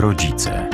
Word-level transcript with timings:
rodzice. 0.00 0.70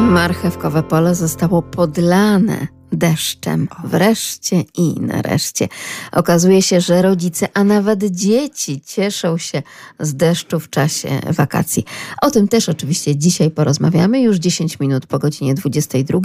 Marchewkowe 0.00 0.82
pole 0.82 1.14
zostało 1.14 1.62
podlane 1.62 2.66
deszczem. 2.92 3.68
Wreszcie 3.84 4.64
i 4.76 5.00
nareszcie. 5.00 5.68
Okazuje 6.12 6.62
się, 6.62 6.80
że 6.80 7.02
rodzice, 7.02 7.48
a 7.54 7.64
nawet 7.64 8.04
dzieci 8.04 8.80
cieszą 8.86 9.38
się 9.38 9.62
z 10.00 10.14
deszczu 10.14 10.60
w 10.60 10.70
czasie 10.70 11.08
wakacji. 11.30 11.84
O 12.22 12.30
tym 12.30 12.48
też 12.48 12.68
oczywiście 12.68 13.16
dzisiaj 13.16 13.50
porozmawiamy, 13.50 14.22
już 14.22 14.36
10 14.36 14.80
minut 14.80 15.06
po 15.06 15.18
godzinie 15.18 15.54
22. 15.54 16.20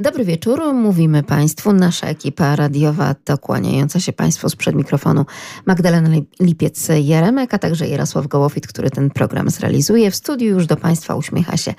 Dobry 0.00 0.24
wieczór, 0.24 0.74
mówimy 0.74 1.22
Państwu. 1.22 1.72
Nasza 1.72 2.06
ekipa 2.06 2.56
radiowa 2.56 3.14
dokłaniająca 3.26 4.00
się 4.00 4.12
Państwu 4.12 4.48
sprzed 4.48 4.74
mikrofonu 4.74 5.26
Magdalena 5.66 6.08
Lipiec-Jaremek, 6.40 7.46
a 7.50 7.58
także 7.58 7.88
Jarosław 7.88 8.26
Gołowit, 8.26 8.66
który 8.66 8.90
ten 8.90 9.10
program 9.10 9.50
zrealizuje. 9.50 10.10
W 10.10 10.16
studiu 10.16 10.48
już 10.48 10.66
do 10.66 10.76
Państwa 10.76 11.14
uśmiecha 11.14 11.56
się 11.56 11.74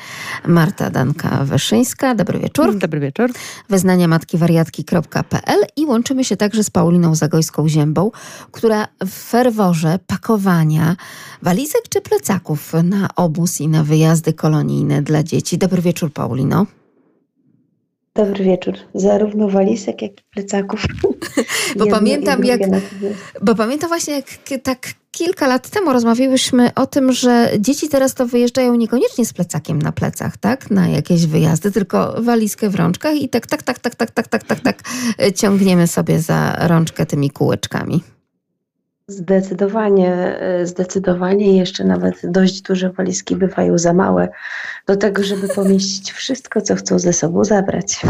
Marta 0.47 0.91
Danka-Weszyńska. 0.91 2.15
Dobry 2.15 2.39
wieczór. 2.39 2.77
Dobry 2.77 2.99
wieczór. 2.99 3.31
Wyznania 3.69 4.07
matkiwariatki.pl 4.21 5.59
i 5.75 5.85
łączymy 5.85 6.25
się 6.25 6.37
także 6.37 6.63
z 6.63 6.69
Pauliną 6.69 7.13
Zagojską-Ziębą, 7.13 8.09
która 8.51 8.87
w 9.05 9.09
ferworze 9.09 9.99
pakowania 10.07 10.95
walizek 11.41 11.81
czy 11.89 12.01
plecaków 12.01 12.73
na 12.83 13.07
obóz 13.15 13.61
i 13.61 13.67
na 13.67 13.83
wyjazdy 13.83 14.33
kolonijne 14.33 15.01
dla 15.01 15.23
dzieci. 15.23 15.57
Dobry 15.57 15.81
wieczór, 15.81 16.13
Paulino. 16.13 16.65
Dobry 18.15 18.43
wieczór. 18.43 18.73
Zarówno 18.95 19.49
walizek, 19.49 20.01
jak 20.01 20.11
i 20.11 20.23
plecaków. 20.33 20.85
bo 21.79 21.87
pamiętam, 21.87 22.43
jak, 22.45 22.61
bo 23.41 23.55
pamiętam 23.55 23.89
właśnie, 23.89 24.13
jak 24.13 24.63
tak 24.63 24.87
kilka 25.11 25.47
lat 25.47 25.69
temu 25.69 25.93
rozmawiałyśmy 25.93 26.73
o 26.75 26.87
tym, 26.87 27.11
że 27.11 27.51
dzieci 27.59 27.89
teraz 27.89 28.13
to 28.13 28.25
wyjeżdżają 28.25 28.75
niekoniecznie 28.75 29.25
z 29.25 29.33
plecakiem 29.33 29.81
na 29.81 29.91
plecach, 29.91 30.37
tak? 30.37 30.71
Na 30.71 30.87
jakieś 30.87 31.25
wyjazdy, 31.25 31.71
tylko 31.71 32.21
walizkę 32.21 32.69
w 32.69 32.75
rączkach 32.75 33.15
i 33.15 33.29
tak, 33.29 33.47
tak, 33.47 33.63
tak, 33.63 33.79
tak, 33.79 33.95
tak, 33.95 34.11
tak, 34.11 34.27
tak, 34.27 34.43
tak, 34.43 34.59
tak 34.59 34.83
ciągniemy 35.35 35.87
sobie 35.87 36.19
za 36.19 36.67
rączkę 36.67 37.05
tymi 37.05 37.29
kółeczkami. 37.29 38.03
Zdecydowanie, 39.11 40.39
e, 40.39 40.67
zdecydowanie 40.67 41.57
jeszcze 41.57 41.83
nawet 41.83 42.15
dość 42.23 42.61
duże 42.61 42.89
walizki 42.89 43.35
bywają 43.35 43.77
za 43.77 43.93
małe 43.93 44.29
do 44.87 44.97
tego, 44.97 45.23
żeby 45.23 45.47
pomieścić 45.55 46.11
wszystko, 46.11 46.61
co 46.61 46.75
chcą 46.75 46.99
ze 46.99 47.13
sobą 47.13 47.43
zabrać. 47.43 48.01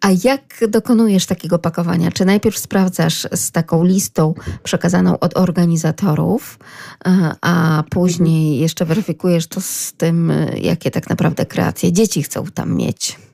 A 0.00 0.08
jak 0.24 0.40
dokonujesz 0.68 1.26
takiego 1.26 1.58
pakowania? 1.58 2.10
Czy 2.10 2.24
najpierw 2.24 2.58
sprawdzasz 2.58 3.28
z 3.34 3.50
taką 3.50 3.84
listą 3.84 4.34
przekazaną 4.62 5.18
od 5.18 5.36
organizatorów, 5.36 6.58
e, 7.06 7.34
a 7.40 7.84
później 7.90 8.58
jeszcze 8.58 8.84
weryfikujesz 8.84 9.46
to 9.46 9.60
z 9.60 9.92
tym, 9.92 10.30
e, 10.30 10.58
jakie 10.58 10.90
tak 10.90 11.08
naprawdę 11.08 11.46
kreacje 11.46 11.92
dzieci 11.92 12.22
chcą 12.22 12.44
tam 12.44 12.76
mieć? 12.76 13.29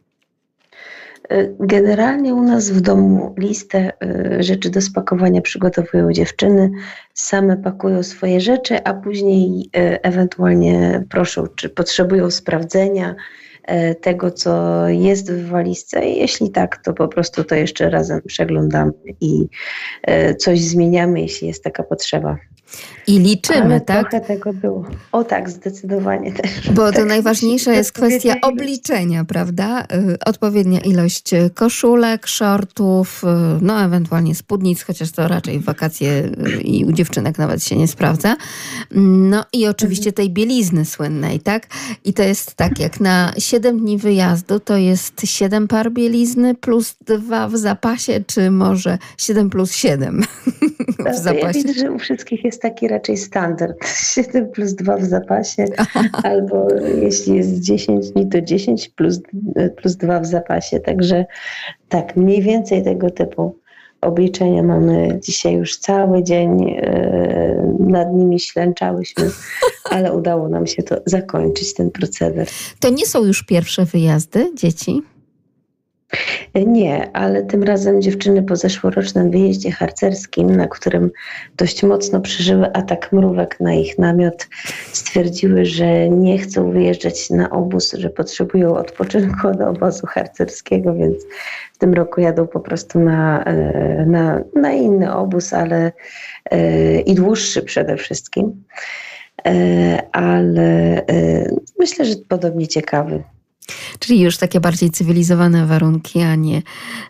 Generalnie 1.60 2.34
u 2.34 2.42
nas 2.42 2.70
w 2.70 2.80
domu 2.80 3.34
listę 3.38 3.92
y, 4.38 4.42
rzeczy 4.42 4.70
do 4.70 4.80
spakowania 4.80 5.40
przygotowują 5.40 6.12
dziewczyny, 6.12 6.70
same 7.14 7.56
pakują 7.56 8.02
swoje 8.02 8.40
rzeczy, 8.40 8.84
a 8.84 8.94
później 8.94 9.70
y, 9.76 10.02
ewentualnie 10.02 11.04
proszą, 11.10 11.46
czy 11.46 11.68
potrzebują 11.68 12.30
sprawdzenia 12.30 13.14
y, 13.70 13.94
tego, 13.94 14.30
co 14.30 14.82
jest 14.88 15.32
w 15.32 15.48
walizce. 15.48 16.06
Jeśli 16.06 16.50
tak, 16.50 16.76
to 16.76 16.92
po 16.92 17.08
prostu 17.08 17.44
to 17.44 17.54
jeszcze 17.54 17.90
razem 17.90 18.20
przeglądamy 18.26 18.92
i 19.20 19.48
coś 20.38 20.60
zmieniamy, 20.60 21.20
jeśli 21.20 21.48
jest 21.48 21.64
taka 21.64 21.82
potrzeba. 21.82 22.36
I 23.06 23.18
liczymy, 23.18 23.64
Ale 23.64 23.80
tak? 23.80 24.10
Trochę 24.10 24.26
tego 24.26 24.52
było. 24.52 24.84
O 25.12 25.24
tak, 25.24 25.50
zdecydowanie 25.50 26.32
też. 26.32 26.70
Bo 26.70 26.86
to 26.86 26.92
tak. 26.92 27.06
najważniejsza 27.06 27.72
jest 27.72 27.92
kwestia 27.92 28.34
obliczenia, 28.42 29.24
prawda? 29.24 29.82
Y, 29.82 30.18
odpowiednia 30.24 30.80
ilość 30.80 31.30
koszulek, 31.54 32.26
shortów, 32.26 33.24
y, 33.24 33.26
no 33.62 33.80
ewentualnie 33.80 34.34
spódnic, 34.34 34.82
chociaż 34.82 35.10
to 35.10 35.28
raczej 35.28 35.58
w 35.58 35.64
wakacje 35.64 36.10
y, 36.10 36.60
i 36.60 36.84
u 36.84 36.92
dziewczynek 36.92 37.38
nawet 37.38 37.64
się 37.64 37.76
nie 37.76 37.88
sprawdza. 37.88 38.36
No 39.00 39.44
i 39.52 39.66
oczywiście 39.66 40.12
tej 40.12 40.30
bielizny 40.30 40.84
słynnej, 40.84 41.40
tak? 41.40 41.66
I 42.04 42.14
to 42.14 42.22
jest 42.22 42.54
tak, 42.54 42.78
jak 42.78 43.00
na 43.00 43.32
7 43.38 43.78
dni 43.78 43.98
wyjazdu 43.98 44.60
to 44.60 44.76
jest 44.76 45.20
7 45.24 45.68
par 45.68 45.92
bielizny 45.92 46.54
plus 46.54 46.96
2 47.06 47.48
w 47.48 47.56
zapasie, 47.56 48.24
czy 48.26 48.50
może 48.50 48.98
7 49.18 49.50
plus 49.50 49.72
7 49.72 50.22
w 51.12 51.18
zapasie? 51.18 51.46
Ja 51.46 51.52
widzę, 51.52 51.72
że 51.74 51.92
u 51.92 51.98
wszystkich 51.98 52.44
jest 52.44 52.55
taki 52.58 52.88
raczej 52.88 53.16
standard. 53.16 53.76
7 54.14 54.48
plus 54.50 54.74
2 54.74 54.96
w 54.96 55.04
zapasie, 55.04 55.64
albo 56.22 56.68
jeśli 57.02 57.36
jest 57.36 57.60
10 57.60 58.10
dni, 58.10 58.28
to 58.28 58.40
10 58.40 58.88
plus, 58.88 59.20
plus 59.76 59.96
2 59.96 60.20
w 60.20 60.26
zapasie. 60.26 60.80
Także 60.80 61.26
tak, 61.88 62.16
mniej 62.16 62.42
więcej 62.42 62.84
tego 62.84 63.10
typu 63.10 63.58
obliczenia 64.00 64.62
mamy 64.62 65.18
dzisiaj 65.22 65.54
już 65.54 65.78
cały 65.78 66.22
dzień. 66.22 66.70
E, 66.70 67.76
nad 67.80 68.12
nimi 68.12 68.40
ślęczałyśmy, 68.40 69.30
ale 69.90 70.12
udało 70.12 70.48
nam 70.48 70.66
się 70.66 70.82
to 70.82 70.96
zakończyć, 71.06 71.74
ten 71.74 71.90
proceder. 71.90 72.48
To 72.80 72.90
nie 72.90 73.06
są 73.06 73.24
już 73.24 73.42
pierwsze 73.42 73.84
wyjazdy 73.84 74.50
dzieci? 74.54 75.02
Nie, 76.66 77.10
ale 77.12 77.42
tym 77.42 77.62
razem 77.62 78.02
dziewczyny 78.02 78.42
po 78.42 78.56
zeszłorocznym 78.56 79.30
wyjeździe 79.30 79.70
harcerskim, 79.70 80.56
na 80.56 80.68
którym 80.68 81.10
dość 81.56 81.82
mocno 81.82 82.20
przeżyły 82.20 82.72
atak 82.72 83.12
mrówek 83.12 83.60
na 83.60 83.74
ich 83.74 83.98
namiot, 83.98 84.48
stwierdziły, 84.92 85.64
że 85.64 86.08
nie 86.08 86.38
chcą 86.38 86.70
wyjeżdżać 86.70 87.30
na 87.30 87.50
obóz, 87.50 87.92
że 87.92 88.10
potrzebują 88.10 88.76
odpoczynku 88.76 89.48
od 89.48 89.60
obozu 89.60 90.06
harcerskiego, 90.06 90.94
więc 90.94 91.16
w 91.72 91.78
tym 91.78 91.94
roku 91.94 92.20
jadą 92.20 92.46
po 92.46 92.60
prostu 92.60 93.00
na, 93.00 93.44
e, 93.44 94.06
na, 94.06 94.40
na 94.54 94.72
inny 94.72 95.14
obóz, 95.14 95.52
ale 95.52 95.92
e, 96.50 97.00
i 97.00 97.14
dłuższy 97.14 97.62
przede 97.62 97.96
wszystkim. 97.96 98.64
E, 99.46 100.02
ale 100.12 101.02
myślę, 101.78 102.04
że 102.04 102.14
podobnie 102.28 102.68
ciekawy. 102.68 103.22
Czyli 103.98 104.20
już 104.20 104.38
takie 104.38 104.60
bardziej 104.60 104.90
cywilizowane 104.90 105.66
warunki, 105.66 106.22
a 106.22 106.34
nie 106.34 106.62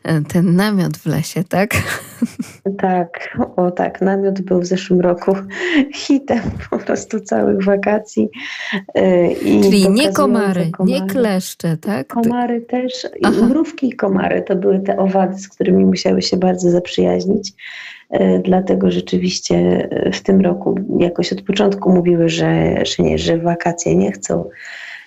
e, 0.03 0.21
ten 0.21 0.57
namiot 0.57 0.97
w 0.97 1.07
lesie, 1.07 1.45
tak? 1.45 1.71
Tak, 2.79 3.39
o 3.57 3.71
tak, 3.71 4.01
namiot 4.01 4.41
był 4.41 4.61
w 4.61 4.67
zeszłym 4.67 5.01
roku 5.01 5.37
hitem 5.95 6.41
po 6.71 6.79
prostu 6.79 7.21
całych 7.21 7.65
wakacji. 7.65 8.29
E, 8.95 9.33
I 9.33 9.61
Czyli 9.63 9.91
nie 9.91 10.13
komary, 10.13 10.71
komary, 10.71 11.01
nie 11.01 11.07
kleszcze, 11.07 11.77
tak? 11.77 12.07
Komary 12.07 12.61
też, 12.61 13.07
Aha. 13.23 13.47
mrówki 13.47 13.89
i 13.89 13.93
komary 13.93 14.43
to 14.43 14.57
były 14.57 14.81
te 14.81 14.99
owady, 14.99 15.39
z 15.39 15.49
którymi 15.49 15.85
musiały 15.85 16.23
się 16.23 16.37
bardzo 16.37 16.71
zaprzyjaźnić. 16.71 17.53
E, 18.11 18.39
dlatego 18.39 18.91
rzeczywiście 18.91 19.89
w 20.13 20.21
tym 20.21 20.41
roku 20.41 20.75
jakoś 20.99 21.33
od 21.33 21.43
początku 21.43 21.93
mówiły, 21.93 22.29
że, 22.29 22.77
że 22.87 23.03
nie, 23.03 23.19
że 23.19 23.39
wakacje 23.39 23.97
nie 23.97 24.13
chcą, 24.13 24.49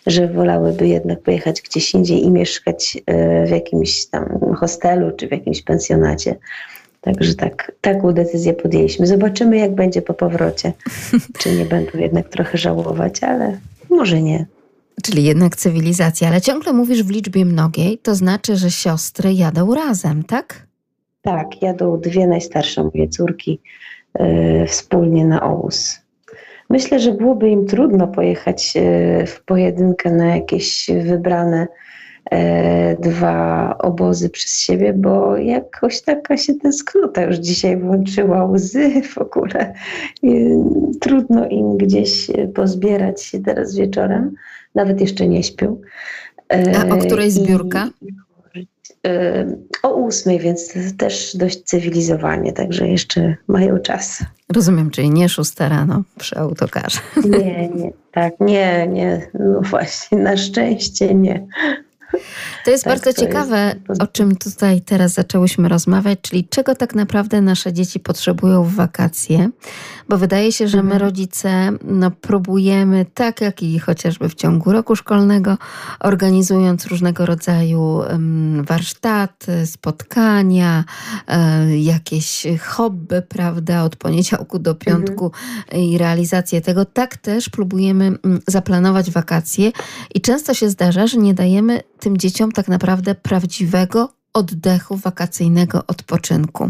że 0.07 0.27
wolałyby 0.27 0.87
jednak 0.87 1.21
pojechać 1.21 1.61
gdzieś 1.61 1.93
indziej 1.93 2.23
i 2.23 2.31
mieszkać 2.31 2.97
e, 3.05 3.45
w 3.45 3.49
jakimś 3.49 4.05
tam 4.05 4.39
hostelu 4.55 5.11
czy 5.11 5.27
w 5.27 5.31
jakimś 5.31 5.61
pensjonacie. 5.61 6.35
Także 7.01 7.35
tak, 7.35 7.71
taką 7.81 8.11
decyzję 8.11 8.53
podjęliśmy. 8.53 9.07
Zobaczymy, 9.07 9.57
jak 9.57 9.75
będzie 9.75 10.01
po 10.01 10.13
powrocie. 10.13 10.73
Czy 11.39 11.51
nie 11.55 11.65
będą 11.65 11.97
jednak 11.97 12.29
trochę 12.29 12.57
żałować, 12.57 13.23
ale 13.23 13.57
może 13.89 14.21
nie. 14.21 14.45
Czyli 15.03 15.23
jednak 15.23 15.55
cywilizacja, 15.55 16.27
ale 16.27 16.41
ciągle 16.41 16.73
mówisz 16.73 17.03
w 17.03 17.09
liczbie 17.09 17.45
mnogiej, 17.45 17.97
to 17.97 18.15
znaczy, 18.15 18.55
że 18.55 18.71
siostry 18.71 19.33
jadą 19.33 19.75
razem, 19.75 20.23
tak? 20.23 20.67
Tak, 21.21 21.61
jadą 21.61 21.99
dwie 21.99 22.27
najstarsze 22.27 22.83
moje 22.83 23.07
córki 23.07 23.59
yy, 24.19 24.67
wspólnie 24.67 25.25
na 25.25 25.41
obóz. 25.41 25.99
Myślę, 26.69 26.99
że 26.99 27.13
byłoby 27.13 27.49
im 27.49 27.65
trudno 27.65 28.07
pojechać 28.07 28.73
e, 28.77 29.25
w 29.25 29.43
pojedynkę 29.43 30.11
na 30.11 30.35
jakieś 30.35 30.89
wybrane 31.03 31.67
e, 32.31 32.95
dwa 32.95 33.75
obozy 33.77 34.29
przez 34.29 34.59
siebie, 34.59 34.93
bo 34.93 35.37
jakoś 35.37 36.01
taka 36.01 36.37
się 36.37 36.53
tęsknota 36.55 37.21
już 37.23 37.35
dzisiaj 37.35 37.77
włączyła, 37.77 38.45
łzy 38.45 39.01
w 39.01 39.17
ogóle. 39.17 39.73
Trudno 41.01 41.47
im 41.47 41.77
gdzieś 41.77 42.27
pozbierać 42.55 43.23
się 43.23 43.39
teraz 43.39 43.75
wieczorem, 43.75 44.35
nawet 44.75 45.01
jeszcze 45.01 45.27
nie 45.27 45.43
śpią. 45.43 45.81
A 46.49 46.95
o 46.95 46.97
której 46.97 47.31
zbiórka? 47.31 47.89
I, 48.01 48.28
o 49.83 49.93
ósmej, 49.93 50.39
więc 50.39 50.73
też 50.97 51.37
dość 51.37 51.63
cywilizowanie, 51.63 52.53
także 52.53 52.87
jeszcze 52.87 53.35
mają 53.47 53.79
czas. 53.79 54.23
Rozumiem, 54.53 54.89
czyli 54.89 55.09
nie 55.09 55.29
szósta 55.29 55.69
rano 55.69 56.03
przy 56.17 56.37
autokarze. 56.37 56.99
Nie, 57.25 57.69
nie, 57.69 57.91
tak, 58.11 58.33
nie, 58.39 58.87
nie, 58.87 59.29
no 59.33 59.61
właśnie, 59.61 60.17
na 60.17 60.37
szczęście 60.37 61.15
nie. 61.15 61.47
To 62.65 62.71
jest 62.71 62.83
tak, 62.83 62.93
bardzo 62.93 63.13
to 63.13 63.21
ciekawe, 63.21 63.75
jest... 63.89 64.01
o 64.01 64.07
czym 64.07 64.35
tutaj 64.35 64.81
teraz 64.81 65.13
zaczęłyśmy 65.13 65.69
rozmawiać, 65.69 66.19
czyli 66.21 66.47
czego 66.47 66.75
tak 66.75 66.95
naprawdę 66.95 67.41
nasze 67.41 67.73
dzieci 67.73 67.99
potrzebują 67.99 68.63
w 68.63 68.75
wakacje, 68.75 69.49
bo 70.09 70.17
wydaje 70.17 70.51
się, 70.51 70.67
że 70.67 70.77
my 70.77 70.83
mhm. 70.83 71.01
rodzice 71.01 71.71
no, 71.83 72.11
próbujemy, 72.11 73.05
tak 73.13 73.41
jak 73.41 73.63
i 73.63 73.79
chociażby 73.79 74.29
w 74.29 74.35
ciągu 74.35 74.71
roku 74.71 74.95
szkolnego, 74.95 75.57
organizując 75.99 76.85
różnego 76.85 77.25
rodzaju 77.25 78.01
warsztaty, 78.61 79.67
spotkania, 79.67 80.83
um, 81.27 81.77
jakieś 81.77 82.47
hobby, 82.61 83.21
prawda, 83.21 83.83
od 83.83 83.95
poniedziałku 83.95 84.59
do 84.59 84.75
piątku 84.75 85.25
mhm. 85.25 85.83
i 85.83 85.97
realizację 85.97 86.61
tego, 86.61 86.85
tak 86.85 87.17
też 87.17 87.49
próbujemy 87.49 88.17
um, 88.23 88.39
zaplanować 88.47 89.11
wakacje 89.11 89.71
i 90.15 90.21
często 90.21 90.53
się 90.53 90.69
zdarza, 90.69 91.07
że 91.07 91.17
nie 91.17 91.33
dajemy 91.33 91.81
tym 91.99 92.17
dzieciom 92.17 92.51
tak 92.51 92.67
naprawdę 92.67 93.15
prawdziwego 93.15 94.09
oddechu 94.33 94.95
wakacyjnego 94.95 95.83
odpoczynku. 95.87 96.69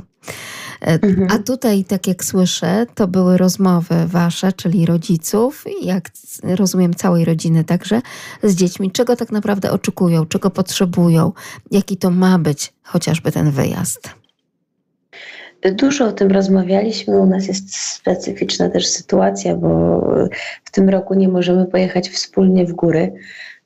E, 0.81 1.00
mhm. 1.02 1.28
A 1.31 1.40
tutaj, 1.40 1.84
tak 1.84 2.08
jak 2.08 2.24
słyszę, 2.24 2.86
to 2.96 3.08
były 3.08 3.38
rozmowy 3.38 3.96
wasze, 4.08 4.54
czyli 4.54 4.86
rodziców, 4.86 5.66
jak 5.81 6.10
rozumiem, 6.44 6.94
całej 6.94 7.26
rodziny 7.26 7.64
także, 7.64 8.02
z 8.44 8.56
dziećmi, 8.56 8.92
czego 8.92 9.16
tak 9.16 9.31
naprawdę 9.31 9.72
oczekują, 9.72 10.26
czego 10.26 10.50
potrzebują, 10.50 11.31
jaki 11.72 11.98
to 11.98 12.10
ma 12.12 12.40
być 12.40 12.74
chociażby 12.84 13.31
ten 13.31 13.52
wyjazd. 13.52 14.10
Dużo 15.72 16.08
o 16.08 16.12
tym 16.12 16.31
rozmawialiśmy. 16.31 17.18
U 17.18 17.26
nas 17.26 17.48
jest 17.48 17.76
specyficzna 17.76 18.70
też 18.70 18.88
sytuacja, 18.88 19.56
bo 19.56 20.02
w 20.64 20.72
tym 20.72 20.90
roku 20.90 21.14
nie 21.14 21.28
możemy 21.28 21.66
pojechać 21.66 22.10
wspólnie 22.10 22.66
w 22.66 22.74
góry. 22.74 23.14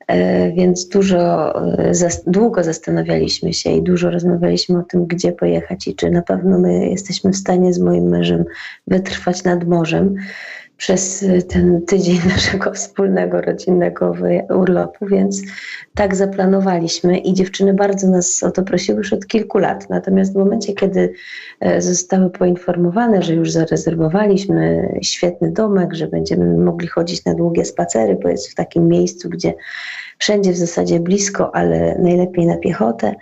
E, 0.06 0.52
więc 0.52 0.88
dużo, 0.88 1.54
e, 1.78 1.92
długo 2.26 2.64
zastanawialiśmy 2.64 3.52
się 3.52 3.70
i 3.70 3.82
dużo 3.82 4.10
rozmawialiśmy 4.10 4.78
o 4.78 4.82
tym, 4.82 5.06
gdzie 5.06 5.32
pojechać 5.32 5.88
i 5.88 5.94
czy 5.94 6.10
na 6.10 6.22
pewno 6.22 6.58
my 6.58 6.90
jesteśmy 6.90 7.32
w 7.32 7.36
stanie 7.36 7.72
z 7.72 7.78
moim 7.78 8.04
mężem 8.04 8.44
wytrwać 8.86 9.44
nad 9.44 9.64
morzem 9.64 10.14
przez 10.76 11.22
e, 11.22 11.42
ten 11.42 11.82
tydzień 11.86 12.18
naszego 12.28 12.72
wspólnego 12.72 13.40
rodzinnego 13.40 14.14
urlopu, 14.50 15.06
więc 15.06 15.42
tak 15.94 16.16
zaplanowaliśmy 16.16 17.18
i 17.18 17.34
dziewczyny 17.34 17.74
bardzo 17.74 18.08
nas 18.08 18.42
o 18.42 18.50
to 18.50 18.62
prosiły 18.62 18.98
już 18.98 19.12
od 19.12 19.26
kilku 19.26 19.58
lat. 19.58 19.90
Natomiast 19.90 20.32
w 20.32 20.36
momencie, 20.36 20.72
kiedy 20.72 21.12
zostały 21.78 22.30
poinformowane, 22.30 23.22
że 23.22 23.34
już 23.34 23.50
zarezerwowaliśmy 23.50 24.88
świetny 25.02 25.52
domek, 25.52 25.94
że 25.94 26.06
będziemy 26.06 26.58
mogli 26.58 26.88
chodzić 26.88 27.24
na 27.24 27.34
długie 27.34 27.64
spacery, 27.64 28.18
bo 28.22 28.28
jest 28.28 28.50
w 28.50 28.54
takim 28.54 28.88
miejscu, 28.88 29.28
gdzie 29.28 29.54
wszędzie 30.18 30.52
w 30.52 30.56
zasadzie 30.56 31.00
blisko, 31.00 31.54
ale 31.54 31.98
najlepiej 31.98 32.46
na 32.46 32.56
piechotę, 32.56 33.06
e, 33.08 33.14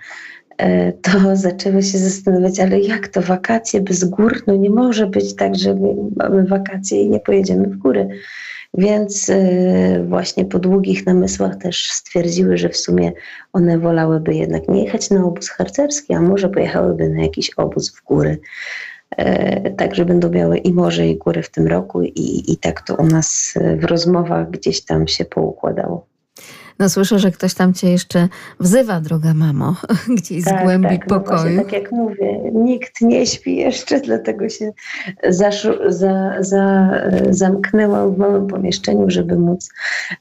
to 1.03 1.11
zaczęły 1.37 1.83
się 1.83 1.99
zastanawiać, 1.99 2.61
ale 2.61 2.81
jak 2.81 3.09
to 3.09 3.23
wakacje 3.23 3.81
bez 3.81 4.05
gór? 4.05 4.43
No 4.47 4.57
nie 4.57 4.71
może 4.71 5.07
być 5.07 5.37
tak, 5.37 5.55
że 5.55 5.77
mamy 6.17 6.47
wakacje 6.47 7.03
i 7.03 7.11
nie 7.11 7.21
pojedziemy 7.21 7.69
w 7.69 7.77
góry. 7.77 8.09
Więc 8.75 9.31
e, 9.31 10.05
właśnie 10.09 10.45
po 10.45 10.59
długich 10.59 11.07
namysłach 11.07 11.57
też 11.57 11.91
stwierdziły, 11.91 12.57
że 12.57 12.69
w 12.69 12.77
sumie 12.77 13.13
one 13.53 13.79
wolałyby 13.79 14.35
jednak 14.35 14.69
nie 14.69 14.85
jechać 14.85 15.11
na 15.11 15.25
obóz 15.25 15.49
harcerski, 15.49 16.15
a 16.15 16.21
może 16.21 16.49
pojechałyby 16.49 17.09
na 17.09 17.23
jakiś 17.23 17.51
obóz 17.51 17.97
w 17.97 18.05
góry. 18.05 18.39
E, 19.17 19.71
także 19.71 20.05
będą 20.05 20.31
miały 20.31 20.59
i 20.59 20.73
morze, 20.73 21.09
i 21.09 21.19
góry 21.19 21.43
w 21.43 21.51
tym 21.51 21.67
roku, 21.67 22.03
i, 22.03 22.53
i 22.53 22.57
tak 22.57 22.81
to 22.81 22.97
u 22.97 23.07
nas 23.07 23.55
w 23.77 23.85
rozmowach 23.85 24.51
gdzieś 24.51 24.85
tam 24.85 25.09
się 25.09 25.25
poukładało. 25.25 26.12
No 26.83 26.89
słyszę, 26.89 27.19
że 27.19 27.31
ktoś 27.31 27.55
tam 27.55 27.75
cię 27.75 27.91
jeszcze 27.91 28.29
wzywa, 28.61 29.01
droga 29.01 29.35
mamo, 29.35 29.77
gdzieś 30.17 30.45
tak, 30.45 30.61
z 30.61 30.63
głębi 30.63 30.99
tak, 30.99 31.11
no 31.11 31.21
pokoju. 31.21 31.57
No 31.57 31.63
tak 31.63 31.73
jak 31.73 31.93
mówię, 31.93 32.41
nikt 32.55 33.01
nie 33.01 33.27
śpi 33.27 33.57
jeszcze, 33.57 34.01
dlatego 34.01 34.49
się 34.49 34.73
zaszu, 35.29 35.69
za, 35.89 36.33
za, 36.41 36.91
zamknęłam 37.31 38.15
w 38.15 38.19
małym 38.19 38.47
pomieszczeniu, 38.47 39.11
żeby 39.11 39.39
móc 39.39 39.69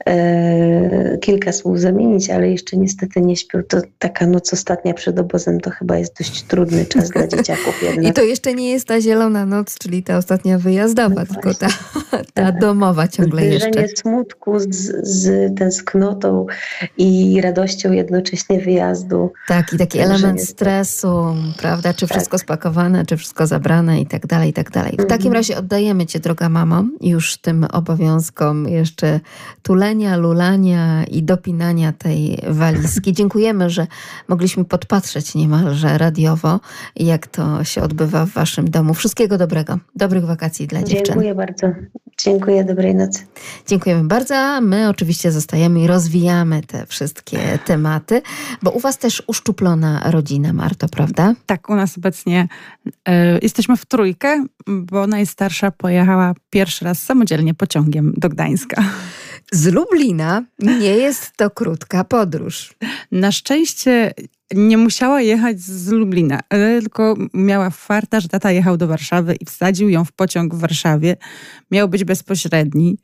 e, 0.06 1.18
kilka 1.18 1.52
słów 1.52 1.80
zamienić, 1.80 2.30
ale 2.30 2.50
jeszcze 2.50 2.78
niestety 2.78 3.22
nie 3.22 3.36
śpią. 3.36 3.62
To 3.68 3.82
taka 4.00 4.28
noc 4.28 4.54
ostatnia 4.54 4.94
przed 4.94 5.20
obozem 5.20 5.60
to 5.60 5.70
chyba 5.70 5.98
jest 5.98 6.18
dość 6.18 6.44
trudny 6.44 6.86
czas 6.86 7.10
dla 7.10 7.28
dzieciaków 7.38 7.84
jednak. 7.84 8.06
I 8.06 8.14
to 8.14 8.22
jeszcze 8.22 8.54
nie 8.54 8.72
jest 8.72 8.88
ta 8.88 9.02
zielona 9.02 9.46
noc, 9.46 9.78
czyli 9.78 10.04
ta 10.04 10.18
ostatnia 10.18 10.58
wyjazdowa, 10.58 11.22
no 11.22 11.26
tylko 11.26 11.54
ta, 11.54 11.68
ta 12.12 12.24
tak. 12.34 12.60
domowa 12.60 13.08
ciągle 13.08 13.42
Zderzenie 13.42 13.82
jeszcze. 13.82 14.02
smutku 14.02 14.60
z, 14.60 15.08
z 15.08 15.56
tęsknotą 15.58 16.46
i 16.98 17.42
radością 17.42 17.92
jednocześnie 17.92 18.60
wyjazdu. 18.60 19.34
Tak, 19.48 19.74
i 19.74 19.78
taki 19.78 20.00
element 20.00 20.42
stresu, 20.42 21.36
prawda? 21.58 21.94
Czy 21.94 22.08
tak. 22.08 22.18
wszystko 22.18 22.38
spakowane, 22.38 23.06
czy 23.06 23.18
wszystko 23.18 23.48
zabrane 23.48 24.02
i 24.02 24.06
tak 24.06 24.28
dalej, 24.28 24.50
i 24.50 24.54
tak 24.54 24.72
dalej. 24.72 24.92
W 24.94 25.06
takim 25.06 25.28
mhm. 25.28 25.34
razie 25.34 25.58
oddajemy 25.58 26.06
Cię, 26.06 26.20
droga 26.20 26.50
mamo, 26.50 26.84
już 27.02 27.38
tym 27.38 27.64
obowiązkom 27.64 28.68
jeszcze 28.68 29.20
tulenia, 29.62 30.18
lulania 30.18 31.04
i 31.04 31.24
dopinania 31.24 31.92
tej 31.92 32.40
walizki. 32.48 33.14
Dziękujemy, 33.22 33.70
że 33.70 33.88
mogliśmy 34.28 34.66
podpatrzeć 34.66 35.36
niemalże 35.36 35.98
radiowo, 35.98 36.60
jak 36.96 37.28
to 37.28 37.64
się 37.64 37.82
odbywa 37.82 38.26
w 38.26 38.30
Waszym 38.30 38.70
domu. 38.70 38.94
Wszystkiego 38.94 39.38
dobrego. 39.38 39.78
Dobrych 39.96 40.26
wakacji 40.26 40.68
dla 40.68 40.84
dziewczyn. 40.84 41.06
Dziękuję 41.06 41.36
bardzo. 41.36 41.68
Dziękuję, 42.24 42.64
dobrej 42.64 42.96
nocy. 42.96 43.20
Dziękujemy 43.68 44.04
bardzo. 44.04 44.62
My 44.62 44.90
oczywiście 44.90 45.32
zostajemy 45.32 45.82
i 45.82 45.88
rozwijamy 45.88 46.41
te 46.68 46.86
wszystkie 46.86 47.60
tematy, 47.66 48.22
bo 48.64 48.72
u 48.72 48.80
Was 48.80 48.98
też 48.98 49.24
uszczuplona 49.28 50.02
rodzina, 50.06 50.54
Marto, 50.54 50.90
prawda? 50.90 51.34
Tak, 51.46 51.70
u 51.70 51.76
nas 51.76 51.98
obecnie 51.98 52.48
y, 52.88 53.12
jesteśmy 53.42 53.78
w 53.78 53.86
trójkę, 53.86 54.46
bo 54.68 55.08
najstarsza 55.08 55.72
pojechała 55.72 56.34
pierwszy 56.50 56.86
raz 56.86 57.04
samodzielnie 57.04 57.54
pociągiem 57.54 58.14
do 58.18 58.30
Gdańska. 58.30 58.84
Z 59.52 59.66
Lublina 59.66 60.44
nie 60.60 60.96
jest 60.98 61.38
to 61.38 61.50
krótka 61.50 62.04
podróż. 62.04 62.74
Na 63.12 63.32
szczęście 63.32 64.14
nie 64.56 64.78
musiała 64.78 65.22
jechać 65.22 65.62
z 65.62 65.88
Lublina, 65.92 66.40
tylko 66.50 67.16
miała 67.34 67.70
farta, 67.70 68.20
że 68.20 68.30
tata 68.30 68.52
jechał 68.52 68.78
do 68.78 68.88
Warszawy 68.88 69.36
i 69.36 69.46
wsadził 69.46 69.90
ją 69.90 70.06
w 70.06 70.12
pociąg 70.12 70.56
w 70.56 70.60
Warszawie. 70.60 71.18
Miał 71.72 71.90
być 71.90 72.04
bezpośredni. 72.04 72.98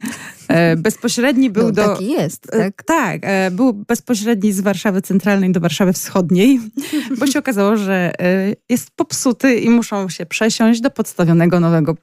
E, 0.48 0.76
bezpośredni 0.76 1.50
był 1.50 1.64
no, 1.64 1.72
do... 1.72 1.88
Taki 1.88 2.12
jest, 2.12 2.48
e, 2.54 2.58
tak? 2.60 2.84
Tak, 2.84 3.22
e, 3.24 3.52
był 3.52 3.74
bezpośredni 3.74 4.54
z 4.54 4.62
Warszawy 4.62 5.02
Centralnej 5.02 5.52
do 5.52 5.60
Warszawy 5.60 5.94
Wschodniej, 5.94 6.60
bo 7.20 7.28
się 7.28 7.40
okazało, 7.40 7.78
że 7.78 8.14
jest 8.70 8.92
popsuty 8.96 9.56
i 9.56 9.70
muszą 9.70 10.10
się 10.10 10.26
przesiąść 10.26 10.82
do 10.82 10.90
podstawionego 10.90 11.60
nowego 11.60 11.96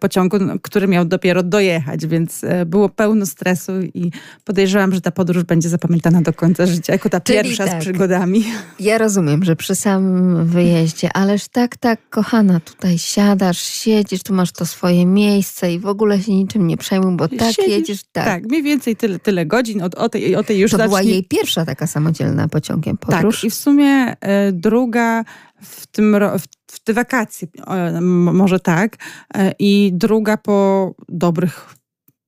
pociągu, 0.00 0.36
który 0.62 0.88
miał 0.88 1.04
dopiero 1.04 1.42
dojechać, 1.42 2.06
więc 2.06 2.44
było 2.66 2.88
pełno 2.88 3.26
stresu 3.26 3.72
i 3.94 4.10
podejrzewam, 4.44 4.94
że 4.94 5.00
ta 5.00 5.10
podróż 5.10 5.44
będzie 5.44 5.68
zapamiętana 5.68 6.22
do 6.22 6.32
końca 6.32 6.66
życia, 6.66 6.92
jako 6.92 7.08
ta 7.08 7.20
Czyli 7.20 7.38
pierwsza 7.38 7.66
tak. 7.66 7.82
z 7.82 7.84
przygodami. 7.84 8.44
Ja 8.80 8.98
rozumiem, 8.98 9.44
że 9.44 9.56
przy 9.56 9.74
samym 9.74 10.46
wyjeździe, 10.46 11.12
ależ 11.14 11.48
tak, 11.48 11.76
tak, 11.76 12.08
kochana, 12.10 12.60
tutaj 12.60 12.98
siadasz, 12.98 13.62
siedzisz, 13.62 14.22
tu 14.22 14.34
masz 14.34 14.52
to 14.52 14.66
swoje 14.66 15.06
miejsce 15.06 15.72
i 15.72 15.78
w 15.78 15.86
ogóle 15.86 16.22
się 16.22 16.32
niczym 16.32 16.66
nie 16.66 16.76
przejmuj, 16.76 17.16
bo 17.16 17.28
tak 17.28 17.47
Siedzisz, 17.56 17.72
jedziesz, 17.72 18.00
tak. 18.12 18.24
Tak, 18.24 18.44
mniej 18.44 18.62
więcej 18.62 18.96
tyle, 18.96 19.18
tyle 19.18 19.46
godzin 19.46 19.82
od 19.82 19.94
o 19.94 20.08
tej, 20.08 20.36
o 20.36 20.44
tej 20.44 20.58
już 20.58 20.70
To 20.70 20.76
zacznie... 20.76 20.88
była 20.88 21.02
jej 21.02 21.24
pierwsza 21.24 21.64
taka 21.64 21.86
samodzielna 21.86 22.48
pociągiem 22.48 22.96
podróż. 22.96 23.36
Tak, 23.36 23.44
i 23.44 23.50
w 23.50 23.54
sumie 23.54 24.16
e, 24.20 24.52
druga 24.52 25.24
w 25.62 25.86
tym 25.86 26.16
w, 26.38 26.72
w 26.72 26.80
te 26.80 26.92
wakacje, 26.92 27.48
e, 27.66 28.00
może 28.00 28.60
tak, 28.60 28.96
e, 29.34 29.52
i 29.58 29.90
druga 29.94 30.36
po 30.36 30.94
dobrych 31.08 31.74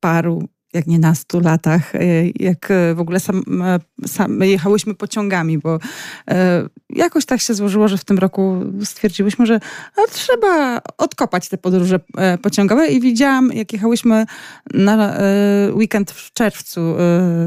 paru 0.01 0.49
jak 0.73 0.87
nie 0.87 0.99
na 0.99 1.15
stu 1.15 1.41
latach, 1.41 1.95
e, 1.95 2.01
jak 2.27 2.71
e, 2.71 2.95
w 2.95 3.01
ogóle 3.01 3.21
sam, 3.21 3.43
e, 3.63 3.79
sam 4.07 4.41
jechałyśmy 4.41 4.95
pociągami, 4.95 5.59
bo 5.59 5.79
jakoś 6.91 7.27
tak 7.27 7.41
się 7.41 7.55
złożyło, 7.55 7.89
że 7.89 7.99
w 7.99 8.05
tym 8.05 8.19
roku 8.19 8.57
stwierdziłyśmy, 8.85 9.47
że 9.47 9.61
trzeba 10.11 10.81
odkopać 10.99 11.49
te 11.49 11.59
podróże 11.59 12.01
pociągowe 12.43 12.89
i 12.89 13.01
widziałam, 13.01 13.53
jak 13.53 13.73
jechałyśmy 13.73 14.27
na 14.75 15.19
weekend 15.73 16.11
w 16.11 16.33
czerwcu 16.33 16.81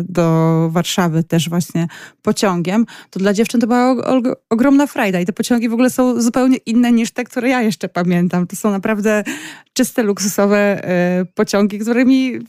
do 0.03 0.70
Warszawy 0.72 1.24
też 1.24 1.50
właśnie 1.50 1.88
pociągiem, 2.22 2.86
to 3.10 3.20
dla 3.20 3.34
dziewczyn 3.34 3.62
to 3.62 3.68
była 3.68 3.96
ogromna 4.50 4.88
frajda 4.88 5.20
i 5.20 5.25
te 5.25 5.34
pociągi 5.34 5.70
w 5.70 5.74
ogóle 5.74 5.89
są 5.89 6.22
zupełnie 6.22 6.58
inne 6.58 6.92
niż 6.92 7.12
te, 7.12 7.24
które 7.24 7.50
ja 7.50 7.62
jeszcze 7.62 7.89
pamiętam. 7.89 8.48
To 8.48 8.56
są 8.56 8.72
naprawdę 8.72 9.24
czyste, 9.74 10.03
luksusowe 10.03 10.82
pociągi, 11.36 11.80
którymi 11.80 12.39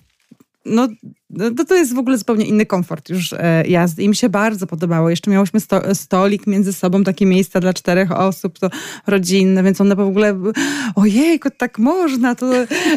no, 0.64 0.88
no, 1.30 1.64
to 1.64 1.74
jest 1.74 1.94
w 1.94 1.98
ogóle 1.98 2.18
zupełnie 2.18 2.46
inny 2.46 2.66
komfort 2.66 3.08
już 3.08 3.32
e, 3.32 3.66
jazdy. 3.66 4.02
I 4.02 4.08
mi 4.08 4.16
się 4.16 4.28
bardzo 4.28 4.66
podobało. 4.66 5.10
Jeszcze 5.10 5.30
miałyśmy 5.30 5.60
sto, 5.60 5.94
stolik 5.94 6.46
między 6.46 6.72
sobą, 6.72 7.04
takie 7.04 7.26
miejsca 7.26 7.60
dla 7.60 7.74
czterech 7.74 8.12
osób, 8.12 8.58
to 8.58 8.70
rodzinne, 9.06 9.62
więc 9.62 9.80
one 9.80 9.94
w 9.94 10.00
ogóle 10.00 10.40
ojejku, 10.94 11.48
tak 11.58 11.78
można, 11.78 12.34
to 12.34 12.46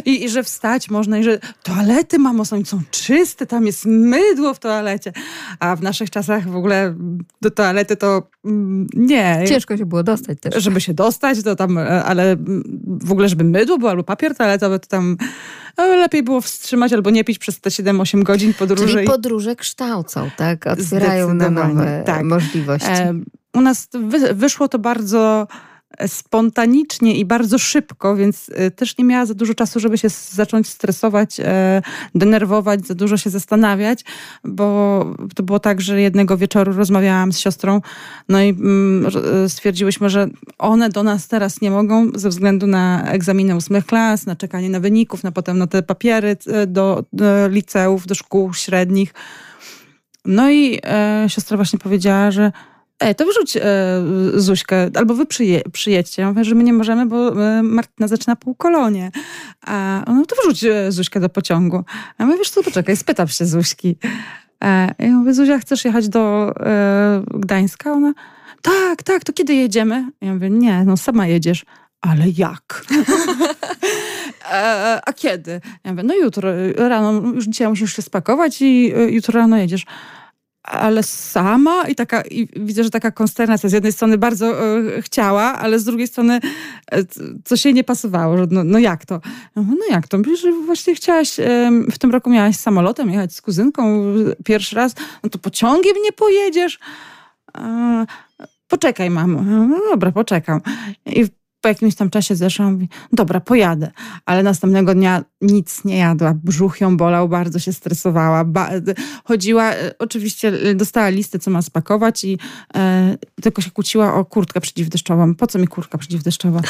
i, 0.05 0.23
i 0.23 0.29
że 0.29 0.43
wstać 0.43 0.89
można 0.89 1.17
i 1.17 1.23
że 1.23 1.39
toalety, 1.63 2.19
mamo, 2.19 2.45
są, 2.45 2.65
są 2.65 2.81
czyste, 2.91 3.45
tam 3.45 3.65
jest 3.65 3.85
mydło 3.85 4.53
w 4.53 4.59
toalecie. 4.59 5.13
A 5.59 5.75
w 5.75 5.81
naszych 5.81 6.09
czasach 6.09 6.49
w 6.49 6.55
ogóle 6.55 6.95
do 7.41 7.51
toalety 7.51 7.95
to 7.95 8.29
mm, 8.45 8.87
nie. 8.93 9.43
Ciężko 9.47 9.77
się 9.77 9.85
było 9.85 10.03
dostać 10.03 10.39
też. 10.41 10.63
Żeby 10.63 10.81
się 10.81 10.93
dostać, 10.93 11.43
to 11.43 11.55
tam, 11.55 11.77
e, 11.77 12.03
ale 12.03 12.35
w 12.87 13.11
ogóle, 13.11 13.29
żeby 13.29 13.43
mydło 13.43 13.77
było 13.77 13.91
albo 13.91 14.03
papier 14.03 14.35
toaletowy, 14.35 14.79
to 14.79 14.87
tam 14.87 15.17
lepiej 15.77 16.23
było 16.23 16.41
wstrzymać 16.41 16.93
albo 16.93 17.09
nie 17.09 17.23
pić 17.23 17.39
przez 17.39 17.59
te 17.59 17.69
7-8 17.69 18.16
godzin 18.23 18.53
podróży. 18.53 18.93
Czyli 18.93 19.07
podróże 19.07 19.55
kształcą, 19.55 20.29
tak? 20.37 20.67
Otwierają 20.67 21.33
na 21.33 21.49
nowe 21.49 22.03
tak. 22.05 22.23
możliwości. 22.23 22.89
E, 22.89 23.13
u 23.53 23.61
nas 23.61 23.87
wy, 23.93 24.33
wyszło 24.33 24.67
to 24.67 24.79
bardzo 24.79 25.47
spontanicznie 26.07 27.15
i 27.15 27.25
bardzo 27.25 27.57
szybko, 27.57 28.15
więc 28.15 28.49
y, 28.49 28.71
też 28.71 28.97
nie 28.97 29.05
miała 29.05 29.25
za 29.25 29.33
dużo 29.33 29.53
czasu, 29.53 29.79
żeby 29.79 29.97
się 29.97 30.09
zacząć 30.09 30.69
stresować, 30.69 31.39
e, 31.39 31.81
denerwować, 32.15 32.87
za 32.87 32.95
dużo 32.95 33.17
się 33.17 33.29
zastanawiać, 33.29 34.05
bo 34.43 35.05
to 35.35 35.43
było 35.43 35.59
tak, 35.59 35.81
że 35.81 36.01
jednego 36.01 36.37
wieczoru 36.37 36.73
rozmawiałam 36.73 37.33
z 37.33 37.39
siostrą, 37.39 37.81
no 38.29 38.41
i 38.41 38.49
mm, 38.49 39.11
stwierdziłyśmy, 39.49 40.09
że 40.09 40.27
one 40.57 40.89
do 40.89 41.03
nas 41.03 41.27
teraz 41.27 41.61
nie 41.61 41.71
mogą 41.71 42.11
ze 42.15 42.29
względu 42.29 42.67
na 42.67 43.11
egzaminy 43.11 43.55
ósmych 43.55 43.85
klas, 43.85 44.25
na 44.25 44.35
czekanie 44.35 44.69
na 44.69 44.79
wyników, 44.79 45.23
na 45.23 45.31
potem 45.31 45.57
na 45.57 45.67
te 45.67 45.83
papiery 45.83 46.37
e, 46.47 46.67
do, 46.67 47.03
do 47.13 47.47
liceów, 47.47 48.07
do 48.07 48.15
szkół 48.15 48.53
średnich. 48.53 49.13
No 50.25 50.51
i 50.51 50.79
e, 50.83 51.25
siostra 51.27 51.57
właśnie 51.57 51.79
powiedziała, 51.79 52.31
że 52.31 52.51
Ej, 52.99 53.15
to 53.15 53.25
wyrzuć 53.25 53.57
e, 53.57 53.61
Zuśkę, 54.35 54.89
albo 54.95 55.13
wy 55.13 55.25
przyje, 55.25 55.61
przyjedźcie. 55.73 56.21
Ja 56.21 56.27
mówię, 56.29 56.43
że 56.43 56.55
my 56.55 56.63
nie 56.63 56.73
możemy, 56.73 57.05
bo 57.05 57.45
e, 57.45 57.63
Martyna 57.63 58.07
zaczyna 58.07 58.35
półkolonie. 58.35 59.11
A 59.61 60.03
no 60.07 60.25
to 60.25 60.35
wyrzuć 60.35 60.63
e, 60.63 60.91
Zuśkę 60.91 61.19
do 61.19 61.29
pociągu. 61.29 61.83
A 62.17 62.25
my 62.25 62.37
wiesz 62.37 62.49
co, 62.49 62.63
poczekaj, 62.63 62.97
spytam 62.97 63.27
się 63.27 63.45
Zuśki. 63.45 63.97
E, 64.63 64.95
ja 64.99 65.09
mówię, 65.09 65.33
Zuzia, 65.33 65.59
chcesz 65.59 65.85
jechać 65.85 66.09
do 66.09 66.53
e, 66.59 67.23
Gdańska? 67.33 67.93
Ona, 67.93 68.13
tak, 68.61 69.03
tak, 69.03 69.23
to 69.23 69.33
kiedy 69.33 69.55
jedziemy? 69.55 70.11
Ja 70.21 70.33
mówię, 70.33 70.49
nie, 70.49 70.83
no 70.85 70.97
sama 70.97 71.27
jedziesz. 71.27 71.65
Ale 72.01 72.23
jak? 72.37 72.85
e, 74.51 75.01
a 75.05 75.13
kiedy? 75.13 75.61
Ja 75.83 75.91
mówię, 75.91 76.03
no 76.03 76.15
jutro 76.15 76.49
rano, 76.75 77.11
już 77.11 77.45
dzisiaj 77.45 77.67
musisz 77.67 77.95
się 77.95 78.01
spakować 78.01 78.61
i 78.61 78.93
e, 78.95 79.11
jutro 79.11 79.39
rano 79.39 79.57
jedziesz 79.57 79.85
ale 80.67 81.03
sama 81.03 81.87
i 81.87 81.95
taka, 81.95 82.21
i 82.21 82.47
widzę, 82.55 82.83
że 82.83 82.89
taka 82.89 83.11
konsternacja. 83.11 83.69
Z 83.69 83.73
jednej 83.73 83.91
strony 83.91 84.17
bardzo 84.17 84.75
e, 84.77 85.01
chciała, 85.01 85.43
ale 85.43 85.79
z 85.79 85.83
drugiej 85.83 86.07
strony 86.07 86.39
e, 86.91 87.03
coś 87.43 87.65
jej 87.65 87.73
nie 87.73 87.83
pasowało, 87.83 88.37
że 88.37 88.47
no, 88.51 88.63
no 88.63 88.79
jak 88.79 89.05
to? 89.05 89.21
No, 89.55 89.63
jak 89.89 90.07
to? 90.07 90.17
Że 90.41 90.51
właśnie 90.51 90.95
chciałaś, 90.95 91.39
e, 91.39 91.71
w 91.91 91.97
tym 91.97 92.11
roku 92.11 92.29
miałaś 92.29 92.55
samolotem 92.55 93.09
jechać 93.09 93.33
z 93.33 93.41
kuzynką 93.41 94.03
pierwszy 94.45 94.75
raz, 94.75 94.95
no 95.23 95.29
to 95.29 95.37
pociągiem 95.37 95.95
nie 96.03 96.11
pojedziesz? 96.11 96.79
E, 97.57 98.05
poczekaj, 98.67 99.09
mamo. 99.09 99.41
No 99.41 99.79
dobra, 99.91 100.11
poczekam. 100.11 100.61
I 101.05 101.25
jakimś 101.67 101.95
tam 101.95 102.09
czasie 102.09 102.35
zeszła, 102.35 102.71
mówi, 102.71 102.89
dobra, 103.13 103.39
pojadę. 103.39 103.91
Ale 104.25 104.43
następnego 104.43 104.95
dnia 104.95 105.23
nic 105.41 105.85
nie 105.85 105.97
jadła, 105.97 106.33
brzuch 106.43 106.81
ją 106.81 106.97
bolał, 106.97 107.29
bardzo 107.29 107.59
się 107.59 107.73
stresowała. 107.73 108.43
Ba 108.43 108.69
chodziła, 109.23 109.71
e, 109.71 109.97
oczywiście 109.99 110.47
e, 110.47 110.75
dostała 110.75 111.09
listę, 111.09 111.39
co 111.39 111.51
ma 111.51 111.61
spakować 111.61 112.23
i 112.23 112.37
e, 112.75 113.17
tylko 113.41 113.61
się 113.61 113.71
kłóciła 113.71 114.13
o 114.13 114.25
kurtkę 114.25 114.61
przeciwdeszczową. 114.61 115.35
Po 115.35 115.47
co 115.47 115.59
mi 115.59 115.67
kurtka 115.67 115.97
przeciwdeszczowa? 115.97 116.61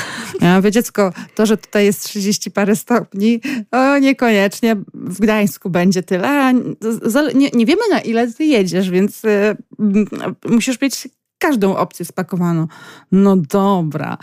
Ja 0.42 0.56
mówię, 0.56 0.72
dziecko, 0.72 1.13
to, 1.36 1.46
że 1.46 1.58
tutaj 1.58 1.86
jest 1.86 2.04
30 2.04 2.51
parę 2.51 2.75
stopni, 2.75 3.42
o 3.72 3.98
niekoniecznie. 3.98 4.75
W 4.94 5.20
Gdańsku 5.20 5.70
będzie 5.70 6.04
tyle. 6.04 6.54
Nie, 7.36 7.50
nie 7.50 7.66
wiemy 7.66 7.82
na 7.92 8.00
ile 8.00 8.32
ty 8.32 8.46
jedziesz, 8.46 8.89
więc 8.89 9.25
y, 9.25 9.58
musisz 10.50 10.82
mieć 10.82 11.08
każdą 11.39 11.77
opcję 11.77 12.06
spakowano. 12.06 12.67
No 13.12 13.36
dobra, 13.36 14.17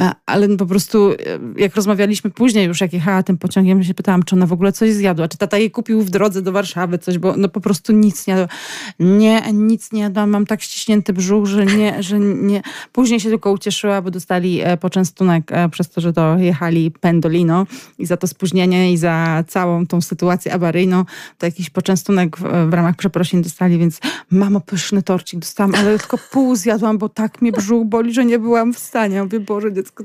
e, 0.00 0.10
ale 0.26 0.56
po 0.56 0.66
prostu 0.66 1.12
e, 1.12 1.16
jak 1.56 1.76
rozmawialiśmy 1.76 2.30
później 2.30 2.66
już, 2.66 2.80
jak 2.80 2.92
jechała 2.92 3.22
tym 3.22 3.38
pociągiem, 3.38 3.84
się 3.84 3.94
pytałam, 3.94 4.22
czy 4.22 4.34
ona 4.34 4.46
w 4.46 4.52
ogóle 4.52 4.72
coś 4.72 4.92
zjadła, 4.92 5.28
czy 5.28 5.38
tata 5.38 5.58
jej 5.58 5.70
kupił 5.70 6.02
w 6.02 6.10
drodze 6.10 6.42
do 6.42 6.52
Warszawy 6.52 6.98
coś, 6.98 7.18
bo 7.18 7.36
no 7.36 7.48
po 7.48 7.60
prostu 7.60 7.92
nic 7.92 8.26
nie 8.26 8.34
jadła. 8.34 8.56
Nie, 9.00 9.42
nic 9.52 9.92
nie 9.92 10.02
jadłam, 10.02 10.30
mam 10.30 10.46
tak 10.46 10.62
ściśnięty 10.62 11.12
brzuch, 11.12 11.46
że 11.46 11.66
nie, 11.66 12.02
że 12.02 12.18
nie. 12.20 12.62
Później 12.92 13.20
się 13.20 13.28
tylko 13.28 13.52
ucieszyła, 13.52 14.02
bo 14.02 14.10
dostali 14.10 14.60
e, 14.60 14.76
poczęstunek 14.76 15.50
przez 15.70 15.90
to, 15.90 16.00
że 16.00 16.12
dojechali 16.12 16.90
Pendolino 16.90 17.66
i 17.98 18.06
za 18.06 18.16
to 18.16 18.26
spóźnienie 18.26 18.92
i 18.92 18.96
za 18.96 19.44
całą 19.48 19.86
tą 19.86 20.00
sytuację 20.00 20.54
awaryjną, 20.54 21.04
to 21.38 21.46
jakiś 21.46 21.70
poczęstunek 21.70 22.36
w, 22.36 22.42
w 22.70 22.74
ramach 22.74 22.96
przeprosin 22.96 23.42
dostali, 23.42 23.78
więc 23.78 24.00
mamo, 24.30 24.60
pyszny 24.60 25.02
torcik 25.02 25.40
dostałam, 25.40 25.74
ale 25.74 25.98
tylko 25.98 26.18
pół 26.18 26.56
zjadłam, 26.60 26.98
bo 26.98 27.08
tak 27.08 27.42
mnie 27.42 27.52
brzuch 27.52 27.86
boli, 27.86 28.14
że 28.14 28.24
nie 28.24 28.38
byłam 28.38 28.74
w 28.74 28.78
stanie. 28.78 29.22
mówię, 29.22 29.40
Boże, 29.40 29.72
dziecko. 29.72 30.04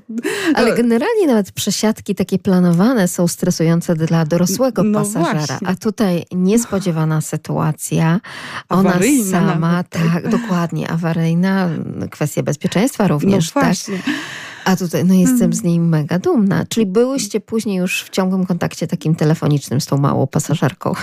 Ale 0.56 0.76
generalnie 0.76 1.28
nawet 1.28 1.52
przesiadki 1.52 2.16
takie 2.16 2.40
planowane 2.40 3.08
są 3.08 3.28
stresujące 3.28 3.96
dla 3.96 4.26
dorosłego 4.26 4.84
no 4.84 5.00
pasażera. 5.00 5.46
Właśnie. 5.46 5.68
A 5.68 5.76
tutaj 5.76 6.26
niespodziewana 6.32 7.22
sytuacja. 7.22 8.20
Ona 8.70 8.90
awaryjna 8.90 9.32
sama, 9.32 9.56
nawet, 9.56 9.90
tak, 9.90 10.14
tak, 10.14 10.30
dokładnie, 10.30 10.92
awaryjna. 10.92 11.70
Kwestia 12.12 12.44
bezpieczeństwa 12.44 13.08
również, 13.08 13.56
no 13.56 13.62
tak? 13.62 13.76
A 14.66 14.76
tutaj 14.76 15.06
no 15.06 15.14
jestem 15.14 15.42
mm. 15.42 15.54
z 15.54 15.64
niej 15.64 15.80
mega 15.80 16.20
dumna. 16.20 16.66
Czyli 16.70 16.86
byłyście 16.86 17.40
później 17.40 17.78
już 17.78 18.04
w 18.04 18.10
ciągłym 18.10 18.46
kontakcie 18.46 18.88
takim 18.88 19.16
telefonicznym 19.16 19.82
z 19.82 19.86
tą 19.86 19.98
małą 19.98 20.28
pasażerką? 20.28 20.94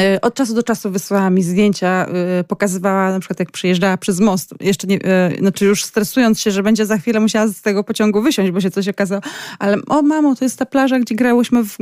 E, 0.00 0.20
od 0.20 0.34
czasu 0.34 0.54
do 0.54 0.62
czasu 0.62 0.90
wysyłała 0.90 1.30
mi 1.30 1.42
zdjęcia, 1.42 2.06
e, 2.06 2.44
pokazywała 2.44 3.10
na 3.10 3.20
przykład 3.20 3.40
jak 3.40 3.50
przyjeżdżała 3.50 3.96
przez 3.96 4.20
most. 4.20 4.54
Jeszcze 4.60 4.86
nie, 4.86 4.98
e, 5.04 5.32
znaczy 5.38 5.64
już 5.64 5.84
stresując 5.84 6.40
się, 6.40 6.50
że 6.50 6.62
będzie 6.62 6.86
za 6.86 6.98
chwilę 6.98 7.20
musiała 7.20 7.46
z 7.48 7.62
tego 7.62 7.84
pociągu 7.84 8.22
wysiąść, 8.22 8.50
bo 8.50 8.60
się 8.60 8.70
coś 8.70 8.88
okazało. 8.88 9.22
Ale 9.58 9.76
o 9.88 10.02
mamo, 10.02 10.34
to 10.34 10.44
jest 10.44 10.58
ta 10.58 10.66
plaża, 10.66 10.98
gdzie 10.98 11.14
grałyśmy 11.14 11.64
w, 11.64 11.76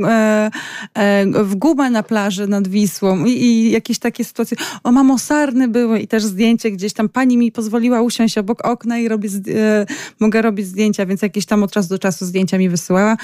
w 1.43 1.55
gumę 1.55 1.89
na 1.89 2.03
plaży 2.03 2.47
nad 2.47 2.67
Wisłą 2.67 3.25
i, 3.25 3.31
i 3.31 3.71
jakieś 3.71 3.99
takie 3.99 4.23
sytuacje. 4.25 4.57
O 4.83 4.91
mamo, 4.91 5.19
sarny 5.19 5.67
były 5.67 5.99
i 5.99 6.07
też 6.07 6.23
zdjęcie 6.23 6.71
gdzieś 6.71 6.93
tam. 6.93 7.09
Pani 7.09 7.37
mi 7.37 7.51
pozwoliła 7.51 8.01
usiąść 8.01 8.37
obok 8.37 8.65
okna 8.65 8.97
i 8.97 9.07
robię, 9.07 9.29
mogę 10.19 10.41
robić 10.41 10.67
zdjęcia, 10.67 11.05
więc 11.05 11.18
więc 11.19 11.21
jakieś 11.21 11.45
tam 11.45 11.63
od 11.63 11.71
czasu 11.71 11.89
do 11.89 11.99
czasu 11.99 12.25
zdjęcia 12.25 12.57
mi 12.57 12.69
wysyłała 12.69 13.17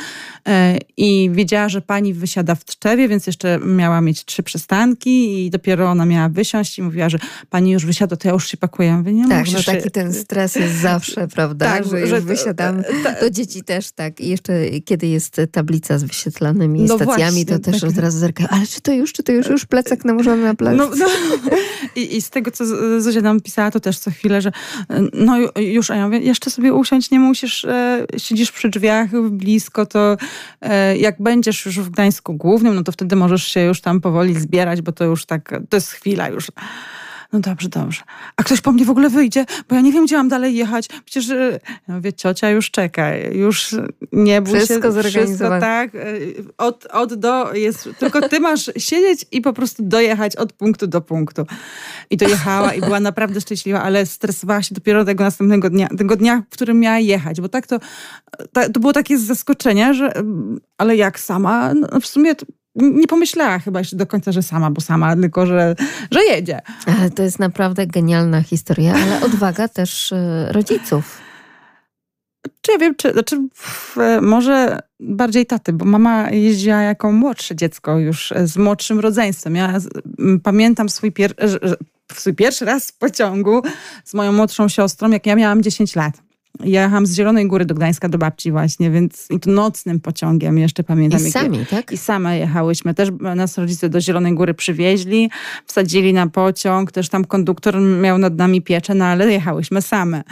e, 0.47 0.77
i 0.97 1.29
wiedziała, 1.33 1.69
że 1.69 1.81
pani 1.81 2.13
wysiada 2.13 2.55
w 2.55 2.65
Tczewie, 2.65 3.07
więc 3.07 3.27
jeszcze 3.27 3.59
miała 3.59 4.01
mieć 4.01 4.25
trzy 4.25 4.43
przystanki 4.43 5.45
i 5.45 5.49
dopiero 5.49 5.89
ona 5.89 6.05
miała 6.05 6.29
wysiąść 6.29 6.79
i 6.79 6.81
mówiła, 6.81 7.09
że 7.09 7.19
pani 7.49 7.71
już 7.71 7.85
wysiada, 7.85 8.15
to 8.15 8.27
ja 8.27 8.33
już 8.33 8.47
się 8.47 8.57
pakuję. 8.57 8.89
Ja 8.89 8.97
mówię, 8.97 9.13
nie 9.13 9.27
tak, 9.29 9.45
no 9.53 9.63
taki 9.63 9.91
ten 9.91 10.13
stres 10.13 10.55
jest 10.55 10.75
zawsze, 10.75 11.27
prawda, 11.35 11.65
tak, 11.65 11.83
że, 11.83 12.07
że 12.07 12.15
już 12.15 12.25
wysiadam. 12.25 12.83
To 13.19 13.29
dzieci 13.29 13.63
też 13.63 13.91
tak. 13.91 14.21
I 14.21 14.29
jeszcze 14.29 14.53
kiedy 14.85 15.07
jest 15.07 15.41
tablica 15.51 15.97
z 15.97 16.03
wyświetlanymi 16.03 16.81
no 16.81 16.95
stacjami, 16.95 17.45
właśnie, 17.45 17.45
to 17.45 17.59
też 17.59 17.81
tak. 17.81 17.89
od 17.89 17.97
razu 17.97 18.19
zerkają, 18.19 18.49
ale 18.49 18.67
czy 18.67 18.81
to 18.81 18.93
już, 18.93 19.13
czy 19.13 19.23
to 19.23 19.31
już, 19.31 19.47
już 19.47 19.65
plecak 19.65 20.05
nałożony 20.05 20.43
na 20.43 20.55
plecak? 20.55 20.77
No, 20.77 20.95
no. 20.95 21.07
I, 21.95 22.15
I, 22.17 22.21
z 22.21 22.29
tego, 22.29 22.51
co 22.51 22.65
Zuzia 23.01 23.21
nam 23.21 23.41
pisała, 23.41 23.71
to 23.71 23.79
też 23.79 23.99
co 23.99 24.11
chwilę, 24.11 24.41
że 24.41 24.51
no 25.13 25.37
już, 25.55 25.91
a 25.91 25.95
ja 25.95 26.05
mówię, 26.05 26.19
jeszcze 26.19 26.49
sobie 26.49 26.73
usiąść 26.73 27.11
nie 27.11 27.19
musisz, 27.19 27.65
e, 27.65 28.05
siedzisz 28.17 28.51
przy 28.51 28.69
drzwiach 28.69 29.21
blisko, 29.29 29.85
to 29.85 30.17
e, 30.61 30.97
jak 30.97 31.15
będziesz 31.21 31.65
już 31.65 31.79
w 31.79 31.89
Gdańsku 31.89 32.33
Głównym, 32.33 32.75
no 32.75 32.83
to 32.83 32.91
wtedy 32.91 33.15
możesz 33.15 33.43
się 33.43 33.59
już 33.59 33.81
tam 33.81 34.01
powoli 34.01 34.39
zbierać, 34.39 34.81
bo 34.81 34.91
to 34.91 35.03
już 35.03 35.25
tak, 35.25 35.61
to 35.69 35.77
jest 35.77 35.91
chwila 35.91 36.29
już. 36.29 36.51
No 37.35 37.41
dobrze, 37.41 37.69
dobrze. 37.69 38.01
A 38.35 38.43
ktoś 38.43 38.61
po 38.61 38.71
mnie 38.71 38.85
w 38.85 38.89
ogóle 38.89 39.09
wyjdzie, 39.09 39.45
bo 39.69 39.75
ja 39.75 39.81
nie 39.81 39.91
wiem, 39.91 40.05
gdzie 40.05 40.17
mam 40.17 40.29
dalej 40.29 40.55
jechać. 40.55 40.87
Przecież, 41.05 41.29
e, 41.29 41.59
ja 41.87 41.95
mówię, 41.95 42.13
ciocia 42.13 42.49
już 42.49 42.71
czeka, 42.71 43.15
już 43.15 43.75
nie 44.11 44.41
bój 44.41 44.59
wszystko 44.59 45.03
się. 45.03 45.09
Wszystko 45.09 45.59
tak. 45.59 45.95
E, 45.95 45.99
od, 46.57 46.85
od 46.85 47.13
do 47.13 47.53
jest, 47.53 47.89
tylko 47.99 48.29
ty 48.29 48.39
masz 48.39 48.71
siedzieć 48.77 49.25
i 49.31 49.41
po 49.41 49.53
prostu 49.53 49.83
dojechać 49.83 50.35
od 50.35 50.53
punktu 50.53 50.87
do 50.87 51.01
punktu. 51.01 51.45
I 52.09 52.17
dojechała 52.17 52.73
i 52.73 52.81
była 52.81 52.99
naprawdę 52.99 53.41
szczęśliwa, 53.41 53.83
ale 53.83 54.05
stresowała 54.05 54.63
się 54.63 54.75
dopiero 54.75 55.05
tego 55.05 55.23
następnego 55.23 55.69
dnia, 55.69 55.87
tego 55.97 56.15
dnia, 56.15 56.43
w 56.49 56.53
którym 56.53 56.79
miała 56.79 56.99
jechać, 56.99 57.41
bo 57.41 57.49
tak 57.49 57.67
to, 57.67 57.79
to 58.73 58.79
było 58.79 58.93
takie 58.93 59.17
zaskoczenie, 59.17 59.93
że 59.93 60.13
ale 60.77 60.95
jak 60.95 61.19
sama, 61.19 61.73
no 61.73 61.99
w 61.99 62.07
sumie 62.07 62.35
nie 62.75 63.07
pomyślała 63.07 63.59
chyba 63.59 63.79
jeszcze 63.79 63.95
do 63.95 64.07
końca, 64.07 64.31
że 64.31 64.43
sama, 64.43 64.71
bo 64.71 64.81
sama, 64.81 65.15
tylko 65.15 65.45
że, 65.45 65.75
że 66.11 66.23
jedzie. 66.23 66.61
Ale 66.87 67.09
to 67.09 67.23
jest 67.23 67.39
naprawdę 67.39 67.87
genialna 67.87 68.41
historia, 68.41 68.93
ale 68.93 69.25
odwaga 69.25 69.67
też 69.79 70.11
y, 70.11 70.45
rodziców. 70.49 71.17
czy 72.61 72.71
ja 72.71 72.77
wiem, 72.77 72.95
czy, 72.95 73.11
znaczy 73.13 73.47
może 74.21 74.79
bardziej 74.99 75.45
taty, 75.45 75.73
bo 75.73 75.85
mama 75.85 76.31
jeździła 76.31 76.81
jako 76.81 77.11
młodsze 77.11 77.55
dziecko 77.55 77.99
już 77.99 78.33
z 78.43 78.57
młodszym 78.57 78.99
rodzeństwem. 78.99 79.55
Ja 79.55 79.73
pamiętam 80.43 80.89
swój, 80.89 81.11
pier 81.11 81.33
swój 82.13 82.33
pierwszy 82.33 82.65
raz 82.65 82.91
w 82.91 82.97
pociągu 82.97 83.61
z 84.03 84.13
moją 84.13 84.31
młodszą 84.31 84.67
siostrą, 84.67 85.09
jak 85.09 85.25
ja 85.25 85.35
miałam 85.35 85.63
10 85.63 85.95
lat. 85.95 86.24
Jechałam 86.63 87.05
z 87.05 87.15
Zielonej 87.15 87.47
Góry 87.47 87.65
do 87.65 87.75
Gdańska 87.75 88.09
do 88.09 88.17
babci 88.17 88.51
właśnie, 88.51 88.91
więc 88.91 89.27
i 89.29 89.39
to 89.39 89.51
nocnym 89.51 89.99
pociągiem 89.99 90.57
jeszcze 90.57 90.83
pamiętam. 90.83 91.19
I 91.27 91.31
sami, 91.31 91.65
tak? 91.65 91.91
I 91.91 91.97
same 91.97 92.39
jechałyśmy. 92.39 92.93
Też 92.93 93.09
nas 93.35 93.57
rodzice 93.57 93.89
do 93.89 94.01
Zielonej 94.01 94.33
Góry 94.33 94.53
przywieźli, 94.53 95.29
wsadzili 95.65 96.13
na 96.13 96.27
pociąg, 96.27 96.91
też 96.91 97.09
tam 97.09 97.25
konduktor 97.25 97.81
miał 97.81 98.17
nad 98.17 98.35
nami 98.35 98.61
pieczę, 98.61 98.95
no 98.95 99.05
ale 99.05 99.31
jechałyśmy 99.31 99.81
same. 99.81 100.23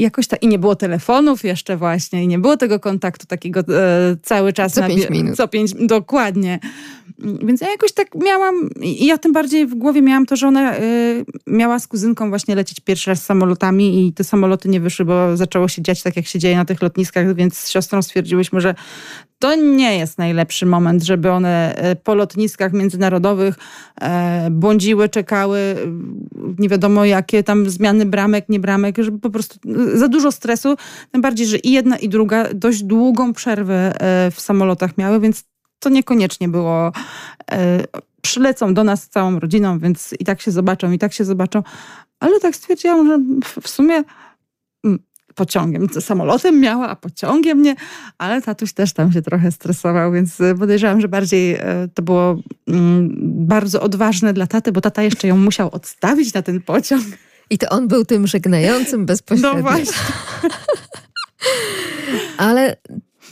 Jakoś 0.00 0.26
ta, 0.26 0.36
i 0.36 0.48
nie 0.48 0.58
było 0.58 0.76
telefonów 0.76 1.44
jeszcze 1.44 1.76
właśnie, 1.76 2.24
i 2.24 2.28
nie 2.28 2.38
było 2.38 2.56
tego 2.56 2.80
kontaktu 2.80 3.26
takiego 3.26 3.60
e, 3.60 4.16
cały 4.22 4.52
czas. 4.52 4.72
Co 4.72 4.80
na, 4.80 4.88
pięć 4.88 5.10
minut. 5.10 5.36
Co 5.36 5.48
pięć, 5.48 5.74
dokładnie. 5.74 6.58
Więc 7.18 7.60
ja 7.60 7.70
jakoś 7.70 7.92
tak 7.92 8.14
miałam, 8.14 8.70
i 8.80 9.06
ja 9.06 9.18
tym 9.18 9.32
bardziej 9.32 9.66
w 9.66 9.74
głowie 9.74 10.02
miałam 10.02 10.26
to, 10.26 10.36
że 10.36 10.48
ona 10.48 10.78
y, 10.78 11.24
miała 11.46 11.78
z 11.78 11.88
kuzynką 11.88 12.28
właśnie 12.28 12.54
lecieć 12.54 12.80
pierwszy 12.80 13.10
raz 13.10 13.24
samolotami 13.24 14.06
i 14.06 14.12
te 14.12 14.24
samoloty 14.24 14.68
nie 14.68 14.80
wyszły, 14.80 15.04
bo 15.04 15.36
zaczęło 15.36 15.68
się 15.68 15.82
dziać 15.82 16.02
tak, 16.02 16.16
jak 16.16 16.26
się 16.26 16.38
dzieje 16.38 16.56
na 16.56 16.64
tych 16.64 16.82
lotniskach, 16.82 17.34
więc 17.34 17.58
z 17.58 17.70
siostrą 17.70 18.02
stwierdziłyśmy, 18.02 18.60
że 18.60 18.74
to 19.40 19.54
nie 19.54 19.98
jest 19.98 20.18
najlepszy 20.18 20.66
moment, 20.66 21.02
żeby 21.02 21.30
one 21.30 21.76
e, 21.76 21.96
po 21.96 22.14
lotniskach 22.14 22.72
międzynarodowych 22.72 23.54
e, 24.00 24.48
błądziły, 24.50 25.08
czekały, 25.08 25.76
nie 26.58 26.68
wiadomo 26.68 27.04
jakie 27.04 27.42
tam 27.42 27.70
zmiany 27.70 28.06
bramek, 28.06 28.48
nie 28.48 28.60
bramek, 28.60 28.96
żeby 28.98 29.18
po 29.18 29.30
prostu 29.30 29.58
e, 29.94 29.98
za 29.98 30.08
dużo 30.08 30.32
stresu, 30.32 30.76
tym 31.10 31.22
bardziej, 31.22 31.46
że 31.46 31.58
i 31.58 31.72
jedna 31.72 31.98
i 31.98 32.08
druga 32.08 32.54
dość 32.54 32.82
długą 32.82 33.32
przerwę 33.32 33.94
w 34.32 34.40
samolotach 34.40 34.98
miały, 34.98 35.20
więc 35.20 35.44
to 35.78 35.88
niekoniecznie 35.88 36.48
było 36.48 36.92
przylecą 38.22 38.74
do 38.74 38.84
nas 38.84 39.08
całą 39.08 39.38
rodziną, 39.38 39.78
więc 39.78 40.14
i 40.18 40.24
tak 40.24 40.40
się 40.40 40.50
zobaczą, 40.50 40.92
i 40.92 40.98
tak 40.98 41.12
się 41.12 41.24
zobaczą. 41.24 41.62
Ale 42.20 42.40
tak 42.40 42.56
stwierdziłam, 42.56 43.06
że 43.06 43.18
w 43.62 43.68
sumie 43.68 44.04
pociągiem, 45.34 45.88
samolotem 46.00 46.60
miała, 46.60 46.88
a 46.88 46.96
pociągiem 46.96 47.62
nie, 47.62 47.74
ale 48.18 48.42
tatuś 48.42 48.72
też 48.72 48.92
tam 48.92 49.12
się 49.12 49.22
trochę 49.22 49.52
stresował, 49.52 50.12
więc 50.12 50.40
e, 50.40 50.54
podejrzewam, 50.54 51.00
że 51.00 51.08
bardziej 51.08 51.54
e, 51.54 51.88
to 51.94 52.02
było 52.02 52.36
mm, 52.68 53.16
bardzo 53.46 53.82
odważne 53.82 54.32
dla 54.32 54.46
taty, 54.46 54.72
bo 54.72 54.80
tata 54.80 55.02
jeszcze 55.02 55.28
ją 55.28 55.36
musiał 55.36 55.68
odstawić 55.72 56.34
na 56.34 56.42
ten 56.42 56.60
pociąg. 56.60 57.04
I 57.50 57.58
to 57.58 57.68
on 57.68 57.88
był 57.88 58.04
tym 58.04 58.26
żegnającym 58.26 59.06
bezpośrednio. 59.06 59.54
No 59.54 59.62
właśnie. 59.62 59.92
Ale 62.38 62.76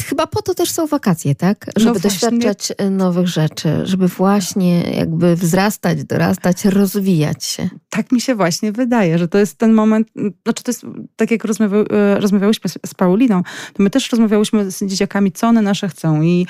chyba 0.02 0.26
po 0.26 0.42
to 0.42 0.54
też 0.54 0.70
są 0.70 0.86
wakacje, 0.86 1.34
tak? 1.34 1.66
No 1.66 1.72
żeby 1.76 1.94
no 1.94 2.00
doświadczać 2.00 2.72
e, 2.78 2.90
nowych 2.90 3.28
rzeczy, 3.28 3.68
żeby 3.84 4.08
właśnie 4.08 4.80
jakby 4.80 5.36
wzrastać, 5.36 6.04
dorastać, 6.04 6.64
rozwijać 6.64 7.44
się. 7.44 7.68
Tak 7.90 8.12
mi 8.12 8.20
się 8.20 8.34
właśnie 8.34 8.72
wydaje, 8.72 9.18
że 9.18 9.28
to 9.28 9.38
jest 9.38 9.58
ten 9.58 9.72
moment, 9.72 10.08
znaczy 10.44 10.62
to 10.62 10.70
jest 10.70 10.86
tak 11.16 11.30
jak 11.30 11.44
rozmawia, 11.44 11.76
e, 11.76 12.20
rozmawiałyśmy 12.20 12.70
z 12.86 12.94
Pauliną, 12.94 13.42
to 13.72 13.82
my 13.82 13.90
też 13.90 14.10
rozmawiałyśmy 14.10 14.70
z 14.70 14.84
dzieciakami, 14.84 15.32
co 15.32 15.48
one 15.48 15.62
nasze 15.62 15.88
chcą 15.88 16.22
i 16.22 16.46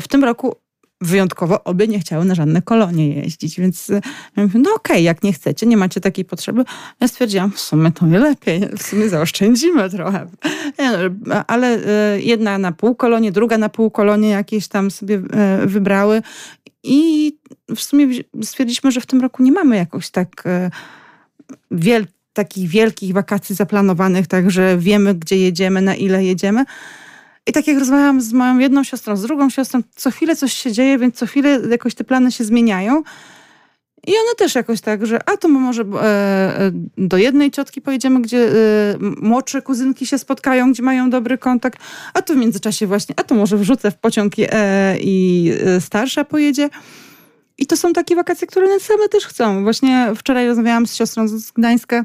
w 0.00 0.08
tym 0.08 0.24
roku 0.24 0.56
wyjątkowo 1.00 1.64
obie 1.64 1.88
nie 1.88 2.00
chciały 2.00 2.24
na 2.24 2.34
żadne 2.34 2.62
kolonie 2.62 3.08
jeździć, 3.08 3.60
więc 3.60 3.90
e, 3.90 4.00
ja 4.36 4.42
mówię, 4.42 4.60
no 4.60 4.70
okej, 4.74 4.96
okay, 4.96 5.02
jak 5.02 5.22
nie 5.22 5.32
chcecie, 5.32 5.66
nie 5.66 5.76
macie 5.76 6.00
takiej 6.00 6.24
potrzeby. 6.24 6.64
Ja 7.00 7.08
stwierdziłam, 7.08 7.52
w 7.52 7.60
sumie 7.60 7.92
to 7.92 8.06
nie 8.06 8.18
lepiej, 8.18 8.60
w 8.78 8.82
sumie 8.82 9.08
zaoszczędzimy 9.08 9.90
trochę. 9.90 10.26
No, 11.26 11.44
ale 11.46 11.78
e, 12.14 12.20
jedna 12.20 12.58
na 12.58 12.72
pół 12.72 12.94
kolonie, 12.94 13.32
druga 13.32 13.58
na 13.58 13.68
pół 13.68 13.90
kolonie 13.90 14.28
jakieś 14.28 14.68
tam 14.68 14.90
sobie 14.90 15.22
e, 15.32 15.66
wybrały 15.66 16.22
i 16.82 17.32
w 17.76 17.80
sumie 17.80 18.08
stwierdziliśmy, 18.42 18.92
że 18.92 19.00
w 19.00 19.06
tym 19.06 19.20
roku 19.20 19.42
nie 19.42 19.52
mamy 19.52 19.76
jakoś 19.76 20.10
tak 20.10 20.44
wiel 21.70 22.06
takich 22.32 22.68
wielkich 22.68 23.12
wakacji 23.12 23.54
zaplanowanych, 23.54 24.26
także 24.26 24.78
wiemy, 24.78 25.14
gdzie 25.14 25.36
jedziemy, 25.38 25.82
na 25.82 25.94
ile 25.94 26.24
jedziemy. 26.24 26.64
I 27.46 27.52
tak 27.52 27.66
jak 27.66 27.78
rozmawiałam 27.78 28.20
z 28.20 28.32
moją 28.32 28.58
jedną 28.58 28.84
siostrą, 28.84 29.16
z 29.16 29.22
drugą 29.22 29.50
siostrą, 29.50 29.80
co 29.96 30.10
chwilę 30.10 30.36
coś 30.36 30.52
się 30.52 30.72
dzieje, 30.72 30.98
więc 30.98 31.14
co 31.14 31.26
chwilę 31.26 31.60
jakoś 31.70 31.94
te 31.94 32.04
plany 32.04 32.32
się 32.32 32.44
zmieniają. 32.44 33.02
I 34.06 34.10
one 34.10 34.34
też 34.38 34.54
jakoś 34.54 34.80
tak, 34.80 35.06
że 35.06 35.28
a 35.28 35.36
to 35.36 35.48
może 35.48 35.82
e, 35.82 35.86
e, 35.86 36.70
do 36.98 37.16
jednej 37.16 37.50
ciotki 37.50 37.80
pojedziemy, 37.80 38.22
gdzie 38.22 38.48
e, 38.48 38.52
młodsze 39.00 39.62
kuzynki 39.62 40.06
się 40.06 40.18
spotkają, 40.18 40.72
gdzie 40.72 40.82
mają 40.82 41.10
dobry 41.10 41.38
kontakt, 41.38 41.80
a 42.14 42.22
to 42.22 42.34
w 42.34 42.36
międzyczasie 42.36 42.86
właśnie, 42.86 43.14
a 43.18 43.22
to 43.22 43.34
może 43.34 43.56
wrzucę 43.56 43.90
w 43.90 43.96
pociąg 43.96 44.32
e, 44.38 44.96
i 45.00 45.50
e, 45.66 45.80
starsza 45.80 46.24
pojedzie. 46.24 46.70
I 47.58 47.66
to 47.66 47.76
są 47.76 47.92
takie 47.92 48.16
wakacje, 48.16 48.46
które 48.46 48.66
one 48.66 48.80
same 48.80 49.08
też 49.08 49.26
chcą. 49.26 49.62
Właśnie 49.62 50.12
wczoraj 50.16 50.46
rozmawiałam 50.46 50.86
z 50.86 50.94
siostrą 50.94 51.28
z 51.28 51.50
Gdańska, 51.50 52.04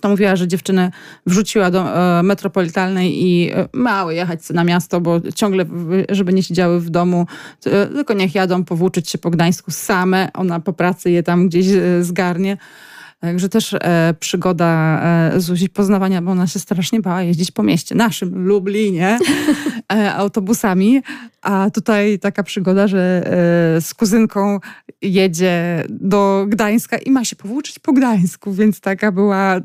to 0.00 0.08
mówiła, 0.08 0.36
że 0.36 0.48
dziewczynę 0.48 0.90
wrzuciła 1.26 1.70
do 1.70 1.80
e, 2.18 2.22
metropolitalnej 2.22 3.24
i 3.24 3.50
e, 3.52 3.68
mały 3.72 4.14
jechać 4.14 4.50
na 4.50 4.64
miasto, 4.64 5.00
bo 5.00 5.20
ciągle, 5.34 5.64
żeby 6.08 6.32
nie 6.32 6.42
siedziały 6.42 6.80
w 6.80 6.90
domu, 6.90 7.26
e, 7.66 7.86
tylko 7.86 8.14
niech 8.14 8.34
jadą 8.34 8.64
powłóczyć 8.64 9.10
się 9.10 9.18
po 9.18 9.30
Gdańsku 9.30 9.70
same. 9.70 10.28
Ona 10.34 10.60
po 10.60 10.72
pracy 10.72 11.10
je 11.10 11.22
tam 11.22 11.48
gdzieś 11.48 11.66
zgarnie. 12.00 12.56
Także 13.20 13.48
też 13.48 13.74
e, 13.74 14.14
przygoda 14.20 15.00
e, 15.02 15.40
Zuzi 15.40 15.68
poznawania, 15.68 16.22
bo 16.22 16.30
ona 16.30 16.46
się 16.46 16.58
strasznie 16.58 17.00
bała 17.00 17.22
jeździć 17.22 17.50
po 17.50 17.62
mieście 17.62 17.94
naszym, 17.94 18.46
Lublinie, 18.46 19.18
e, 19.92 20.14
autobusami. 20.14 21.02
A 21.42 21.70
tutaj 21.70 22.18
taka 22.18 22.42
przygoda, 22.42 22.88
że 22.88 23.22
z 23.80 23.94
kuzynką 23.94 24.58
jedzie 25.02 25.84
do 25.88 26.46
Gdańska 26.48 26.98
i 26.98 27.10
ma 27.10 27.24
się 27.24 27.36
powłóczyć 27.36 27.78
po 27.78 27.92
Gdańsku, 27.92 28.52
więc 28.52 28.80
taka 28.80 29.12
była 29.12 29.60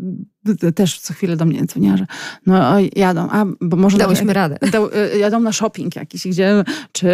też 0.76 1.00
co 1.00 1.14
chwilę 1.14 1.36
do 1.36 1.46
mnie 1.46 1.66
dzwoniła, 1.66 1.98
że 1.98 2.06
no 2.46 2.76
jadą, 2.96 3.28
a 3.32 3.46
bo 3.62 3.78
może... 3.78 3.98
Dałyśmy 3.98 4.34
radę. 4.34 4.58
Da, 4.72 4.80
jadą 5.18 5.40
na 5.40 5.52
shopping 5.52 5.96
jakiś, 5.96 6.28
gdzie 6.28 6.64
czy 6.92 7.10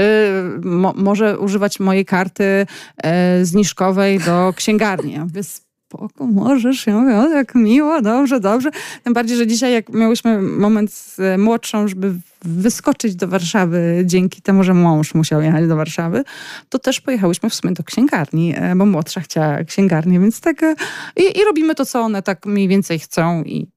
mo, 0.63 0.93
może 0.97 1.39
używać 1.39 1.80
mojej 1.80 2.06
karty 2.06 2.65
e, 2.97 3.45
zniżkowej 3.45 4.19
do 4.19 4.54
księgarni. 4.56 5.19
Mówię, 5.19 5.43
spoko, 5.88 6.28
możesz. 6.28 6.88
Ja 6.88 6.97
mówię, 6.97 7.17
o, 7.17 7.30
jak 7.30 7.56
miło, 7.56 8.02
dobrze, 8.02 8.39
dobrze. 8.39 8.69
Tym 9.04 9.13
bardziej, 9.13 9.38
że 9.38 9.47
dzisiaj 9.47 9.73
jak 9.73 9.89
miałyśmy 9.89 10.41
moment 10.41 10.93
z 10.93 11.39
młodszą, 11.39 11.88
żeby 11.88 12.13
wyskoczyć 12.41 13.15
do 13.15 13.28
Warszawy 13.28 14.04
dzięki 14.06 14.41
temu, 14.41 14.63
że 14.63 14.73
mąż 14.73 15.13
musiał 15.13 15.41
jechać 15.41 15.67
do 15.67 15.76
Warszawy, 15.76 16.23
to 16.69 16.80
też 16.80 17.02
pojechałyśmy 17.02 17.50
w 17.50 17.56
sumie 17.56 17.73
do 17.73 17.84
księgarni, 17.84 18.54
e, 18.58 18.76
bo 18.76 18.86
młodsza 18.86 19.21
chciała 19.21 19.63
księgarnię, 19.63 20.19
więc 20.19 20.41
tak 20.41 20.63
e, 20.63 20.76
i, 21.15 21.39
i 21.39 21.43
robimy 21.45 21.76
to, 21.76 21.86
co 21.86 22.02
one 22.02 22.21
tak 22.21 22.45
mniej 22.45 22.67
więcej 22.67 23.00
chcą 23.00 23.43
i 23.43 23.67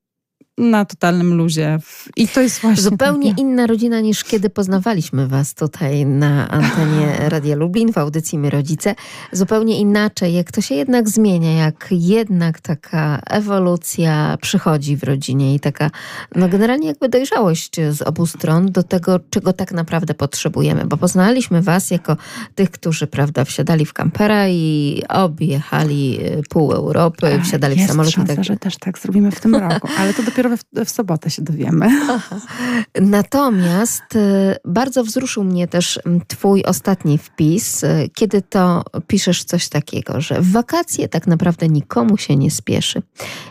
na 0.61 0.85
totalnym 0.85 1.35
luzie. 1.35 1.79
I 2.17 2.29
to 2.29 2.41
jest 2.41 2.61
właśnie. 2.61 2.83
Zupełnie 2.83 3.35
inna 3.37 3.67
rodzina 3.67 4.01
niż 4.01 4.25
kiedy 4.25 4.51
poznawaliśmy 4.51 5.29
Was 5.29 5.55
tutaj 5.55 6.07
na 6.07 6.49
antenie 6.49 7.17
Radia 7.29 7.57
Lublin 7.57 7.93
w 7.93 7.99
audycji 7.99 8.39
My 8.39 8.51
Rodzice. 8.51 8.95
Zupełnie 9.33 9.81
inaczej, 9.81 10.35
jak 10.35 10.53
to 10.53 10.61
się 10.61 10.75
jednak 10.75 11.09
zmienia, 11.09 11.53
jak 11.53 11.89
jednak 11.91 12.61
taka 12.61 13.21
ewolucja 13.27 14.39
przychodzi 14.41 14.97
w 14.97 15.05
rodzinie 15.05 15.55
i 15.55 15.61
taka, 15.61 15.91
no 16.37 16.49
generalnie 16.49 16.89
jakby 16.89 17.09
dojrzałość 17.09 17.77
z 17.91 18.03
obu 18.03 18.27
stron 18.27 18.73
do 18.73 18.83
tego, 18.83 19.21
czego 19.31 19.53
tak 19.53 19.73
naprawdę 19.73 20.15
potrzebujemy. 20.15 20.85
Bo 20.87 20.97
poznaliśmy 20.97 21.63
Was 21.63 21.91
jako 21.91 22.17
tych, 22.55 22.71
którzy, 22.71 23.07
prawda, 23.07 23.45
wsiadali 23.45 23.87
w 23.87 23.93
kampera 23.93 24.49
i 24.49 25.03
objechali 25.09 26.19
pół 26.49 26.73
Europy, 26.73 27.41
wsiadali 27.45 27.75
Jest 27.77 27.87
w 27.87 27.91
samolot. 27.91 28.13
Szansa, 28.13 28.35
tak... 28.35 28.45
że 28.45 28.57
też 28.57 28.77
tak 28.77 28.99
zrobimy 28.99 29.31
w 29.31 29.41
tym 29.41 29.55
roku, 29.55 29.89
ale 29.99 30.15
to 30.15 30.23
dopiero 30.23 30.50
w, 30.57 30.85
w 30.85 30.91
sobotę 30.91 31.31
się 31.31 31.43
dowiemy. 31.43 31.89
Aha. 32.11 32.41
Natomiast 33.01 34.17
e, 34.17 34.57
bardzo 34.65 35.05
wzruszył 35.05 35.45
mnie 35.45 35.69
też 35.69 36.01
Twój 36.29 36.65
ostatni 36.65 37.19
wpis, 37.19 37.85
e, 37.85 38.09
kiedy 38.15 38.43
to 38.43 38.85
piszesz 39.07 39.45
coś 39.45 39.69
takiego, 39.69 40.21
że 40.21 40.41
w 40.41 40.53
wakacje 40.53 41.09
tak 41.09 41.27
naprawdę 41.27 41.69
nikomu 41.69 42.17
się 42.17 42.37
nie 42.37 42.51
spieszy. 42.51 43.03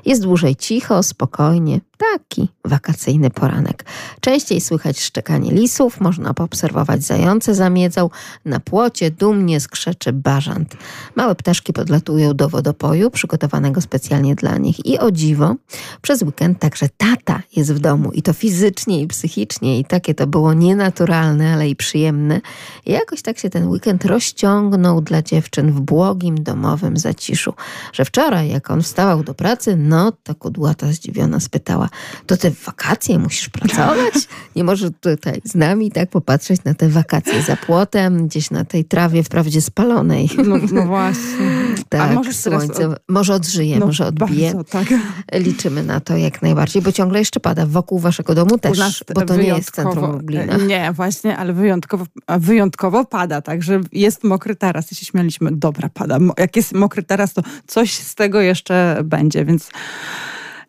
Jest 0.05 0.21
dłużej 0.21 0.55
cicho, 0.55 1.03
spokojnie, 1.03 1.79
taki 1.99 2.49
wakacyjny 2.65 3.29
poranek. 3.29 3.85
Częściej 4.19 4.61
słychać 4.61 4.99
szczekanie 4.99 5.51
lisów, 5.51 6.01
można 6.01 6.33
poobserwować 6.33 7.03
zające 7.03 7.55
zamiedzą, 7.55 8.09
na 8.45 8.59
płocie 8.59 9.11
dumnie 9.11 9.59
skrzeczy 9.59 10.13
bażant. 10.13 10.75
Małe 11.15 11.35
ptaszki 11.35 11.73
podlatują 11.73 12.33
do 12.33 12.49
wodopoju 12.49 13.11
przygotowanego 13.11 13.81
specjalnie 13.81 14.35
dla 14.35 14.57
nich 14.57 14.85
i 14.85 14.99
o 14.99 15.11
dziwo, 15.11 15.55
przez 16.01 16.21
weekend 16.21 16.59
także 16.59 16.89
tata 16.97 17.41
jest 17.55 17.73
w 17.73 17.79
domu 17.79 18.11
i 18.11 18.21
to 18.21 18.33
fizycznie 18.33 19.01
i 19.01 19.07
psychicznie 19.07 19.79
i 19.79 19.85
takie 19.85 20.15
to 20.15 20.27
było 20.27 20.53
nienaturalne, 20.53 21.53
ale 21.53 21.69
i 21.69 21.75
przyjemne. 21.75 22.41
I 22.85 22.91
jakoś 22.91 23.21
tak 23.21 23.39
się 23.39 23.49
ten 23.49 23.67
weekend 23.67 24.05
rozciągnął 24.05 25.01
dla 25.01 25.21
dziewczyn 25.21 25.71
w 25.71 25.81
błogim 25.81 26.43
domowym 26.43 26.97
zaciszu, 26.97 27.53
że 27.93 28.05
wczoraj 28.05 28.49
jak 28.49 28.71
on 28.71 28.81
wstawał 28.81 29.23
do 29.23 29.33
pracy, 29.33 29.75
no 29.77 30.11
to 30.23 30.35
kudłata 30.35 30.91
zdziwiona 30.91 31.39
spytała 31.39 31.88
to 32.25 32.37
te 32.37 32.51
wakacje 32.65 33.19
musisz 33.19 33.49
pracować? 33.49 34.13
Nie 34.55 34.63
możesz 34.63 34.91
tutaj 35.01 35.41
z 35.43 35.55
nami 35.55 35.91
tak 35.91 36.09
popatrzeć 36.09 36.63
na 36.63 36.73
te 36.73 36.89
wakacje 36.89 37.41
za 37.41 37.55
płotem, 37.55 38.27
gdzieś 38.27 38.51
na 38.51 38.65
tej 38.65 38.85
trawie 38.85 39.23
wprawdzie 39.23 39.61
spalonej. 39.61 40.29
No, 40.45 40.55
no 40.71 40.85
właśnie. 40.85 41.47
tak, 41.89 42.13
może 42.13 42.33
słońce, 42.33 42.89
od... 42.89 42.99
może 43.09 43.33
odżyje, 43.33 43.79
no, 43.79 43.85
może 43.85 44.05
odbije. 44.05 44.53
Bardzo, 44.53 44.71
tak. 44.71 44.87
Liczymy 45.33 45.83
na 45.83 45.99
to 45.99 46.17
jak 46.17 46.41
najbardziej, 46.41 46.81
bo 46.81 46.91
ciągle 46.91 47.19
jeszcze 47.19 47.39
pada 47.39 47.65
wokół 47.65 47.99
waszego 47.99 48.35
domu 48.35 48.57
też, 48.57 49.03
bo 49.13 49.21
to 49.21 49.35
nie 49.35 49.47
jest 49.47 49.71
centrum 49.71 50.11
Lublina. 50.11 50.57
Nie, 50.67 50.91
właśnie, 50.91 51.37
ale 51.37 51.53
wyjątkowo, 51.53 52.05
wyjątkowo 52.37 53.05
pada, 53.05 53.41
także 53.41 53.81
jest 53.91 54.23
mokry 54.23 54.55
taras. 54.55 54.91
I 54.91 54.95
się 54.95 55.05
śmialiśmy, 55.05 55.51
dobra, 55.51 55.89
pada. 55.89 56.17
Jak 56.37 56.55
jest 56.55 56.73
mokry 56.73 57.03
taras, 57.03 57.33
to 57.33 57.41
coś 57.67 57.93
z 57.93 58.15
tego 58.15 58.41
jeszcze 58.41 59.01
będzie, 59.03 59.45
więc 59.45 59.69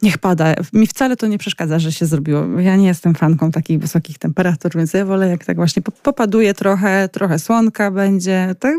niech 0.02 0.18
pada. 0.18 0.54
Mi 0.72 0.86
wcale 0.86 1.16
to 1.16 1.26
nie 1.26 1.38
przeszkadza, 1.38 1.78
że 1.78 1.92
się 1.92 2.06
zrobiło. 2.06 2.60
Ja 2.60 2.76
nie 2.76 2.86
jestem 2.86 3.14
fanką 3.14 3.50
takich 3.50 3.78
wysokich 3.78 4.18
temperatur, 4.18 4.72
więc 4.76 4.92
ja 4.92 5.04
wolę 5.04 5.28
jak 5.28 5.44
tak 5.44 5.56
właśnie 5.56 5.82
popaduje 6.02 6.54
trochę, 6.54 7.08
trochę 7.12 7.38
słonka 7.38 7.90
będzie. 7.90 8.54
Tak, 8.58 8.74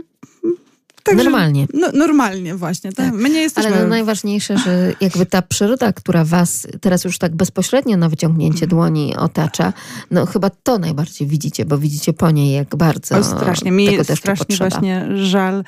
Także, 1.03 1.23
normalnie. 1.23 1.67
No, 1.73 1.87
normalnie 1.93 2.55
właśnie. 2.55 2.91
Tak? 2.91 3.13
My 3.13 3.29
nie 3.29 3.41
jesteśmy... 3.41 3.71
Ale 3.71 3.81
no 3.81 3.87
najważniejsze, 3.87 4.57
że 4.57 4.93
jakby 5.01 5.25
ta 5.25 5.41
przyroda, 5.41 5.93
która 5.93 6.25
was 6.25 6.67
teraz 6.81 7.03
już 7.03 7.17
tak 7.17 7.35
bezpośrednio 7.35 7.97
na 7.97 8.09
wyciągnięcie 8.09 8.67
dłoni 8.67 9.15
otacza, 9.15 9.73
no 10.11 10.25
chyba 10.25 10.49
to 10.49 10.79
najbardziej 10.79 11.27
widzicie, 11.27 11.65
bo 11.65 11.77
widzicie 11.77 12.13
po 12.13 12.31
niej, 12.31 12.53
jak 12.53 12.75
bardzo 12.75 13.17
o, 13.17 13.23
strasznie. 13.23 13.71
Mi 13.71 13.89
tego 13.89 14.03
strasznie 14.03 14.45
potrzeba. 14.45 14.69
właśnie 14.69 15.07
żal 15.17 15.63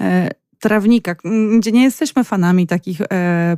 e, 0.00 0.30
trawnika, 0.66 1.14
gdzie 1.58 1.72
nie 1.72 1.82
jesteśmy 1.82 2.24
fanami 2.24 2.66
takich 2.66 3.00
e, 3.00 3.56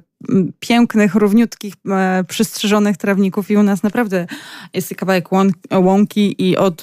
pięknych, 0.61 1.15
równiutkich, 1.15 1.75
e, 1.91 2.25
przystrzyżonych 2.29 2.97
trawników 2.97 3.51
i 3.51 3.57
u 3.57 3.63
nas 3.63 3.83
naprawdę 3.83 4.27
jest 4.75 4.95
kawałek 4.95 5.29
łąki 5.75 6.49
i 6.49 6.57
od, 6.57 6.83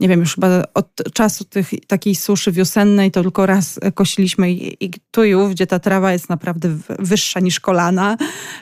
nie 0.00 0.08
wiem, 0.08 0.20
już 0.20 0.34
chyba 0.34 0.48
od 0.74 0.86
czasu 1.14 1.44
tych, 1.44 1.70
takiej 1.86 2.14
suszy 2.14 2.52
wiosennej 2.52 3.10
to 3.10 3.22
tylko 3.22 3.46
raz 3.46 3.80
kosiliśmy 3.94 4.52
i, 4.52 4.84
i 4.84 4.90
tu 5.10 5.24
i 5.24 5.34
ów, 5.34 5.50
gdzie 5.50 5.66
ta 5.66 5.78
trawa 5.78 6.12
jest 6.12 6.28
naprawdę 6.28 6.68
wyższa 6.98 7.40
niż 7.40 7.60
kolana, 7.60 8.16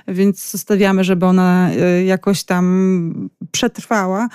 więc 0.09 0.51
zostawiamy, 0.51 1.05
żeby 1.05 1.27
ona 1.27 1.71
e, 1.71 2.05
jakoś 2.05 2.45
tam 2.45 3.29
przetrwała 3.53 4.29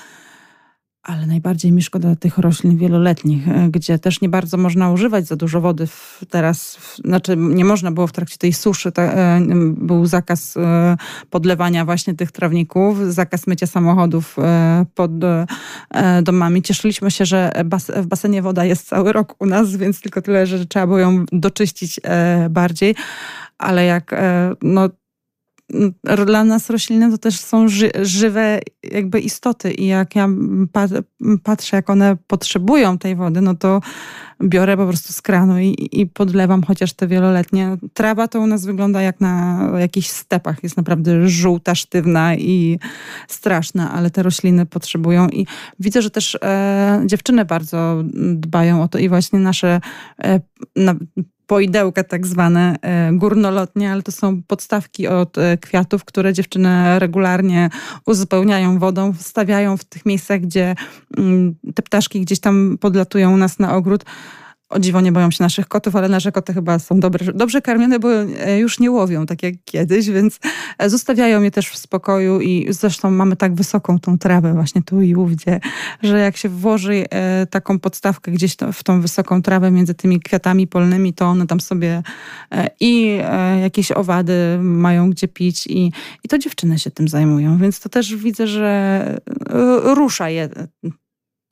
ale 1.04 1.26
najbardziej 1.26 1.72
mi 1.72 1.82
szkoda 1.82 2.16
tych 2.16 2.38
roślin 2.38 2.78
wieloletnich, 2.78 3.48
e, 3.48 3.70
gdzie 3.70 4.00
też 4.00 4.22
nie 4.22 4.30
bardzo 4.30 4.58
można 4.58 4.92
używać 4.92 5.28
za 5.28 5.36
dużo 5.36 5.62
wody. 5.62 5.88
Teraz, 6.30 6.78
znaczy 7.06 7.38
nie 7.38 7.66
można 7.66 7.92
było 7.92 8.08
w 8.08 8.12
trakcie 8.12 8.38
tej 8.38 8.54
suszy, 8.54 8.92
e, 8.98 9.42
był 9.78 10.06
zakaz 10.06 10.58
e, 10.58 10.98
podlewania 11.30 11.86
właśnie 11.86 12.13
tych 12.13 12.32
trawników, 12.32 12.98
zakaz 13.00 13.48
mycia 13.48 13.68
samochodów 13.68 14.38
pod 14.96 15.12
domami. 16.24 16.62
Cieszyliśmy 16.62 17.12
się, 17.12 17.26
że 17.26 17.52
w 17.96 18.06
basenie 18.06 18.42
woda 18.42 18.66
jest 18.66 18.88
cały 18.88 19.13
rok 19.13 19.36
u 19.39 19.46
nas, 19.46 19.76
więc 19.76 20.02
tylko 20.02 20.22
tyle, 20.22 20.48
że 20.48 20.66
trzeba 20.66 20.88
było 20.88 21.00
ją 21.00 21.26
doczyścić 21.32 22.00
bardziej. 22.50 22.96
Ale 23.58 23.86
jak 23.86 24.16
no, 24.62 24.89
dla 26.26 26.43
nas 26.43 26.69
rośliny 26.69 27.12
to 27.12 27.17
też 27.17 27.39
są 27.39 27.67
ży 27.67 27.91
żywe 28.02 28.60
jakby 28.91 29.19
istoty 29.19 29.71
i 29.71 29.88
jak 29.88 30.15
ja 30.15 30.28
patrzę, 31.43 31.76
jak 31.76 31.89
one 31.89 32.17
potrzebują 32.28 32.97
tej 32.97 33.15
wody, 33.15 33.41
no 33.41 33.56
to 33.56 33.82
biorę 34.43 34.78
po 34.78 34.88
prostu 34.88 35.13
z 35.13 35.21
kranu 35.21 35.60
i, 35.60 35.89
i 35.91 36.08
podlewam 36.08 36.63
chociaż 36.63 36.93
te 36.93 37.08
wieloletnie. 37.08 37.78
Trawa 37.93 38.28
to 38.28 38.39
u 38.39 38.47
nas 38.47 38.65
wygląda 38.65 39.02
jak 39.02 39.21
na 39.21 39.62
jakichś 39.80 40.08
stepach. 40.08 40.63
Jest 40.63 40.78
naprawdę 40.78 41.28
żółta, 41.28 41.76
sztywna 41.76 42.36
i 42.36 42.80
straszna, 43.28 43.91
ale 43.91 44.10
te 44.10 44.23
rośliny 44.23 44.65
potrzebują 44.65 45.30
i 45.30 45.47
widzę, 45.80 46.02
że 46.02 46.10
też 46.10 46.38
e, 46.41 47.04
dziewczyny 47.06 47.45
bardzo 47.45 48.04
dbają 48.36 48.84
o 48.84 48.88
to 48.88 48.97
i 48.97 49.10
właśnie 49.10 49.39
nasze 49.39 49.82
e, 50.23 50.39
na, 50.76 50.95
poidełka 51.48 52.04
tak 52.04 52.28
zwane, 52.28 52.76
e, 52.82 53.12
górnolotnie, 53.14 53.92
ale 53.92 54.04
to 54.04 54.12
są 54.12 54.42
podstawki 54.44 55.08
od 55.08 55.38
e, 55.38 55.58
kwiatów, 55.58 56.06
które 56.06 56.34
dziewczyny 56.34 57.00
regularnie 57.00 57.70
uzupełniają 58.06 58.80
wodą, 58.80 59.14
stawiają 59.20 59.78
w 59.78 59.84
tych 59.84 60.06
miejscach, 60.06 60.42
gdzie 60.42 60.76
mm, 61.18 61.56
te 61.76 61.84
ptaszki 61.84 62.22
gdzieś 62.22 62.40
tam 62.40 62.78
podlatują 62.82 63.34
u 63.34 63.38
nas 63.38 63.60
na 63.60 63.76
ogród 63.76 64.06
o 64.74 64.80
dziwo 64.80 65.02
nie 65.02 65.12
boją 65.12 65.32
się 65.32 65.44
naszych 65.44 65.68
kotów, 65.68 65.96
ale 65.96 66.10
nasze 66.10 66.32
koty 66.32 66.54
chyba 66.54 66.80
są 66.80 67.00
dobre, 67.00 67.34
dobrze 67.34 67.62
karmione, 67.62 68.00
bo 68.00 68.10
e, 68.22 68.60
już 68.60 68.80
nie 68.80 68.92
łowią 68.92 69.26
tak 69.26 69.44
jak 69.44 69.54
kiedyś, 69.66 70.10
więc 70.10 70.40
e, 70.78 70.90
zostawiają 70.90 71.42
je 71.42 71.52
też 71.52 71.70
w 71.70 71.78
spokoju 71.78 72.42
i 72.42 72.68
zresztą 72.70 73.12
mamy 73.12 73.36
tak 73.36 73.56
wysoką 73.56 74.00
tą 74.00 74.18
trawę 74.18 74.54
właśnie 74.54 74.84
tu 74.84 75.02
i 75.02 75.16
ówdzie, 75.16 75.60
że 76.04 76.20
jak 76.20 76.38
się 76.38 76.50
włoży 76.50 77.06
e, 77.10 77.46
taką 77.46 77.80
podstawkę 77.80 78.32
gdzieś 78.32 78.56
w 78.74 78.84
tą 78.84 79.02
wysoką 79.02 79.42
trawę 79.42 79.72
między 79.72 79.94
tymi 79.94 80.20
kwiatami 80.20 80.68
polnymi, 80.68 81.14
to 81.14 81.26
one 81.26 81.48
tam 81.48 81.60
sobie 81.60 82.04
i 82.80 83.20
jakieś 83.62 83.92
owady 83.92 84.58
mają 84.62 85.10
gdzie 85.10 85.28
pić 85.28 85.68
i, 85.68 85.92
i 86.24 86.28
to 86.30 86.38
dziewczyny 86.38 86.80
się 86.80 86.92
tym 86.92 87.08
zajmują, 87.08 87.58
więc 87.58 87.80
to 87.80 87.90
też 87.90 88.16
widzę, 88.16 88.48
że 88.48 89.20
rusza 89.84 90.30
je 90.30 90.50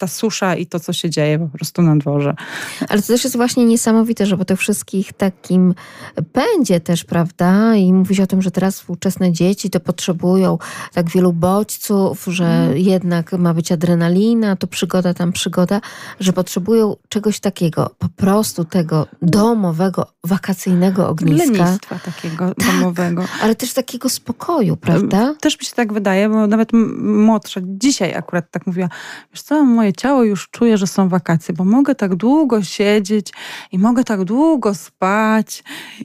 ta 0.02 0.08
susza 0.08 0.56
i 0.56 0.66
to, 0.66 0.80
co 0.80 0.94
się 0.94 1.10
dzieje 1.10 1.40
po 1.40 1.48
prostu 1.58 1.82
na 1.82 1.96
dworze. 1.96 2.36
Ale 2.90 3.02
to 3.02 3.08
też 3.08 3.24
jest 3.24 3.36
właśnie 3.36 3.66
niesamowite, 3.66 4.26
że 4.26 4.38
po 4.38 4.46
tych 4.46 4.60
wszystkich 4.60 5.14
takim 5.14 5.74
pędzie 6.34 6.80
też, 6.80 7.04
prawda? 7.04 7.76
I 7.76 7.94
mówić 7.94 8.20
o 8.20 8.28
tym, 8.28 8.42
że 8.42 8.52
teraz 8.52 8.76
współczesne 8.76 9.32
dzieci 9.32 9.70
to 9.70 9.80
potrzebują 9.80 10.58
tak 10.94 11.10
wielu 11.10 11.34
bodźców, 11.34 12.26
że 12.28 12.46
mm. 12.46 12.78
jednak 12.78 13.34
ma 13.34 13.54
być 13.54 13.72
adrenalina, 13.72 14.56
to 14.56 14.68
przygoda, 14.68 15.14
tam 15.14 15.32
przygoda, 15.32 15.82
że 16.20 16.34
potrzebują 16.34 16.96
czegoś 17.10 17.40
takiego, 17.40 17.90
po 18.00 18.10
prostu 18.10 18.66
tego 18.66 19.08
domowego, 19.22 20.06
wakacyjnego 20.24 21.10
ogniska. 21.10 21.64
Lenistwa 21.64 22.00
takiego 22.00 22.56
tak, 22.56 22.68
domowego. 22.68 23.24
Ale 23.42 23.56
też 23.56 23.74
takiego 23.74 24.10
spokoju, 24.10 24.78
prawda? 24.78 25.34
Też 25.42 25.60
mi 25.60 25.66
się 25.66 25.74
tak 25.76 25.94
wydaje, 25.94 26.30
bo 26.30 26.48
nawet 26.48 26.70
młodsza, 27.02 27.62
dzisiaj 27.64 28.14
akurat 28.16 28.52
tak 28.52 28.68
mówiła, 28.68 28.90
wiesz 29.34 29.42
co, 29.42 29.66
moje 29.66 29.91
moje 29.92 29.96
ciało 29.96 30.24
już 30.24 30.50
czuje, 30.50 30.78
że 30.78 30.88
są 30.88 31.10
wakacje, 31.10 31.54
bo 31.54 31.66
mogę 31.66 31.96
tak 31.96 32.16
długo 32.16 32.64
siedzieć 32.64 33.34
i 33.72 33.80
mogę 33.80 34.04
tak 34.04 34.24
długo 34.24 34.74
spać 34.74 35.64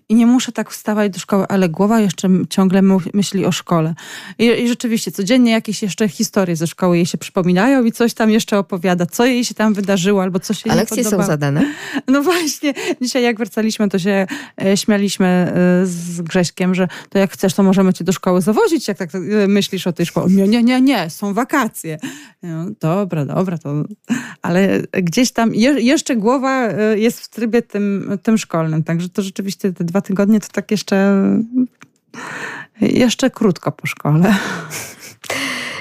i 0.09 0.15
nie 0.15 0.27
muszę 0.27 0.53
tak 0.53 0.71
wstawać 0.71 1.13
do 1.13 1.19
szkoły, 1.19 1.47
ale 1.49 1.69
głowa 1.69 2.01
jeszcze 2.01 2.29
ciągle 2.51 2.83
myśli 3.15 3.47
o 3.47 3.53
szkole. 3.53 3.95
I, 4.39 4.45
i 4.45 4.69
rzeczywiście 4.69 5.13
codziennie 5.13 5.53
jakieś 5.53 5.83
jeszcze 5.83 6.09
historie 6.09 6.57
ze 6.57 6.67
szkoły 6.67 6.97
jej 6.97 7.07
się 7.07 7.19
przypominają 7.19 7.85
i 7.85 7.93
coś 7.93 8.15
tam 8.15 8.31
jeszcze 8.31 8.59
opowiada, 8.59 9.07
co 9.07 9.27
jej 9.27 9.45
się 9.45 9.55
tam 9.55 9.75
wydarzyło 9.75 10.23
albo 10.23 10.41
co 10.41 10.55
się 10.55 10.71
A 10.71 10.75
lekcje 10.75 11.05
są 11.05 11.23
zadane? 11.23 11.65
No 12.09 12.23
właśnie. 12.23 12.75
Dzisiaj 13.03 13.23
jak 13.23 13.39
wracaliśmy, 13.39 13.89
to 13.89 13.99
się 13.99 14.27
e, 14.65 14.77
śmialiśmy 14.77 15.27
e, 15.27 15.87
z 15.87 16.21
Grześkiem, 16.21 16.75
że 16.75 16.89
to 17.11 17.19
jak 17.19 17.33
chcesz, 17.33 17.55
to 17.55 17.63
możemy 17.63 17.93
cię 17.93 18.05
do 18.05 18.13
szkoły 18.13 18.41
zawozić, 18.43 18.89
jak 18.89 18.99
tak 18.99 19.15
e, 19.15 19.19
myślisz 19.49 19.87
o 19.87 19.93
tej 19.93 20.07
szkole. 20.07 20.27
Nie, 20.31 20.49
nie, 20.49 20.63
nie, 20.63 20.81
nie, 20.81 21.11
są 21.11 21.35
wakacje. 21.35 21.99
No, 22.43 22.67
dobra, 22.81 23.25
dobra, 23.25 23.59
to 23.59 23.76
ale 24.43 24.83
gdzieś 24.93 25.33
tam 25.33 25.55
je, 25.55 25.71
jeszcze 25.71 26.17
głowa 26.17 26.69
e, 26.69 26.99
jest 26.99 27.21
w 27.21 27.29
trybie 27.29 27.63
tym, 27.63 28.19
tym 28.23 28.39
szkolnym, 28.39 28.85
także 28.85 29.09
to 29.09 29.23
rzeczywiście 29.23 29.73
te 29.73 29.85
dwa 29.85 30.01
tygodnie 30.01 30.41
to 30.41 30.49
tak 30.53 30.71
jeszcze 30.71 31.21
jeszcze 32.81 33.31
krótko 33.31 33.73
po 33.73 33.87
szkole. 33.87 34.35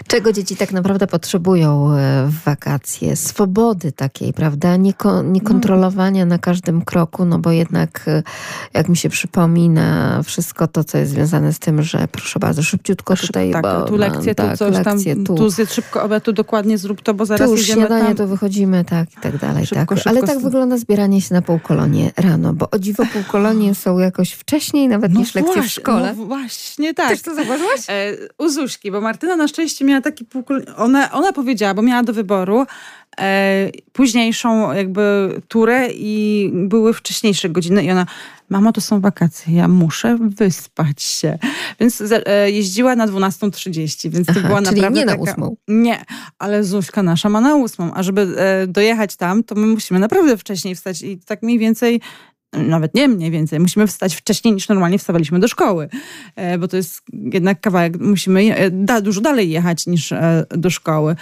Czego 0.08 0.34
dzieci 0.34 0.56
tak 0.56 0.72
naprawdę 0.72 1.08
potrzebują 1.08 1.92
e, 1.92 2.28
w 2.28 2.44
wakacje? 2.44 3.16
Swobody 3.16 3.92
takiej, 3.92 4.34
prawda? 4.34 4.78
Niekontrolowania 5.24 6.26
na 6.26 6.40
każdym 6.40 6.82
kroku, 6.82 7.26
no 7.26 7.40
bo 7.40 7.52
jednak, 7.52 8.04
e, 8.08 8.24
jak 8.74 8.90
mi 8.90 8.98
się 8.98 9.10
przypomina, 9.10 10.22
wszystko 10.24 10.68
to, 10.68 10.84
co 10.84 10.98
jest 10.98 11.12
związane 11.12 11.54
z 11.54 11.60
tym, 11.60 11.84
że 11.84 12.08
proszę 12.12 12.40
bardzo, 12.40 12.64
szybciutko 12.64 13.16
tutaj, 13.16 13.52
tak, 13.52 13.62
bo, 13.62 13.82
tu 13.82 13.98
lekcje, 13.98 14.34
no, 14.38 14.50
tu 14.50 14.58
coś 14.58 14.74
lekcje, 14.74 15.16
tam, 15.16 15.26
tu, 15.26 15.36
tu 15.36 15.50
zjedz 15.50 15.74
szybko 15.74 16.04
obiad, 16.04 16.24
tu 16.24 16.34
dokładnie 16.34 16.78
zrób 16.78 17.02
to, 17.02 17.14
bo 17.14 17.26
zaraz 17.26 17.50
tu 17.50 17.56
idziemy 17.56 17.82
śniadanie, 17.82 18.06
tam. 18.06 18.16
to 18.16 18.28
wychodzimy, 18.28 18.86
tak 18.86 19.14
i 19.14 19.22
tak 19.22 19.38
dalej. 19.38 19.66
Szybko, 19.66 19.86
tak. 19.86 19.98
Szybko, 19.98 20.10
Ale 20.10 20.24
tak 20.24 20.40
wygląda 20.40 20.78
zbieranie 20.78 21.22
się 21.22 21.34
na 21.34 21.42
półkolonie 21.42 22.12
rano, 22.18 22.54
bo 22.54 22.70
o 22.72 22.80
dziwo 22.80 23.04
półkolonie 23.14 23.76
są 23.76 24.00
jakoś 24.00 24.32
wcześniej 24.32 24.88
nawet 24.88 25.14
no 25.14 25.20
niż 25.20 25.36
lekcje 25.36 25.54
właśnie, 25.54 25.70
w 25.70 25.74
szkole. 25.74 26.14
No 26.18 26.26
właśnie 26.26 26.94
tak. 26.94 27.10
Też 27.10 27.22
to 27.22 27.36
zauważyłaś? 27.36 27.80
E, 27.90 28.14
u 28.38 28.50
Zuśki, 28.50 28.92
bo 28.92 29.02
Martyna 29.02 29.36
na 29.36 29.48
szczęście 29.48 29.86
miała 29.86 29.95
miała 29.96 30.02
taki 30.02 30.26
ona, 30.78 31.12
ona 31.12 31.34
powiedziała, 31.34 31.74
bo 31.74 31.82
miała 31.82 32.04
do 32.04 32.14
wyboru 32.14 32.66
e, 33.20 33.70
późniejszą 33.94 34.74
jakby 34.74 35.30
turę 35.48 35.88
i 35.92 36.52
były 36.54 36.94
wcześniejsze 36.94 37.50
godziny 37.50 37.84
i 37.84 37.92
ona, 37.92 38.06
mamo 38.50 38.72
to 38.72 38.82
są 38.82 39.02
wakacje, 39.02 39.56
ja 39.56 39.68
muszę 39.68 40.18
wyspać 40.22 41.04
się. 41.04 41.38
Więc 41.80 42.04
e, 42.26 42.52
jeździła 42.52 42.96
na 42.96 43.08
12.30, 43.08 44.10
więc 44.10 44.28
to 44.28 44.34
Aha, 44.38 44.48
była 44.48 44.62
czyli 44.62 44.82
naprawdę 44.82 45.00
nie 45.00 45.06
na 45.06 45.16
ósmą. 45.16 45.56
Nie, 45.68 46.06
ale 46.40 46.64
Zuśka 46.64 47.04
nasza 47.04 47.30
ma 47.30 47.42
na 47.42 47.56
ósmą, 47.56 47.92
a 47.94 48.04
żeby 48.04 48.22
e, 48.38 48.68
dojechać 48.68 49.16
tam, 49.16 49.44
to 49.44 49.56
my 49.56 49.68
musimy 49.68 50.00
naprawdę 50.00 50.38
wcześniej 50.38 50.76
wstać 50.76 51.02
i 51.02 51.18
tak 51.18 51.44
mniej 51.44 51.60
więcej 51.60 52.02
nawet 52.58 52.94
nie 52.96 53.08
mniej 53.08 53.32
więcej, 53.32 53.60
musimy 53.60 53.88
wstać 53.88 54.16
wcześniej 54.16 54.54
niż 54.54 54.70
normalnie 54.70 55.00
wstawaliśmy 55.00 55.40
do 55.40 55.48
szkoły, 55.48 55.90
e, 56.36 56.58
bo 56.58 56.68
to 56.68 56.78
jest 56.78 57.02
jednak 57.12 57.62
kawałek, 57.62 58.00
musimy 58.00 58.72
da, 58.72 59.02
dużo 59.02 59.22
dalej 59.22 59.50
jechać 59.50 59.88
niż 59.88 60.14
do 60.50 60.70
szkoły. 60.70 61.16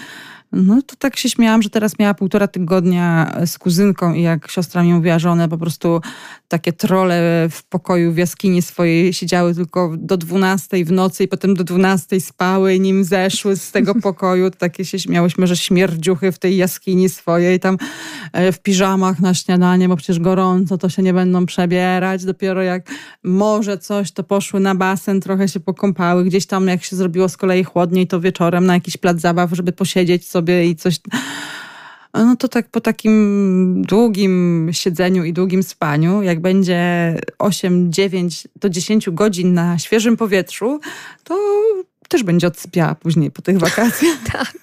No 0.53 0.81
to 0.81 0.95
tak 0.95 1.17
się 1.17 1.29
śmiałam, 1.29 1.61
że 1.61 1.69
teraz 1.69 1.99
miała 1.99 2.13
półtora 2.13 2.47
tygodnia 2.47 3.35
z 3.45 3.57
kuzynką 3.57 4.13
i 4.13 4.21
jak 4.21 4.51
siostra 4.51 4.83
mi 4.83 4.93
mówiła, 4.93 5.19
że 5.19 5.31
one 5.31 5.49
po 5.49 5.57
prostu 5.57 6.01
takie 6.47 6.73
trole 6.73 7.47
w 7.51 7.63
pokoju 7.63 8.13
w 8.13 8.17
jaskini 8.17 8.61
swojej 8.61 9.13
siedziały 9.13 9.55
tylko 9.55 9.93
do 9.97 10.17
12 10.17 10.85
w 10.85 10.91
nocy 10.91 11.23
i 11.23 11.27
potem 11.27 11.53
do 11.53 11.63
12 11.63 12.21
spały, 12.21 12.79
nim 12.79 13.03
zeszły 13.03 13.55
z 13.55 13.71
tego 13.71 13.95
pokoju. 14.09 14.51
To 14.51 14.57
takie 14.57 14.85
się 14.85 14.99
śmiałyśmy, 14.99 15.47
że 15.47 15.57
śmierdziuchy 15.57 16.31
w 16.31 16.39
tej 16.39 16.57
jaskini 16.57 17.09
swojej 17.09 17.59
tam 17.59 17.77
e, 18.33 18.51
w 18.51 18.59
piżamach 18.59 19.19
na 19.19 19.33
śniadanie, 19.33 19.89
bo 19.89 19.95
przecież 19.95 20.19
gorąco 20.19 20.77
to 20.77 20.89
się 20.89 21.03
nie 21.03 21.13
będą 21.13 21.45
przebierać. 21.45 22.25
Dopiero 22.25 22.61
jak 22.61 22.91
może 23.23 23.77
coś, 23.77 24.11
to 24.11 24.23
poszły 24.23 24.59
na 24.59 24.75
basen, 24.75 25.21
trochę 25.21 25.47
się 25.47 25.59
pokąpały. 25.59 26.23
Gdzieś 26.23 26.45
tam 26.45 26.67
jak 26.67 26.83
się 26.83 26.95
zrobiło 26.95 27.29
z 27.29 27.37
kolei 27.37 27.63
chłodniej, 27.63 28.07
to 28.07 28.21
wieczorem 28.21 28.65
na 28.65 28.73
jakiś 28.73 28.97
plac 28.97 29.19
zabaw, 29.19 29.49
żeby 29.53 29.71
posiedzieć 29.71 30.27
sobie 30.27 30.42
i 30.49 30.75
coś 30.75 30.99
no 32.13 32.35
to 32.35 32.47
tak 32.47 32.69
po 32.69 32.81
takim 32.81 33.81
długim 33.87 34.69
siedzeniu 34.71 35.23
i 35.23 35.33
długim 35.33 35.63
spaniu, 35.63 36.21
jak 36.21 36.39
będzie 36.39 36.81
8, 37.39 37.93
9 37.93 38.47
do 38.55 38.69
10 38.69 39.09
godzin 39.09 39.53
na 39.53 39.79
świeżym 39.79 40.17
powietrzu, 40.17 40.79
to 41.23 41.61
też 42.09 42.23
będzie 42.23 42.47
odsypiała 42.47 42.95
później 42.95 43.31
po 43.31 43.41
tych 43.41 43.57
wakacjach. 43.57 44.17
tak. 44.33 44.53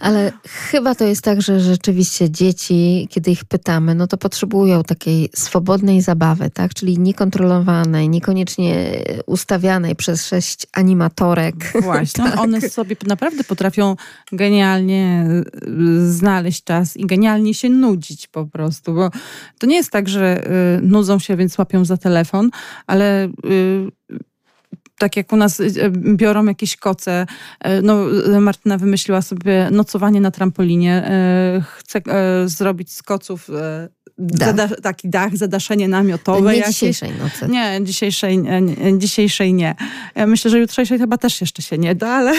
Ale 0.00 0.32
chyba 0.70 0.94
to 0.94 1.04
jest 1.04 1.22
tak, 1.22 1.42
że 1.42 1.60
rzeczywiście 1.60 2.30
dzieci, 2.30 3.08
kiedy 3.10 3.30
ich 3.30 3.44
pytamy, 3.44 3.94
no 3.94 4.06
to 4.06 4.16
potrzebują 4.16 4.82
takiej 4.82 5.28
swobodnej 5.34 6.00
zabawy, 6.00 6.50
tak? 6.50 6.74
Czyli 6.74 6.98
niekontrolowanej, 6.98 8.08
niekoniecznie 8.08 9.04
ustawianej 9.26 9.96
przez 9.96 10.26
sześć 10.26 10.66
animatorek. 10.72 11.54
Właśnie. 11.82 12.24
tak. 12.30 12.40
One 12.40 12.60
sobie 12.60 12.96
naprawdę 13.06 13.44
potrafią 13.44 13.96
genialnie 14.32 15.26
y, 15.68 16.12
znaleźć 16.12 16.64
czas 16.64 16.96
i 16.96 17.06
genialnie 17.06 17.54
się 17.54 17.68
nudzić 17.68 18.26
po 18.26 18.46
prostu, 18.46 18.94
bo 18.94 19.10
to 19.58 19.66
nie 19.66 19.76
jest 19.76 19.90
tak, 19.90 20.08
że 20.08 20.50
y, 20.78 20.82
nudzą 20.82 21.18
się, 21.18 21.36
więc 21.36 21.58
łapią 21.58 21.84
za 21.84 21.96
telefon, 21.96 22.50
ale 22.86 23.24
y, 23.24 23.90
tak 24.98 25.16
jak 25.16 25.32
u 25.32 25.36
nas 25.36 25.60
y, 25.60 25.90
biorą 25.90 26.46
jakieś 26.46 26.76
koce. 26.76 27.26
E, 27.60 27.82
no, 27.82 28.04
Martyna 28.40 28.78
wymyśliła 28.78 29.22
sobie 29.22 29.68
nocowanie 29.70 30.20
na 30.20 30.30
trampolinie. 30.30 30.92
E, 30.92 31.62
chce 31.76 32.00
e, 32.06 32.48
zrobić 32.48 32.92
z 32.92 33.02
koców 33.02 33.50
Zada, 34.18 34.68
taki 34.68 35.08
dach, 35.08 35.36
zadaszenie 35.36 35.88
namiotowe. 35.88 36.52
Nie 36.52 36.58
jakieś. 36.58 36.74
dzisiejszej 36.74 37.10
nocy. 37.10 37.48
Nie, 37.48 37.80
dzisiejszej 37.82 38.38
nie, 38.38 38.62
dzisiejszej 38.98 39.54
nie. 39.54 39.74
Ja 40.14 40.26
myślę, 40.26 40.50
że 40.50 40.58
jutrzejszej 40.58 40.98
chyba 40.98 41.18
też 41.18 41.40
jeszcze 41.40 41.62
się 41.62 41.78
nie 41.78 41.94
da, 41.94 42.08
ale, 42.08 42.32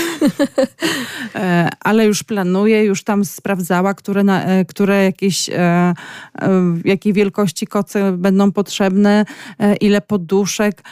ale 1.79 2.05
już 2.05 2.23
planuje, 2.23 2.83
już 2.83 3.03
tam 3.03 3.25
sprawdzała, 3.25 3.93
które, 3.93 4.23
na, 4.23 4.45
które 4.67 5.03
jakieś, 5.03 5.49
jakiej 6.85 7.13
wielkości 7.13 7.67
koce 7.67 8.11
będą 8.11 8.51
potrzebne, 8.51 9.25
ile 9.81 10.01
poduszek. 10.01 10.83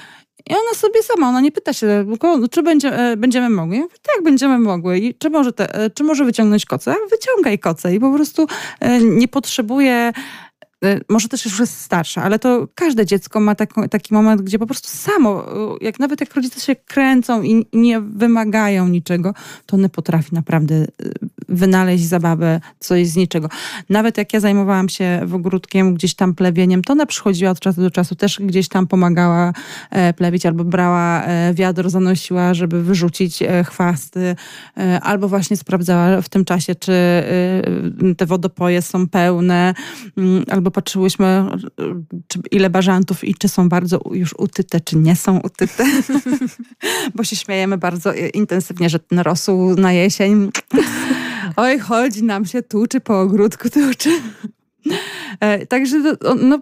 I 0.50 0.54
ona 0.54 0.74
sobie 0.76 1.04
sama, 1.04 1.30
ona 1.30 1.42
nie 1.42 1.52
pyta 1.52 1.74
się, 1.74 2.06
czy 2.52 2.64
będzie, 2.64 3.00
e, 3.00 3.18
będziemy 3.18 3.50
mogli. 3.50 3.78
Ja 3.78 3.84
mówię, 3.84 3.96
tak, 4.16 4.24
będziemy 4.24 4.60
mogły. 4.60 5.00
I 5.00 5.16
czy 5.16 5.30
może, 5.30 5.54
te, 5.54 5.76
e, 5.76 5.90
czy 5.90 6.04
może 6.04 6.26
wyciągnąć 6.26 6.66
koce? 6.66 6.96
Wyciągaj 7.12 7.60
koce. 7.60 7.96
I 7.96 8.00
po 8.00 8.14
prostu 8.14 8.48
e, 8.80 9.00
nie 9.02 9.28
potrzebuje 9.28 10.12
może 11.10 11.30
też 11.30 11.46
już 11.46 11.60
jest 11.60 11.82
starsza, 11.82 12.24
ale 12.24 12.40
to 12.40 12.68
każde 12.76 13.06
dziecko 13.06 13.40
ma 13.40 13.56
taki, 13.56 13.90
taki 13.90 14.14
moment, 14.14 14.42
gdzie 14.42 14.60
po 14.60 14.66
prostu 14.66 14.90
samo, 14.90 15.46
jak 15.82 16.00
nawet 16.00 16.22
jak 16.22 16.34
rodzice 16.34 16.60
się 16.60 16.76
kręcą 16.76 17.42
i 17.42 17.66
nie 17.74 18.02
wymagają 18.02 18.88
niczego, 18.88 19.34
to 19.66 19.76
one 19.76 19.90
potrafi 19.90 20.36
naprawdę 20.36 20.86
wynaleźć 21.50 22.06
zabawę 22.06 22.60
coś 22.80 23.08
z 23.08 23.16
niczego. 23.16 23.50
Nawet 23.90 24.18
jak 24.18 24.34
ja 24.34 24.40
zajmowałam 24.40 24.90
się 24.90 25.22
w 25.26 25.36
ogródkiem, 25.36 25.94
gdzieś 25.94 26.16
tam 26.16 26.36
plewieniem, 26.36 26.82
to 26.82 26.94
ona 26.94 27.06
przychodziła 27.06 27.52
od 27.52 27.60
czasu 27.60 27.82
do 27.82 27.92
czasu, 27.92 28.16
też 28.16 28.40
gdzieś 28.40 28.68
tam 28.68 28.88
pomagała 28.88 29.54
e, 29.92 30.14
plewić, 30.14 30.46
albo 30.46 30.64
brała 30.64 31.24
e, 31.24 31.54
wiadro, 31.54 31.90
zanosiła, 31.90 32.54
żeby 32.54 32.84
wyrzucić 32.84 33.42
e, 33.42 33.64
chwasty, 33.64 34.36
albo 35.02 35.28
właśnie 35.28 35.58
sprawdzała 35.58 36.22
w 36.22 36.30
tym 36.30 36.46
czasie, 36.46 36.76
czy 36.76 36.94
te 38.18 38.26
wodopoje 38.26 38.82
są 38.82 39.08
pełne, 39.08 39.74
mm, 40.18 40.44
albo 40.52 40.72
patrzyłyśmy, 40.72 41.46
ile 42.52 42.70
bażantów 42.70 43.24
i 43.24 43.36
czy 43.36 43.50
są 43.50 43.70
bardzo 43.70 44.00
już 44.12 44.36
utyte, 44.38 44.80
czy 44.80 44.98
nie 44.98 45.16
są 45.16 45.40
utyte. 45.40 45.86
Bo 47.16 47.24
się 47.24 47.36
śmiejemy 47.36 47.78
bardzo 47.78 48.14
intensywnie, 48.34 48.90
że 48.90 49.00
ten 49.00 49.20
rosół 49.20 49.76
na 49.76 49.92
jesień 49.92 50.50
oj, 51.56 51.80
chodzi 51.80 52.24
nam 52.24 52.46
się 52.46 52.62
tuczy 52.64 53.00
po 53.00 53.22
ogródku, 53.22 53.70
tuczy. 53.70 54.10
E, 55.40 55.66
także 55.66 56.16
no, 56.42 56.60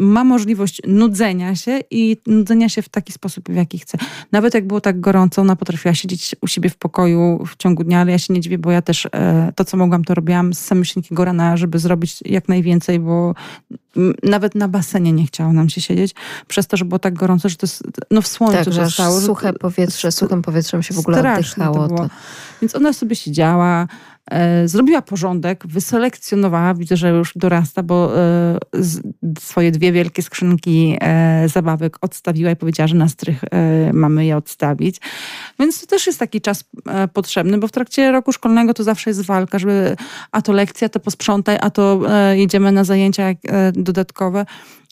ma 0.00 0.24
możliwość 0.24 0.82
nudzenia 0.86 1.54
się 1.54 1.80
i 1.90 2.16
nudzenia 2.26 2.68
się 2.68 2.82
w 2.82 2.88
taki 2.88 3.12
sposób, 3.12 3.48
w 3.48 3.54
jaki 3.54 3.78
chce. 3.78 3.98
Nawet 4.32 4.54
jak 4.54 4.66
było 4.66 4.80
tak 4.80 5.00
gorąco, 5.00 5.42
ona 5.42 5.56
potrafiła 5.56 5.94
siedzieć 5.94 6.36
u 6.40 6.46
siebie 6.46 6.70
w 6.70 6.76
pokoju 6.76 7.44
w 7.46 7.56
ciągu 7.56 7.84
dnia, 7.84 8.00
ale 8.00 8.12
ja 8.12 8.18
się 8.18 8.34
nie 8.34 8.40
dziwię, 8.40 8.58
bo 8.58 8.70
ja 8.70 8.82
też 8.82 9.06
e, 9.12 9.52
to, 9.56 9.64
co 9.64 9.76
mogłam, 9.76 10.04
to 10.04 10.14
robiłam 10.14 10.54
z 10.54 10.58
samyślnikiego 10.58 11.24
rana, 11.24 11.56
żeby 11.56 11.78
zrobić 11.78 12.18
jak 12.24 12.48
najwięcej, 12.48 12.98
bo 12.98 13.34
nawet 14.22 14.54
na 14.54 14.68
basenie 14.68 15.12
nie 15.12 15.26
chciało 15.26 15.52
nam 15.52 15.68
się 15.68 15.80
siedzieć, 15.80 16.14
przez 16.48 16.66
to, 16.66 16.76
że 16.76 16.84
było 16.84 16.98
tak 16.98 17.14
gorąco, 17.14 17.48
że 17.48 17.56
to 17.56 17.66
jest, 17.66 17.82
no 18.10 18.22
w 18.22 18.26
słońcu 18.26 18.64
tak, 18.64 18.74
zostało. 18.74 19.20
suche 19.20 19.52
powietrze, 19.52 20.12
suchym 20.12 20.42
powietrzem 20.42 20.82
się 20.82 20.94
w 20.94 20.98
ogóle 20.98 21.32
oddychało. 21.34 21.88
To. 21.88 22.08
Więc 22.62 22.74
ona 22.74 22.92
sobie 22.92 23.16
siedziała, 23.16 23.86
e, 24.30 24.68
zrobiła 24.68 25.02
porządek, 25.02 25.66
wyselekcjonowała, 25.66 26.74
widzę, 26.74 26.96
że 26.96 27.10
już 27.10 27.32
dorasta, 27.36 27.82
bo 27.82 28.18
e, 28.18 28.58
swoje 29.38 29.70
dwie 29.70 29.92
wielkie 29.92 30.22
skrzynki 30.22 30.96
e, 31.00 31.48
zabawek 31.48 31.96
odstawiła 32.00 32.50
i 32.50 32.56
powiedziała, 32.56 32.86
że 32.86 32.96
na 32.96 33.08
strych 33.08 33.44
e, 33.44 33.92
mamy 33.92 34.26
je 34.26 34.36
odstawić. 34.36 35.00
Więc 35.58 35.80
to 35.80 35.86
też 35.86 36.06
jest 36.06 36.18
taki 36.18 36.40
czas 36.40 36.64
e, 36.86 37.08
potrzebny, 37.08 37.58
bo 37.58 37.68
w 37.68 37.72
trakcie 37.72 38.12
roku 38.12 38.32
szkolnego 38.32 38.74
to 38.74 38.84
zawsze 38.84 39.10
jest 39.10 39.22
walka, 39.22 39.58
żeby 39.58 39.96
a 40.32 40.42
to 40.42 40.52
lekcja, 40.52 40.88
to 40.88 41.00
posprzątaj, 41.00 41.58
a 41.60 41.70
to 41.70 42.00
e, 42.08 42.38
jedziemy 42.38 42.72
na 42.72 42.84
zajęcia 42.84 43.24
dodatkowe. 43.84 44.44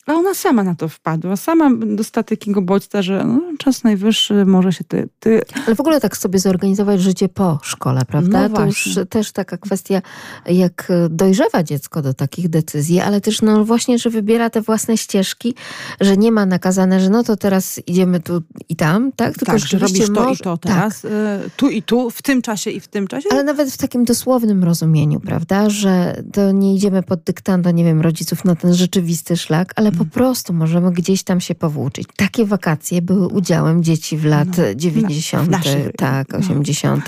A 0.09 0.13
ona 0.15 0.35
sama 0.35 0.65
na 0.65 0.75
to 0.75 0.89
wpadła. 0.89 1.37
Sama 1.37 1.71
dostała 1.87 2.25
takiego 2.25 2.63
bodźca, 2.63 3.03
że 3.03 3.25
no, 3.25 3.41
czas 3.59 3.85
najwyższy, 3.85 4.45
może 4.45 4.73
się 4.73 4.85
ty, 4.85 5.09
ty... 5.21 5.43
Ale 5.67 5.77
w 5.77 5.81
ogóle 5.81 6.01
tak 6.01 6.17
sobie 6.17 6.39
zorganizować 6.39 7.01
życie 7.01 7.29
po 7.29 7.59
szkole, 7.63 8.03
prawda? 8.09 8.49
No 8.49 8.57
to 8.57 8.67
już 8.67 8.99
też 9.11 9.33
taka 9.33 9.57
kwestia, 9.57 10.03
jak 10.47 10.93
dojrzewa 11.11 11.63
dziecko 11.63 12.03
do 12.03 12.15
takich 12.15 12.49
decyzji, 12.49 13.01
ale 13.01 13.21
też 13.21 13.43
no 13.43 13.65
właśnie, 13.65 13.99
że 13.99 14.11
wybiera 14.11 14.51
te 14.51 14.63
własne 14.63 14.97
ścieżki, 14.97 15.55
że 16.01 16.17
nie 16.17 16.33
ma 16.33 16.47
nakazane, 16.47 17.01
że 17.01 17.11
no 17.11 17.25
to 17.25 17.37
teraz 17.37 17.81
idziemy 17.87 18.21
tu 18.21 18.43
i 18.69 18.77
tam, 18.77 19.13
tak? 19.13 19.35
Tylko 19.35 19.53
tak, 19.53 19.59
że 19.59 19.79
robisz 19.79 20.07
to 20.07 20.13
może... 20.13 20.33
i 20.33 20.37
to 20.37 20.57
teraz, 20.57 21.03
tak. 21.03 21.11
Tu 21.57 21.69
i 21.69 21.83
tu, 21.83 22.11
w 22.11 22.23
tym 22.23 22.43
czasie 22.43 22.71
i 22.71 22.81
w 22.81 22.89
tym 22.89 23.07
czasie. 23.07 23.29
Ale 23.33 23.45
nawet 23.45 23.71
w 23.71 23.77
takim 23.77 24.05
dosłownym 24.05 24.65
rozumieniu, 24.65 25.21
prawda? 25.21 25.71
Że 25.71 26.23
to 26.33 26.53
nie 26.53 26.75
idziemy 26.75 27.03
pod 27.03 27.23
dyktando, 27.23 27.71
nie 27.71 27.85
wiem, 27.85 28.01
rodziców 28.01 28.45
na 28.45 28.57
ten 28.57 28.75
rzeczywisty 28.75 29.37
szlak, 29.37 29.73
ale 29.77 29.93
po 29.99 30.05
prostu 30.05 30.53
możemy 30.53 30.93
gdzieś 30.93 31.23
tam 31.23 31.41
się 31.41 31.55
powłóczyć. 31.55 32.09
Takie 32.17 32.45
wakacje 32.45 33.03
były 33.03 33.29
udziałem 33.29 33.85
dzieci 33.85 34.17
w 34.17 34.25
lat 34.25 34.49
no, 34.59 34.65
90., 34.77 35.51
no, 35.51 35.59
tak, 35.97 36.35
80., 36.35 37.05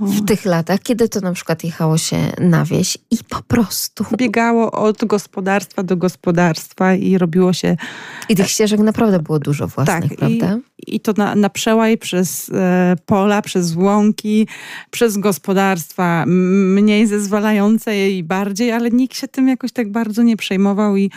no. 0.00 0.06
w 0.06 0.24
tych 0.24 0.44
latach, 0.44 0.80
kiedy 0.80 1.08
to 1.08 1.20
na 1.20 1.32
przykład 1.32 1.64
jechało 1.64 1.98
się 1.98 2.16
na 2.40 2.64
wieś 2.64 2.98
i 3.10 3.16
po 3.28 3.42
prostu... 3.42 4.04
Biegało 4.16 4.72
od 4.72 5.04
gospodarstwa 5.04 5.82
do 5.82 5.96
gospodarstwa 5.96 6.94
i 6.94 7.18
robiło 7.18 7.52
się... 7.52 7.76
I 8.28 8.36
tych 8.36 8.50
ścieżek 8.50 8.80
naprawdę 8.80 9.18
było 9.18 9.38
dużo 9.38 9.68
własnych, 9.68 10.10
tak, 10.10 10.18
prawda? 10.18 10.58
I, 10.86 10.96
i 10.96 11.00
to 11.00 11.12
na, 11.16 11.34
na 11.34 11.50
przełaj 11.50 11.98
przez 11.98 12.50
e, 12.54 12.96
pola, 13.06 13.42
przez 13.42 13.76
łąki, 13.76 14.48
przez 14.90 15.18
gospodarstwa 15.18 16.24
mniej 16.26 17.06
zezwalające 17.06 18.10
i 18.10 18.22
bardziej, 18.22 18.72
ale 18.72 18.90
nikt 18.90 19.16
się 19.16 19.28
tym 19.28 19.48
jakoś 19.48 19.72
tak 19.72 19.92
bardzo 19.92 20.22
nie 20.22 20.36
przejmował 20.36 20.96
i 20.96 21.10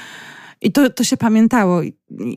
i 0.61 0.71
to, 0.71 0.89
to 0.89 1.03
się 1.03 1.17
pamiętało. 1.17 1.81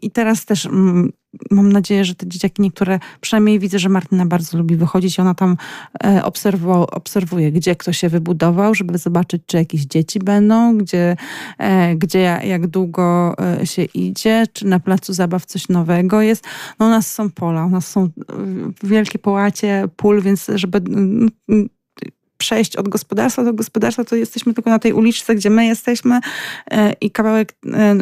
I, 0.02 0.10
teraz 0.10 0.44
też 0.44 0.66
mm, 0.66 1.12
mam 1.50 1.72
nadzieję, 1.72 2.04
że 2.04 2.14
te 2.14 2.26
dzieciaki 2.26 2.62
niektóre, 2.62 2.98
przynajmniej 3.20 3.58
widzę, 3.58 3.78
że 3.78 3.88
Martyna 3.88 4.26
bardzo 4.26 4.58
lubi 4.58 4.76
wychodzić 4.76 5.20
ona 5.20 5.34
tam 5.34 5.56
e, 6.04 6.24
obserwuje, 6.90 7.52
gdzie 7.52 7.76
kto 7.76 7.92
się 7.92 8.08
wybudował, 8.08 8.74
żeby 8.74 8.98
zobaczyć, 8.98 9.42
czy 9.46 9.56
jakieś 9.56 9.80
dzieci 9.80 10.18
będą, 10.18 10.78
gdzie, 10.78 11.16
e, 11.58 11.96
gdzie 11.96 12.40
jak 12.44 12.66
długo 12.66 13.34
e, 13.60 13.66
się 13.66 13.82
idzie, 13.82 14.44
czy 14.52 14.66
na 14.66 14.80
placu 14.80 15.12
zabaw 15.12 15.46
coś 15.46 15.68
nowego 15.68 16.22
jest. 16.22 16.44
No 16.78 16.86
u 16.86 16.88
nas 16.88 17.12
są 17.12 17.30
pola, 17.30 17.64
u 17.64 17.70
nas 17.70 17.88
są 17.88 18.08
wielkie 18.82 19.18
połacie 19.18 19.88
pól, 19.96 20.22
więc 20.22 20.50
żeby 20.54 20.80
przejść 22.40 22.76
od 22.76 22.88
gospodarstwa 22.88 23.44
do 23.44 23.52
gospodarstwa, 23.52 24.04
to 24.04 24.16
jesteśmy 24.16 24.54
tylko 24.54 24.70
na 24.70 24.78
tej 24.78 24.92
uliczce, 24.92 25.34
gdzie 25.34 25.50
my 25.50 25.66
jesteśmy 25.66 26.20
i 27.00 27.10
kawałek 27.10 27.54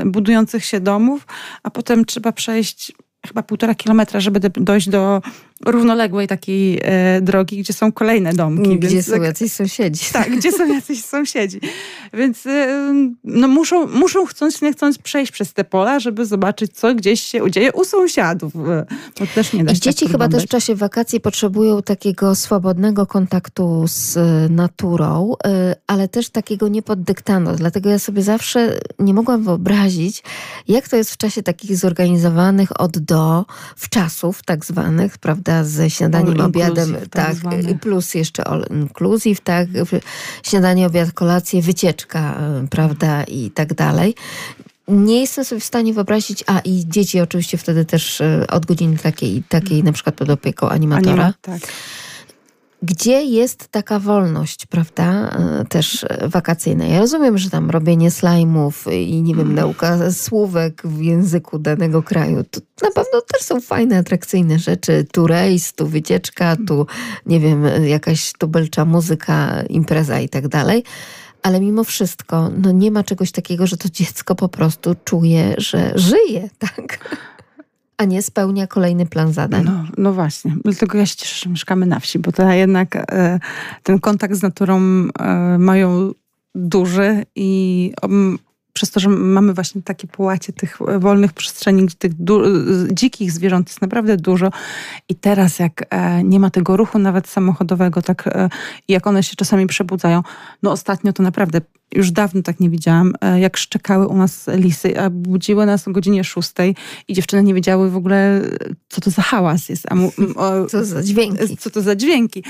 budujących 0.06 0.64
się 0.64 0.80
domów, 0.80 1.26
a 1.62 1.70
potem 1.70 2.04
trzeba 2.04 2.32
przejść 2.32 2.92
chyba 3.26 3.42
półtora 3.42 3.74
kilometra, 3.74 4.20
żeby 4.20 4.40
dojść 4.40 4.88
do 4.88 5.22
równoległej 5.66 6.26
takiej 6.26 6.80
e, 6.82 7.20
drogi, 7.20 7.58
gdzie 7.58 7.72
są 7.72 7.92
kolejne 7.92 8.32
domki. 8.32 8.78
Gdzie 8.78 8.88
więc, 8.88 9.06
są 9.06 9.22
jacyś 9.22 9.52
sąsiedzi. 9.52 10.04
Tak, 10.18 10.36
gdzie 10.36 10.52
są 10.52 10.74
jacyś 10.74 11.04
sąsiedzi. 11.04 11.60
Więc 12.12 12.46
e, 12.46 12.94
no, 13.24 13.48
muszą, 13.48 13.86
muszą 13.86 14.26
chcąc 14.26 14.62
nie 14.62 14.72
chcąc 14.72 14.98
przejść 14.98 15.32
przez 15.32 15.52
te 15.52 15.64
pola, 15.64 16.00
żeby 16.00 16.26
zobaczyć, 16.26 16.72
co 16.72 16.94
gdzieś 16.94 17.20
się 17.20 17.50
dzieje 17.50 17.72
u 17.72 17.84
sąsiadów. 17.84 18.56
E, 18.56 18.86
bo 19.20 19.26
też 19.34 19.52
nie 19.52 19.64
da 19.64 19.72
I 19.72 19.74
tak 19.74 19.82
dzieci 19.82 20.04
tak 20.04 20.12
chyba 20.12 20.28
też 20.28 20.44
w 20.44 20.48
czasie 20.48 20.74
wakacji 20.74 21.20
potrzebują 21.20 21.82
takiego 21.82 22.34
swobodnego 22.34 23.06
kontaktu 23.06 23.84
z 23.88 24.16
e, 24.16 24.48
naturą, 24.48 25.34
e, 25.44 25.74
ale 25.86 26.08
też 26.08 26.30
takiego 26.30 26.68
niepoddyktano. 26.68 27.54
Dlatego 27.54 27.90
ja 27.90 27.98
sobie 27.98 28.22
zawsze 28.22 28.80
nie 28.98 29.14
mogłam 29.14 29.42
wyobrazić, 29.42 30.22
jak 30.68 30.88
to 30.88 30.96
jest 30.96 31.10
w 31.10 31.16
czasie 31.16 31.42
takich 31.42 31.76
zorganizowanych 31.76 32.80
od 32.80 32.98
do, 32.98 33.44
w 33.76 33.88
czasów 33.88 34.42
tak 34.42 34.64
zwanych, 34.64 35.18
prawda, 35.18 35.47
prawda, 35.48 35.70
ze 35.70 35.90
śniadaniem, 35.90 36.40
obiadem, 36.40 36.96
tak, 37.10 37.36
tak 37.36 37.80
plus 37.80 38.14
jeszcze 38.14 38.44
all 38.44 38.66
inclusive, 38.70 39.40
tak, 39.40 39.68
śniadanie, 40.42 40.86
obiad, 40.86 41.12
kolację, 41.12 41.62
wycieczka, 41.62 42.40
e, 42.40 42.66
prawda, 42.70 43.24
i 43.24 43.50
tak 43.50 43.74
dalej. 43.74 44.14
Nie 44.88 45.20
jestem 45.20 45.44
sobie 45.44 45.60
w 45.60 45.64
stanie 45.64 45.94
wyobrazić, 45.94 46.44
a 46.46 46.58
i 46.58 46.84
dzieci 46.88 47.20
oczywiście 47.20 47.58
wtedy 47.58 47.84
też 47.84 48.20
e, 48.20 48.46
od 48.50 48.66
godziny 48.66 48.96
takiej, 48.96 49.42
takiej 49.48 49.84
na 49.84 49.92
przykład 49.92 50.14
pod 50.14 50.30
opieką 50.30 50.68
animatora. 50.68 51.12
Anima, 51.12 51.32
tak 51.42 51.60
gdzie 52.82 53.24
jest 53.24 53.68
taka 53.68 53.98
wolność, 53.98 54.66
prawda, 54.66 55.30
e, 55.30 55.64
też 55.64 56.06
wakacyjna. 56.22 56.86
Ja 56.86 56.98
rozumiem, 56.98 57.38
że 57.38 57.50
tam 57.50 57.70
robienie 57.70 58.10
slajmów 58.10 58.86
i 58.92 59.22
nie 59.22 59.34
wiem, 59.34 59.54
nauka 59.54 60.12
słówek 60.12 60.82
w 60.84 61.02
języku 61.02 61.58
danego 61.58 62.02
kraju, 62.02 62.44
to 62.50 62.60
na 62.82 62.90
pewno 62.90 63.20
też 63.20 63.42
są 63.42 63.60
fajne, 63.60 63.98
atrakcyjne 63.98 64.58
rzeczy. 64.58 65.06
Tu 65.12 65.26
rejs, 65.26 65.72
tu 65.72 65.86
wycieczka, 65.86 66.56
tu 66.66 66.86
nie 67.26 67.40
wiem, 67.40 67.64
jakaś 67.84 68.32
tubelcza 68.32 68.84
muzyka, 68.84 69.62
impreza 69.62 70.20
i 70.20 70.28
tak 70.28 70.48
dalej. 70.48 70.84
Ale 71.42 71.60
mimo 71.60 71.84
wszystko, 71.84 72.50
no 72.56 72.72
nie 72.72 72.90
ma 72.90 73.04
czegoś 73.04 73.32
takiego, 73.32 73.66
że 73.66 73.76
to 73.76 73.88
dziecko 73.88 74.34
po 74.34 74.48
prostu 74.48 74.94
czuje, 75.04 75.54
że 75.58 75.92
żyje, 75.94 76.48
tak? 76.58 77.16
A 77.98 78.04
nie 78.04 78.22
spełnia 78.22 78.66
kolejny 78.66 79.06
plan 79.06 79.32
zadań. 79.32 79.64
No, 79.64 79.84
no 79.98 80.12
właśnie, 80.12 80.54
dlatego 80.64 80.98
ja 80.98 81.06
się 81.06 81.16
cieszę, 81.16 81.36
że 81.44 81.50
mieszkamy 81.50 81.86
na 81.86 82.00
wsi, 82.00 82.18
bo 82.18 82.32
to 82.32 82.50
jednak 82.50 82.96
e, 82.96 83.40
ten 83.82 83.98
kontakt 83.98 84.34
z 84.34 84.42
naturą 84.42 84.80
e, 85.18 85.58
mają 85.58 86.12
duży 86.54 87.24
i 87.36 87.92
um, 88.02 88.38
przez 88.72 88.90
to, 88.90 89.00
że 89.00 89.08
mamy 89.08 89.54
właśnie 89.54 89.82
takie 89.82 90.06
połacie 90.06 90.52
tych 90.52 90.78
wolnych 90.98 91.32
przestrzeni, 91.32 91.86
gdzie 91.86 91.96
tych 91.96 92.12
dzikich 92.92 93.32
zwierząt 93.32 93.68
jest 93.68 93.82
naprawdę 93.82 94.16
dużo 94.16 94.50
i 95.08 95.14
teraz 95.14 95.58
jak 95.58 95.84
e, 95.90 96.24
nie 96.24 96.40
ma 96.40 96.50
tego 96.50 96.76
ruchu 96.76 96.98
nawet 96.98 97.28
samochodowego, 97.28 98.02
tak 98.02 98.26
e, 98.26 98.48
jak 98.88 99.06
one 99.06 99.22
się 99.22 99.36
czasami 99.36 99.66
przebudzają, 99.66 100.22
no 100.62 100.72
ostatnio 100.72 101.12
to 101.12 101.22
naprawdę 101.22 101.60
już 101.94 102.10
dawno 102.10 102.42
tak 102.42 102.60
nie 102.60 102.70
widziałam, 102.70 103.14
e, 103.20 103.40
jak 103.40 103.56
szczekały 103.56 104.06
u 104.06 104.16
nas 104.16 104.46
lisy, 104.54 105.00
a 105.00 105.10
budziły 105.10 105.66
nas 105.66 105.88
o 105.88 105.90
godzinie 105.90 106.24
szóstej 106.24 106.76
i 107.08 107.14
dziewczyny 107.14 107.42
nie 107.42 107.54
wiedziały 107.54 107.90
w 107.90 107.96
ogóle, 107.96 108.42
co 108.88 109.00
to 109.00 109.10
za 109.10 109.22
hałas 109.22 109.68
jest. 109.68 109.86
A 109.90 109.94
mu, 109.94 110.12
o, 110.36 110.64
co 110.70 110.84
za 110.84 111.02
dźwięki. 111.02 111.56
Co 111.56 111.70
to 111.70 111.82
za 111.82 111.96
dźwięki. 111.96 112.44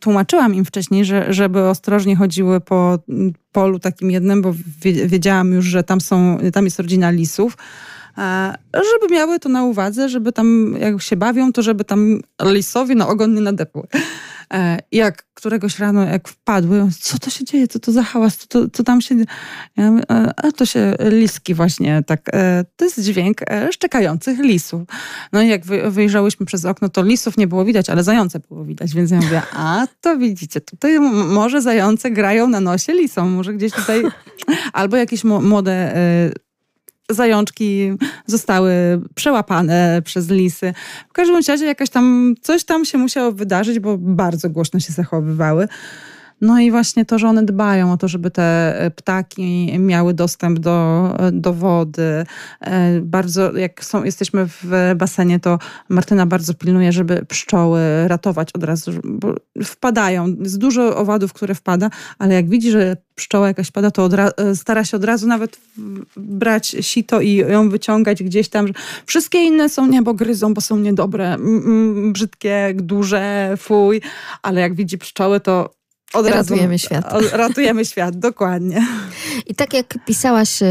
Tłumaczyłam 0.00 0.54
im 0.54 0.64
wcześniej, 0.64 1.04
że, 1.04 1.32
żeby 1.32 1.60
ostrożnie 1.60 2.16
chodziły 2.16 2.60
po 2.60 2.98
polu 3.52 3.78
takim 3.78 4.10
jednym, 4.10 4.42
bo 4.42 4.54
wiedziałam 5.06 5.52
już, 5.52 5.64
że 5.64 5.82
tam, 5.82 6.00
są, 6.00 6.38
tam 6.52 6.64
jest 6.64 6.78
rodzina 6.78 7.10
lisów 7.10 7.56
żeby 8.72 9.14
miały 9.14 9.38
to 9.38 9.48
na 9.48 9.64
uwadze, 9.64 10.08
żeby 10.08 10.32
tam, 10.32 10.76
jak 10.80 11.02
się 11.02 11.16
bawią, 11.16 11.52
to 11.52 11.62
żeby 11.62 11.84
tam 11.84 12.20
lisowi 12.44 12.96
na 12.96 13.08
ogon 13.08 13.34
nie 13.34 13.40
nadepły. 13.40 13.82
E, 14.54 14.78
jak 14.92 15.24
któregoś 15.34 15.78
rano, 15.78 16.04
jak 16.04 16.28
wpadły, 16.28 16.88
co 17.00 17.18
to 17.18 17.30
się 17.30 17.44
dzieje, 17.44 17.68
co 17.68 17.78
to 17.78 17.92
za 17.92 18.02
hałas, 18.02 18.36
co, 18.36 18.46
to, 18.46 18.70
co 18.72 18.84
tam 18.84 19.00
się... 19.00 19.14
Ja 19.76 19.90
mówię, 19.90 20.02
e, 20.10 20.32
a 20.36 20.52
to 20.52 20.66
się 20.66 20.94
liski 21.00 21.54
właśnie, 21.54 22.02
tak, 22.06 22.20
e, 22.32 22.64
to 22.76 22.84
jest 22.84 23.00
dźwięk 23.00 23.40
szczekających 23.70 24.38
lisów. 24.38 24.82
No 25.32 25.42
i 25.42 25.48
jak 25.48 25.62
wyjrzałyśmy 25.90 26.46
przez 26.46 26.64
okno, 26.64 26.88
to 26.88 27.02
lisów 27.02 27.36
nie 27.36 27.46
było 27.46 27.64
widać, 27.64 27.90
ale 27.90 28.04
zające 28.04 28.40
było 28.40 28.64
widać, 28.64 28.94
więc 28.94 29.10
ja 29.10 29.20
mówię, 29.20 29.42
a 29.52 29.86
to 30.00 30.18
widzicie, 30.18 30.60
tutaj 30.60 31.00
może 31.00 31.62
zające 31.62 32.10
grają 32.10 32.48
na 32.48 32.60
nosie 32.60 32.92
lisom, 32.92 33.30
może 33.30 33.54
gdzieś 33.54 33.72
tutaj, 33.72 34.02
albo 34.72 34.96
jakieś 34.96 35.24
młode 35.24 35.94
zajączki 37.10 37.92
zostały 38.26 38.72
przełapane 39.14 40.02
przez 40.04 40.30
lisy. 40.30 40.74
W 41.08 41.12
każdym 41.12 41.40
razie 41.48 41.66
jakaś 41.66 41.90
tam, 41.90 42.34
coś 42.40 42.64
tam 42.64 42.84
się 42.84 42.98
musiało 42.98 43.32
wydarzyć, 43.32 43.78
bo 43.78 43.98
bardzo 43.98 44.50
głośno 44.50 44.80
się 44.80 44.92
zachowywały. 44.92 45.68
No 46.40 46.60
i 46.60 46.70
właśnie 46.70 47.04
to, 47.04 47.18
że 47.18 47.28
one 47.28 47.42
dbają 47.42 47.92
o 47.92 47.96
to, 47.96 48.08
żeby 48.08 48.30
te 48.30 48.80
e, 48.80 48.90
ptaki 48.90 49.78
miały 49.78 50.14
dostęp 50.14 50.58
do, 50.58 51.08
e, 51.18 51.32
do 51.32 51.52
wody. 51.52 52.24
E, 52.60 53.00
bardzo, 53.00 53.56
jak 53.56 53.84
są, 53.84 54.04
jesteśmy 54.04 54.46
w 54.46 54.94
basenie, 54.96 55.40
to 55.40 55.58
Martyna 55.88 56.26
bardzo 56.26 56.54
pilnuje, 56.54 56.92
żeby 56.92 57.24
pszczoły 57.28 57.80
ratować 58.08 58.52
od 58.52 58.64
razu, 58.64 58.92
bo 59.04 59.34
wpadają. 59.64 60.36
Jest 60.40 60.58
dużo 60.58 60.96
owadów, 60.96 61.32
które 61.32 61.54
wpada, 61.54 61.90
ale 62.18 62.34
jak 62.34 62.48
widzi, 62.48 62.70
że 62.70 62.96
pszczoła 63.14 63.48
jakaś 63.48 63.70
pada, 63.70 63.90
to 63.90 64.08
stara 64.54 64.84
się 64.84 64.96
od 64.96 65.04
razu 65.04 65.26
nawet 65.26 65.60
brać 66.16 66.76
sito 66.80 67.20
i 67.20 67.34
ją 67.34 67.68
wyciągać 67.68 68.22
gdzieś 68.22 68.48
tam. 68.48 68.66
Wszystkie 69.06 69.44
inne 69.44 69.68
są 69.68 69.86
nie, 69.86 70.02
bo 70.02 70.14
gryzą, 70.14 70.54
bo 70.54 70.60
są 70.60 70.76
niedobre, 70.76 71.36
brzydkie, 72.12 72.74
duże, 72.74 73.54
fuj, 73.58 74.00
ale 74.42 74.60
jak 74.60 74.74
widzi 74.74 74.98
pszczoły, 74.98 75.40
to 75.40 75.79
od 76.14 76.26
ratujemy 76.26 76.72
razu, 76.74 76.86
świat. 76.86 77.12
Od, 77.12 77.32
ratujemy 77.32 77.84
świat, 77.84 78.18
dokładnie. 78.18 78.86
I 79.46 79.54
tak 79.54 79.74
jak 79.74 80.04
pisałaś 80.06 80.62
y, 80.62 80.66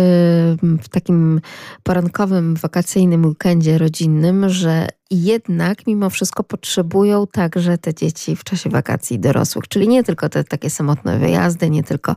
w 0.81 0.89
takim 0.89 1.41
porankowym, 1.83 2.55
wakacyjnym 2.55 3.25
weekendzie 3.25 3.77
rodzinnym, 3.77 4.49
że 4.49 4.87
jednak 5.11 5.87
mimo 5.87 6.09
wszystko 6.09 6.43
potrzebują 6.43 7.27
także 7.27 7.77
te 7.77 7.93
dzieci 7.93 8.35
w 8.35 8.43
czasie 8.43 8.69
wakacji 8.69 9.19
dorosłych. 9.19 9.67
Czyli 9.67 9.87
nie 9.87 10.03
tylko 10.03 10.29
te 10.29 10.43
takie 10.43 10.69
samotne 10.69 11.19
wyjazdy, 11.19 11.69
nie 11.69 11.83
tylko 11.83 12.15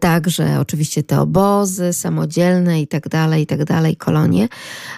także 0.00 0.60
oczywiście 0.60 1.02
te 1.02 1.20
obozy 1.20 1.92
samodzielne 1.92 2.80
i 2.80 2.86
tak 2.86 3.08
dalej, 3.08 3.42
i 3.42 3.46
tak 3.46 3.64
dalej, 3.64 3.96
kolonie, 3.96 4.48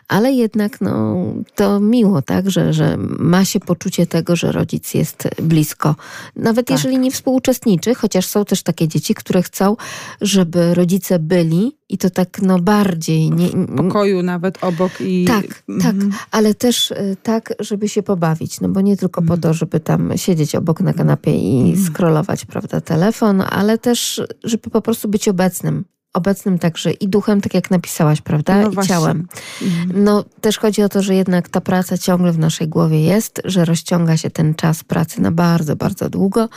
ale 0.09 0.33
jednak 0.33 0.81
no, 0.81 1.17
to 1.55 1.81
miło, 1.81 2.23
tak, 2.23 2.51
że, 2.51 2.73
że 2.73 2.97
ma 3.19 3.45
się 3.45 3.61
poczucie 3.61 4.07
tego, 4.07 4.37
że 4.37 4.53
rodzic 4.53 4.95
jest 4.95 5.29
blisko. 5.43 5.95
Nawet 6.37 6.67
tak. 6.67 6.77
jeżeli 6.77 6.99
nie 6.99 7.11
współuczestniczy, 7.11 7.95
chociaż 7.95 8.27
są 8.27 8.45
też 8.45 8.63
takie 8.63 8.89
dzieci, 8.89 9.15
które 9.15 9.43
chcą, 9.43 9.77
żeby 10.21 10.75
rodzice 10.75 11.19
byli 11.19 11.77
i 11.89 11.99
to 11.99 12.11
tak 12.11 12.43
no 12.43 12.59
bardziej. 12.59 13.31
Nie, 13.31 13.49
w 13.49 13.77
pokoju 13.77 14.23
nawet 14.23 14.65
obok 14.65 14.93
i... 15.01 15.25
Tak, 15.25 15.47
tak, 15.83 15.95
mhm. 15.95 16.13
ale 16.31 16.55
też 16.55 16.91
y, 16.91 17.17
tak, 17.27 17.55
żeby 17.61 17.89
się 17.89 18.03
pobawić, 18.03 18.61
no 18.61 18.69
bo 18.69 18.81
nie 18.81 18.97
tylko 18.97 19.23
po 19.23 19.37
to, 19.37 19.55
żeby 19.55 19.81
tam 19.81 20.13
siedzieć 20.17 20.55
obok 20.55 20.81
na 20.81 20.93
kanapie 20.93 21.39
i 21.39 21.71
mhm. 21.71 21.87
scrollować, 21.87 22.45
prawda, 22.45 22.81
telefon, 22.81 23.43
ale 23.51 23.79
też, 23.79 24.23
żeby 24.45 24.71
po 24.71 24.81
prostu 24.81 25.09
być 25.09 25.29
obecnym 25.29 25.85
obecnym 26.17 26.59
także 26.59 26.93
i 26.93 27.09
duchem, 27.09 27.41
tak 27.41 27.55
jak 27.55 27.71
napisałaś, 27.71 28.21
prawda? 28.21 28.63
No 28.63 28.83
I 28.83 28.87
ciałem. 28.87 29.27
Mhm. 29.63 30.05
No 30.05 30.25
też 30.41 30.59
chodzi 30.59 30.83
o 30.83 30.89
to, 30.89 31.03
że 31.03 31.15
jednak 31.15 31.49
ta 31.49 31.61
praca 31.61 31.99
ciągle 31.99 32.33
w 32.33 32.39
naszej 32.39 32.69
głowie 32.69 33.01
jest, 33.01 33.43
że 33.45 33.65
rozciąga 33.65 34.17
się 34.17 34.31
ten 34.31 34.55
czas 34.55 34.85
pracy 34.85 35.21
na 35.21 35.31
bardzo, 35.31 35.77
bardzo 35.77 36.11
długo. 36.11 36.49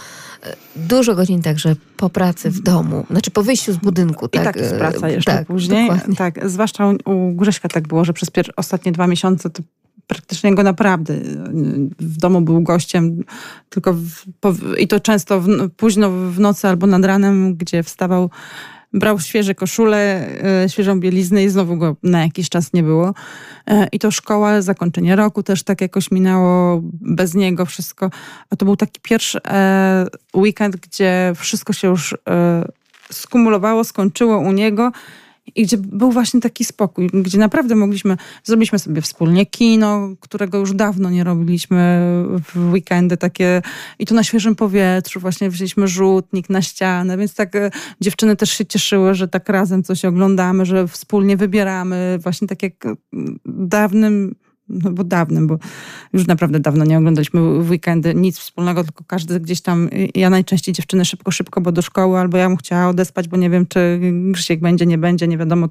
Dużo 0.75 1.15
godzin 1.15 1.41
także 1.41 1.75
po 1.97 2.09
pracy 2.09 2.51
w 2.51 2.61
domu, 2.61 3.05
znaczy 3.09 3.31
po 3.31 3.43
wyjściu 3.43 3.73
z 3.73 3.77
budynku. 3.77 4.27
Tak, 4.27 4.41
I 4.41 4.45
tak 4.45 4.55
jest 4.55 4.75
praca 4.75 5.09
jeszcze 5.09 5.31
tak, 5.31 5.47
później. 5.47 5.87
Dokładnie. 5.87 6.15
Tak, 6.15 6.49
zwłaszcza 6.49 6.87
u 7.05 7.33
Grześka 7.35 7.69
tak 7.69 7.87
było, 7.87 8.05
że 8.05 8.13
przez 8.13 8.29
ostatnie 8.55 8.91
dwa 8.91 9.07
miesiące 9.07 9.49
to 9.49 9.63
praktycznie 10.09 10.55
go 10.55 10.63
naprawdę 10.63 11.13
w 11.99 12.17
domu 12.17 12.41
był 12.41 12.61
gościem, 12.61 13.23
tylko 13.69 13.93
w, 13.93 14.25
i 14.77 14.87
to 14.87 14.99
często 14.99 15.41
w, 15.41 15.47
późno 15.77 16.11
w 16.11 16.39
nocy 16.39 16.67
albo 16.67 16.87
nad 16.87 17.05
ranem, 17.05 17.55
gdzie 17.55 17.83
wstawał 17.83 18.29
brał 18.93 19.19
świeże 19.19 19.55
koszule, 19.55 20.27
e, 20.63 20.69
świeżą 20.69 20.99
bieliznę 20.99 21.43
i 21.43 21.49
znowu 21.49 21.77
go 21.77 21.95
na 22.03 22.23
jakiś 22.23 22.49
czas 22.49 22.73
nie 22.73 22.83
było. 22.83 23.13
E, 23.67 23.87
I 23.91 23.99
to 23.99 24.11
szkoła, 24.11 24.61
zakończenie 24.61 25.15
roku 25.15 25.43
też 25.43 25.63
tak 25.63 25.81
jakoś 25.81 26.11
minęło 26.11 26.81
bez 27.01 27.33
niego 27.33 27.65
wszystko. 27.65 28.09
A 28.49 28.55
to 28.55 28.65
był 28.65 28.75
taki 28.75 29.01
pierwszy 29.01 29.39
e, 29.43 30.05
weekend, 30.35 30.75
gdzie 30.75 31.33
wszystko 31.35 31.73
się 31.73 31.87
już 31.87 32.15
skumulowało, 33.11 33.83
skończyło 33.83 34.39
u 34.39 34.51
niego 34.51 34.91
i 35.55 35.63
gdzie 35.63 35.77
był 35.77 36.11
właśnie 36.11 36.41
taki 36.41 36.65
spokój, 36.65 37.09
gdzie 37.13 37.37
naprawdę 37.37 37.75
mogliśmy, 37.75 38.17
zrobiliśmy 38.43 38.79
sobie 38.79 39.01
wspólnie 39.01 39.45
kino, 39.45 40.09
którego 40.19 40.57
już 40.57 40.73
dawno 40.73 41.09
nie 41.09 41.23
robiliśmy 41.23 41.77
w 42.53 42.71
weekendy 42.71 43.17
takie. 43.17 43.61
I 43.99 44.05
tu 44.05 44.15
na 44.15 44.23
świeżym 44.23 44.55
powietrzu 44.55 45.19
właśnie 45.19 45.49
wzięliśmy 45.49 45.87
rzutnik 45.87 46.49
na 46.49 46.61
ścianę, 46.61 47.17
więc 47.17 47.35
tak 47.35 47.55
e, 47.55 47.71
dziewczyny 48.01 48.35
też 48.35 48.49
się 48.49 48.65
cieszyły, 48.65 49.15
że 49.15 49.27
tak 49.27 49.49
razem 49.49 49.83
coś 49.83 50.05
oglądamy, 50.05 50.65
że 50.65 50.87
wspólnie 50.87 51.37
wybieramy, 51.37 52.19
właśnie 52.21 52.47
tak 52.47 52.63
jak 52.63 52.87
dawnym 53.45 54.35
no 54.69 54.91
bo 54.91 55.03
dawnym, 55.03 55.47
bo 55.47 55.57
już 56.13 56.27
naprawdę 56.27 56.59
dawno 56.59 56.85
nie 56.85 56.97
oglądaliśmy 56.97 57.63
w 57.63 57.69
weekendy 57.69 58.15
nic 58.15 58.39
wspólnego, 58.39 58.83
tylko 58.83 59.03
każdy 59.07 59.39
gdzieś 59.39 59.61
tam, 59.61 59.89
ja 60.15 60.29
najczęściej 60.29 60.73
dziewczyny 60.73 61.05
szybko, 61.05 61.31
szybko, 61.31 61.61
bo 61.61 61.71
do 61.71 61.81
szkoły, 61.81 62.19
albo 62.19 62.37
ja 62.37 62.47
bym 62.47 62.57
chciała 62.57 62.87
odespać, 62.87 63.27
bo 63.27 63.37
nie 63.37 63.49
wiem, 63.49 63.65
czy 63.67 63.99
Grzysiek 64.31 64.59
będzie, 64.59 64.85
nie 64.85 64.97
będzie, 64.97 65.27
nie 65.27 65.37
wiadomo. 65.37 65.69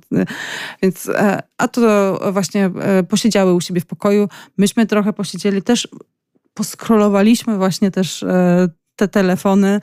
Więc, 0.82 1.09
e, 1.09 1.42
a 1.59 1.68
to 1.68 2.18
właśnie 2.32 2.66
e, 2.66 3.03
posiedziały 3.03 3.55
u 3.55 3.61
siebie 3.61 3.80
w 3.80 3.86
pokoju. 3.86 4.28
Myśmy 4.57 4.86
trochę 4.86 5.12
posiedzieli 5.12 5.62
też, 5.62 5.88
poskrolowaliśmy 6.55 7.57
właśnie 7.57 7.90
też 7.90 8.22
e, 8.22 8.68
te 8.96 9.09
telefony. 9.09 9.80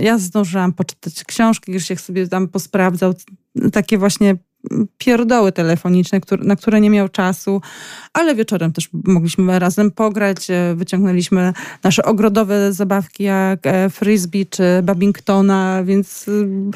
Ja 0.00 0.18
zdążyłam 0.18 0.72
poczytać 0.72 1.24
książki, 1.24 1.72
Grzysiek 1.72 2.00
sobie 2.00 2.28
tam 2.28 2.48
posprawdzał 2.48 3.14
takie 3.72 3.98
właśnie 3.98 4.36
pierdoły 4.98 5.52
telefoniczne, 5.52 6.20
na 6.38 6.56
które 6.56 6.80
nie 6.80 6.90
miał 6.90 7.08
czasu, 7.08 7.60
ale 8.12 8.34
wieczorem 8.34 8.72
też 8.72 8.88
mogliśmy 9.04 9.58
razem 9.58 9.90
pograć. 9.90 10.50
E, 10.50 10.74
wyciągnęliśmy 10.74 11.52
nasze 11.82 12.04
ogrodowe 12.04 12.72
zabawki 12.72 13.24
jak 13.24 13.66
e, 13.66 13.90
frisbee 13.90 14.46
czy 14.46 14.62
babingtona, 14.82 15.84
więc 15.84 16.26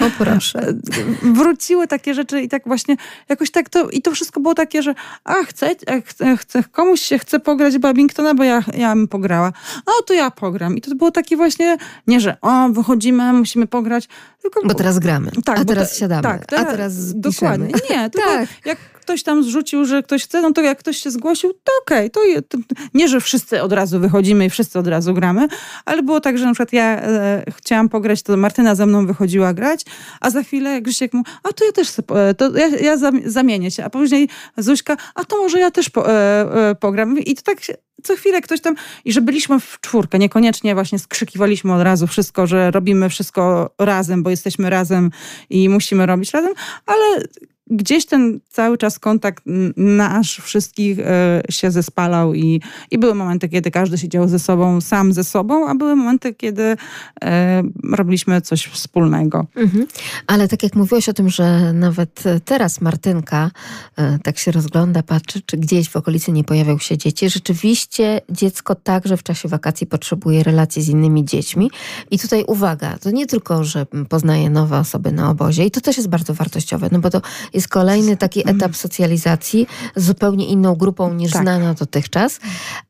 e, 0.01 0.07
o 0.07 0.11
proszę. 0.19 0.75
wróciły 1.23 1.87
takie 1.87 2.15
rzeczy 2.15 2.43
i 2.43 2.49
tak 2.49 2.63
właśnie 2.67 2.97
jakoś 3.29 3.51
tak 3.51 3.69
to 3.69 3.91
i 3.91 4.03
to 4.03 4.11
wszystko 4.11 4.41
było 4.41 4.55
takie, 4.55 4.83
że 4.83 4.95
a 5.25 5.35
chcę, 5.35 5.75
chcę, 6.05 6.37
chcę 6.37 6.65
komuś 6.73 7.01
się 7.01 7.19
chce 7.19 7.41
pograć 7.41 7.79
babingtona, 7.79 8.35
bo 8.35 8.45
ja, 8.45 8.63
ja 8.77 8.95
bym 8.95 9.09
pograła. 9.09 9.53
A 9.87 9.91
to 10.07 10.15
ja 10.15 10.31
pogram. 10.31 10.77
I 10.77 10.81
to 10.81 10.95
było 10.95 11.11
takie 11.11 11.37
właśnie, 11.37 11.77
nie, 12.07 12.21
że 12.21 12.37
o, 12.41 12.69
wychodzimy, 12.69 13.33
musimy 13.33 13.67
pograć, 13.67 14.09
tylko... 14.43 14.69
Bo 14.69 14.75
teraz 14.75 14.99
gramy, 14.99 15.31
tak, 15.45 15.59
a 15.59 15.65
teraz 15.65 15.99
siadamy, 15.99 16.23
tak, 16.23 16.47
teraz, 16.47 16.67
a 16.67 16.71
teraz 16.71 17.15
Dokładnie. 17.15 17.69
Nie, 17.91 18.11
tylko 18.11 18.29
tak. 18.29 18.79
Ktoś 19.09 19.23
tam 19.23 19.45
zrzucił, 19.45 19.85
że 19.85 20.03
ktoś 20.03 20.25
chce, 20.25 20.43
no 20.43 20.53
to 20.53 20.63
jak 20.63 20.79
ktoś 20.79 20.97
się 20.97 21.11
zgłosił, 21.11 21.53
to 21.53 21.73
okej. 21.83 22.11
Okay, 22.13 22.43
to, 22.43 22.59
nie, 22.95 23.09
że 23.09 23.21
wszyscy 23.21 23.63
od 23.63 23.73
razu 23.73 24.01
wychodzimy 24.01 24.47
i 24.47 24.51
wszyscy 24.51 24.79
od 24.79 24.87
razu 24.87 25.15
gramy, 25.15 25.49
ale 25.85 26.03
było 26.03 26.21
tak, 26.21 26.39
że 26.39 26.45
na 26.45 26.53
przykład 26.53 26.73
ja 26.73 27.03
e, 27.03 27.45
chciałam 27.57 27.89
pograć, 27.89 28.23
to 28.23 28.37
Martyna 28.37 28.75
ze 28.75 28.87
mną 28.87 29.07
wychodziła 29.07 29.55
grać, 29.55 29.85
a 30.21 30.31
za 30.31 30.43
chwilę 30.43 30.83
Grzesiek 30.83 31.13
mu, 31.13 31.23
a 31.43 31.53
to 31.53 31.65
ja 31.65 31.73
też 31.73 31.89
e, 31.99 32.35
to 32.35 32.57
ja, 32.57 32.69
ja 32.69 32.97
zamienię 33.25 33.71
się, 33.71 33.85
a 33.85 33.91
później 33.91 34.29
Zuśka, 34.57 34.97
a 35.15 35.25
to 35.25 35.37
może 35.37 35.59
ja 35.59 35.71
też 35.71 35.91
po, 35.91 36.13
e, 36.13 36.71
e, 36.71 36.75
pogram. 36.75 37.19
I 37.19 37.35
to 37.35 37.43
tak 37.43 37.65
się, 37.65 37.75
co 38.03 38.17
chwilę 38.17 38.41
ktoś 38.41 38.61
tam, 38.61 38.75
i 39.05 39.13
że 39.13 39.21
byliśmy 39.21 39.61
w 39.61 39.79
czwórkę, 39.81 40.19
niekoniecznie 40.19 40.75
właśnie 40.75 40.99
skrzykiwaliśmy 40.99 41.75
od 41.75 41.83
razu 41.83 42.07
wszystko, 42.07 42.47
że 42.47 42.71
robimy 42.71 43.09
wszystko 43.09 43.71
razem, 43.79 44.23
bo 44.23 44.31
jesteśmy 44.31 44.71
razem 44.71 45.11
i 45.51 45.69
musimy 45.69 46.07
robić 46.07 46.31
razem, 46.31 46.53
ale 46.87 47.23
gdzieś 47.71 48.07
ten 48.07 48.41
cały 48.49 48.79
czas 48.79 48.98
kontakt 48.99 49.45
nasz 49.77 50.37
wszystkich 50.37 50.99
e, 50.99 51.43
się 51.51 51.71
zespalał 51.71 52.35
i, 52.35 52.61
i 52.91 52.99
były 52.99 53.15
momenty, 53.15 53.49
kiedy 53.49 53.71
każdy 53.71 53.99
siedział 53.99 54.29
ze 54.29 54.39
sobą, 54.39 54.81
sam 54.81 55.13
ze 55.13 55.25
sobą, 55.25 55.69
a 55.69 55.75
były 55.75 55.97
momenty, 55.97 56.35
kiedy 56.35 56.77
e, 57.25 57.63
robiliśmy 57.93 58.41
coś 58.41 58.67
wspólnego. 58.67 59.47
Mhm. 59.57 59.87
Ale 60.27 60.49
tak 60.49 60.63
jak 60.63 60.75
mówiłaś 60.75 61.09
o 61.09 61.13
tym, 61.13 61.29
że 61.29 61.73
nawet 61.73 62.25
teraz 62.45 62.81
Martynka 62.81 63.51
e, 63.97 64.19
tak 64.19 64.39
się 64.39 64.53
rozgląda, 64.53 65.03
patrzy, 65.03 65.43
czy 65.47 65.57
gdzieś 65.57 65.89
w 65.89 65.97
okolicy 65.97 66.33
nie 66.33 66.45
pojawiał 66.45 66.79
się 66.79 66.99
dzieci. 66.99 67.31
Rzeczywiście 67.31 68.21
dziecko 68.31 68.75
także 68.75 69.17
w 69.17 69.23
czasie 69.23 69.49
wakacji 69.49 69.87
potrzebuje 69.87 70.43
relacji 70.43 70.83
z 70.83 70.89
innymi 70.89 71.25
dziećmi. 71.25 71.71
I 72.11 72.19
tutaj 72.19 72.45
uwaga, 72.47 72.99
to 72.99 73.11
nie 73.11 73.27
tylko, 73.27 73.65
że 73.65 73.87
poznaje 74.09 74.51
nowe 74.51 74.79
osoby 74.79 75.13
na 75.13 75.31
obozie 75.31 75.65
i 75.65 75.71
to 75.71 75.81
też 75.81 75.97
jest 75.97 76.09
bardzo 76.09 76.35
wartościowe, 76.35 76.89
no 76.93 76.99
bo 76.99 77.11
to 77.11 77.23
jest 77.55 77.69
kolejny 77.69 78.17
taki 78.17 78.51
etap 78.51 78.77
socjalizacji 78.77 78.88
z 78.89 79.67
zupełnie 79.97 80.47
inną 80.47 80.75
grupą 80.75 81.15
niż 81.15 81.33
tak. 81.33 81.43
znana 81.43 81.75
dotychczas, 81.75 82.41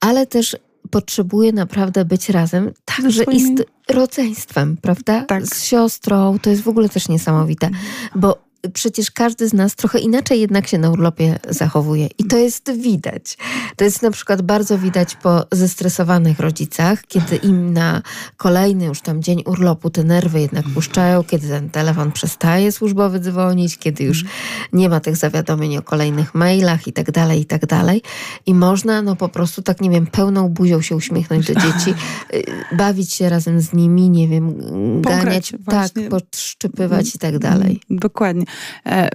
ale 0.00 0.26
też 0.26 0.56
potrzebuje 0.90 1.52
naprawdę 1.52 2.04
być 2.04 2.28
razem, 2.28 2.72
także 2.84 3.24
i 3.24 3.56
z 3.56 3.62
rodzeństwem, 3.88 4.76
prawda? 4.76 5.24
Tak. 5.24 5.46
Z 5.46 5.64
siostrą, 5.64 6.38
to 6.38 6.50
jest 6.50 6.62
w 6.62 6.68
ogóle 6.68 6.88
też 6.88 7.08
niesamowite, 7.08 7.70
bo 8.14 8.47
przecież 8.72 9.10
każdy 9.10 9.48
z 9.48 9.52
nas 9.52 9.76
trochę 9.76 9.98
inaczej 9.98 10.40
jednak 10.40 10.66
się 10.66 10.78
na 10.78 10.90
urlopie 10.90 11.38
zachowuje. 11.48 12.08
I 12.18 12.24
to 12.24 12.36
jest 12.36 12.72
widać. 12.72 13.38
To 13.76 13.84
jest 13.84 14.02
na 14.02 14.10
przykład 14.10 14.42
bardzo 14.42 14.78
widać 14.78 15.14
po 15.14 15.46
zestresowanych 15.52 16.40
rodzicach, 16.40 17.02
kiedy 17.08 17.36
im 17.36 17.72
na 17.72 18.02
kolejny 18.36 18.84
już 18.84 19.00
tam 19.00 19.22
dzień 19.22 19.42
urlopu 19.46 19.90
te 19.90 20.04
nerwy 20.04 20.40
jednak 20.40 20.64
puszczają, 20.74 21.24
kiedy 21.24 21.48
ten 21.48 21.70
telefon 21.70 22.12
przestaje 22.12 22.72
służbowy 22.72 23.20
dzwonić, 23.20 23.78
kiedy 23.78 24.04
już 24.04 24.24
nie 24.72 24.88
ma 24.88 25.00
tych 25.00 25.16
zawiadomień 25.16 25.76
o 25.76 25.82
kolejnych 25.82 26.34
mailach 26.34 26.86
i 26.86 26.92
tak 26.92 27.10
dalej, 27.10 27.40
i 27.40 27.44
tak 27.44 27.66
dalej. 27.66 28.02
I 28.46 28.54
można 28.54 29.02
no 29.02 29.16
po 29.16 29.28
prostu 29.28 29.62
tak, 29.62 29.80
nie 29.80 29.90
wiem, 29.90 30.06
pełną 30.06 30.48
buzią 30.48 30.80
się 30.80 30.96
uśmiechnąć 30.96 31.46
do 31.46 31.54
dzieci, 31.54 31.94
y, 32.34 32.44
bawić 32.76 33.12
się 33.12 33.28
razem 33.28 33.60
z 33.60 33.72
nimi, 33.72 34.10
nie 34.10 34.28
wiem, 34.28 34.54
ganiać, 35.02 35.52
tak, 35.66 35.92
podszczypywać 36.10 37.14
i 37.14 37.18
tak 37.18 37.38
dalej. 37.38 37.80
Dokładnie. 37.90 38.47
E, 38.86 39.08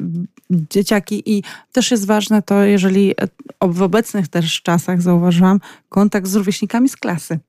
dzieciaki 0.49 1.23
i 1.25 1.43
też 1.71 1.91
jest 1.91 2.05
ważne 2.05 2.41
to, 2.41 2.63
jeżeli 2.63 3.11
e, 3.11 3.27
w 3.67 3.81
obecnych 3.81 4.27
też 4.27 4.61
czasach 4.61 5.01
zauważyłam, 5.01 5.59
kontakt 5.89 6.27
z 6.27 6.35
rówieśnikami 6.35 6.89
z 6.89 6.97
klasy 6.97 7.39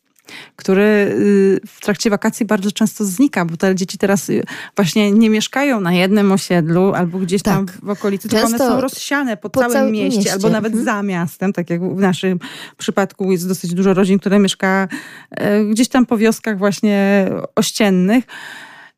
który 0.57 0.83
y, 0.83 1.61
w 1.67 1.81
trakcie 1.81 2.11
wakacji 2.11 2.47
bardzo 2.47 2.73
często 2.73 3.05
znika, 3.05 3.45
bo 3.45 3.57
te 3.57 3.75
dzieci 3.75 3.99
teraz 3.99 4.31
y, 4.31 4.45
właśnie 4.77 5.13
nie 5.13 5.31
mieszkają 5.31 5.81
na 5.81 5.93
jednym 5.93 6.33
osiedlu 6.33 6.95
albo 6.95 7.19
gdzieś 7.19 7.43
tak. 7.43 7.55
tam 7.55 7.67
w 7.83 7.89
okolicy, 7.89 8.29
tylko 8.29 8.47
one 8.47 8.59
są 8.59 8.81
rozsiane 8.81 9.37
po, 9.37 9.51
po 9.51 9.61
całym, 9.61 9.73
całym 9.73 9.93
mieście, 9.93 10.19
mieście, 10.19 10.33
albo 10.33 10.49
nawet 10.49 10.73
mhm. 10.73 10.85
za 10.85 11.03
miastem, 11.03 11.53
tak 11.53 11.71
jak 11.71 11.95
w 11.95 12.01
naszym 12.01 12.39
przypadku 12.77 13.33
jest 13.33 13.49
dosyć 13.49 13.75
dużo 13.75 13.95
rodzin, 13.95 14.19
które 14.19 14.39
mieszka 14.39 14.89
e, 15.31 15.65
gdzieś 15.65 15.89
tam 15.89 16.07
po 16.07 16.19
wioskach 16.19 16.59
właśnie 16.59 17.29
ościennych. 17.55 18.25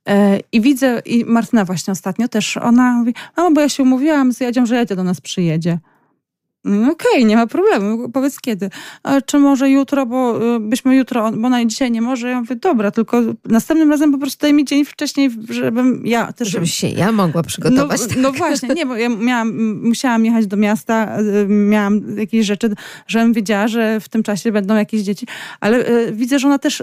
E, 0.07 0.40
I 0.52 0.61
widzę, 0.61 1.02
i 1.07 1.24
Martyna 1.24 1.64
właśnie 1.64 1.92
ostatnio 1.92 2.28
też, 2.28 2.57
ona 2.57 2.92
mówi, 2.92 3.14
mamo, 3.36 3.50
bo 3.50 3.61
ja 3.61 3.68
się 3.68 3.82
umówiłam 3.82 4.32
z 4.32 4.40
Jadzią, 4.40 4.66
że 4.66 4.76
Jadzia 4.76 4.96
do 4.96 5.04
nas 5.04 5.20
przyjedzie. 5.20 5.78
No 6.66 6.92
okej, 6.92 7.10
okay, 7.12 7.24
nie 7.24 7.36
ma 7.36 7.46
problemu, 7.46 8.08
powiedz 8.08 8.40
kiedy. 8.40 8.70
A 9.02 9.20
czy 9.20 9.38
może 9.38 9.70
jutro, 9.70 10.06
bo 10.06 10.54
y, 10.56 10.60
byśmy 10.60 10.96
jutro, 10.96 11.32
bo 11.32 11.46
ona 11.46 11.64
dzisiaj 11.64 11.90
nie 11.90 12.02
może. 12.02 12.28
Ja 12.28 12.40
mówię, 12.40 12.56
dobra, 12.56 12.90
tylko 12.90 13.22
następnym 13.44 13.90
razem 13.90 14.12
po 14.12 14.18
prostu 14.18 14.46
daj 14.46 14.54
mi 14.54 14.64
dzień 14.64 14.84
wcześniej, 14.84 15.30
żebym 15.48 16.06
ja 16.06 16.32
też... 16.32 16.48
Żebym 16.48 16.66
się 16.66 16.88
ja 16.88 17.12
mogła 17.12 17.42
przygotować. 17.42 18.00
No, 18.00 18.06
tak. 18.06 18.16
no 18.18 18.32
właśnie, 18.32 18.68
nie, 18.68 18.86
bo 18.86 18.96
ja 18.96 19.08
miałam, 19.08 19.76
musiałam 19.82 20.24
jechać 20.24 20.46
do 20.46 20.56
miasta, 20.56 21.20
y, 21.20 21.46
miałam 21.48 22.18
jakieś 22.18 22.46
rzeczy, 22.46 22.74
żebym 23.06 23.32
wiedziała, 23.32 23.68
że 23.68 24.00
w 24.00 24.08
tym 24.08 24.22
czasie 24.22 24.52
będą 24.52 24.74
jakieś 24.74 25.02
dzieci, 25.02 25.26
ale 25.60 25.88
y, 25.88 26.12
widzę, 26.12 26.38
że 26.38 26.48
ona 26.48 26.58
też 26.58 26.82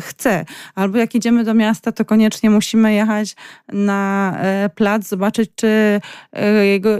chce. 0.00 0.44
Albo 0.74 0.98
jak 0.98 1.14
idziemy 1.14 1.44
do 1.44 1.54
miasta, 1.54 1.92
to 1.92 2.04
koniecznie 2.04 2.50
musimy 2.50 2.94
jechać 2.94 3.36
na 3.72 4.36
plac, 4.74 5.08
zobaczyć, 5.08 5.50
czy 5.54 6.00
jego, 6.62 6.90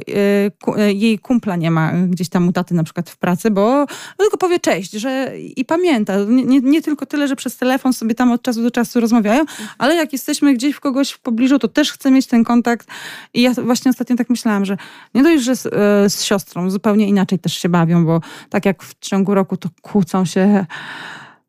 jej 0.95 1.19
kumpla 1.19 1.57
nie 1.57 1.71
ma 1.71 1.82
gdzieś 2.09 2.29
tam 2.29 2.49
u 2.49 2.53
taty 2.53 2.75
na 2.75 2.85
przykład 2.85 3.11
w 3.11 3.17
pracy, 3.17 3.51
bo 3.51 3.87
tylko 4.19 4.39
powie 4.39 4.61
cześć, 4.61 4.93
że 4.93 5.33
i 5.57 5.65
pamięta. 5.65 6.17
Nie, 6.29 6.45
nie, 6.45 6.61
nie, 6.61 6.83
tylko 6.83 7.07
tyle, 7.07 7.29
że 7.29 7.37
przez 7.37 7.57
telefon 7.57 7.93
sobie 7.93 8.15
tam 8.15 8.33
od 8.33 8.43
czasu 8.43 8.63
do 8.63 8.71
czasu 8.71 9.01
rozmawiają, 9.01 9.45
ale 9.79 9.95
jak 9.95 10.13
jesteśmy 10.13 10.55
gdzieś 10.55 10.75
w 10.75 10.81
kogoś 10.81 11.11
w 11.11 11.21
pobliżu, 11.21 11.59
to 11.59 11.69
też 11.69 11.93
chcę 11.93 12.11
mieć 12.11 12.27
ten 12.27 12.45
kontakt. 12.45 12.89
I 13.35 13.43
ja 13.43 13.55
właśnie 13.55 13.91
ostatnio 13.91 14.17
tak 14.17 14.31
myślałam, 14.31 14.65
że 14.65 14.77
nie 15.15 15.23
dość, 15.23 15.45
że 15.45 15.57
z, 15.57 15.67
e, 15.67 15.71
z 16.11 16.23
siostrą 16.23 16.71
zupełnie 16.71 17.09
inaczej 17.09 17.39
też 17.39 17.59
się 17.59 17.69
bawią, 17.69 18.05
bo 18.05 18.21
tak 18.51 18.67
jak 18.67 18.83
w 18.83 18.99
ciągu 19.01 19.35
roku 19.35 19.57
to 19.57 19.69
kłócą 19.83 20.25
się 20.25 20.67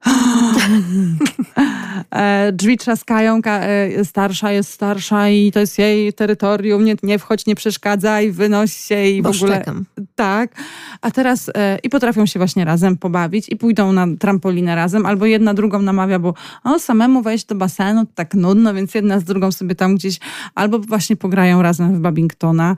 drzwi 2.54 2.78
trzaskają, 2.78 3.41
e, 3.45 4.06
starsza 4.06 4.51
jest 4.51 4.72
starsza 4.72 5.30
i 5.30 5.51
to 5.51 5.60
jest 5.60 5.78
jej 5.78 6.14
terytorium, 6.14 6.86
nie, 6.86 6.95
nie 7.04 7.20
wchodź, 7.20 7.45
nie 7.45 7.56
przeszkadzaj, 7.56 8.32
wynoś 8.32 8.74
się 8.74 9.06
i 9.06 9.22
Bo 9.22 9.34
w 9.34 9.36
ogóle... 9.36 9.56
Szczekam. 9.56 9.86
Tak, 10.16 10.56
a 11.01 11.12
teraz 11.12 11.51
e, 11.56 11.80
i 11.84 11.89
potrafią 11.89 12.26
się 12.26 12.39
właśnie 12.39 12.66
razem 12.66 12.97
pobawić 12.97 13.49
i 13.49 13.56
pójdą 13.56 13.91
na 13.91 14.08
trampolinę 14.20 14.76
razem, 14.76 15.06
albo 15.06 15.26
jedna 15.26 15.54
drugą 15.54 15.82
namawia, 15.82 16.20
bo 16.20 16.34
o, 16.64 16.80
samemu 16.80 17.22
wejść 17.22 17.45
do 17.45 17.56
basenu 17.56 18.06
tak 18.16 18.34
nudno, 18.34 18.74
więc 18.74 18.95
jedna 18.95 19.20
z 19.20 19.24
drugą 19.24 19.51
sobie 19.51 19.76
tam 19.76 19.95
gdzieś 19.95 20.20
albo 20.56 20.80
właśnie 20.80 21.16
pograją 21.16 21.62
razem 21.62 21.95
w 21.95 21.99
Babingtona, 21.99 22.76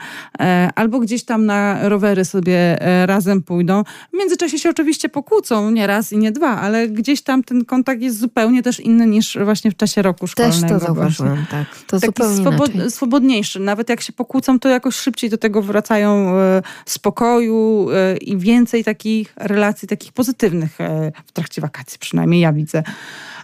albo 0.75 0.99
gdzieś 0.99 1.23
tam 1.23 1.45
na 1.45 1.89
rowery 1.89 2.25
sobie 2.25 2.77
razem 3.05 3.43
pójdą. 3.43 3.83
W 4.13 4.17
międzyczasie 4.17 4.59
się 4.59 4.69
oczywiście 4.69 5.09
pokłócą, 5.09 5.71
nie 5.71 5.87
raz 5.87 6.13
i 6.13 6.17
nie 6.17 6.31
dwa, 6.31 6.61
ale 6.61 6.87
gdzieś 6.87 7.14
gdzieś 7.15 7.23
tam 7.23 7.43
ten 7.43 7.65
kontakt 7.65 8.01
jest 8.01 8.19
zupełnie 8.19 8.63
też 8.63 8.79
inny 8.79 9.07
niż 9.07 9.37
właśnie 9.43 9.71
w 9.71 9.75
czasie 9.75 10.01
roku 10.01 10.27
szkolnego. 10.27 10.61
Też 10.61 10.69
to 10.69 10.79
zauważyłam, 10.79 11.45
tak. 11.51 11.67
To 11.87 11.99
Taki 11.99 12.05
zupełnie 12.05 12.41
swobod, 12.41 12.71
swobodniejszy. 12.93 13.59
Nawet 13.59 13.89
jak 13.89 14.01
się 14.01 14.13
pokłócą, 14.13 14.59
to 14.59 14.69
jakoś 14.69 14.95
szybciej 14.95 15.29
do 15.29 15.37
tego 15.37 15.61
wracają 15.61 16.37
e, 16.37 16.61
spokoju 16.85 17.87
e, 17.91 18.17
i 18.17 18.37
więcej 18.37 18.83
takich 18.83 19.33
relacji, 19.35 19.87
takich 19.87 20.11
pozytywnych 20.13 20.81
e, 20.81 21.11
w 21.25 21.31
trakcie 21.31 21.61
wakacji, 21.61 21.99
przynajmniej 21.99 22.41
ja 22.41 22.53
widzę. 22.53 22.83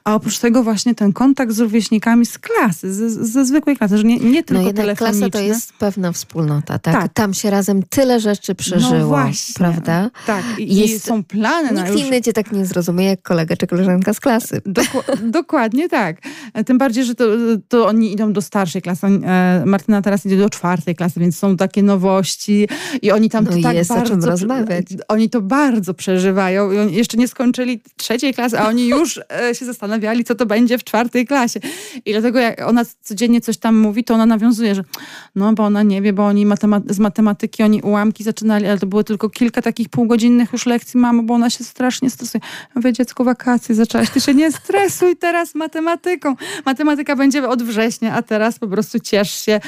A 0.03 0.15
oprócz 0.15 0.39
tego 0.39 0.63
właśnie 0.63 0.95
ten 0.95 1.13
kontakt 1.13 1.51
z 1.51 1.59
rówieśnikami 1.59 2.25
z 2.25 2.39
klasy, 2.39 2.93
ze, 2.93 3.09
ze 3.09 3.45
zwykłej 3.45 3.77
klasy, 3.77 3.97
że 3.97 4.03
nie, 4.03 4.17
nie 4.19 4.43
tylko 4.43 4.61
no 4.61 4.67
jednak 4.67 4.97
klasa 4.97 5.29
to 5.29 5.39
jest 5.39 5.73
pewna 5.73 6.11
wspólnota, 6.11 6.79
tak? 6.79 6.93
tak? 6.93 7.13
Tam 7.13 7.33
się 7.33 7.49
razem 7.49 7.83
tyle 7.83 8.19
rzeczy 8.19 8.55
przeżyło, 8.55 8.99
no 8.99 9.07
właśnie, 9.07 9.53
prawda? 9.53 10.11
Tak, 10.25 10.43
I, 10.57 10.75
jest, 10.75 10.93
i 10.93 10.99
są 10.99 11.23
plany 11.23 11.71
na 11.71 11.89
Nikt 11.89 11.99
inny 11.99 12.21
cię 12.21 12.33
tak 12.33 12.51
nie 12.51 12.65
zrozumie, 12.65 13.05
jak 13.05 13.21
kolega 13.21 13.55
czy 13.55 13.67
koleżanka 13.67 14.13
z 14.13 14.19
klasy. 14.19 14.61
dokładnie 15.21 15.89
tak. 15.89 16.17
Tym 16.65 16.77
bardziej, 16.77 17.05
że 17.05 17.15
to, 17.15 17.25
to 17.67 17.87
oni 17.87 18.13
idą 18.13 18.33
do 18.33 18.41
starszej 18.41 18.81
klasy. 18.81 19.07
E, 19.07 19.63
Martyna 19.65 20.01
teraz 20.01 20.25
idzie 20.25 20.37
do 20.37 20.49
czwartej 20.49 20.95
klasy, 20.95 21.19
więc 21.19 21.37
są 21.37 21.57
takie 21.57 21.83
nowości 21.83 22.67
i 23.01 23.11
oni 23.11 23.29
tam 23.29 23.43
no 23.45 23.51
to 23.51 23.61
tak 23.61 23.75
jest 23.75 23.89
bardzo... 23.89 24.13
o 24.13 24.17
czym 24.17 24.23
rozmawiać. 24.23 24.85
Oni 25.07 25.29
to 25.29 25.41
bardzo 25.41 25.93
przeżywają. 25.93 26.87
I 26.87 26.95
jeszcze 26.95 27.17
nie 27.17 27.27
skończyli 27.27 27.81
trzeciej 27.97 28.33
klasy, 28.33 28.59
a 28.59 28.67
oni 28.67 28.87
już 28.87 29.17
e, 29.17 29.55
się 29.55 29.65
zastanawiają, 29.65 29.90
zastanawiali, 29.91 30.23
co 30.23 30.35
to 30.35 30.45
będzie 30.45 30.77
w 30.77 30.83
czwartej 30.83 31.27
klasie. 31.27 31.59
I 32.05 32.11
dlatego 32.11 32.39
jak 32.39 32.61
ona 32.61 32.85
codziennie 33.01 33.41
coś 33.41 33.57
tam 33.57 33.77
mówi, 33.77 34.03
to 34.03 34.13
ona 34.13 34.25
nawiązuje, 34.25 34.75
że 34.75 34.83
no 35.35 35.53
bo 35.53 35.63
ona 35.63 35.83
nie 35.83 36.01
wie, 36.01 36.13
bo 36.13 36.25
oni 36.25 36.45
z 36.89 36.99
matematyki, 36.99 37.63
oni 37.63 37.81
ułamki 37.81 38.23
zaczynali, 38.23 38.67
ale 38.67 38.79
to 38.79 38.85
było 38.85 39.03
tylko 39.03 39.29
kilka 39.29 39.61
takich 39.61 39.89
półgodzinnych 39.89 40.53
już 40.53 40.65
lekcji, 40.65 40.99
mamo, 40.99 41.23
bo 41.23 41.33
ona 41.33 41.49
się 41.49 41.63
strasznie 41.63 42.09
stresuje. 42.09 42.41
Mówię, 42.75 42.93
dziecko, 42.93 43.23
wakacje 43.23 43.75
zaczęłaś, 43.75 44.09
ty 44.09 44.21
się 44.21 44.33
nie 44.33 44.51
stresuj 44.51 45.15
teraz 45.15 45.55
matematyką. 45.55 46.35
Matematyka 46.65 47.15
będzie 47.15 47.49
od 47.49 47.63
września, 47.63 48.13
a 48.13 48.21
teraz 48.21 48.59
po 48.59 48.67
prostu 48.67 48.99
ciesz 48.99 49.45
się. 49.45 49.59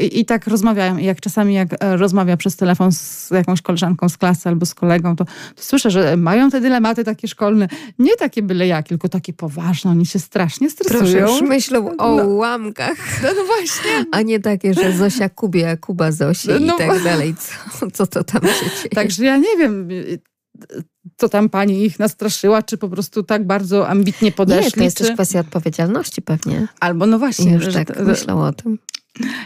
I, 0.00 0.20
i 0.20 0.24
tak 0.24 0.46
rozmawiają. 0.46 0.96
I 0.96 1.04
jak 1.04 1.20
czasami 1.20 1.54
jak 1.54 1.68
e, 1.80 1.96
rozmawia 1.96 2.36
przez 2.36 2.56
telefon 2.56 2.92
z 2.92 3.30
jakąś 3.30 3.62
koleżanką 3.62 4.08
z 4.08 4.16
klasy 4.16 4.48
albo 4.48 4.66
z 4.66 4.74
kolegą, 4.74 5.16
to, 5.16 5.24
to 5.24 5.62
słyszę, 5.62 5.90
że 5.90 6.16
mają 6.16 6.50
te 6.50 6.60
dylematy 6.60 7.04
takie 7.04 7.28
szkolne, 7.28 7.68
nie 7.98 8.16
takie 8.16 8.42
byle 8.42 8.66
jak, 8.66 8.88
tylko 8.88 9.08
takie 9.08 9.32
poważne 9.32 9.47
poważne, 9.48 9.90
oni 9.90 10.06
się 10.06 10.18
strasznie 10.18 10.70
stresują. 10.70 11.00
Proszę, 11.00 11.18
już 11.18 11.42
myślą 11.42 11.96
o 11.96 12.16
no, 12.16 12.24
ułamkach. 12.24 13.22
No, 13.22 13.28
no, 13.36 13.44
właśnie. 13.44 14.04
A 14.12 14.22
nie 14.22 14.40
takie, 14.40 14.74
że 14.74 14.92
Zosia 14.92 15.28
Kubie, 15.28 15.76
Kuba 15.76 16.12
Zosi 16.12 16.48
no, 16.60 16.74
i 16.74 16.78
tak 16.78 17.02
dalej. 17.02 17.34
Co, 17.78 17.90
co 17.90 18.06
to 18.06 18.24
tam 18.24 18.42
się 18.42 18.70
dzieje? 18.76 18.88
Także 18.94 19.24
ja 19.24 19.36
nie 19.36 19.56
wiem 19.58 19.88
co 21.16 21.28
tam 21.28 21.48
pani 21.48 21.84
ich 21.84 21.98
nastraszyła, 21.98 22.62
czy 22.62 22.78
po 22.78 22.88
prostu 22.88 23.22
tak 23.22 23.46
bardzo 23.46 23.88
ambitnie 23.88 24.32
podeszli. 24.32 24.66
Nie, 24.66 24.70
to 24.70 24.82
jest 24.82 24.96
czy... 24.96 25.04
też 25.04 25.12
kwestia 25.12 25.40
odpowiedzialności 25.40 26.22
pewnie. 26.22 26.68
Albo 26.80 27.06
no 27.06 27.18
właśnie. 27.18 27.52
Już 27.52 27.64
że, 27.64 27.72
tak 27.72 28.00
myślał 28.00 28.42
o 28.42 28.52
tym. 28.52 28.78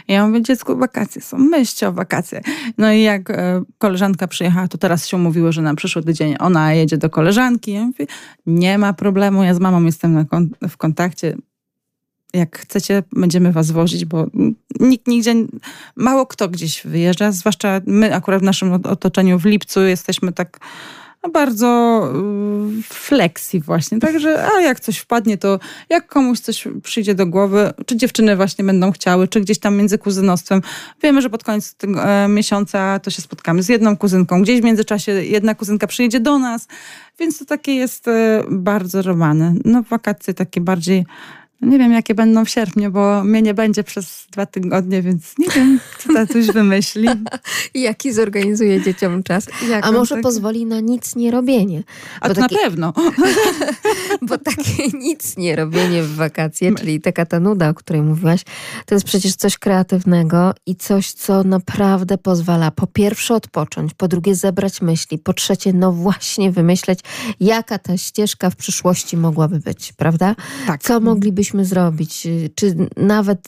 Ja 0.07 0.27
mówię, 0.27 0.41
dziecku, 0.41 0.77
wakacje 0.77 1.21
są, 1.21 1.37
myślcie 1.37 1.87
o 1.87 1.91
wakacje. 1.91 2.41
No 2.77 2.93
i 2.93 3.01
jak 3.01 3.29
e, 3.29 3.63
koleżanka 3.77 4.27
przyjechała, 4.27 4.67
to 4.67 4.77
teraz 4.77 5.07
się 5.07 5.17
umówiło, 5.17 5.51
że 5.51 5.61
na 5.61 5.75
przyszły 5.75 6.03
tydzień 6.03 6.35
ona 6.39 6.73
jedzie 6.73 6.97
do 6.97 7.09
koleżanki. 7.09 7.73
Ja 7.73 7.85
mówię, 7.85 8.05
nie 8.45 8.77
ma 8.77 8.93
problemu, 8.93 9.43
ja 9.43 9.53
z 9.53 9.59
mamą 9.59 9.83
jestem 9.83 10.25
kon 10.25 10.49
w 10.69 10.77
kontakcie. 10.77 11.37
Jak 12.33 12.59
chcecie, 12.59 13.03
będziemy 13.11 13.51
was 13.51 13.71
wozić, 13.71 14.05
bo 14.05 14.27
nikt 14.79 15.07
nigdzie, 15.07 15.35
mało 15.95 16.25
kto 16.25 16.49
gdzieś 16.49 16.87
wyjeżdża, 16.87 17.31
zwłaszcza 17.31 17.81
my 17.85 18.15
akurat 18.15 18.41
w 18.41 18.45
naszym 18.45 18.73
otoczeniu 18.73 19.39
w 19.39 19.45
lipcu 19.45 19.81
jesteśmy 19.81 20.31
tak 20.31 20.59
bardzo 21.29 22.01
y, 22.79 22.83
flexi 22.83 23.59
właśnie. 23.59 23.99
Także, 23.99 24.47
a 24.47 24.61
jak 24.61 24.79
coś 24.79 24.97
wpadnie, 24.97 25.37
to 25.37 25.59
jak 25.89 26.07
komuś 26.07 26.39
coś 26.39 26.67
przyjdzie 26.83 27.15
do 27.15 27.25
głowy, 27.25 27.73
czy 27.85 27.97
dziewczyny 27.97 28.35
właśnie 28.35 28.63
będą 28.65 28.91
chciały, 28.91 29.27
czy 29.27 29.41
gdzieś 29.41 29.59
tam 29.59 29.77
między 29.77 29.97
kuzynostwem. 29.97 30.61
Wiemy, 31.03 31.21
że 31.21 31.29
pod 31.29 31.43
koniec 31.43 31.73
tego 31.73 32.03
e, 32.03 32.27
miesiąca 32.27 32.99
to 32.99 33.11
się 33.11 33.21
spotkamy 33.21 33.63
z 33.63 33.69
jedną 33.69 33.97
kuzynką. 33.97 34.41
Gdzieś 34.41 34.61
w 34.61 34.63
międzyczasie 34.63 35.11
jedna 35.11 35.55
kuzynka 35.55 35.87
przyjedzie 35.87 36.19
do 36.19 36.39
nas, 36.39 36.67
więc 37.19 37.39
to 37.39 37.45
takie 37.45 37.75
jest 37.75 38.07
e, 38.07 38.43
bardzo 38.49 39.01
romane. 39.01 39.53
No 39.65 39.83
wakacje 39.83 40.33
takie 40.33 40.61
bardziej 40.61 41.05
nie 41.63 41.79
wiem, 41.79 41.91
jakie 41.91 42.15
będą 42.15 42.45
w 42.45 42.49
sierpniu, 42.49 42.91
bo 42.91 43.23
mnie 43.23 43.41
nie 43.41 43.53
będzie 43.53 43.83
przez 43.83 44.25
dwa 44.31 44.45
tygodnie, 44.45 45.01
więc 45.01 45.33
nie 45.39 45.47
wiem, 45.55 45.79
co 45.99 46.13
tatuś 46.13 46.45
wymyśli. 46.45 47.07
Jaki 47.73 48.13
zorganizuje 48.13 48.81
dzieciom 48.81 49.23
czas. 49.23 49.47
A 49.81 49.91
może 49.91 50.15
tak... 50.15 50.23
pozwoli 50.23 50.65
na 50.65 50.79
nic 50.79 51.15
nie 51.15 51.31
robienie. 51.31 51.83
A 52.21 52.29
to 52.29 52.35
taki... 52.35 52.55
na 52.55 52.61
pewno. 52.61 52.93
bo 54.27 54.37
takie 54.37 54.97
nic 54.97 55.37
nie 55.37 55.55
robienie 55.55 56.03
w 56.03 56.15
wakacje, 56.15 56.75
czyli 56.75 57.01
taka 57.01 57.25
ta 57.25 57.39
nuda, 57.39 57.69
o 57.69 57.73
której 57.73 58.01
mówiłaś, 58.01 58.41
to 58.85 58.95
jest 58.95 59.05
przecież 59.05 59.35
coś 59.35 59.57
kreatywnego 59.57 60.53
i 60.65 60.75
coś, 60.75 61.11
co 61.11 61.43
naprawdę 61.43 62.17
pozwala 62.17 62.71
po 62.71 62.87
pierwsze 62.87 63.35
odpocząć, 63.35 63.93
po 63.93 64.07
drugie 64.07 64.35
zebrać 64.35 64.81
myśli, 64.81 65.17
po 65.17 65.33
trzecie 65.33 65.73
no 65.73 65.91
właśnie 65.91 66.51
wymyśleć, 66.51 66.99
jaka 67.39 67.79
ta 67.79 67.97
ścieżka 67.97 68.49
w 68.49 68.55
przyszłości 68.55 69.17
mogłaby 69.17 69.59
być, 69.59 69.93
prawda? 69.93 70.35
Tak. 70.67 70.83
Co 70.83 70.99
moglibyśmy 70.99 71.52
mogliśmy 71.53 71.65
zrobić? 71.65 72.27
Czy 72.55 72.75
nawet 72.97 73.47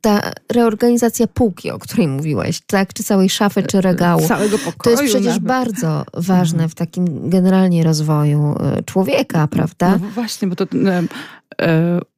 ta 0.00 0.32
reorganizacja 0.52 1.26
półki, 1.26 1.70
o 1.70 1.78
której 1.78 2.08
mówiłaś, 2.08 2.60
tak? 2.66 2.92
Czy 2.92 3.04
całej 3.04 3.30
szafy, 3.30 3.62
czy 3.62 3.80
regału. 3.80 4.28
Całego 4.28 4.58
pokoju 4.58 4.96
to 4.96 5.02
jest 5.02 5.14
przecież 5.14 5.26
nawet. 5.26 5.42
bardzo 5.42 6.04
ważne 6.14 6.64
mhm. 6.64 6.70
w 6.70 6.74
takim 6.74 7.30
generalnie 7.30 7.84
rozwoju 7.84 8.56
e, 8.60 8.82
człowieka, 8.82 9.46
prawda? 9.46 9.98
No 9.98 10.08
właśnie, 10.08 10.48
bo 10.48 10.56
to 10.56 10.64
e, 10.64 10.98
e, 10.98 11.04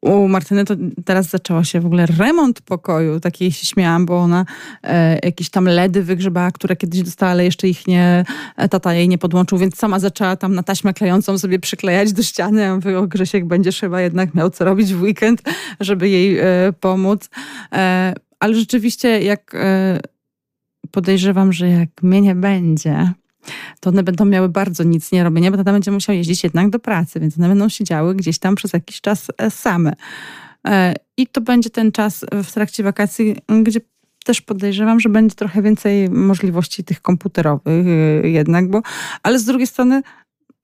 u 0.02 0.28
Martyny 0.28 0.64
to 0.64 0.74
teraz 1.04 1.30
zaczęło 1.30 1.64
się 1.64 1.80
w 1.80 1.86
ogóle 1.86 2.06
remont 2.06 2.60
pokoju. 2.60 3.20
Takiej 3.20 3.52
się 3.52 3.66
śmiałam, 3.66 4.06
bo 4.06 4.18
ona 4.18 4.44
jakieś 5.22 5.50
tam 5.50 5.64
ledy 5.64 6.02
wygrzebała, 6.02 6.50
które 6.50 6.76
kiedyś 6.76 7.02
dostała, 7.02 7.32
ale 7.32 7.44
jeszcze 7.44 7.68
ich 7.68 7.86
nie, 7.86 8.24
tata 8.70 8.94
jej 8.94 9.08
nie 9.08 9.18
podłączył, 9.18 9.58
więc 9.58 9.76
sama 9.76 9.98
zaczęła 9.98 10.36
tam 10.36 10.54
na 10.54 10.62
taśmę 10.62 10.94
klejącą 10.94 11.38
sobie 11.38 11.58
przyklejać 11.58 12.12
do 12.12 12.22
ściany. 12.22 12.62
Ja 12.62 12.74
mówię, 12.74 12.98
o 12.98 13.06
Grzesiek, 13.06 13.44
będziesz 13.46 13.80
chyba 13.80 14.00
jednak 14.00 14.34
miał 14.34 14.50
co 14.50 14.64
robić 14.64 14.94
w 14.94 15.02
weekend, 15.02 15.42
żeby 15.80 16.08
jej 16.08 16.38
pomóc. 16.80 17.28
Ale 18.40 18.54
rzeczywiście, 18.54 19.22
jak 19.22 19.56
podejrzewam, 20.90 21.52
że 21.52 21.68
jak 21.68 22.02
mnie 22.02 22.20
nie 22.20 22.34
będzie, 22.34 23.12
to 23.80 23.90
one 23.90 24.02
będą 24.02 24.24
miały 24.24 24.48
bardzo 24.48 24.84
nic 24.84 25.12
nie 25.12 25.24
robienia, 25.24 25.50
bo 25.50 25.56
tata 25.56 25.72
będzie 25.72 25.90
musiał 25.90 26.14
jeździć 26.14 26.44
jednak 26.44 26.70
do 26.70 26.78
pracy, 26.78 27.20
więc 27.20 27.38
one 27.38 27.48
będą 27.48 27.68
siedziały 27.68 28.14
gdzieś 28.14 28.38
tam 28.38 28.54
przez 28.54 28.72
jakiś 28.72 29.00
czas 29.00 29.26
e, 29.38 29.50
same. 29.50 29.92
E, 30.66 30.94
I 31.16 31.26
to 31.26 31.40
będzie 31.40 31.70
ten 31.70 31.92
czas 31.92 32.24
w 32.44 32.52
trakcie 32.52 32.82
wakacji, 32.82 33.36
gdzie 33.62 33.80
też 34.24 34.40
podejrzewam, 34.40 35.00
że 35.00 35.08
będzie 35.08 35.34
trochę 35.34 35.62
więcej 35.62 36.10
możliwości 36.10 36.84
tych 36.84 37.02
komputerowych 37.02 37.86
e, 37.86 38.28
jednak, 38.28 38.70
bo, 38.70 38.82
ale 39.22 39.38
z 39.38 39.44
drugiej 39.44 39.66
strony, 39.66 40.02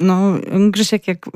no 0.01 0.35
Grzesiek 0.71 1.09
jak 1.09 1.27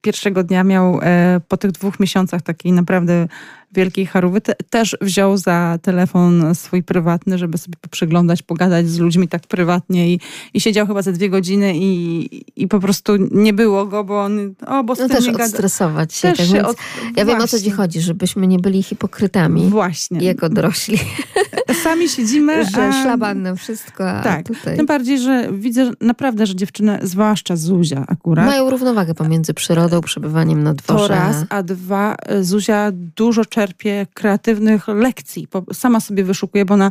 pierwszego 0.00 0.44
dnia 0.44 0.64
miał 0.64 1.00
po 1.48 1.56
tych 1.56 1.72
dwóch 1.72 2.00
miesiącach 2.00 2.42
takiej 2.42 2.72
naprawdę 2.72 3.28
Wielkiej 3.72 4.06
Charówy 4.06 4.40
te, 4.40 4.54
też 4.70 4.96
wziął 5.00 5.36
za 5.36 5.78
telefon 5.82 6.54
swój 6.54 6.82
prywatny, 6.82 7.38
żeby 7.38 7.58
sobie 7.58 7.76
poprzyglądać, 7.80 8.42
pogadać 8.42 8.88
z 8.88 8.98
ludźmi 8.98 9.28
tak 9.28 9.42
prywatnie 9.42 10.12
i, 10.12 10.20
i 10.54 10.60
siedział 10.60 10.86
chyba 10.86 11.02
ze 11.02 11.12
dwie 11.12 11.30
godziny 11.30 11.72
i, 11.76 12.28
i 12.56 12.68
po 12.68 12.80
prostu 12.80 13.12
nie 13.30 13.52
było 13.52 13.86
go, 13.86 14.04
bo 14.04 14.22
on 14.22 14.54
o, 14.66 14.84
bo 14.84 14.94
z 14.94 14.98
no 14.98 15.08
też 15.08 15.28
odstresować 15.28 16.14
się. 16.14 16.28
Też 16.28 16.38
tak, 16.38 16.46
się 16.46 16.66
od... 16.66 16.76
Ja 17.16 17.24
wiem 17.24 17.40
o 17.40 17.46
co 17.46 17.60
ci 17.60 17.70
chodzi, 17.70 18.00
żebyśmy 18.00 18.46
nie 18.46 18.58
byli 18.58 18.82
hipokrytami. 18.82 19.68
Właśnie. 19.68 20.20
Jako 20.20 20.48
dorośli. 20.48 20.98
Sami 21.84 22.08
siedzimy. 22.08 22.64
że 22.74 22.88
a... 22.88 23.02
szlaban 23.02 23.42
na 23.42 23.54
wszystko. 23.54 24.10
A 24.10 24.22
tak. 24.22 24.46
Tutaj... 24.46 24.76
Tym 24.76 24.86
bardziej, 24.86 25.18
że 25.18 25.48
widzę 25.52 25.90
naprawdę, 26.00 26.46
że 26.46 26.56
dziewczyny, 26.56 26.98
zwłaszcza 27.02 27.56
Zuzia 27.56 28.04
akurat. 28.08 28.46
Mają 28.46 28.70
równowagę 28.70 29.14
pomiędzy 29.14 29.54
przyrodą, 29.54 29.95
przebywaniem 30.00 30.62
na 30.62 30.74
dworze. 30.74 31.08
To 31.08 31.14
raz, 31.14 31.36
a 31.48 31.62
dwa, 31.62 32.16
Zuzia 32.40 32.90
dużo 32.92 33.44
czerpie 33.44 34.06
kreatywnych 34.14 34.88
lekcji. 34.88 35.48
Sama 35.72 36.00
sobie 36.00 36.24
wyszukuje, 36.24 36.64
bo 36.64 36.74
ona 36.74 36.90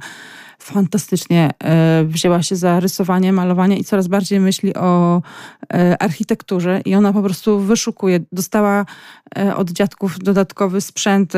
fantastycznie 0.60 1.50
e, 1.64 2.04
wzięła 2.08 2.44
się 2.44 2.56
za 2.56 2.80
rysowanie, 2.80 3.34
malowanie 3.34 3.78
i 3.78 3.84
coraz 3.84 4.08
bardziej 4.08 4.40
myśli 4.40 4.76
o 4.76 5.22
e, 5.74 6.02
architekturze 6.02 6.82
i 6.86 6.96
ona 6.96 7.14
po 7.14 7.22
prostu 7.22 7.60
wyszukuje. 7.60 8.20
Dostała 8.32 8.86
e, 9.38 9.56
od 9.56 9.72
dziadków 9.72 10.20
dodatkowy 10.20 10.82
sprzęt 10.82 11.34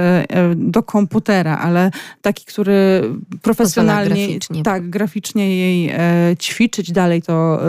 do 0.56 0.84
komputera, 0.84 1.58
ale 1.58 1.92
taki, 2.22 2.46
który 2.46 3.04
profesjonalnie, 3.42 4.28
graficznie. 4.28 4.64
tak, 4.64 4.90
graficznie 4.90 5.58
jej 5.58 5.94
ćwiczyć 6.40 6.92
dalej 6.92 7.22
to 7.22 7.60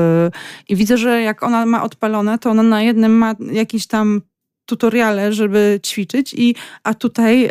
i 0.68 0.76
widzę, 0.76 0.98
że 0.98 1.22
jak 1.22 1.42
ona 1.42 1.66
ma 1.66 1.82
odpalone, 1.82 2.38
to 2.38 2.50
ona 2.50 2.62
na 2.62 2.82
jednym 2.82 3.12
ma 3.12 3.34
jakiś 3.52 3.86
tam 3.86 4.20
tutoriale, 4.68 5.32
żeby 5.32 5.80
ćwiczyć, 5.82 6.34
i, 6.34 6.54
a 6.84 6.94
tutaj 6.94 7.44
e, 7.44 7.50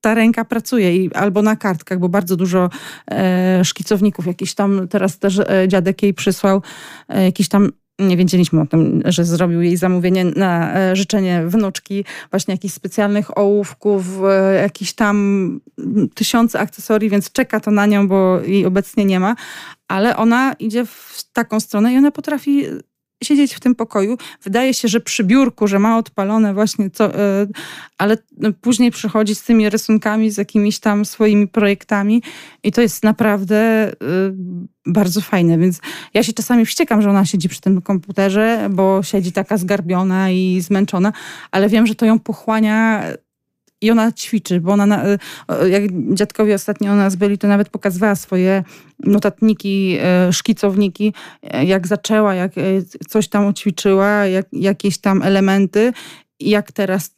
ta 0.00 0.14
ręka 0.14 0.44
pracuje 0.44 0.96
i, 0.96 1.14
albo 1.14 1.42
na 1.42 1.56
kartkach, 1.56 1.98
bo 1.98 2.08
bardzo 2.08 2.36
dużo 2.36 2.70
e, 3.10 3.64
szkicowników, 3.64 4.26
jakiś 4.26 4.54
tam 4.54 4.88
teraz 4.88 5.18
też 5.18 5.38
e, 5.38 5.68
dziadek 5.68 6.02
jej 6.02 6.14
przysłał, 6.14 6.62
e, 7.08 7.24
jakiś 7.24 7.48
tam 7.48 7.70
nie 8.00 8.16
wiedzieliśmy 8.16 8.60
o 8.60 8.66
tym, 8.66 9.02
że 9.04 9.24
zrobił 9.24 9.62
jej 9.62 9.76
zamówienie 9.76 10.24
na 10.24 10.74
e, 10.76 10.96
życzenie 10.96 11.42
wnuczki, 11.46 12.04
właśnie 12.30 12.54
jakichś 12.54 12.74
specjalnych 12.74 13.38
ołówków, 13.38 14.04
e, 14.24 14.54
jakichś 14.54 14.92
tam 14.92 15.60
tysiące 16.14 16.60
akcesorii, 16.60 17.10
więc 17.10 17.32
czeka 17.32 17.60
to 17.60 17.70
na 17.70 17.86
nią, 17.86 18.08
bo 18.08 18.40
jej 18.40 18.66
obecnie 18.66 19.04
nie 19.04 19.20
ma, 19.20 19.36
ale 19.88 20.16
ona 20.16 20.52
idzie 20.52 20.86
w 20.86 21.24
taką 21.32 21.60
stronę 21.60 21.92
i 21.92 21.98
ona 21.98 22.10
potrafi 22.10 22.64
siedzieć 23.24 23.54
w 23.54 23.60
tym 23.60 23.74
pokoju. 23.74 24.18
Wydaje 24.42 24.74
się, 24.74 24.88
że 24.88 25.00
przy 25.00 25.24
biurku, 25.24 25.66
że 25.66 25.78
ma 25.78 25.98
odpalone 25.98 26.54
właśnie, 26.54 26.90
e, 27.00 27.46
ale 27.98 28.16
później 28.60 28.90
przychodzi 28.90 29.34
z 29.34 29.42
tymi 29.42 29.70
rysunkami, 29.70 30.30
z 30.30 30.36
jakimiś 30.36 30.78
tam 30.78 31.04
swoimi 31.04 31.48
projektami 31.48 32.22
i 32.62 32.72
to 32.72 32.80
jest 32.80 33.02
naprawdę 33.02 33.56
e, 33.56 33.94
bardzo 34.86 35.20
fajne, 35.20 35.58
więc 35.58 35.80
ja 36.14 36.22
się 36.22 36.32
czasami 36.32 36.66
wściekam, 36.66 37.02
że 37.02 37.10
ona 37.10 37.24
siedzi 37.24 37.48
przy 37.48 37.60
tym 37.60 37.82
komputerze, 37.82 38.68
bo 38.70 39.02
siedzi 39.02 39.32
taka 39.32 39.56
zgarbiona 39.56 40.30
i 40.30 40.60
zmęczona, 40.60 41.12
ale 41.50 41.68
wiem, 41.68 41.86
że 41.86 41.94
to 41.94 42.06
ją 42.06 42.18
pochłania 42.18 43.04
i 43.80 43.90
ona 43.90 44.12
ćwiczy, 44.12 44.60
bo 44.60 44.72
ona, 44.72 44.86
na, 44.86 45.04
jak 45.70 45.82
dziadkowie 46.14 46.54
ostatnio 46.54 46.92
u 46.92 46.96
nas 46.96 47.16
byli, 47.16 47.38
to 47.38 47.48
nawet 47.48 47.68
pokazywała 47.68 48.14
swoje 48.14 48.64
notatniki, 48.98 49.98
e, 50.00 50.32
szkicowniki, 50.32 51.14
e, 51.42 51.64
jak 51.64 51.86
zaczęła, 51.86 52.34
jak 52.34 52.58
e, 52.58 52.62
coś 53.08 53.28
tam 53.28 53.54
ćwiczyła, 53.54 54.26
jak, 54.26 54.46
jakieś 54.52 54.98
tam 54.98 55.22
elementy 55.22 55.92
jak 56.40 56.72
teraz 56.72 57.14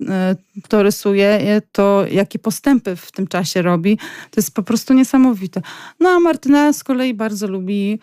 to 0.68 0.82
rysuje, 0.82 1.62
to 1.72 2.04
jakie 2.10 2.38
postępy 2.38 2.96
w 2.96 3.12
tym 3.12 3.26
czasie 3.26 3.62
robi. 3.62 3.98
To 4.30 4.40
jest 4.40 4.54
po 4.54 4.62
prostu 4.62 4.94
niesamowite. 4.94 5.62
No 6.00 6.08
a 6.08 6.20
Martyna 6.20 6.72
z 6.72 6.84
kolei 6.84 7.14
bardzo 7.14 7.46
lubi 7.46 7.98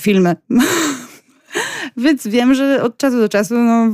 filmy. 0.00 0.36
Więc 1.96 2.26
wiem, 2.26 2.54
że 2.54 2.82
od 2.82 2.98
czasu 2.98 3.18
do 3.18 3.28
czasu 3.28 3.54
no, 3.54 3.92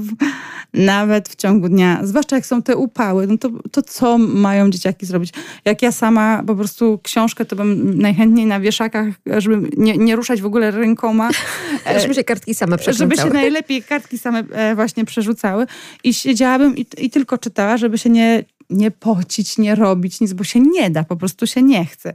nawet 0.74 1.28
w 1.28 1.36
ciągu 1.36 1.68
dnia, 1.68 2.00
zwłaszcza 2.02 2.36
jak 2.36 2.46
są 2.46 2.62
te 2.62 2.76
upały, 2.76 3.26
no 3.26 3.38
to, 3.38 3.50
to 3.72 3.82
co 3.82 4.18
mają 4.18 4.70
dzieciaki 4.70 5.06
zrobić? 5.06 5.32
Jak 5.64 5.82
ja 5.82 5.92
sama 5.92 6.42
po 6.46 6.54
prostu 6.54 7.00
książkę, 7.02 7.44
to 7.44 7.56
bym 7.56 7.98
najchętniej 7.98 8.46
na 8.46 8.60
wieszakach, 8.60 9.06
żeby 9.38 9.70
nie, 9.76 9.96
nie 9.96 10.16
ruszać 10.16 10.42
w 10.42 10.46
ogóle 10.46 10.70
rękoma. 10.70 11.30
żeby 12.02 12.14
się 12.14 12.24
kartki 12.24 12.54
same 12.54 12.78
przerzucały. 12.78 13.10
Żeby 13.10 13.28
się 13.28 13.34
najlepiej 13.34 13.82
kartki 13.82 14.18
same 14.18 14.44
e, 14.52 14.74
właśnie 14.74 15.04
przerzucały. 15.04 15.66
I 16.04 16.14
siedziałabym 16.14 16.76
i, 16.76 16.86
i 16.98 17.10
tylko 17.10 17.38
czytała, 17.38 17.76
żeby 17.76 17.98
się 17.98 18.10
nie, 18.10 18.44
nie 18.70 18.90
pocić, 18.90 19.58
nie 19.58 19.74
robić 19.74 20.20
nic, 20.20 20.32
bo 20.32 20.44
się 20.44 20.60
nie 20.60 20.90
da, 20.90 21.04
po 21.04 21.16
prostu 21.16 21.46
się 21.46 21.62
nie 21.62 21.84
chce. 21.86 22.14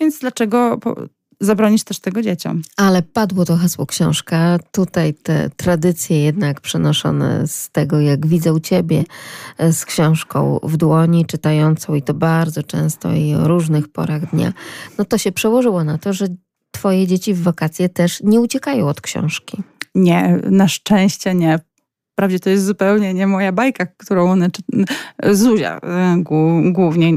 Więc 0.00 0.18
dlaczego 0.18 0.78
zabronić 1.40 1.84
też 1.84 2.00
tego 2.00 2.22
dzieciom. 2.22 2.62
Ale 2.76 3.02
padło 3.02 3.44
to 3.44 3.56
hasło 3.56 3.86
książka. 3.86 4.58
Tutaj 4.72 5.14
te 5.14 5.50
tradycje 5.50 6.22
jednak 6.22 6.60
przenoszone 6.60 7.46
z 7.46 7.70
tego, 7.70 8.00
jak 8.00 8.26
widzę 8.26 8.52
u 8.52 8.60
ciebie 8.60 9.04
e, 9.58 9.72
z 9.72 9.84
książką 9.84 10.60
w 10.62 10.76
dłoni, 10.76 11.26
czytającą 11.26 11.94
i 11.94 12.02
to 12.02 12.14
bardzo 12.14 12.62
często 12.62 13.12
i 13.12 13.34
o 13.34 13.48
różnych 13.48 13.88
porach 13.88 14.30
dnia, 14.30 14.52
no 14.98 15.04
to 15.04 15.18
się 15.18 15.32
przełożyło 15.32 15.84
na 15.84 15.98
to, 15.98 16.12
że 16.12 16.26
twoje 16.70 17.06
dzieci 17.06 17.34
w 17.34 17.42
wakacje 17.42 17.88
też 17.88 18.20
nie 18.22 18.40
uciekają 18.40 18.88
od 18.88 19.00
książki. 19.00 19.62
Nie, 19.94 20.40
na 20.50 20.68
szczęście 20.68 21.34
nie. 21.34 21.58
Wprawdzie 22.12 22.40
to 22.40 22.50
jest 22.50 22.64
zupełnie 22.64 23.14
nie 23.14 23.26
moja 23.26 23.52
bajka, 23.52 23.86
którą 23.86 24.30
one 24.30 24.50
czy... 24.50 24.62
Zuzia 25.34 25.78
e, 25.82 26.22
głównie 26.72 27.12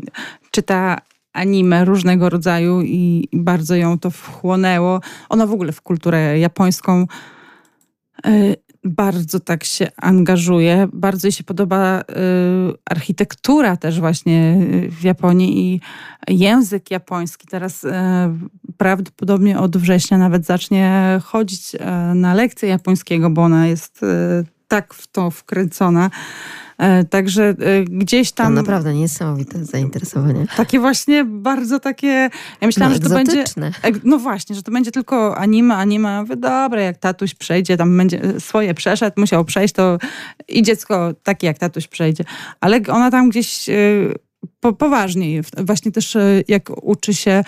czyta 0.51 0.97
anime 1.34 1.86
różnego 1.86 2.29
rodzaju 2.29 2.82
i 2.82 3.29
bardzo 3.34 3.75
ją 3.75 3.99
to 3.99 4.11
wchłonęło. 4.11 5.01
Ona 5.29 5.45
w 5.47 5.51
ogóle 5.51 5.71
w 5.71 5.82
kulturę 5.82 6.39
japońską 6.39 7.05
y, 8.27 8.55
bardzo 8.84 9.39
tak 9.39 9.63
się 9.63 9.88
angażuje. 9.97 10.88
Bardzo 10.93 11.27
jej 11.27 11.32
się 11.32 11.43
podoba 11.43 12.01
y, 12.01 12.03
architektura 12.86 13.77
też 13.77 13.99
właśnie 13.99 14.57
w 14.89 15.03
Japonii 15.03 15.73
i 15.73 15.82
język 16.27 16.91
japoński. 16.91 17.47
Teraz 17.47 17.84
y, 17.84 17.91
prawdopodobnie 18.77 19.59
od 19.59 19.77
września 19.77 20.17
nawet 20.17 20.45
zacznie 20.45 21.19
chodzić 21.23 21.75
na 22.15 22.34
lekcje 22.34 22.69
japońskiego, 22.69 23.29
bo 23.29 23.43
ona 23.43 23.67
jest 23.67 24.01
tak 24.67 24.93
w 24.93 25.07
to 25.07 25.32
wkręcona. 25.32 26.09
E, 26.82 27.03
także 27.03 27.43
e, 27.43 27.84
gdzieś 27.84 28.32
tam... 28.32 28.47
To 28.47 28.61
naprawdę 28.61 28.93
niesamowite 28.93 29.65
zainteresowanie. 29.65 30.45
Takie 30.57 30.79
właśnie 30.79 31.25
bardzo 31.25 31.79
takie... 31.79 32.29
Ja 32.61 32.67
myślałam, 32.67 32.93
no, 32.93 33.03
że 33.03 33.09
to 33.09 33.15
będzie... 33.15 33.43
No 34.03 34.19
właśnie, 34.19 34.55
że 34.55 34.63
to 34.63 34.71
będzie 34.71 34.91
tylko 34.91 35.38
anime, 35.38 35.75
anime. 35.75 36.21
Mówię, 36.21 36.36
dobra, 36.36 36.82
jak 36.82 36.97
tatuś 36.97 37.34
przejdzie, 37.34 37.77
tam 37.77 37.97
będzie 37.97 38.21
swoje 38.39 38.73
przeszedł, 38.73 39.21
musiał 39.21 39.45
przejść, 39.45 39.73
to 39.73 39.97
i 40.47 40.63
dziecko 40.63 41.13
takie 41.23 41.47
jak 41.47 41.57
tatuś 41.57 41.88
przejdzie. 41.88 42.23
Ale 42.61 42.79
ona 42.88 43.11
tam 43.11 43.29
gdzieś 43.29 43.69
e, 43.69 43.73
po, 44.59 44.73
poważniej. 44.73 45.41
Właśnie 45.57 45.91
też 45.91 46.15
e, 46.15 46.43
jak 46.47 46.83
uczy 46.83 47.13
się 47.13 47.43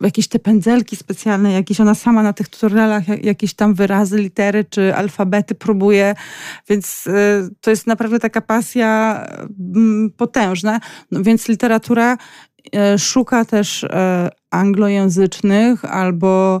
jakieś 0.00 0.28
te 0.28 0.38
pędzelki 0.38 0.96
specjalne, 0.96 1.52
jakieś 1.52 1.80
ona 1.80 1.94
sama 1.94 2.22
na 2.22 2.32
tych 2.32 2.48
tutorialach 2.48 3.24
jakieś 3.24 3.54
tam 3.54 3.74
wyrazy, 3.74 4.18
litery 4.18 4.64
czy 4.64 4.94
alfabety 4.94 5.54
próbuje, 5.54 6.14
więc 6.68 7.06
e, 7.06 7.48
to 7.60 7.70
jest 7.70 7.86
naprawdę 7.86 8.18
taka 8.18 8.40
pasja 8.40 9.24
mm, 9.74 10.10
potężna. 10.16 10.80
No 11.10 11.22
więc 11.22 11.48
literatura 11.48 12.18
e, 12.74 12.98
szuka 12.98 13.44
też 13.44 13.86
anglojęzycznych 14.50 15.84
albo 15.84 16.60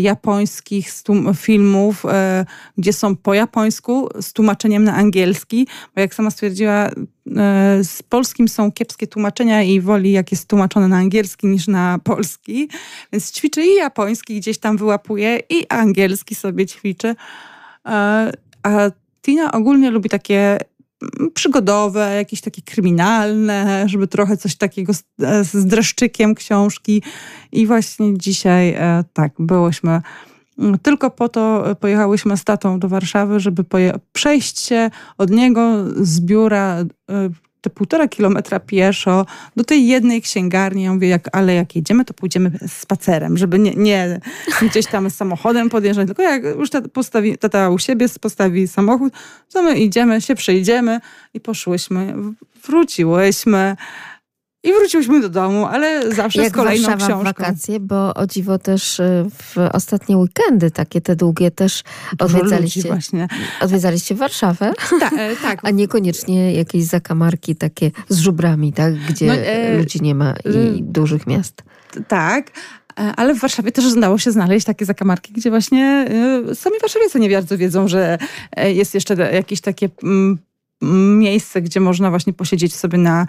japońskich 0.00 0.90
filmów, 1.36 2.04
e, 2.06 2.46
gdzie 2.78 2.92
są 2.92 3.16
po 3.16 3.34
japońsku 3.34 4.08
z 4.20 4.32
tłumaczeniem 4.32 4.84
na 4.84 4.94
angielski, 4.94 5.66
bo 5.94 6.00
jak 6.00 6.14
sama 6.14 6.30
stwierdziła, 6.30 6.86
e, 6.86 6.90
z 7.84 8.02
polskim 8.02 8.48
są 8.48 8.72
kiepskie 8.72 9.06
tłumaczenia 9.06 9.62
i 9.62 9.80
woli 9.80 10.12
jak 10.12 10.32
jest 10.32 10.48
tłumaczone 10.48 10.88
na 10.88 10.96
angielski 10.96 11.46
niż 11.46 11.68
na 11.68 11.98
polski, 12.04 12.68
więc 13.12 13.32
ćwiczy 13.32 13.64
i 13.64 13.74
japoński 13.74 14.40
gdzieś 14.40 14.58
tam 14.58 14.76
wyłapuje 14.76 15.40
i 15.50 15.66
angielski 15.68 16.34
sobie 16.34 16.66
ćwiczy. 16.66 17.14
A 18.62 18.90
Tina 19.22 19.52
ogólnie 19.52 19.90
lubi 19.90 20.08
takie 20.08 20.58
przygodowe, 21.34 22.14
jakieś 22.16 22.40
takie 22.40 22.62
kryminalne, 22.62 23.88
żeby 23.88 24.06
trochę 24.06 24.36
coś 24.36 24.56
takiego 24.56 24.94
z, 24.94 25.04
z 25.42 25.66
dreszczykiem 25.66 26.34
książki. 26.34 27.02
I 27.52 27.66
właśnie 27.66 28.18
dzisiaj 28.18 28.68
e, 28.68 29.04
tak, 29.12 29.32
byłyśmy 29.38 30.00
tylko 30.82 31.10
po 31.10 31.28
to 31.28 31.64
pojechałyśmy 31.80 32.36
z 32.36 32.44
tatą 32.44 32.78
do 32.78 32.88
Warszawy, 32.88 33.40
żeby 33.40 33.64
przejść 34.12 34.60
się 34.60 34.90
od 35.18 35.30
niego 35.30 35.84
z 35.96 36.20
biura 36.20 36.76
e, 36.76 36.86
te 37.60 37.70
półtora 37.70 38.08
kilometra 38.08 38.60
pieszo 38.60 39.26
do 39.56 39.64
tej 39.64 39.86
jednej 39.86 40.22
księgarni. 40.22 40.82
Ja 40.82 40.92
mówię, 40.92 41.08
jak, 41.08 41.36
ale 41.36 41.54
jak 41.54 41.76
jedziemy, 41.76 42.04
to 42.04 42.14
pójdziemy 42.14 42.50
spacerem, 42.68 43.38
żeby 43.38 43.58
nie, 43.58 43.74
nie 43.74 44.20
gdzieś 44.62 44.86
tam 44.86 45.10
samochodem 45.10 45.70
podjeżdżać, 45.70 46.06
tylko 46.06 46.22
jak 46.22 46.42
już 46.44 46.70
tata, 46.70 46.88
postawi, 46.88 47.38
tata 47.38 47.70
u 47.70 47.78
siebie 47.78 48.06
postawi 48.20 48.68
samochód, 48.68 49.12
to 49.52 49.62
my 49.62 49.78
idziemy, 49.78 50.20
się 50.20 50.34
przejdziemy 50.34 51.00
i 51.34 51.40
poszłyśmy. 51.40 52.14
Wróciłyśmy. 52.64 53.76
I 54.62 54.72
wróciłyśmy 54.72 55.20
do 55.20 55.28
domu, 55.28 55.66
ale 55.66 56.14
zawsze 56.14 56.42
Jak 56.42 56.52
z 56.52 56.54
kolejną 56.54 56.88
Warszawa 56.88 57.06
książką. 57.06 57.24
wakacje, 57.24 57.80
bo 57.80 58.14
o 58.14 58.26
dziwo 58.26 58.58
też 58.58 59.00
y, 59.00 59.26
w 59.38 59.56
ostatnie 59.72 60.16
weekendy, 60.16 60.70
takie 60.70 61.00
te 61.00 61.16
długie 61.16 61.50
też 61.50 61.82
odwiedzaliście, 62.18 62.82
właśnie. 62.82 63.28
odwiedzaliście 63.60 64.14
Warszawę. 64.14 64.72
Ta, 65.00 65.10
e, 65.18 65.36
tak. 65.36 65.60
A 65.66 65.70
niekoniecznie 65.70 66.52
jakieś 66.52 66.84
zakamarki 66.84 67.56
takie 67.56 67.90
z 68.08 68.18
żubrami, 68.18 68.72
tak? 68.72 68.94
Gdzie 68.94 69.26
no, 69.26 69.34
e, 69.34 69.78
ludzi 69.78 70.02
nie 70.02 70.14
ma 70.14 70.34
i 70.44 70.78
y, 70.78 70.82
dużych 70.82 71.26
miast. 71.26 71.62
Tak, 72.08 72.50
e, 72.98 73.12
ale 73.16 73.34
w 73.34 73.38
Warszawie 73.38 73.72
też 73.72 73.84
udało 73.84 74.18
się 74.18 74.32
znaleźć 74.32 74.66
takie 74.66 74.84
zakamarki, 74.84 75.32
gdzie 75.32 75.50
właśnie 75.50 76.06
y, 76.50 76.54
sami 76.54 76.76
warszawiacy 76.80 77.20
nie 77.20 77.30
bardzo 77.30 77.58
wiedzą, 77.58 77.88
że 77.88 78.18
e, 78.56 78.72
jest 78.72 78.94
jeszcze 78.94 79.14
jakieś 79.34 79.60
takie 79.60 79.88
mm, 80.02 80.38
miejsce, 80.82 81.62
gdzie 81.62 81.80
można 81.80 82.10
właśnie 82.10 82.32
posiedzieć 82.32 82.74
sobie 82.74 82.98
na... 82.98 83.26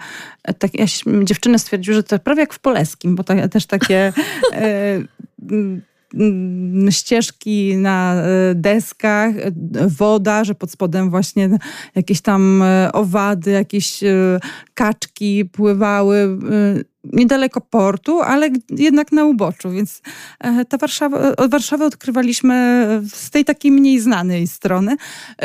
Tak, 0.58 0.74
ja, 0.74 0.86
dziewczyny 1.24 1.58
stwierdziły, 1.58 1.94
że 1.94 2.02
to 2.02 2.18
prawie 2.18 2.40
jak 2.40 2.54
w 2.54 2.58
Poleskim, 2.58 3.16
bo 3.16 3.24
to, 3.24 3.48
też 3.48 3.66
takie... 3.66 4.12
E, 6.14 6.92
ścieżki 6.92 7.76
na 7.76 8.14
e, 8.14 8.54
deskach, 8.54 9.36
e, 9.36 9.52
woda, 9.88 10.44
że 10.44 10.54
pod 10.54 10.70
spodem 10.70 11.10
właśnie 11.10 11.50
jakieś 11.94 12.20
tam 12.20 12.62
e, 12.62 12.92
owady, 12.92 13.50
jakieś 13.50 14.00
kaczki 14.74 15.44
pływały 15.44 16.38
niedaleko 17.04 17.60
portu, 17.60 18.20
ale 18.20 18.50
jednak 18.70 19.12
na 19.12 19.24
uboczu, 19.24 19.70
więc 19.70 20.02
ta 20.68 20.78
Warszawa, 20.78 21.34
Warszawę 21.48 21.86
odkrywaliśmy 21.86 22.86
z 23.12 23.30
tej 23.30 23.44
takiej 23.44 23.72
mniej 23.72 24.00
znanej 24.00 24.46
strony. 24.46 24.96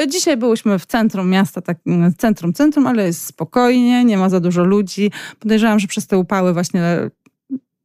Dzisiaj 0.07 0.37
byłyśmy 0.37 0.79
w 0.79 0.85
centrum 0.85 1.29
miasta, 1.29 1.61
tak, 1.61 1.77
centrum, 2.17 2.53
centrum, 2.53 2.87
ale 2.87 3.05
jest 3.05 3.25
spokojnie, 3.25 4.05
nie 4.05 4.17
ma 4.17 4.29
za 4.29 4.39
dużo 4.39 4.63
ludzi. 4.63 5.11
Podejrzewam, 5.39 5.79
że 5.79 5.87
przez 5.87 6.07
te 6.07 6.17
upały 6.17 6.53
właśnie 6.53 7.09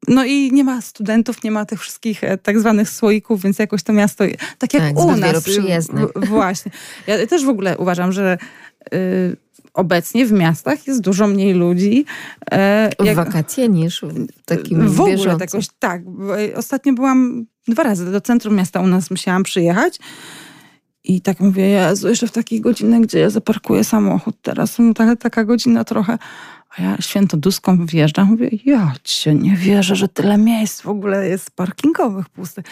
no 0.08 0.24
i 0.24 0.52
nie 0.52 0.64
ma 0.64 0.80
studentów, 0.80 1.42
nie 1.44 1.50
ma 1.50 1.64
tych 1.64 1.80
wszystkich 1.80 2.24
e, 2.24 2.38
tak 2.38 2.60
zwanych 2.60 2.90
słoików, 2.90 3.42
więc 3.42 3.58
jakoś 3.58 3.82
to 3.82 3.92
miasto, 3.92 4.24
tak 4.58 4.74
jak 4.74 4.82
tak, 4.82 4.98
u 4.98 5.16
nas. 5.16 5.44
przyjezdne. 5.44 6.06
Właśnie. 6.16 6.72
Ja 7.06 7.26
też 7.26 7.44
w 7.44 7.48
ogóle 7.48 7.78
uważam, 7.78 8.12
że 8.12 8.38
y, 8.94 9.36
obecnie 9.74 10.26
w 10.26 10.32
miastach 10.32 10.86
jest 10.86 11.00
dużo 11.00 11.26
mniej 11.26 11.54
ludzi. 11.54 12.04
E, 12.52 12.90
jak, 13.04 13.14
w 13.14 13.16
wakacje 13.16 13.68
niż 13.68 14.02
w 14.02 14.44
takim 14.44 14.88
W 14.88 15.00
ogóle 15.00 15.36
jakoś, 15.40 15.68
tak. 15.78 16.02
E, 16.52 16.56
ostatnio 16.56 16.92
byłam 16.92 17.46
dwa 17.68 17.82
razy 17.82 18.12
do 18.12 18.20
centrum 18.20 18.56
miasta 18.56 18.80
u 18.80 18.86
nas 18.86 19.10
musiałam 19.10 19.42
przyjechać. 19.42 19.98
I 21.04 21.20
tak 21.20 21.40
mówię, 21.40 21.68
Jezu, 21.68 22.08
jeszcze 22.08 22.26
w 22.26 22.32
takiej 22.32 22.60
godzinie, 22.60 23.00
gdzie 23.00 23.18
ja 23.18 23.30
zaparkuję 23.30 23.84
samochód 23.84 24.36
teraz. 24.42 24.78
No, 24.78 24.94
taka, 24.94 25.16
taka 25.16 25.44
godzina 25.44 25.84
trochę. 25.84 26.18
A 26.78 26.82
ja 26.82 26.96
świętoduską 27.00 27.86
wjeżdżam, 27.86 28.28
mówię, 28.28 28.50
ja 28.64 28.94
cię 29.04 29.34
nie 29.34 29.56
wierzę, 29.56 29.96
że 29.96 30.08
tyle 30.08 30.38
miejsc 30.38 30.80
w 30.80 30.88
ogóle 30.88 31.28
jest 31.28 31.50
parkingowych 31.50 32.28
pustych. 32.28 32.64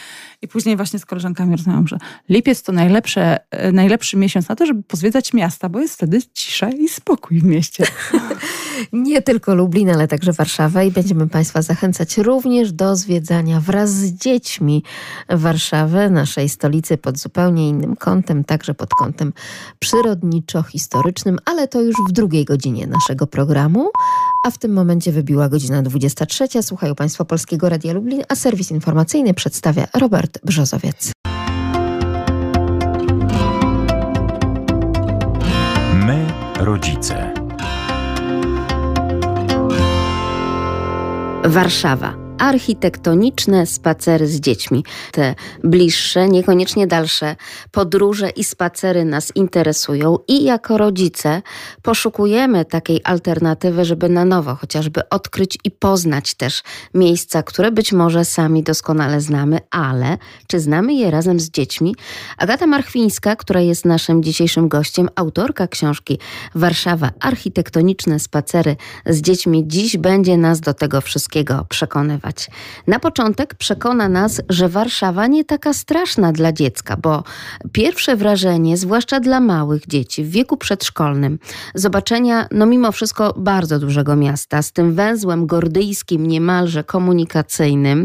I 0.43 0.49
później 0.49 0.77
właśnie 0.77 0.99
z 0.99 1.07
koleżankami 1.07 1.57
rozmawiam, 1.57 1.89
że 1.89 1.99
lipiec 2.29 2.63
to 2.63 2.73
najlepsze, 2.73 3.39
e, 3.51 3.73
najlepszy 3.73 4.17
miesiąc 4.17 4.49
na 4.49 4.57
to, 4.57 4.67
żeby 4.67 4.83
pozwiedzać 4.83 5.33
miasta, 5.33 5.69
bo 5.69 5.81
jest 5.81 5.95
wtedy 5.95 6.19
cisza 6.35 6.71
i 6.71 6.89
spokój 6.89 7.41
w 7.41 7.45
mieście. 7.45 7.85
nie 8.93 9.23
tylko 9.23 9.55
Lublin, 9.55 9.91
ale 9.91 10.09
także 10.09 10.33
Warszawa 10.33 10.83
i 10.83 10.91
będziemy 10.91 11.29
Państwa 11.29 11.63
zachęcać 11.63 12.19
również 12.19 12.73
do 12.73 12.97
zwiedzania 12.97 13.61
wraz 13.61 13.91
z 13.91 14.13
dziećmi 14.13 14.83
Warszawy, 15.29 16.11
naszej 16.11 16.49
stolicy 16.49 16.97
pod 16.97 17.19
zupełnie 17.19 17.69
innym 17.69 17.97
kątem, 17.97 18.45
także 18.45 18.75
pod 18.75 18.91
kątem 18.91 19.33
przyrodniczo-historycznym, 19.79 21.37
ale 21.45 21.69
to 21.69 21.81
już 21.81 21.97
w 22.09 22.13
drugiej 22.13 22.45
godzinie 22.45 22.87
naszego 22.87 23.27
programu 23.27 23.88
a 24.45 24.51
w 24.51 24.59
tym 24.59 24.73
momencie 24.73 25.13
wybiła 25.13 25.49
godzina 25.49 25.83
23. 25.83 26.63
Słuchają 26.63 26.95
Państwo 26.95 27.25
Polskiego 27.25 27.69
Radia 27.69 27.93
Lublin, 27.93 28.23
a 28.29 28.35
serwis 28.35 28.71
informacyjny 28.71 29.35
przedstawia 29.35 29.87
Robert 29.95 30.39
Brzozowiec. 30.45 31.13
My, 35.95 36.27
rodzice. 36.59 37.35
Warszawa 41.45 42.28
architektoniczne 42.39 43.67
spacery 43.67 44.29
z 44.29 44.41
dziećmi. 44.41 44.85
Te 45.13 45.35
bliższe, 45.65 46.29
niekoniecznie 46.29 46.87
dalsze 46.87 47.37
podróże 47.71 48.31
i 48.31 48.45
spacery 48.45 49.05
nas 49.05 49.33
interesują 49.35 50.19
i 50.29 50.45
jako 50.45 50.79
rodzice 50.79 51.43
poszukujemy 51.83 52.65
takiej 52.65 53.01
alternatywy, 53.05 53.85
żeby 53.85 54.09
na 54.09 54.25
nowo 54.25 54.55
chociażby 54.55 55.09
odkryć 55.09 55.59
i 55.65 55.71
poznać 55.71 56.35
też 56.35 56.63
miejsca, 56.95 57.43
które 57.43 57.73
być 57.73 57.93
może 57.93 58.25
sami 58.25 58.63
doskonale 58.63 59.21
znamy, 59.21 59.59
ale 59.71 60.19
czy 60.47 60.61
znamy 60.61 60.95
je 60.95 61.11
razem 61.11 61.41
z 61.41 61.51
dziećmi? 61.51 61.95
Agata 62.39 62.67
Marchwińska, 62.67 63.37
która 63.37 63.61
jest 63.61 63.85
naszym 63.85 64.23
dzisiejszym 64.23 64.69
gościem, 64.69 65.09
autorka 65.17 65.69
książki 65.69 66.19
Warszawa 66.55 67.11
architektoniczne 67.21 68.19
spacery 68.19 68.77
z 69.07 69.21
dziećmi, 69.21 69.65
dziś 69.67 69.97
będzie 69.97 70.37
nas 70.37 70.61
do 70.61 70.75
tego 70.75 71.01
wszystkiego 71.01 71.67
przekonywać. 71.69 72.28
Na 72.87 72.99
początek 72.99 73.55
przekona 73.55 74.09
nas, 74.09 74.41
że 74.49 74.69
Warszawa 74.69 75.27
nie 75.27 75.45
taka 75.45 75.73
straszna 75.73 76.33
dla 76.33 76.53
dziecka, 76.53 76.97
bo 76.97 77.23
pierwsze 77.73 78.17
wrażenie, 78.17 78.77
zwłaszcza 78.77 79.21
dla 79.21 79.41
małych 79.41 79.87
dzieci 79.87 80.25
w 80.25 80.31
wieku 80.31 80.57
przedszkolnym, 80.57 81.39
zobaczenia, 81.75 82.47
no 82.51 82.67
mimo 82.67 82.93
wszystko, 82.93 83.35
bardzo 83.37 83.79
dużego 83.79 84.17
miasta, 84.17 84.63
z 84.63 84.73
tym 84.73 84.95
węzłem 84.95 85.47
gordyjskim, 85.47 86.27
niemalże 86.27 86.85
komunikacyjnym, 86.85 88.05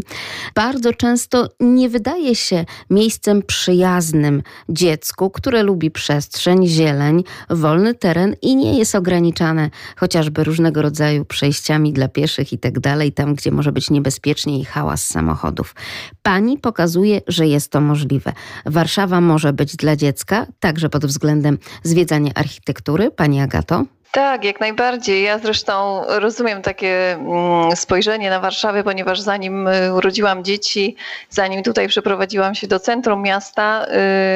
bardzo 0.56 0.94
często 0.94 1.50
nie 1.60 1.90
wydaje 1.90 2.36
się 2.36 2.66
miejscem 2.90 3.42
przyjaznym 3.42 4.44
dziecku, 4.70 5.30
które 5.30 5.64
lubi 5.64 5.92
przestrzeń, 5.92 6.68
zieleń, 6.68 7.24
wolny 7.50 7.94
teren 7.94 8.36
i 8.42 8.56
nie 8.56 8.78
jest 8.78 8.96
ograniczane 8.96 9.70
chociażby 9.96 10.44
różnego 10.44 10.82
rodzaju 10.82 11.26
przejściami 11.26 11.94
dla 11.94 12.08
pieszych 12.08 12.54
i 12.54 12.58
tak 12.58 12.80
dalej, 12.80 13.12
tam 13.12 13.36
gdzie 13.36 13.52
może 13.52 13.72
być 13.72 13.90
niebezpieczne 13.90 14.13
bezpiecznie 14.14 14.60
i 14.60 14.66
hałas 14.66 15.06
samochodów. 15.08 15.76
Pani 16.22 16.58
pokazuje, 16.58 17.22
że 17.28 17.48
jest 17.48 17.72
to 17.72 17.82
możliwe. 17.82 18.34
Warszawa 18.66 19.22
może 19.22 19.54
być 19.54 19.76
dla 19.76 19.96
dziecka, 19.96 20.48
także 20.60 20.90
pod 20.90 21.06
względem 21.06 21.58
zwiedzania 21.84 22.32
architektury. 22.36 23.12
Pani 23.12 23.42
Agato? 23.42 23.86
Tak, 24.14 24.44
jak 24.44 24.60
najbardziej. 24.60 25.24
Ja 25.24 25.40
zresztą 25.40 26.04
rozumiem 26.08 26.62
takie 26.62 27.12
mm, 27.12 27.76
spojrzenie 27.76 28.30
na 28.30 28.40
Warszawę, 28.40 28.84
ponieważ 28.84 29.22
zanim 29.22 29.68
y, 29.68 29.94
urodziłam 29.94 30.44
dzieci, 30.44 30.96
zanim 31.30 31.64
tutaj 31.64 31.88
przeprowadziłam 31.88 32.56
się 32.56 32.68
do 32.68 32.80
centrum 32.80 33.22
miasta, 33.22 33.86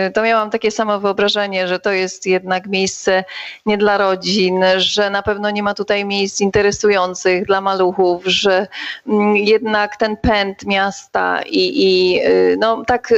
y, 0.08 0.12
to 0.12 0.24
miałam 0.24 0.50
takie 0.50 0.72
samo 0.72 1.00
wyobrażenie, 1.00 1.68
że 1.68 1.80
to 1.80 1.92
jest 1.92 2.26
jednak 2.26 2.68
miejsce 2.68 3.24
nie 3.66 3.78
dla 3.78 3.98
rodzin, 3.98 4.64
że 4.78 5.10
na 5.10 5.22
pewno 5.22 5.52
nie 5.52 5.64
ma 5.64 5.74
tutaj 5.74 6.06
miejsc 6.06 6.42
interesujących 6.42 7.46
dla 7.46 7.62
maluchów, 7.62 8.24
że 8.26 8.68
mm, 9.08 9.36
jednak 9.36 9.98
ten 9.98 10.18
pęd 10.18 10.66
miasta 10.66 11.42
i, 11.42 11.84
i 11.84 12.20
y, 12.26 12.58
no, 12.60 12.84
tak 12.88 13.14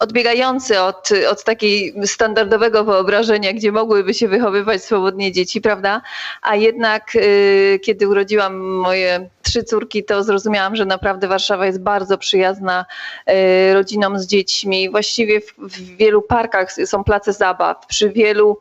odbiegający 0.00 0.80
od, 0.80 1.08
od 1.30 1.44
takiej 1.44 1.94
standardowego 2.04 2.84
wyobrażenia, 2.84 3.52
gdzie 3.52 3.72
mogłyby 3.72 4.14
się 4.14 4.28
wychowywać 4.28 4.84
swobodnie 4.84 5.32
dzieci, 5.32 5.60
prawda? 5.72 6.02
A 6.42 6.56
jednak 6.56 7.14
y, 7.14 7.80
kiedy 7.82 8.08
urodziłam 8.08 8.60
moje 8.60 9.28
trzy 9.42 9.64
córki, 9.64 10.04
to 10.04 10.24
zrozumiałam, 10.24 10.76
że 10.76 10.84
naprawdę 10.84 11.28
Warszawa 11.28 11.66
jest 11.66 11.80
bardzo 11.80 12.18
przyjazna 12.18 12.84
y, 13.30 13.74
rodzinom 13.74 14.18
z 14.18 14.26
dziećmi. 14.26 14.90
Właściwie 14.90 15.40
w, 15.40 15.54
w 15.58 15.96
wielu 15.96 16.22
parkach 16.22 16.72
są 16.72 17.04
place 17.04 17.32
zabaw, 17.32 17.86
przy 17.86 18.10
wielu 18.10 18.58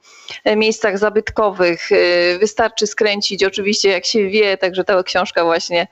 y, 0.48 0.56
miejscach 0.56 0.98
zabytkowych. 0.98 1.90
Wystarczy 2.40 2.88
skręcić, 2.88 3.44
oczywiście 3.44 3.90
jak 3.90 4.06
się 4.06 4.28
wie, 4.28 4.58
także 4.58 4.84
ta 4.84 5.04
książka 5.04 5.44
właśnie 5.44 5.88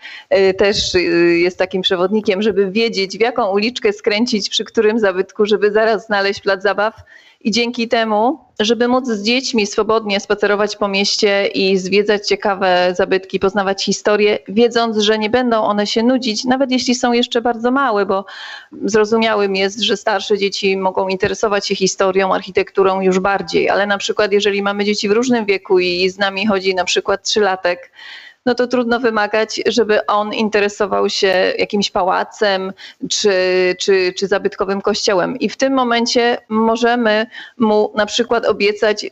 też 0.58 0.94
jest 1.32 1.58
takim 1.58 1.82
przewodnikiem, 1.82 2.42
żeby 2.42 2.72
wiedzieć 2.72 3.18
w 3.18 3.22
jaką 3.22 3.52
uliczkę 3.52 3.94
skręcić, 3.94 4.50
przy 4.50 4.66
którym 4.66 5.00
zabytku, 5.00 5.46
żeby 5.46 5.72
zaraz 5.72 6.06
znaleźć 6.06 6.42
plac 6.42 6.64
zabaw 6.64 6.94
i 7.42 7.52
dzięki 7.52 7.88
temu, 7.88 8.40
żeby 8.60 8.88
móc 8.88 9.08
z 9.08 9.24
dziećmi 9.24 9.68
swobodnie 9.68 10.20
spacerować 10.20 10.76
po 10.76 10.88
mieście 10.88 11.48
i 11.48 11.78
zwiedzać 11.78 12.28
ciekawe 12.28 12.94
zabytki, 12.98 13.40
poznawać 13.40 13.84
historię, 13.84 14.40
wiedząc, 14.48 14.79
że 14.98 15.20
nie 15.20 15.30
będą 15.30 15.62
one 15.62 15.88
się 15.88 16.04
nudzić, 16.04 16.46
nawet 16.46 16.72
jeśli 16.72 16.96
są 16.96 17.14
jeszcze 17.14 17.42
bardzo 17.42 17.72
małe, 17.72 18.06
bo 18.06 18.26
zrozumiałym 18.86 19.56
jest, 19.56 19.80
że 19.80 19.98
starsze 19.98 20.38
dzieci 20.38 20.78
mogą 20.78 21.08
interesować 21.08 21.68
się 21.68 21.76
historią, 21.76 22.34
architekturą 22.34 23.02
już 23.02 23.20
bardziej, 23.20 23.70
ale 23.70 23.88
na 23.88 23.98
przykład 23.98 24.32
jeżeli 24.32 24.62
mamy 24.62 24.86
dzieci 24.86 25.10
w 25.10 25.12
różnym 25.12 25.46
wieku 25.46 25.80
i 25.80 26.10
z 26.10 26.18
nami 26.18 26.48
chodzi 26.48 26.76
na 26.76 26.84
przykład 26.84 27.24
trzylatek, 27.24 27.92
no 28.46 28.56
to 28.56 28.68
trudno 28.68 29.00
wymagać, 29.00 29.62
żeby 29.68 30.06
on 30.06 30.34
interesował 30.34 31.10
się 31.10 31.54
jakimś 31.58 31.92
pałacem 31.92 32.74
czy, 33.10 33.32
czy, 33.80 34.14
czy 34.18 34.28
zabytkowym 34.28 34.82
kościołem. 34.82 35.38
I 35.38 35.50
w 35.50 35.58
tym 35.58 35.74
momencie 35.74 36.38
możemy 36.50 37.28
mu 37.58 37.92
na 37.96 38.06
przykład 38.06 38.46
obiecać, 38.46 39.06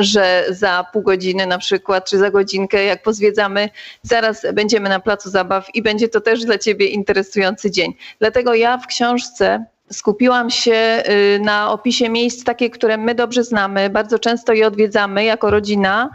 że 0.00 0.44
za 0.48 0.86
pół 0.92 1.02
godziny 1.02 1.46
na 1.46 1.58
przykład, 1.58 2.10
czy 2.10 2.18
za 2.18 2.30
godzinkę, 2.30 2.84
jak 2.84 3.02
pozwiedzamy, 3.02 3.68
zaraz 4.02 4.46
będziemy 4.54 4.88
na 4.88 5.00
placu 5.00 5.30
zabaw 5.30 5.74
i 5.74 5.82
będzie 5.82 6.08
to 6.08 6.20
też 6.20 6.44
dla 6.44 6.58
ciebie 6.58 6.86
interesujący 6.86 7.70
dzień. 7.70 7.94
Dlatego 8.18 8.54
ja 8.54 8.78
w 8.78 8.86
książce 8.86 9.64
skupiłam 9.92 10.50
się 10.50 11.02
y, 11.36 11.40
na 11.40 11.72
opisie 11.72 12.08
miejsc 12.08 12.44
takie, 12.44 12.70
które 12.70 12.96
my 12.96 13.14
dobrze 13.14 13.44
znamy, 13.44 13.90
bardzo 13.90 14.18
często 14.18 14.52
je 14.52 14.66
odwiedzamy 14.66 15.24
jako 15.24 15.50
rodzina 15.50 16.10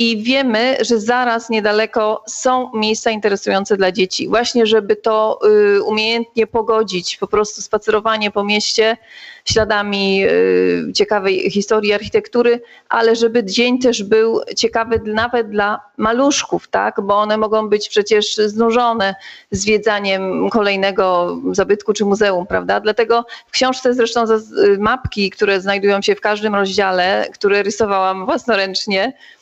i 0.00 0.22
wiemy, 0.22 0.76
że 0.80 1.00
zaraz 1.00 1.50
niedaleko 1.50 2.24
są 2.26 2.70
miejsca 2.74 3.10
interesujące 3.10 3.76
dla 3.76 3.92
dzieci. 3.92 4.28
Właśnie, 4.28 4.66
żeby 4.66 4.96
to 4.96 5.38
y, 5.76 5.82
umiejętnie 5.82 6.46
pogodzić, 6.46 7.16
po 7.16 7.26
prostu 7.26 7.62
spacerowanie 7.62 8.30
po 8.30 8.44
mieście 8.44 8.96
śladami 9.44 10.24
y, 10.24 10.92
ciekawej 10.94 11.50
historii 11.50 11.92
architektury, 11.92 12.62
ale 12.88 13.16
żeby 13.16 13.44
dzień 13.44 13.78
też 13.78 14.02
był 14.02 14.40
ciekawy 14.56 15.00
nawet 15.04 15.50
dla 15.50 15.80
maluszków, 15.96 16.68
tak? 16.68 17.00
bo 17.02 17.18
one 17.18 17.36
mogą 17.36 17.68
być 17.68 17.88
przecież 17.88 18.36
znużone 18.36 19.14
zwiedzaniem 19.50 20.50
kolejnego 20.50 21.36
zabytku 21.52 21.92
czy 21.92 22.04
muzeum, 22.04 22.46
prawda? 22.46 22.80
Dlatego 22.80 23.26
w 23.46 23.50
książce 23.50 23.94
zresztą 23.94 24.24
mapki, 24.78 25.30
które 25.30 25.60
znajdują 25.60 26.02
się 26.02 26.14
w 26.14 26.20
każdym 26.20 26.54
rozdziale, 26.54 27.28
które 27.32 27.62
rysowałam 27.62 28.26
własnoręcznie, 28.26 29.12
Y, 29.12 29.37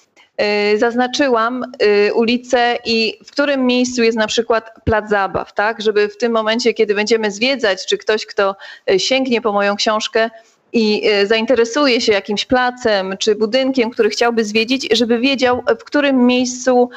zaznaczyłam 0.77 1.63
y, 2.09 2.15
ulicę 2.15 2.79
i 2.85 3.19
w 3.25 3.31
którym 3.33 3.67
miejscu 3.67 4.03
jest 4.03 4.19
na 4.19 4.27
przykład 4.27 4.71
plac 4.85 5.11
zabaw, 5.11 5.53
tak? 5.53 5.83
Żeby 5.83 6.09
w 6.09 6.17
tym 6.17 6.33
momencie, 6.33 6.75
kiedy 6.75 6.95
będziemy 6.95 7.31
zwiedzać, 7.31 7.87
czy 7.87 7.99
ktoś, 7.99 8.27
kto 8.27 8.57
y, 8.91 8.99
sięgnie 9.01 9.41
po 9.41 9.53
moją 9.53 9.77
książkę, 9.77 10.31
i 10.73 11.03
zainteresuje 11.25 12.01
się 12.01 12.13
jakimś 12.13 12.45
placem 12.45 13.17
czy 13.19 13.35
budynkiem, 13.35 13.91
który 13.91 14.11
chciałby 14.11 14.45
zwiedzić, 14.45 14.89
żeby 14.93 15.19
wiedział, 15.19 15.63
w 15.81 15.85
którym 15.85 16.27
miejscu 16.27 16.91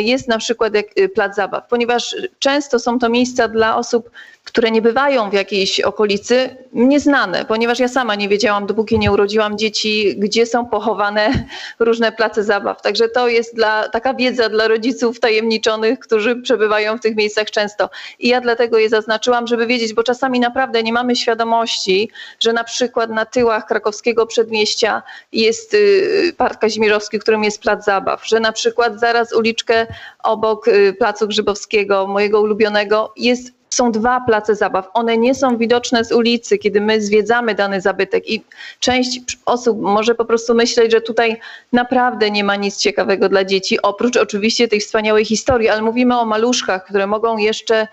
jest 0.00 0.28
na 0.28 0.38
przykład 0.38 0.72
plac 1.14 1.36
zabaw, 1.36 1.68
ponieważ 1.68 2.16
często 2.38 2.78
są 2.78 2.98
to 2.98 3.08
miejsca 3.08 3.48
dla 3.48 3.76
osób, 3.76 4.10
które 4.44 4.70
nie 4.70 4.82
bywają 4.82 5.30
w 5.30 5.32
jakiejś 5.32 5.80
okolicy, 5.80 6.56
nieznane, 6.72 7.44
ponieważ 7.44 7.78
ja 7.78 7.88
sama 7.88 8.14
nie 8.14 8.28
wiedziałam, 8.28 8.66
dopóki 8.66 8.98
nie 8.98 9.12
urodziłam 9.12 9.58
dzieci, 9.58 10.14
gdzie 10.16 10.46
są 10.46 10.66
pochowane 10.66 11.46
różne 11.78 12.12
place 12.12 12.44
zabaw. 12.44 12.82
Także 12.82 13.08
to 13.08 13.28
jest 13.28 13.56
dla, 13.56 13.88
taka 13.88 14.14
wiedza 14.14 14.48
dla 14.48 14.68
rodziców 14.68 15.20
tajemniczonych, 15.20 15.98
którzy 15.98 16.36
przebywają 16.36 16.98
w 16.98 17.00
tych 17.00 17.16
miejscach 17.16 17.50
często. 17.50 17.90
I 18.18 18.28
ja 18.28 18.40
dlatego 18.40 18.78
je 18.78 18.88
zaznaczyłam, 18.88 19.46
żeby 19.46 19.66
wiedzieć, 19.66 19.94
bo 19.94 20.02
czasami 20.02 20.40
naprawdę 20.40 20.82
nie 20.82 20.92
mamy 20.92 21.16
świadomości, 21.16 22.10
że 22.40 22.52
na 22.52 22.64
przykład 22.64 23.10
na 23.10 23.26
tyłach 23.26 23.66
krakowskiego 23.66 24.26
przedmieścia 24.26 25.02
jest 25.32 25.74
y, 25.74 26.32
Park 26.36 26.60
Kazimierowski, 26.60 27.18
którym 27.18 27.44
jest 27.44 27.62
plac 27.62 27.84
zabaw, 27.84 28.26
że 28.26 28.40
na 28.40 28.52
przykład 28.52 29.00
zaraz 29.00 29.32
uliczkę 29.32 29.86
obok 30.22 30.68
y, 30.68 30.94
Placu 30.98 31.28
Grzybowskiego, 31.28 32.06
mojego 32.06 32.40
ulubionego, 32.40 33.12
jest 33.16 33.61
są 33.74 33.92
dwa 33.92 34.20
place 34.20 34.54
zabaw. 34.54 34.88
One 34.94 35.18
nie 35.18 35.34
są 35.34 35.56
widoczne 35.56 36.04
z 36.04 36.12
ulicy, 36.12 36.58
kiedy 36.58 36.80
my 36.80 37.00
zwiedzamy 37.00 37.54
dany 37.54 37.80
zabytek 37.80 38.30
i 38.30 38.44
część 38.80 39.20
osób 39.46 39.80
może 39.80 40.14
po 40.14 40.24
prostu 40.24 40.54
myśleć, 40.54 40.92
że 40.92 41.00
tutaj 41.00 41.40
naprawdę 41.72 42.30
nie 42.30 42.44
ma 42.44 42.56
nic 42.56 42.76
ciekawego 42.76 43.28
dla 43.28 43.44
dzieci, 43.44 43.82
oprócz 43.82 44.16
oczywiście 44.16 44.68
tej 44.68 44.80
wspaniałej 44.80 45.24
historii, 45.24 45.68
ale 45.68 45.82
mówimy 45.82 46.18
o 46.18 46.24
maluszkach, 46.24 46.84
które 46.84 47.06
mogą 47.06 47.36
jeszcze 47.36 47.88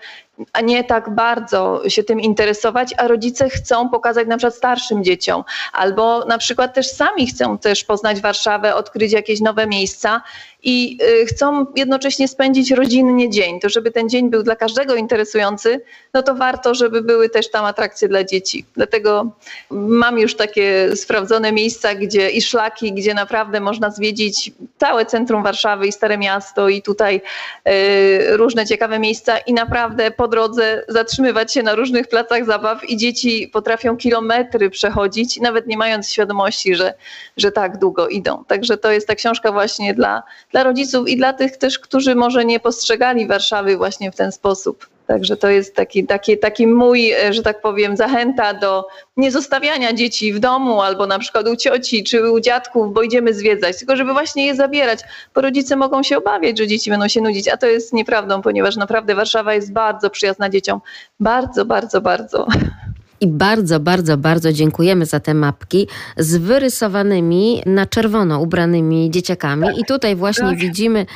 a 0.52 0.60
nie 0.60 0.84
tak 0.84 1.14
bardzo 1.14 1.82
się 1.88 2.02
tym 2.02 2.20
interesować, 2.20 2.94
a 2.98 3.08
rodzice 3.08 3.48
chcą 3.48 3.88
pokazać 3.88 4.28
na 4.28 4.36
przykład 4.36 4.54
starszym 4.54 5.04
dzieciom, 5.04 5.44
albo 5.72 6.24
na 6.24 6.38
przykład 6.38 6.74
też 6.74 6.90
sami 6.90 7.26
chcą 7.26 7.58
też 7.58 7.84
poznać 7.84 8.20
Warszawę, 8.20 8.74
odkryć 8.74 9.12
jakieś 9.12 9.40
nowe 9.40 9.66
miejsca 9.66 10.22
i 10.62 10.98
y, 11.22 11.26
chcą 11.26 11.66
jednocześnie 11.76 12.28
spędzić 12.28 12.70
rodzinnie 12.70 13.30
dzień. 13.30 13.60
To 13.60 13.68
żeby 13.68 13.90
ten 13.90 14.08
dzień 14.08 14.30
był 14.30 14.42
dla 14.42 14.56
każdego 14.56 14.94
interesujący, 14.94 15.80
no 16.14 16.22
to 16.22 16.34
warto, 16.34 16.74
żeby 16.74 17.02
były 17.02 17.28
też 17.28 17.50
tam 17.50 17.64
atrakcje 17.64 18.08
dla 18.08 18.24
dzieci. 18.24 18.64
Dlatego 18.74 19.30
mam 19.70 20.18
już 20.18 20.36
takie 20.36 20.96
sprawdzone 20.96 21.52
miejsca, 21.52 21.94
gdzie 21.94 22.30
i 22.30 22.42
szlaki, 22.42 22.92
gdzie 22.92 23.14
naprawdę 23.14 23.60
można 23.60 23.90
zwiedzić 23.90 24.52
całe 24.78 25.06
centrum 25.06 25.42
Warszawy 25.42 25.86
i 25.86 25.92
Stare 25.92 26.18
Miasto 26.18 26.68
i 26.68 26.82
tutaj 26.82 27.20
y, 27.68 28.36
różne 28.36 28.66
ciekawe 28.66 28.98
miejsca 28.98 29.38
i 29.38 29.52
naprawdę 29.52 30.10
po 30.10 30.28
drodze 30.28 30.84
zatrzymywać 30.88 31.52
się 31.52 31.62
na 31.62 31.74
różnych 31.74 32.08
placach 32.08 32.44
zabaw 32.44 32.88
i 32.88 32.96
dzieci 32.96 33.50
potrafią 33.52 33.96
kilometry 33.96 34.70
przechodzić, 34.70 35.40
nawet 35.40 35.66
nie 35.66 35.76
mając 35.76 36.10
świadomości, 36.10 36.74
że, 36.74 36.94
że 37.36 37.52
tak 37.52 37.78
długo 37.78 38.08
idą. 38.08 38.44
Także 38.44 38.76
to 38.76 38.90
jest 38.90 39.06
ta 39.06 39.14
książka 39.14 39.52
właśnie 39.52 39.94
dla, 39.94 40.22
dla 40.52 40.62
rodziców 40.62 41.08
i 41.08 41.16
dla 41.16 41.32
tych 41.32 41.56
też, 41.56 41.78
którzy 41.78 42.14
może 42.14 42.44
nie 42.44 42.60
postrzegali 42.60 43.26
Warszawy 43.26 43.76
właśnie 43.76 44.12
w 44.12 44.16
ten 44.16 44.32
sposób. 44.32 44.88
Także 45.06 45.36
to 45.36 45.48
jest 45.48 45.74
taki, 45.74 46.06
taki, 46.06 46.38
taki 46.38 46.66
mój, 46.66 47.12
e, 47.12 47.32
że 47.32 47.42
tak 47.42 47.60
powiem, 47.60 47.96
zachęta 47.96 48.54
do 48.54 48.86
nie 49.16 49.30
zostawiania 49.30 49.92
dzieci 49.92 50.32
w 50.32 50.38
domu 50.38 50.82
albo 50.82 51.06
na 51.06 51.18
przykład 51.18 51.48
u 51.48 51.56
cioci 51.56 52.04
czy 52.04 52.30
u 52.30 52.40
dziadków, 52.40 52.92
bo 52.92 53.02
idziemy 53.02 53.34
zwiedzać, 53.34 53.78
tylko 53.78 53.96
żeby 53.96 54.12
właśnie 54.12 54.46
je 54.46 54.54
zabierać, 54.54 55.00
bo 55.34 55.40
rodzice 55.40 55.76
mogą 55.76 56.02
się 56.02 56.18
obawiać, 56.18 56.58
że 56.58 56.66
dzieci 56.66 56.90
będą 56.90 57.08
się 57.08 57.20
nudzić, 57.20 57.48
a 57.48 57.56
to 57.56 57.66
jest 57.66 57.92
nieprawdą, 57.92 58.42
ponieważ 58.42 58.76
naprawdę 58.76 59.14
Warszawa 59.14 59.54
jest 59.54 59.72
bardzo 59.72 60.10
przyjazna 60.10 60.50
dzieciom. 60.50 60.80
Bardzo, 61.20 61.64
bardzo, 61.64 62.00
bardzo. 62.00 62.46
I 63.20 63.26
bardzo, 63.28 63.80
bardzo, 63.80 64.16
bardzo 64.16 64.52
dziękujemy 64.52 65.06
za 65.06 65.20
te 65.20 65.34
mapki 65.34 65.88
z 66.16 66.36
wyrysowanymi 66.36 67.62
na 67.66 67.86
czerwono 67.86 68.40
ubranymi 68.40 69.10
dzieciakami. 69.10 69.66
I 69.80 69.84
tutaj 69.84 70.16
właśnie 70.16 70.48
Tak. 70.48 70.58
widzimy 70.58 71.06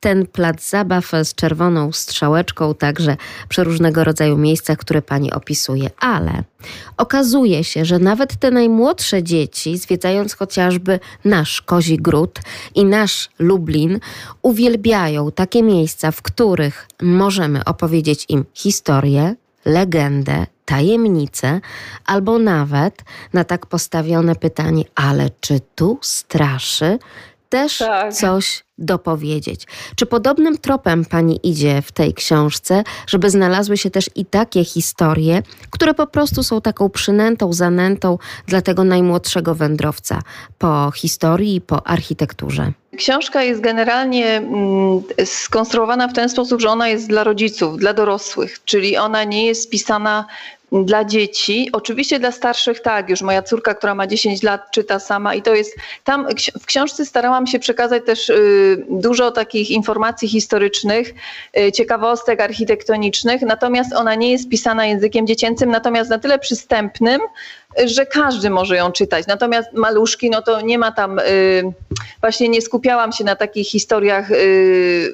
ten 0.00 0.26
plac 0.26 0.68
zabaw 0.70 1.10
z 1.22 1.34
czerwoną 1.34 1.92
strzałeczką, 1.92 2.74
także 2.74 3.16
przy 3.48 3.64
różnego 3.64 4.04
rodzaju 4.04 4.36
miejscach, 4.36 4.78
które 4.78 5.02
pani 5.02 5.32
opisuje. 5.32 5.90
Ale 5.98 6.42
okazuje 6.96 7.64
się, 7.64 7.84
że 7.84 7.98
nawet 7.98 8.36
te 8.36 8.50
najmłodsze 8.50 9.22
dzieci, 9.22 9.78
zwiedzając 9.78 10.34
chociażby 10.34 11.00
nasz 11.24 11.62
Kozi 11.62 11.96
Gród 11.96 12.40
i 12.74 12.84
nasz 12.84 13.30
Lublin, 13.38 14.00
uwielbiają 14.42 15.32
takie 15.32 15.62
miejsca, 15.62 16.10
w 16.10 16.22
których 16.22 16.88
możemy 17.02 17.64
opowiedzieć 17.64 18.26
im 18.28 18.44
historię, 18.54 19.34
legendę, 19.70 20.46
tajemnicę, 20.64 21.60
albo 22.06 22.38
nawet 22.38 23.02
na 23.32 23.44
tak 23.44 23.66
postawione 23.66 24.36
pytanie, 24.36 24.84
ale 24.94 25.30
czy 25.40 25.60
tu 25.74 25.98
straszy, 26.02 26.98
też 27.50 27.78
Tak. 27.78 28.12
coś 28.12 28.64
dopowiedzieć. 28.78 29.66
Czy 29.96 30.06
podobnym 30.06 30.58
tropem 30.58 31.04
pani 31.04 31.40
idzie 31.42 31.82
w 31.82 31.92
tej 31.92 32.14
książce, 32.14 32.84
żeby 33.06 33.30
znalazły 33.30 33.76
się 33.76 33.90
też 33.90 34.10
i 34.14 34.24
takie 34.24 34.64
historie, 34.64 35.42
które 35.70 35.94
po 35.94 36.06
prostu 36.06 36.42
są 36.42 36.60
taką 36.60 36.88
przynętą, 36.90 37.52
zanętą 37.52 38.18
dla 38.46 38.62
tego 38.62 38.84
najmłodszego 38.84 39.54
wędrowca 39.54 40.22
po 40.58 40.90
historii 40.96 41.54
i 41.54 41.60
po 41.60 41.86
architekturze? 41.86 42.72
Książka 43.00 43.42
jest 43.42 43.60
generalnie 43.60 44.36
mm, 44.36 45.02
skonstruowana 45.24 46.08
w 46.08 46.12
ten 46.12 46.28
sposób, 46.28 46.60
że 46.60 46.68
ona 46.68 46.88
jest 46.88 47.08
dla 47.08 47.24
rodziców, 47.24 47.78
dla 47.78 47.92
dorosłych, 47.94 48.64
czyli 48.64 48.96
ona 48.96 49.24
nie 49.24 49.46
jest 49.46 49.70
pisana 49.70 50.26
dla 50.72 51.04
dzieci. 51.04 51.68
Oczywiście 51.72 52.18
dla 52.18 52.32
starszych 52.32 52.80
tak, 52.80 53.10
już 53.10 53.22
moja 53.22 53.42
córka, 53.42 53.74
która 53.74 53.94
ma 53.94 54.06
10 54.06 54.42
lat, 54.42 54.70
czyta 54.70 54.98
sama 54.98 55.34
i 55.34 55.42
to 55.42 55.54
jest 55.54 55.76
tam 56.04 56.26
w 56.60 56.66
książce 56.66 57.06
starałam 57.06 57.46
się 57.46 57.58
przekazać 57.58 58.02
też 58.06 58.28
y, 58.28 58.84
dużo 58.90 59.30
takich 59.30 59.70
informacji 59.70 60.28
historycznych, 60.28 61.14
y, 61.58 61.72
ciekawostek 61.72 62.40
architektonicznych, 62.40 63.42
natomiast 63.42 63.92
ona 63.92 64.14
nie 64.14 64.32
jest 64.32 64.48
pisana 64.48 64.86
językiem 64.86 65.26
dziecięcym, 65.26 65.70
natomiast 65.70 66.10
na 66.10 66.18
tyle 66.18 66.38
przystępnym, 66.38 67.20
że 67.84 68.06
każdy 68.06 68.50
może 68.50 68.76
ją 68.76 68.92
czytać. 68.92 69.26
Natomiast 69.26 69.72
maluszki, 69.72 70.30
no 70.30 70.42
to 70.42 70.60
nie 70.60 70.78
ma 70.78 70.92
tam, 70.92 71.18
y, 71.18 71.22
właśnie 72.20 72.48
nie 72.48 72.62
skupiałam 72.62 73.12
się 73.12 73.24
na 73.24 73.36
takich 73.36 73.68
historiach 73.68 74.28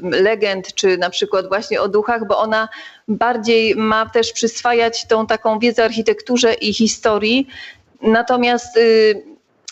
legend, 0.03 0.75
czy 0.75 0.99
na 0.99 1.11
przykład 1.11 1.49
właśnie 1.49 1.81
o 1.81 1.89
duchach, 1.89 2.27
bo 2.27 2.39
ona 2.39 2.69
bardziej 3.09 3.77
ma 3.77 4.11
też 4.11 4.33
przyswajać 4.33 5.07
tą 5.07 5.27
taką 5.27 5.59
wiedzę 5.59 5.83
o 5.83 5.85
architekturze 5.85 6.55
i 6.55 6.75
historii. 6.75 7.47
Natomiast 8.03 8.77
y, 8.77 9.23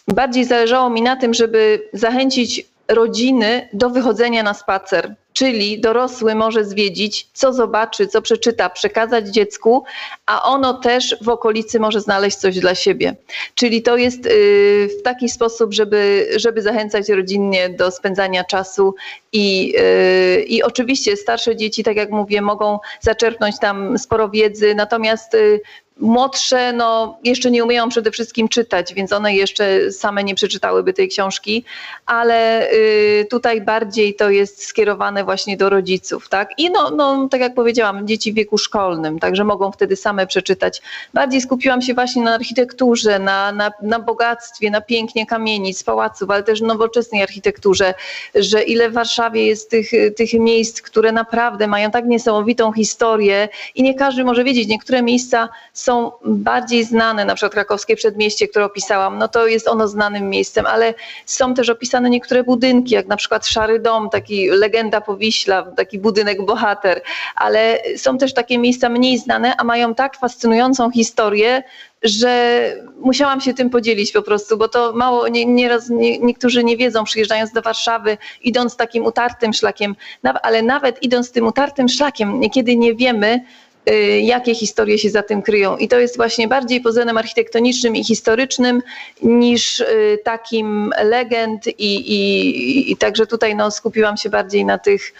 bardziej 0.08 0.44
zależało 0.44 0.90
mi 0.90 1.02
na 1.02 1.16
tym, 1.16 1.34
żeby 1.34 1.88
zachęcić 1.92 2.66
rodziny 2.88 3.68
do 3.72 3.90
wychodzenia 3.90 4.42
na 4.42 4.54
spacer. 4.54 5.14
Czyli 5.34 5.80
dorosły 5.80 6.34
może 6.34 6.64
zwiedzić, 6.64 7.28
co 7.32 7.52
zobaczy, 7.52 8.06
co 8.06 8.22
przeczyta, 8.22 8.70
przekazać 8.70 9.28
dziecku, 9.28 9.84
a 10.26 10.42
ono 10.42 10.74
też 10.74 11.16
w 11.20 11.28
okolicy 11.28 11.80
może 11.80 12.00
znaleźć 12.00 12.36
coś 12.36 12.58
dla 12.58 12.74
siebie. 12.74 13.14
Czyli 13.54 13.82
to 13.82 13.96
jest 13.96 14.26
y, 14.26 14.88
w 15.00 15.02
taki 15.02 15.28
sposób, 15.28 15.74
żeby, 15.74 16.28
żeby 16.36 16.62
zachęcać 16.62 17.08
rodzinnie 17.08 17.68
do 17.68 17.90
spędzania 17.90 18.44
czasu 18.44 18.94
i, 19.32 19.74
y, 20.38 20.42
i 20.42 20.62
oczywiście 20.62 21.16
starsze 21.16 21.56
dzieci, 21.56 21.84
tak 21.84 21.96
jak 21.96 22.10
mówię, 22.10 22.42
mogą 22.42 22.78
zaczerpnąć 23.00 23.58
tam 23.58 23.98
sporo 23.98 24.28
wiedzy, 24.28 24.74
natomiast 24.74 25.34
y, 25.34 25.60
młodsze 26.00 26.72
no, 26.72 27.18
jeszcze 27.24 27.50
nie 27.50 27.64
umieją 27.64 27.88
przede 27.88 28.10
wszystkim 28.10 28.48
czytać, 28.48 28.94
więc 28.94 29.12
one 29.12 29.34
jeszcze 29.34 29.92
same 29.92 30.24
nie 30.24 30.34
przeczytałyby 30.34 30.92
tej 30.92 31.08
książki, 31.08 31.64
ale 32.06 32.70
y, 32.72 33.26
tutaj 33.30 33.60
bardziej 33.60 34.14
to 34.14 34.30
jest 34.30 34.64
skierowane 34.66 35.24
właśnie 35.24 35.56
do 35.56 35.70
rodziców, 35.70 36.28
tak? 36.28 36.58
I 36.58 36.70
no, 36.70 36.90
no, 36.90 37.28
tak 37.30 37.40
jak 37.40 37.54
powiedziałam, 37.54 38.06
dzieci 38.06 38.32
w 38.32 38.34
wieku 38.34 38.58
szkolnym, 38.58 39.18
także 39.18 39.44
mogą 39.44 39.72
wtedy 39.72 39.96
same 39.96 40.26
przeczytać. 40.26 40.82
Bardziej 41.14 41.40
skupiłam 41.40 41.82
się 41.82 41.94
właśnie 41.94 42.22
na 42.22 42.34
architekturze, 42.34 43.18
na, 43.18 43.52
na, 43.52 43.72
na 43.82 43.98
bogactwie, 43.98 44.70
na 44.70 44.80
pięknie 44.80 45.26
kamienic, 45.26 45.84
pałaców, 45.84 46.30
ale 46.30 46.42
też 46.42 46.60
nowoczesnej 46.60 47.22
architekturze, 47.22 47.94
że 48.34 48.62
ile 48.62 48.90
w 48.90 48.92
Warszawie 48.92 49.46
jest 49.46 49.70
tych, 49.70 49.90
tych 50.16 50.32
miejsc, 50.34 50.82
które 50.82 51.12
naprawdę 51.12 51.66
mają 51.66 51.90
tak 51.90 52.04
niesamowitą 52.04 52.72
historię 52.72 53.48
i 53.74 53.82
nie 53.82 53.94
każdy 53.94 54.24
może 54.24 54.44
wiedzieć, 54.44 54.68
niektóre 54.68 55.02
miejsca 55.02 55.48
są 55.84 56.12
bardziej 56.24 56.84
znane, 56.84 57.24
na 57.24 57.34
przykład 57.34 57.52
krakowskie 57.52 57.96
przedmieście, 57.96 58.48
które 58.48 58.64
opisałam, 58.64 59.18
no 59.18 59.28
to 59.28 59.46
jest 59.46 59.68
ono 59.68 59.88
znanym 59.88 60.30
miejscem, 60.30 60.66
ale 60.66 60.94
są 61.26 61.54
też 61.54 61.68
opisane 61.68 62.10
niektóre 62.10 62.44
budynki, 62.44 62.94
jak 62.94 63.06
na 63.06 63.16
przykład 63.16 63.46
Szary 63.46 63.80
Dom, 63.80 64.10
taki 64.10 64.48
legenda 64.48 65.00
Powiśla, 65.00 65.62
taki 65.62 65.98
budynek 65.98 66.46
bohater, 66.46 67.02
ale 67.36 67.78
są 67.96 68.18
też 68.18 68.34
takie 68.34 68.58
miejsca 68.58 68.88
mniej 68.88 69.18
znane, 69.18 69.56
a 69.56 69.64
mają 69.64 69.94
tak 69.94 70.16
fascynującą 70.16 70.90
historię, 70.90 71.62
że 72.02 72.64
musiałam 73.00 73.40
się 73.40 73.54
tym 73.54 73.70
podzielić 73.70 74.12
po 74.12 74.22
prostu, 74.22 74.56
bo 74.56 74.68
to 74.68 74.92
mało, 74.92 75.28
nie, 75.28 75.46
nieraz 75.46 75.90
nie, 75.90 76.18
niektórzy 76.18 76.64
nie 76.64 76.76
wiedzą, 76.76 77.04
przyjeżdżając 77.04 77.52
do 77.52 77.62
Warszawy, 77.62 78.18
idąc 78.42 78.76
takim 78.76 79.04
utartym 79.04 79.52
szlakiem, 79.52 79.96
ale 80.42 80.62
nawet 80.62 81.02
idąc 81.02 81.32
tym 81.32 81.46
utartym 81.46 81.88
szlakiem, 81.88 82.40
niekiedy 82.40 82.76
nie 82.76 82.94
wiemy, 82.94 83.44
jakie 84.22 84.54
historie 84.54 84.98
się 84.98 85.10
za 85.10 85.22
tym 85.22 85.42
kryją. 85.42 85.76
I 85.76 85.88
to 85.88 85.98
jest 85.98 86.16
właśnie 86.16 86.48
bardziej 86.48 86.80
pod 86.80 86.92
względem 86.92 87.18
architektonicznym 87.18 87.96
i 87.96 88.04
historycznym 88.04 88.82
niż 89.22 89.80
y, 89.80 90.18
takim 90.24 90.90
legend 91.04 91.66
i, 91.66 91.94
i, 91.94 92.92
i 92.92 92.96
także 92.96 93.26
tutaj 93.26 93.56
no, 93.56 93.70
skupiłam 93.70 94.16
się 94.16 94.30
bardziej 94.30 94.64
na 94.64 94.78
tych 94.78 95.12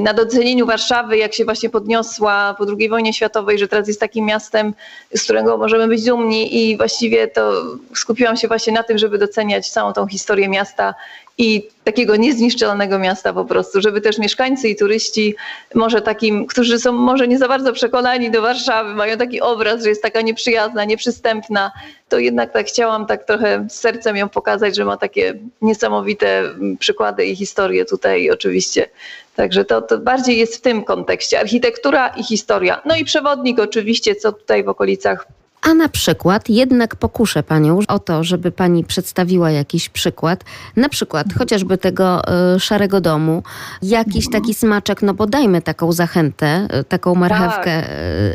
na 0.00 0.14
docenieniu 0.14 0.66
Warszawy, 0.66 1.18
jak 1.18 1.34
się 1.34 1.44
właśnie 1.44 1.70
podniosła 1.70 2.54
po 2.58 2.64
II 2.78 2.88
wojnie 2.88 3.12
światowej, 3.12 3.58
że 3.58 3.68
teraz 3.68 3.88
jest 3.88 4.00
takim 4.00 4.26
miastem, 4.26 4.74
z 5.14 5.22
którego 5.24 5.58
możemy 5.58 5.88
być 5.88 6.04
dumni 6.04 6.70
i 6.70 6.76
właściwie 6.76 7.28
to 7.28 7.62
skupiłam 7.94 8.36
się 8.36 8.48
właśnie 8.48 8.72
na 8.72 8.82
tym, 8.82 8.98
żeby 8.98 9.18
doceniać 9.18 9.70
całą 9.70 9.92
tą 9.92 10.06
historię 10.06 10.48
miasta 10.48 10.94
i 11.38 11.68
takiego 11.84 12.16
niezniszczalnego 12.16 12.98
miasta 12.98 13.32
po 13.32 13.44
prostu, 13.44 13.80
żeby 13.80 14.00
też 14.00 14.18
mieszkańcy 14.18 14.68
i 14.68 14.76
turyści, 14.76 15.34
może 15.74 16.02
takim, 16.02 16.46
którzy 16.46 16.78
są 16.78 16.92
może 16.92 17.28
nie 17.28 17.38
za 17.38 17.48
bardzo 17.48 17.72
przekonani 17.72 18.30
do 18.30 18.42
Warszawy, 18.42 18.94
mają 18.94 19.16
taki 19.16 19.40
obraz, 19.40 19.82
że 19.82 19.88
jest 19.88 20.02
taka 20.02 20.20
nieprzyjazna, 20.20 20.84
nieprzystępna, 20.84 21.72
to 22.08 22.18
jednak 22.18 22.52
tak 22.52 22.66
chciałam 22.66 23.06
tak 23.06 23.24
trochę 23.24 23.66
sercem 23.70 24.16
ją 24.16 24.28
pokazać, 24.28 24.76
że 24.76 24.84
ma 24.84 24.96
takie 24.96 25.34
niesamowite 25.62 26.42
przykłady 26.78 27.24
i 27.24 27.36
historie 27.36 27.84
tutaj 27.84 28.30
oczywiście. 28.30 28.88
Także 29.36 29.64
to, 29.64 29.82
to 29.82 29.98
bardziej 29.98 30.38
jest 30.38 30.56
w 30.56 30.60
tym 30.60 30.84
kontekście. 30.84 31.40
Architektura 31.40 32.08
i 32.08 32.24
historia. 32.24 32.82
No 32.84 32.96
i 32.96 33.04
przewodnik 33.04 33.58
oczywiście, 33.58 34.14
co 34.14 34.32
tutaj 34.32 34.64
w 34.64 34.68
okolicach 34.68 35.26
a 35.62 35.74
na 35.74 35.88
przykład 35.88 36.48
jednak 36.48 36.96
pokuszę 36.96 37.42
panią 37.42 37.78
o 37.88 37.98
to, 37.98 38.24
żeby 38.24 38.50
pani 38.50 38.84
przedstawiła 38.84 39.50
jakiś 39.50 39.88
przykład, 39.88 40.44
na 40.76 40.88
przykład 40.88 41.26
chociażby 41.38 41.78
tego 41.78 42.22
y, 42.56 42.60
szarego 42.60 43.00
domu, 43.00 43.42
jakiś 43.82 44.26
mhm. 44.26 44.42
taki 44.42 44.54
smaczek, 44.54 45.02
no 45.02 45.14
bo 45.14 45.26
dajmy 45.26 45.62
taką 45.62 45.92
zachętę, 45.92 46.68
y, 46.80 46.84
taką 46.84 47.14
marchewkę 47.14 47.82
tak. 47.82 47.90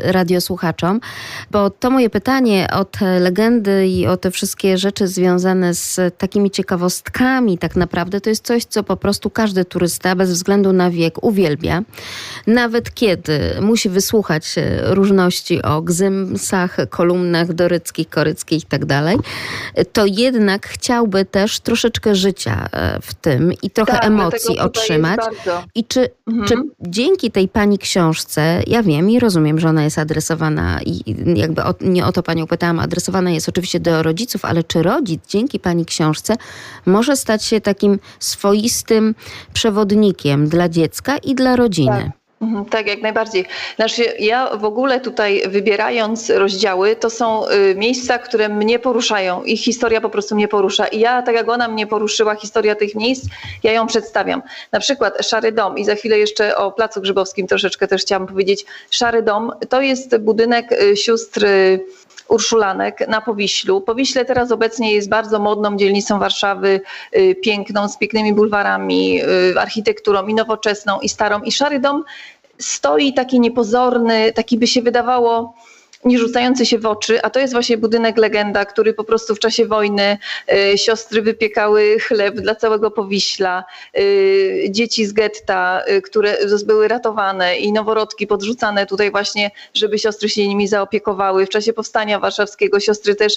y, 0.06 0.12
radiosłuchaczom, 0.12 1.00
bo 1.50 1.70
to 1.70 1.90
moje 1.90 2.10
pytanie 2.10 2.68
o 2.72 2.84
te 2.84 3.20
legendy 3.20 3.88
i 3.88 4.06
o 4.06 4.16
te 4.16 4.30
wszystkie 4.30 4.78
rzeczy 4.78 5.08
związane 5.08 5.74
z 5.74 6.18
takimi 6.18 6.50
ciekawostkami, 6.50 7.58
tak 7.58 7.76
naprawdę 7.76 8.20
to 8.20 8.30
jest 8.30 8.46
coś, 8.46 8.64
co 8.64 8.82
po 8.82 8.96
prostu 8.96 9.30
każdy 9.30 9.64
turysta 9.64 10.16
bez 10.16 10.30
względu 10.30 10.72
na 10.72 10.90
wiek 10.90 11.24
uwielbia. 11.24 11.82
Nawet 12.46 12.94
kiedy 12.94 13.40
musi 13.60 13.88
wysłuchać 13.88 14.54
różności 14.82 15.62
o 15.62 15.82
gzymsach, 15.82 16.76
kolumnach, 16.90 17.13
kolumnach 17.14 17.52
doryckich, 17.52 18.08
koryckich 18.08 18.62
i 18.62 18.66
tak 18.66 18.84
dalej, 18.84 19.16
to 19.92 20.06
jednak 20.06 20.68
chciałby 20.68 21.24
też 21.24 21.60
troszeczkę 21.60 22.14
życia 22.14 22.68
e, 22.72 22.98
w 23.02 23.14
tym 23.14 23.52
i 23.62 23.70
trochę 23.70 23.92
tak, 23.92 24.04
emocji 24.04 24.58
otrzymać. 24.58 25.20
I 25.74 25.84
czy, 25.84 26.08
mhm. 26.26 26.48
czy 26.48 26.54
dzięki 26.80 27.30
tej 27.30 27.48
pani 27.48 27.78
książce, 27.78 28.62
ja 28.66 28.82
wiem 28.82 29.10
i 29.10 29.20
rozumiem, 29.20 29.60
że 29.60 29.68
ona 29.68 29.84
jest 29.84 29.98
adresowana 29.98 30.80
i 30.82 31.14
jakby 31.34 31.62
o, 31.62 31.74
nie 31.80 32.06
o 32.06 32.12
to 32.12 32.22
panią 32.22 32.46
pytałam, 32.46 32.80
adresowana 32.80 33.30
jest 33.30 33.48
oczywiście 33.48 33.80
do 33.80 34.02
rodziców, 34.02 34.44
ale 34.44 34.64
czy 34.64 34.82
rodzic 34.82 35.20
dzięki 35.28 35.60
pani 35.60 35.84
książce 35.84 36.36
może 36.86 37.16
stać 37.16 37.44
się 37.44 37.60
takim 37.60 37.98
swoistym 38.18 39.14
przewodnikiem 39.52 40.48
dla 40.48 40.68
dziecka 40.68 41.18
i 41.18 41.34
dla 41.34 41.56
rodziny? 41.56 42.12
Tak. 42.16 42.23
Mhm, 42.44 42.64
tak, 42.64 42.86
jak 42.86 43.02
najbardziej. 43.02 43.44
Znaczy, 43.76 44.04
ja 44.18 44.56
w 44.56 44.64
ogóle 44.64 45.00
tutaj 45.00 45.42
wybierając 45.46 46.30
rozdziały, 46.30 46.96
to 46.96 47.10
są 47.10 47.48
y, 47.48 47.74
miejsca, 47.74 48.18
które 48.18 48.48
mnie 48.48 48.78
poruszają. 48.78 49.42
Ich 49.42 49.60
historia 49.60 50.00
po 50.00 50.10
prostu 50.10 50.34
mnie 50.34 50.48
porusza. 50.48 50.86
I 50.86 51.00
ja, 51.00 51.22
tak 51.22 51.34
jak 51.34 51.48
ona 51.48 51.68
mnie 51.68 51.86
poruszyła, 51.86 52.34
historia 52.34 52.74
tych 52.74 52.94
miejsc, 52.94 53.24
ja 53.62 53.72
ją 53.72 53.86
przedstawiam. 53.86 54.42
Na 54.72 54.80
przykład 54.80 55.26
Szary 55.26 55.52
Dom 55.52 55.78
i 55.78 55.84
za 55.84 55.94
chwilę 55.94 56.18
jeszcze 56.18 56.56
o 56.56 56.72
Placu 56.72 57.00
Grzybowskim 57.00 57.46
troszeczkę 57.46 57.88
też 57.88 58.02
chciałam 58.02 58.26
powiedzieć. 58.26 58.64
Szary 58.90 59.22
Dom 59.22 59.52
to 59.68 59.82
jest 59.82 60.16
budynek 60.16 60.72
y, 60.72 60.96
sióstr 60.96 61.46
Urszulanek 62.28 63.08
na 63.08 63.20
Powiślu. 63.20 63.80
Powiśle 63.80 64.24
teraz 64.24 64.52
obecnie 64.52 64.94
jest 64.94 65.08
bardzo 65.08 65.38
modną 65.38 65.76
dzielnicą 65.76 66.18
Warszawy, 66.18 66.80
y, 67.16 67.34
piękną, 67.34 67.88
z 67.88 67.98
pięknymi 67.98 68.34
bulwarami, 68.34 69.20
architekturą 69.58 70.26
i 70.26 70.34
nowoczesną, 70.34 71.00
i 71.00 71.08
starą. 71.08 71.42
I 71.42 71.52
Szary 71.52 71.80
Dom 71.80 72.04
stoi 72.58 73.12
taki 73.12 73.40
niepozorny, 73.40 74.32
taki 74.32 74.58
by 74.58 74.66
się 74.66 74.82
wydawało 74.82 75.54
nie 76.04 76.18
rzucający 76.18 76.66
się 76.66 76.78
w 76.78 76.86
oczy, 76.86 77.22
a 77.22 77.30
to 77.30 77.40
jest 77.40 77.52
właśnie 77.52 77.78
budynek 77.78 78.18
legenda, 78.18 78.64
który 78.64 78.94
po 78.94 79.04
prostu 79.04 79.34
w 79.34 79.38
czasie 79.38 79.66
wojny 79.66 80.18
y, 80.52 80.78
siostry 80.78 81.22
wypiekały 81.22 81.98
chleb 82.00 82.34
dla 82.34 82.54
całego 82.54 82.90
Powiśla, 82.90 83.64
y, 83.98 84.66
dzieci 84.70 85.06
z 85.06 85.12
getta, 85.12 85.82
y, 85.88 86.02
które 86.02 86.36
były 86.66 86.88
ratowane 86.88 87.56
i 87.56 87.72
noworodki 87.72 88.26
podrzucane 88.26 88.86
tutaj 88.86 89.10
właśnie, 89.10 89.50
żeby 89.74 89.98
siostry 89.98 90.28
się 90.28 90.48
nimi 90.48 90.68
zaopiekowały. 90.68 91.46
W 91.46 91.48
czasie 91.48 91.72
powstania 91.72 92.18
warszawskiego 92.18 92.80
siostry 92.80 93.14
też 93.14 93.34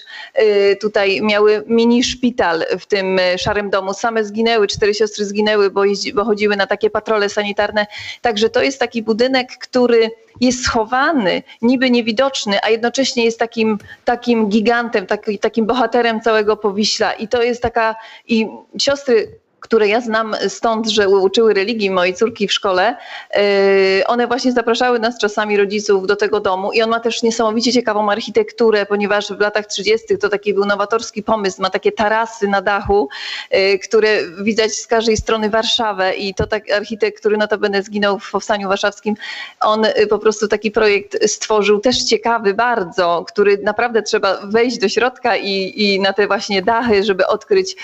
tutaj 0.82 1.22
miały 1.22 1.64
mini 1.68 2.04
szpital 2.04 2.66
w 2.80 2.86
tym 2.86 3.20
szarym 3.38 3.70
domu. 3.70 3.94
Same 3.94 4.24
zginęły, 4.24 4.68
cztery 4.68 4.94
siostry 4.94 5.26
zginęły, 5.26 5.70
bo, 5.70 5.86
jeździ, 5.86 6.14
bo 6.14 6.26
chodziły 6.26 6.56
na 6.56 6.68
takie 6.68 6.90
patrole 6.90 7.30
sanitarne. 7.30 7.88
Także 8.22 8.50
to 8.50 8.64
jest 8.64 8.80
taki 8.80 9.04
budynek, 9.04 9.58
który 9.58 10.12
jest 10.42 10.64
schowany, 10.64 11.44
niby 11.62 11.92
niewidoczny, 11.92 12.64
a 12.64 12.70
jednocześnie 12.70 13.26
jest 13.26 13.40
takim, 13.40 13.78
takim 14.06 14.50
gigantem, 14.50 15.06
taki, 15.06 15.40
takim 15.40 15.66
bohaterem 15.66 16.22
całego 16.22 16.58
Powiśla. 16.58 17.14
I 17.14 17.28
to 17.28 17.44
jest 17.44 17.62
taka, 17.62 17.96
i 18.28 18.48
siostry 18.78 19.40
które 19.68 19.88
ja 19.88 20.02
znam 20.02 20.36
stąd, 20.48 20.88
że 20.88 21.10
uczyły 21.10 21.54
religii 21.54 21.90
mojej 21.90 22.14
córki 22.14 22.48
w 22.48 22.54
szkole, 22.54 22.96
y, 23.38 24.08
one 24.08 24.28
właśnie 24.28 24.52
zapraszały 24.52 25.00
nas 25.00 25.20
czasami 25.20 25.58
rodziców 25.58 26.08
do 26.08 26.16
tego 26.16 26.40
domu 26.40 26.72
i 26.72 26.82
on 26.82 26.90
ma 26.90 27.00
też 27.00 27.24
niesamowicie 27.24 27.74
ciekawą 27.74 28.12
architekturę, 28.12 28.86
ponieważ 28.86 29.28
w 29.28 29.40
latach 29.40 29.66
30. 29.66 30.18
to 30.18 30.30
taki 30.30 30.54
był 30.54 30.66
nowatorski 30.66 31.24
pomysł, 31.24 31.62
ma 31.62 31.70
takie 31.70 31.92
tarasy 31.92 32.48
na 32.48 32.62
dachu, 32.62 33.10
y, 33.56 33.80
które 33.80 34.20
widać 34.42 34.74
z 34.74 34.88
każdej 34.88 35.18
strony 35.18 35.50
Warszawę 35.50 36.16
i 36.16 36.34
to 36.34 36.48
tak 36.48 36.72
architekt, 36.72 37.20
który 37.20 37.38
notabene 37.38 37.84
zginął 37.84 38.20
w 38.20 38.32
Powstaniu 38.32 38.70
Warszawskim, 38.70 39.16
on 39.60 39.86
y, 39.86 40.08
po 40.10 40.20
prostu 40.20 40.48
taki 40.48 40.72
projekt 40.72 41.30
stworzył, 41.30 41.80
też 41.80 42.04
ciekawy 42.04 42.54
bardzo, 42.54 43.26
który 43.28 43.58
naprawdę 43.58 44.02
trzeba 44.02 44.38
wejść 44.44 44.78
do 44.78 44.90
środka 44.90 45.38
i, 45.38 45.74
i 45.76 46.00
na 46.00 46.14
te 46.14 46.28
właśnie 46.28 46.62
dachy, 46.62 47.04
żeby 47.04 47.28
odkryć 47.28 47.76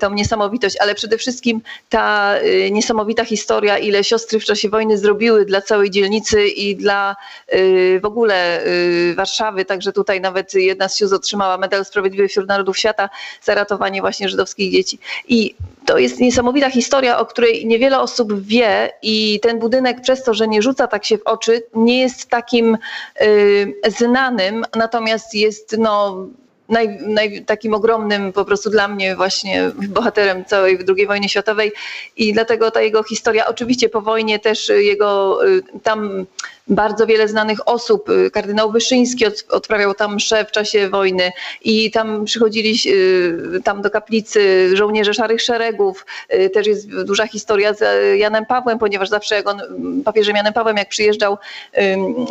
tą 0.00 0.10
niesamowitość, 0.10 0.76
ale 0.80 0.94
przede 1.04 1.18
wszystkim 1.18 1.60
ta 1.88 2.34
y, 2.42 2.70
niesamowita 2.70 3.24
historia, 3.24 3.78
ile 3.78 4.04
siostry 4.04 4.40
w 4.40 4.44
czasie 4.44 4.68
wojny 4.68 4.98
zrobiły 4.98 5.44
dla 5.44 5.60
całej 5.60 5.90
dzielnicy 5.90 6.48
i 6.48 6.76
dla 6.76 7.16
y, 7.54 8.00
w 8.02 8.04
ogóle 8.04 8.66
y, 8.66 9.14
Warszawy. 9.16 9.64
Także 9.64 9.92
tutaj 9.92 10.20
nawet 10.20 10.54
jedna 10.54 10.88
z 10.88 10.96
sióstr 10.96 11.16
otrzymała 11.16 11.58
medal 11.58 11.84
Sprawiedliwy 11.84 12.28
wśród 12.28 12.48
Narodów 12.48 12.78
Świata 12.78 13.10
za 13.42 13.54
ratowanie 13.54 14.00
właśnie 14.00 14.28
żydowskich 14.28 14.72
dzieci. 14.72 14.98
I 15.28 15.54
to 15.86 15.98
jest 15.98 16.20
niesamowita 16.20 16.70
historia, 16.70 17.18
o 17.18 17.26
której 17.26 17.66
niewiele 17.66 18.00
osób 18.00 18.46
wie 18.46 18.92
i 19.02 19.40
ten 19.42 19.58
budynek 19.58 20.00
przez 20.00 20.22
to, 20.22 20.34
że 20.34 20.48
nie 20.48 20.62
rzuca 20.62 20.86
tak 20.86 21.04
się 21.04 21.18
w 21.18 21.22
oczy, 21.24 21.62
nie 21.74 22.00
jest 22.00 22.30
takim 22.30 22.78
znanym, 23.98 24.64
natomiast 24.76 25.34
jest 25.34 25.76
no 25.78 26.26
naj, 26.68 26.98
naj, 27.00 27.44
takim 27.44 27.74
ogromnym 27.74 28.32
po 28.32 28.44
prostu 28.44 28.70
dla 28.70 28.88
mnie 28.88 29.16
właśnie 29.16 29.70
bohaterem 29.88 30.44
całej 30.44 30.78
II 30.96 31.06
wojny 31.06 31.28
światowej. 31.28 31.72
I 32.16 32.32
dlatego 32.32 32.70
ta 32.70 32.82
jego 32.82 33.02
historia, 33.02 33.46
oczywiście 33.46 33.88
po 33.88 34.00
wojnie 34.00 34.38
też 34.38 34.68
jego 34.68 35.38
y, 35.48 35.62
tam 35.82 36.26
bardzo 36.68 37.06
wiele 37.06 37.28
znanych 37.28 37.68
osób. 37.68 38.08
Y, 38.08 38.30
kardynał 38.30 38.72
Wyszyński 38.72 39.24
odprawiał 39.50 39.94
tam 39.94 40.14
mszę 40.14 40.44
w 40.44 40.50
czasie 40.50 40.88
wojny 40.88 41.32
i 41.62 41.90
tam 41.90 42.24
przychodzili 42.24 42.78
y, 42.86 43.60
tam 43.64 43.82
do 43.82 43.90
kaplicy 43.90 44.70
żołnierze 44.76 45.14
Szarych 45.14 45.42
Szeregów. 45.42 46.06
Y, 46.34 46.50
też 46.50 46.66
jest 46.66 47.02
duża 47.02 47.26
historia 47.26 47.74
z 47.74 47.84
Janem 48.18 48.46
Pawłem, 48.46 48.78
ponieważ 48.78 49.08
zawsze 49.08 49.34
jak 49.34 49.48
on, 49.48 49.60
papieżem 50.04 50.36
Janem 50.36 50.52
Pawłem, 50.52 50.76
jak 50.76 50.88
przyjeżdżał 50.88 51.38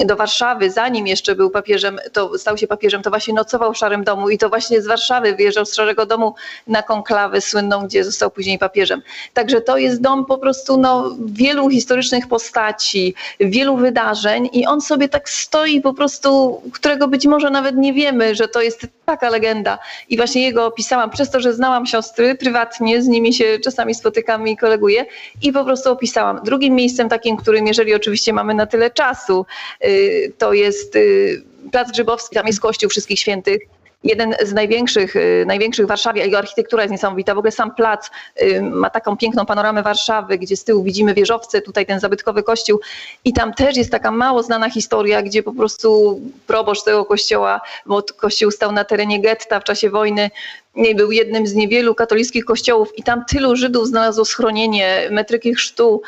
do 0.06 0.16
Warszawy, 0.16 0.72
zanim 0.72 1.08
jeszcze 1.08 1.36
był 1.36 1.50
papieżem, 1.50 2.00
to 2.14 2.38
stał 2.38 2.58
się 2.58 2.68
papieżem, 2.68 3.02
to 3.02 3.10
właśnie 3.10 3.34
nocował 3.34 3.74
w 3.74 3.78
Szarym 3.78 4.04
Domu 4.04 4.30
i 4.30 4.38
to 4.38 4.50
właśnie 4.50 4.82
z 4.82 4.88
Warszawy 4.88 5.36
wyjeżdżał 5.36 5.66
z 5.66 5.76
Szarego 5.76 6.06
Domu 6.06 6.36
na 6.68 6.84
konklawę 6.84 7.42
słynną, 7.42 7.88
gdzie 7.88 8.04
został 8.04 8.32
później 8.32 8.60
papieżem. 8.60 9.02
Także 9.34 9.62
to 9.62 9.78
jest 9.78 10.02
dom 10.02 10.26
po 10.26 10.38
prostu 10.38 10.78
no, 10.78 11.16
wielu 11.26 11.70
historycznych 11.70 12.28
postaci, 12.28 13.16
wielu 13.40 13.78
wydarzeń, 13.78 14.23
wydarzeń 14.24 14.50
i 14.54 14.66
on 14.66 14.82
sobie 14.82 15.10
tak 15.10 15.30
stoi 15.30 15.82
po 15.82 15.94
prostu, 15.94 16.62
którego 16.74 17.08
być 17.08 17.26
może 17.26 17.50
nawet 17.50 17.76
nie 17.76 17.94
wiemy, 17.94 18.36
że 18.36 18.48
to 18.48 18.62
jest 18.62 18.88
taka 19.06 19.30
legenda. 19.30 19.80
I 20.10 20.18
właśnie 20.18 20.44
jego 20.44 20.66
opisałam 20.66 21.10
przez 21.10 21.32
to, 21.32 21.40
że 21.40 21.54
znałam 21.54 21.86
siostry 21.86 22.36
prywatnie, 22.36 23.02
z 23.02 23.08
nimi 23.08 23.34
się 23.34 23.60
czasami 23.64 23.96
spotykam 23.96 24.48
i 24.48 24.58
koleguję 24.58 25.06
i 25.42 25.52
po 25.52 25.64
prostu 25.64 25.92
opisałam. 25.92 26.40
Drugim 26.44 26.76
miejscem 26.76 27.10
takim, 27.10 27.38
którym 27.38 27.68
jeżeli 27.68 27.94
oczywiście 27.94 28.34
mamy 28.34 28.54
na 28.54 28.66
tyle 28.66 28.92
czasu, 28.92 29.46
y, 29.86 30.34
to 30.38 30.54
jest 30.54 30.96
y, 30.96 31.44
Plac 31.72 31.92
Grzybowski, 31.92 32.36
tam 32.36 32.48
jest 32.48 32.60
Kościół 32.60 32.90
Wszystkich 32.90 33.20
Świętych 33.20 33.60
jeden 34.04 34.36
z 34.44 34.54
największych, 34.54 35.16
y, 35.16 35.44
największych 35.48 35.86
w 35.86 35.90
Warszawie, 35.90 36.22
jego 36.22 36.38
architektura 36.38 36.84
jest 36.84 36.92
niesamowita. 36.92 37.36
W 37.36 37.38
ogóle 37.38 37.52
sam 37.52 37.76
plac 37.76 38.10
y, 38.42 38.62
ma 38.62 38.90
taką 38.90 39.18
piękną 39.18 39.46
panoramę 39.46 39.84
Warszawy, 39.84 40.38
gdzie 40.38 40.58
z 40.58 40.64
tyłu 40.64 40.84
widzimy 40.84 41.14
wieżowce, 41.14 41.62
tutaj 41.62 41.86
ten 41.86 42.00
zabytkowy 42.00 42.44
kościół 42.44 42.80
i 43.26 43.34
tam 43.34 43.54
też 43.54 43.78
jest 43.78 43.92
taka 43.92 44.12
mało 44.12 44.44
znana 44.44 44.70
historia, 44.70 45.22
gdzie 45.22 45.44
po 45.44 45.54
prostu 45.54 46.20
proboszcz 46.48 46.84
tego 46.84 47.06
kościoła, 47.06 47.62
bo 47.86 48.04
kościół 48.18 48.52
stał 48.52 48.72
na 48.72 48.84
terenie 48.84 49.22
getta 49.22 49.60
w 49.60 49.64
czasie 49.64 49.90
wojny, 49.90 50.30
był 50.96 51.12
jednym 51.12 51.48
z 51.48 51.54
niewielu 51.54 51.96
katolickich 51.96 52.46
kościołów 52.46 52.98
i 52.98 53.04
tam 53.04 53.26
tylu 53.26 53.56
Żydów 53.56 53.88
znalazło 53.88 54.26
schronienie, 54.26 55.08
metryki 55.12 55.56
chrztu 55.56 56.02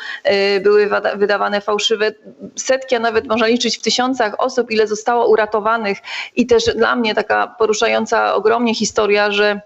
y, 0.56 0.60
były 0.60 0.90
wydawane 1.16 1.60
fałszywe, 1.60 2.12
setki, 2.56 2.94
a 2.94 2.98
nawet 2.98 3.26
można 3.26 3.46
liczyć 3.46 3.78
w 3.78 3.82
tysiącach 3.82 4.34
osób, 4.38 4.70
ile 4.70 4.86
zostało 4.86 5.28
uratowanych. 5.28 5.98
I 6.36 6.46
też 6.46 6.64
dla 6.64 6.96
mnie 6.96 7.14
taka 7.14 7.46
poruszająca 7.46 8.34
ogromnie 8.34 8.74
historia, 8.74 9.32
że 9.32 9.60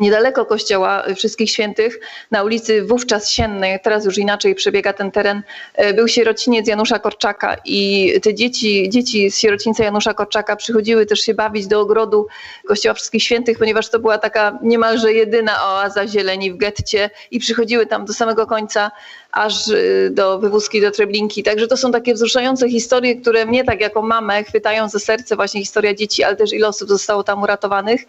niedaleko 0.00 0.46
kościoła 0.46 1.04
Wszystkich 1.16 1.50
Świętych, 1.50 2.00
na 2.30 2.42
ulicy 2.42 2.82
wówczas 2.82 3.30
Siennej, 3.30 3.78
teraz 3.82 4.04
już 4.04 4.18
inaczej 4.18 4.54
przebiega 4.54 4.92
ten 4.92 5.10
teren, 5.10 5.42
e, 5.74 5.94
był 5.94 6.08
sierociniec 6.08 6.68
Janusza 6.68 6.98
Korczaka 6.98 7.56
i 7.64 8.12
te 8.22 8.34
dzieci, 8.34 8.90
dzieci 8.90 9.30
z 9.30 9.38
sierocińca 9.38 9.84
Janusza 9.84 10.14
Korczaka 10.14 10.56
przychodziły 10.56 11.06
też 11.06 11.20
się 11.20 11.34
bawić 11.34 11.66
do 11.66 11.80
ogrodu 11.80 12.26
kościoła 12.68 12.94
Wszystkich 12.94 13.22
Świętych, 13.22 13.58
ponieważ 13.58 13.88
to 13.88 13.98
była 13.98 14.18
taka 14.18 14.58
niemalże 14.62 15.12
jedyna 15.12 15.64
oaza 15.64 16.06
zieleni 16.06 16.52
w 16.52 16.56
getcie 16.56 17.10
i 17.30 17.38
przychodziły 17.38 17.86
tam 17.86 18.04
do 18.04 18.12
samego 18.12 18.46
końca 18.46 18.90
aż 19.34 19.68
y, 19.68 20.10
do 20.12 20.38
wywózki 20.38 20.80
do 20.80 20.90
Treblinki. 20.90 21.42
Także 21.42 21.66
to 21.66 21.76
są 21.76 21.92
takie 21.92 22.14
wzruszające 22.14 22.68
historie, 22.70 23.16
które 23.16 23.46
mnie 23.46 23.64
tak 23.64 23.80
jako 23.80 24.02
mamę 24.02 24.44
chwytają 24.44 24.88
za 24.88 24.98
serce, 24.98 25.36
właśnie 25.36 25.60
historia 25.60 25.94
dzieci, 25.94 26.24
ale 26.24 26.36
też 26.36 26.52
ile 26.52 26.68
osób 26.68 26.88
zostało 26.88 27.22
tam 27.22 27.42
uratowanych. 27.42 28.00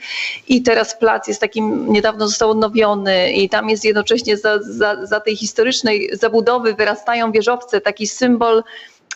I 0.47 0.61
teraz 0.61 0.99
plac 0.99 1.27
jest 1.27 1.41
takim, 1.41 1.74
niedawno 1.75 2.27
został 2.27 2.49
odnowiony 2.49 3.31
i 3.31 3.49
tam 3.49 3.69
jest 3.69 3.85
jednocześnie 3.85 4.37
za, 4.37 4.59
za, 4.63 5.05
za 5.05 5.19
tej 5.19 5.35
historycznej 5.35 6.09
zabudowy 6.13 6.73
wyrastają 6.73 7.31
wieżowce, 7.31 7.81
taki 7.81 8.07
symbol 8.07 8.63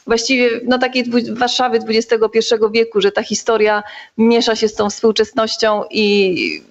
właściwie 0.07 0.49
no, 0.63 0.79
takiej 0.79 1.05
Warszawy 1.33 1.79
XXI 1.89 2.39
wieku, 2.71 3.01
że 3.01 3.11
ta 3.11 3.23
historia 3.23 3.83
miesza 4.17 4.55
się 4.55 4.67
z 4.67 4.73
tą 4.73 4.89
współczesnością 4.89 5.83
i 5.91 6.61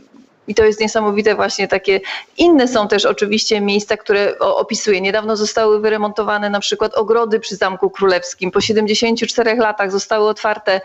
i 0.49 0.55
to 0.55 0.64
jest 0.64 0.80
niesamowite 0.80 1.34
właśnie 1.34 1.68
takie. 1.68 2.01
Inne 2.38 2.68
są 2.68 2.88
też 2.88 3.05
oczywiście 3.05 3.61
miejsca, 3.61 3.96
które 3.96 4.38
opisuję. 4.38 5.01
Niedawno 5.01 5.36
zostały 5.36 5.80
wyremontowane 5.80 6.51
na 6.51 6.61
przykład 6.61 6.94
ogrody 6.94 7.40
przy 7.40 7.57
Zamku 7.57 7.90
Królewskim. 7.90 8.51
Po 8.51 8.61
74 8.61 9.55
latach 9.55 9.92
zostały 9.92 10.28
otwarte 10.28 10.80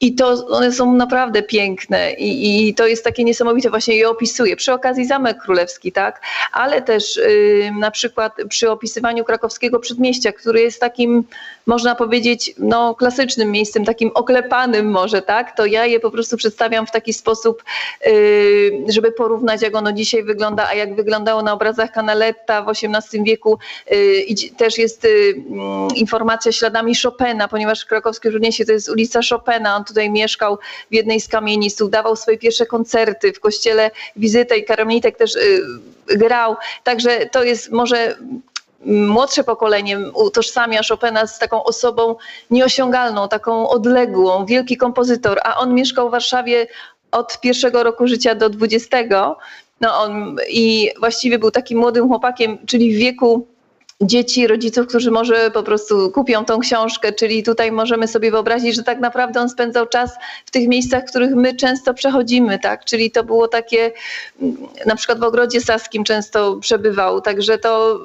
i 0.00 0.14
to 0.14 0.46
one 0.48 0.72
są 0.72 0.94
naprawdę 0.94 1.42
piękne 1.42 2.12
i, 2.12 2.68
i 2.68 2.74
to 2.74 2.86
jest 2.86 3.04
takie 3.04 3.24
niesamowite, 3.24 3.70
właśnie 3.70 3.96
je 3.96 4.08
opisuję. 4.08 4.56
Przy 4.56 4.72
okazji 4.72 5.06
Zamek 5.06 5.38
Królewski, 5.38 5.92
tak, 5.92 6.20
ale 6.52 6.82
też 6.82 7.16
yy, 7.16 7.70
na 7.78 7.90
przykład 7.90 8.32
przy 8.48 8.70
opisywaniu 8.70 9.24
krakowskiego 9.24 9.80
przedmieścia, 9.80 10.32
który 10.32 10.60
jest 10.60 10.80
takim, 10.80 11.24
można 11.66 11.94
powiedzieć, 11.94 12.54
no, 12.58 12.94
klasycznym 12.94 13.50
miejscem, 13.50 13.84
takim 13.84 14.10
oklepanym 14.14 14.90
może, 14.90 15.22
tak, 15.22 15.56
to 15.56 15.66
ja 15.66 15.86
je 15.86 16.00
po 16.00 16.10
prostu 16.10 16.36
przedstawiam 16.36 16.86
w 16.86 16.90
taki 16.90 17.12
sposób, 17.12 17.64
yy, 18.06 18.92
żeby 18.98 19.12
porównać, 19.12 19.62
jak 19.62 19.76
ono 19.76 19.92
dzisiaj 19.92 20.22
wygląda, 20.22 20.68
a 20.68 20.74
jak 20.74 20.94
wyglądało 20.94 21.42
na 21.42 21.52
obrazach 21.52 21.92
Canaletta 21.92 22.62
w 22.62 22.68
XVIII 22.68 23.24
wieku. 23.24 23.58
Yy, 23.90 24.20
i 24.20 24.50
też 24.50 24.78
jest 24.78 25.04
y, 25.04 25.08
mm, 25.08 25.88
informacja 25.96 26.52
śladami 26.52 26.92
Chopina, 27.02 27.48
ponieważ 27.48 27.84
krakowskie 27.84 28.30
Żudniesie 28.30 28.64
to 28.64 28.72
jest 28.72 28.90
ulica 28.90 29.20
Chopina, 29.30 29.76
on 29.76 29.84
tutaj 29.84 30.10
mieszkał 30.10 30.58
w 30.90 30.94
jednej 30.94 31.20
z 31.20 31.28
kamienic, 31.28 31.80
udawał 31.80 32.16
swoje 32.16 32.38
pierwsze 32.38 32.66
koncerty 32.66 33.32
w 33.32 33.40
kościele 33.40 33.90
Wizytę 34.16 34.58
i 34.58 34.64
Karmelitek 34.64 35.16
też 35.16 35.36
y, 35.36 35.62
grał. 36.06 36.56
Także 36.84 37.26
to 37.26 37.42
jest 37.42 37.72
może 37.72 38.16
młodsze 38.86 39.44
pokolenie 39.44 39.98
utożsamia 39.98 40.80
Chopina 40.88 41.26
z 41.26 41.38
taką 41.38 41.64
osobą 41.64 42.16
nieosiągalną, 42.50 43.28
taką 43.28 43.68
odległą, 43.68 44.46
wielki 44.46 44.76
kompozytor, 44.76 45.40
a 45.44 45.56
on 45.56 45.74
mieszkał 45.74 46.08
w 46.08 46.10
Warszawie 46.10 46.66
od 47.10 47.40
pierwszego 47.40 47.82
roku 47.82 48.06
życia 48.06 48.34
do 48.34 48.50
dwudziestego. 48.50 49.38
No 49.80 50.00
on 50.00 50.36
i 50.50 50.90
właściwie 51.00 51.38
był 51.38 51.50
takim 51.50 51.78
młodym 51.78 52.08
chłopakiem, 52.08 52.58
czyli 52.66 52.94
w 52.94 52.98
wieku 52.98 53.46
dzieci, 54.00 54.46
rodziców, 54.46 54.86
którzy 54.86 55.10
może 55.10 55.50
po 55.50 55.62
prostu 55.62 56.10
kupią 56.10 56.44
tą 56.44 56.58
książkę, 56.58 57.12
czyli 57.12 57.42
tutaj 57.42 57.72
możemy 57.72 58.08
sobie 58.08 58.30
wyobrazić, 58.30 58.74
że 58.74 58.82
tak 58.82 59.00
naprawdę 59.00 59.40
on 59.40 59.50
spędzał 59.50 59.86
czas 59.86 60.10
w 60.46 60.50
tych 60.50 60.68
miejscach, 60.68 61.02
w 61.02 61.10
których 61.10 61.34
my 61.34 61.56
często 61.56 61.94
przechodzimy, 61.94 62.58
tak? 62.58 62.84
Czyli 62.84 63.10
to 63.10 63.24
było 63.24 63.48
takie, 63.48 63.92
mm, 64.42 64.56
na 64.86 64.96
przykład 64.96 65.20
w 65.20 65.22
Ogrodzie 65.22 65.60
Saskim 65.60 66.04
często 66.04 66.56
przebywał, 66.56 67.20
także 67.20 67.58
to 67.58 68.00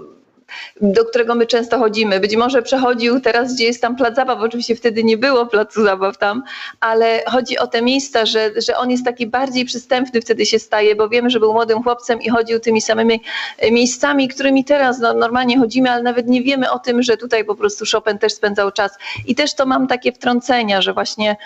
do 0.81 1.05
którego 1.05 1.35
my 1.35 1.47
często 1.47 1.79
chodzimy. 1.79 2.19
Być 2.19 2.35
może 2.35 2.61
przechodził 2.61 3.19
teraz, 3.19 3.55
gdzie 3.55 3.65
jest 3.65 3.81
tam 3.81 3.95
plac 3.95 4.15
zabaw, 4.15 4.39
oczywiście 4.39 4.75
wtedy 4.75 5.03
nie 5.03 5.17
było 5.17 5.45
placu 5.45 5.83
zabaw 5.83 6.17
tam, 6.17 6.43
ale 6.79 7.23
chodzi 7.27 7.57
o 7.57 7.67
te 7.67 7.81
miejsca, 7.81 8.25
że, 8.25 8.51
że 8.67 8.77
on 8.77 8.91
jest 8.91 9.05
taki 9.05 9.27
bardziej 9.27 9.65
przystępny 9.65 10.21
wtedy 10.21 10.45
się 10.45 10.59
staje, 10.59 10.95
bo 10.95 11.09
wiemy, 11.09 11.29
że 11.29 11.39
był 11.39 11.53
młodym 11.53 11.83
chłopcem 11.83 12.21
i 12.21 12.29
chodził 12.29 12.59
tymi 12.59 12.81
samymi 12.81 13.21
e, 13.57 13.71
miejscami, 13.71 14.27
którymi 14.27 14.65
teraz 14.65 14.99
no, 14.99 15.13
normalnie 15.13 15.57
chodzimy, 15.59 15.91
ale 15.91 16.03
nawet 16.03 16.27
nie 16.27 16.43
wiemy 16.43 16.71
o 16.71 16.79
tym, 16.79 17.03
że 17.03 17.17
tutaj 17.17 17.45
po 17.45 17.55
prostu 17.55 17.85
Chopin 17.91 18.17
też 18.17 18.33
spędzał 18.33 18.71
czas. 18.71 18.91
I 19.27 19.35
też 19.35 19.55
to 19.55 19.65
mam 19.65 19.87
takie 19.87 20.11
wtrącenia, 20.11 20.81
że 20.81 20.93
właśnie 20.93 21.37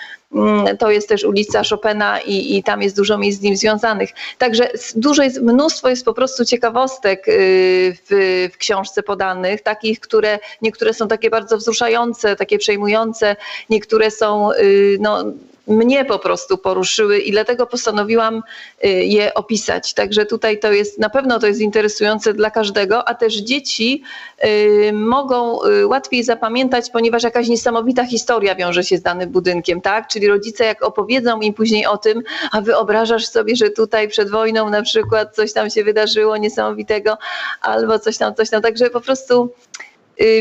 to 0.78 0.90
jest 0.90 1.08
też 1.08 1.24
ulica 1.24 1.62
Chopina 1.70 2.20
i, 2.20 2.56
i 2.56 2.62
tam 2.62 2.82
jest 2.82 2.96
dużo 2.96 3.18
miejsc 3.18 3.40
z 3.40 3.42
nim 3.42 3.56
związanych. 3.56 4.10
Także 4.38 4.70
dużo 4.96 5.22
jest, 5.22 5.42
mnóstwo 5.42 5.88
jest 5.88 6.04
po 6.04 6.14
prostu 6.14 6.44
ciekawostek 6.44 7.28
y, 7.28 7.96
w, 8.10 8.48
w 8.54 8.56
książce 8.56 9.02
podanych, 9.02 9.62
takich, 9.62 10.00
które 10.00 10.38
niektóre 10.62 10.94
są 10.94 11.08
takie 11.08 11.30
bardzo 11.30 11.56
wzruszające, 11.56 12.36
takie 12.36 12.58
przejmujące, 12.58 13.36
niektóre 13.70 14.10
są 14.10 14.52
y, 14.52 14.96
no, 15.00 15.24
mnie 15.68 16.04
po 16.04 16.18
prostu 16.18 16.58
poruszyły 16.58 17.18
i 17.18 17.32
dlatego 17.32 17.66
postanowiłam 17.66 18.42
y, 18.84 18.88
je 18.88 19.34
opisać. 19.34 19.94
Także 19.94 20.26
tutaj 20.26 20.58
to 20.58 20.72
jest, 20.72 20.98
na 20.98 21.10
pewno 21.10 21.38
to 21.38 21.46
jest 21.46 21.60
interesujące 21.60 22.34
dla 22.34 22.50
każdego, 22.50 23.08
a 23.08 23.14
też 23.14 23.34
dzieci 23.34 24.02
y, 24.44 24.92
mogą 24.92 25.58
łatwiej 25.84 26.24
zapamiętać, 26.24 26.90
ponieważ 26.90 27.22
jakaś 27.22 27.48
niesamowita 27.48 28.06
historia 28.06 28.54
wiąże 28.54 28.84
się 28.84 28.96
z 28.96 29.02
danym 29.02 29.30
budynkiem, 29.30 29.80
tak? 29.80 30.08
Czyli 30.08 30.28
rodzice 30.28 30.64
jak 30.64 30.82
opowiedzą 30.82 31.40
im 31.40 31.54
później 31.54 31.86
o 31.86 31.96
tym, 31.96 32.22
a 32.52 32.60
wyobrażasz 32.60 33.26
sobie, 33.26 33.56
że 33.56 33.70
tutaj 33.70 34.08
przed 34.08 34.30
wojną 34.30 34.70
na 34.70 34.82
przykład 34.82 35.34
coś 35.34 35.52
tam 35.52 35.70
się 35.70 35.84
wydarzyło 35.84 36.36
niesamowitego, 36.36 37.18
albo 37.60 37.98
coś 37.98 38.18
tam, 38.18 38.34
coś 38.34 38.50
tam. 38.50 38.62
Także 38.62 38.90
po 38.90 39.00
prostu 39.00 39.28
Y, 39.28 39.67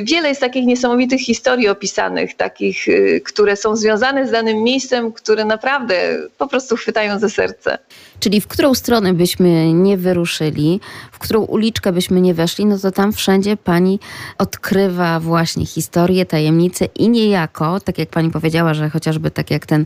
wiele 0.04 0.30
jest 0.30 0.42
takich 0.42 0.66
niesamowitych 0.66 1.22
historii 1.22 1.68
opisanych, 1.68 2.36
takich, 2.36 2.88
y, 2.88 3.22
które 3.26 3.56
są 3.56 3.76
związane 3.76 4.28
z 4.28 4.32
danym 4.32 4.64
miejscem, 4.64 5.12
które 5.12 5.46
naprawdę 5.46 6.18
po 6.38 6.48
prostu 6.48 6.76
chwytają 6.76 7.20
za 7.20 7.30
serce. 7.30 7.78
Czyli 8.20 8.42
w 8.42 8.48
którą 8.48 8.74
stronę 8.74 9.14
byśmy 9.14 9.74
nie 9.74 9.98
wyruszyli, 9.98 10.80
w 11.12 11.20
którą 11.20 11.42
uliczkę 11.42 11.92
byśmy 11.92 12.22
nie 12.22 12.34
weszli, 12.34 12.66
no 12.66 12.80
to 12.80 12.92
tam 12.92 13.14
wszędzie 13.14 13.58
pani 13.58 14.00
odkrywa 14.38 15.20
właśnie 15.20 15.66
historię, 15.66 16.26
tajemnice 16.26 16.86
i 16.86 17.10
niejako, 17.10 17.80
tak 17.80 17.98
jak 17.98 18.10
pani 18.10 18.32
powiedziała, 18.32 18.74
że 18.74 18.90
chociażby 18.90 19.32
tak 19.32 19.52
jak 19.52 19.66
ten 19.66 19.86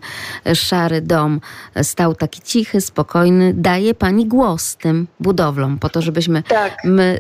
szary 0.54 1.02
dom 1.02 1.42
stał 1.84 2.16
taki 2.16 2.42
cichy, 2.42 2.82
spokojny, 2.82 3.54
daje 3.54 3.94
pani 3.94 4.28
głos 4.28 4.76
tym 4.76 5.08
budowlom, 5.20 5.80
po 5.80 5.90
to, 5.90 6.02
żebyśmy 6.02 6.44
tak. 6.44 6.78
my 6.84 7.20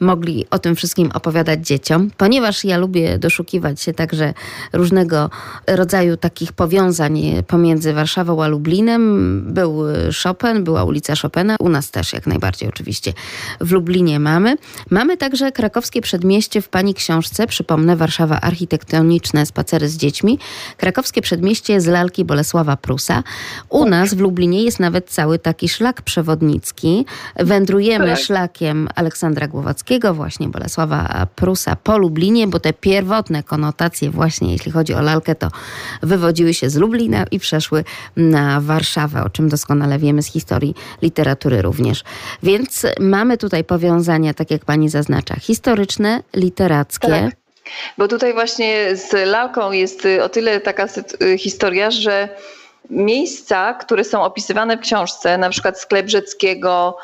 mogli 0.00 0.46
o 0.50 0.58
tym 0.58 0.76
wszystkim 0.76 1.10
opowiadać 1.14 1.66
dzieciom, 1.66 2.10
ponieważ 2.16 2.64
ja 2.64 2.78
lubię 2.78 3.18
doszukiwać 3.18 3.80
się 3.80 3.92
także 3.92 4.34
różnego 4.72 5.30
rodzaju 5.66 6.16
takich 6.16 6.52
powiązań 6.52 7.20
pomiędzy 7.46 7.92
Warszawą 7.92 8.42
a 8.44 8.48
Lublinem. 8.48 9.42
Był 9.54 9.82
Chopin, 10.42 10.64
była 10.64 10.84
ulica 10.84 11.14
Chopina, 11.22 11.56
u 11.60 11.68
nas 11.68 11.90
też 11.90 12.12
jak 12.12 12.26
najbardziej 12.26 12.68
oczywiście 12.68 13.12
w 13.60 13.72
Lublinie 13.72 14.20
mamy. 14.20 14.56
Mamy 14.90 15.16
także 15.16 15.52
krakowskie 15.52 16.00
przedmieście 16.00 16.62
w 16.62 16.68
pani 16.68 16.94
książce, 16.94 17.46
przypomnę, 17.46 17.96
Warszawa 17.96 18.40
architektoniczne 18.40 19.46
spacery 19.46 19.88
z 19.88 19.96
dziećmi. 19.96 20.38
Krakowskie 20.76 21.22
przedmieście 21.22 21.80
z 21.80 21.86
lalki 21.86 22.24
Bolesława 22.24 22.76
Prusa. 22.76 23.22
U 23.68 23.80
tak. 23.80 23.90
nas 23.90 24.14
w 24.14 24.20
Lublinie 24.20 24.62
jest 24.62 24.80
nawet 24.80 25.10
cały 25.10 25.38
taki 25.38 25.68
szlak 25.68 26.02
przewodnicki. 26.02 27.06
Wędrujemy 27.36 28.06
tak. 28.06 28.18
szlakiem 28.18 28.88
Aleksandra 28.94 29.48
Głowackiego 29.48 29.60
Głowackiego, 29.60 30.14
właśnie 30.14 30.48
Bolesława 30.48 31.26
Prusa 31.36 31.76
po 31.76 31.98
Lublinie, 31.98 32.46
bo 32.46 32.60
te 32.60 32.72
pierwotne 32.72 33.42
konotacje 33.42 34.10
właśnie, 34.10 34.52
jeśli 34.52 34.72
chodzi 34.72 34.94
o 34.94 35.00
lalkę, 35.00 35.34
to 35.34 35.48
wywodziły 36.02 36.54
się 36.54 36.70
z 36.70 36.76
Lublina 36.76 37.24
i 37.30 37.38
przeszły 37.38 37.84
na 38.16 38.60
Warszawę, 38.60 39.24
o 39.24 39.30
czym 39.30 39.48
doskonale 39.48 39.98
wiemy 39.98 40.22
z 40.22 40.29
historii 40.30 40.74
literatury 41.02 41.62
również. 41.62 42.04
Więc 42.42 42.86
mamy 43.00 43.38
tutaj 43.38 43.64
powiązania, 43.64 44.34
tak 44.34 44.50
jak 44.50 44.64
pani 44.64 44.88
zaznacza, 44.88 45.36
historyczne, 45.40 46.22
literackie. 46.34 47.08
Tak. 47.08 47.36
Bo 47.98 48.08
tutaj 48.08 48.32
właśnie 48.32 48.96
z 48.96 49.28
lalką 49.28 49.72
jest 49.72 50.08
o 50.22 50.28
tyle 50.28 50.60
taka 50.60 50.88
historia, 51.38 51.90
że 51.90 52.28
miejsca, 52.90 53.74
które 53.74 54.04
są 54.04 54.22
opisywane 54.22 54.76
w 54.76 54.80
książce, 54.80 55.38
na 55.38 55.50
przykład 55.50 55.80
sklep 55.80 56.08
Rzeckiego 56.08 56.96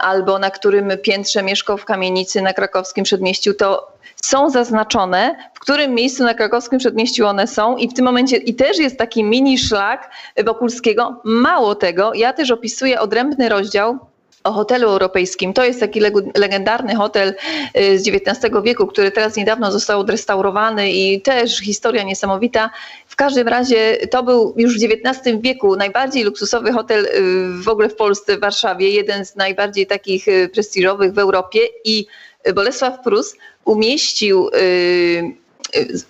albo 0.00 0.38
na 0.38 0.50
którym 0.50 0.92
piętrze 1.02 1.42
mieszkał 1.42 1.78
w 1.78 1.84
kamienicy 1.84 2.42
na 2.42 2.52
krakowskim 2.52 3.04
przedmieściu, 3.04 3.54
to 3.54 3.92
są 4.22 4.50
zaznaczone, 4.50 5.36
w 5.54 5.60
którym 5.60 5.94
miejscu 5.94 6.24
na 6.24 6.34
krakowskim 6.34 6.78
przedmieściu 6.78 7.26
one 7.26 7.46
są 7.46 7.76
i 7.76 7.88
w 7.88 7.94
tym 7.94 8.04
momencie 8.04 8.36
i 8.36 8.54
też 8.54 8.78
jest 8.78 8.98
taki 8.98 9.24
mini 9.24 9.58
szlak 9.58 10.10
Wokulskiego. 10.44 11.20
Mało 11.24 11.74
tego, 11.74 12.14
ja 12.14 12.32
też 12.32 12.50
opisuję 12.50 13.00
odrębny 13.00 13.48
rozdział 13.48 13.98
o 14.44 14.52
hotelu 14.52 14.88
europejskim. 14.88 15.52
To 15.52 15.64
jest 15.64 15.80
taki 15.80 16.00
legendarny 16.36 16.94
hotel 16.94 17.34
y, 17.78 17.98
z 17.98 18.08
XIX 18.08 18.54
wieku, 18.64 18.86
który 18.86 19.10
teraz 19.10 19.36
niedawno 19.36 19.72
został 19.72 20.00
odrestaurowany 20.00 20.92
i 20.92 21.22
też 21.22 21.58
historia 21.58 22.02
niesamowita. 22.02 22.70
W 23.12 23.16
każdym 23.16 23.48
razie 23.48 23.96
to 24.10 24.22
był 24.22 24.54
już 24.56 24.78
w 24.78 24.82
XIX 24.82 25.36
wieku 25.40 25.76
najbardziej 25.76 26.24
luksusowy 26.24 26.72
hotel 26.72 27.04
y, 27.04 27.62
w 27.62 27.68
ogóle 27.68 27.88
w 27.88 27.96
Polsce, 27.96 28.36
w 28.36 28.40
Warszawie, 28.40 28.90
jeden 28.90 29.24
z 29.24 29.36
najbardziej 29.36 29.86
takich 29.86 30.28
y, 30.28 30.48
prestiżowych 30.48 31.12
w 31.12 31.18
Europie 31.18 31.60
i 31.84 32.06
Bolesław 32.54 33.00
Prus 33.04 33.34
umieścił 33.64 34.50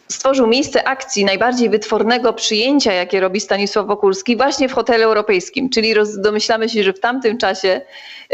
stworzył 0.09 0.47
miejsce 0.47 0.89
akcji 0.89 1.25
najbardziej 1.25 1.71
wytwornego 1.71 2.33
przyjęcia, 2.33 2.93
jakie 2.93 3.21
robi 3.21 3.41
Stanisław 3.41 3.87
Wokulski, 3.87 4.37
właśnie 4.37 4.69
w 4.69 4.73
hotelu 4.73 5.05
europejskim. 5.05 5.71
Czyli 5.71 5.95
domyślamy 6.17 6.69
się, 6.69 6.85
że 6.85 6.93
w 6.93 7.01
tamtym 7.01 7.39
czasie, 7.39 7.81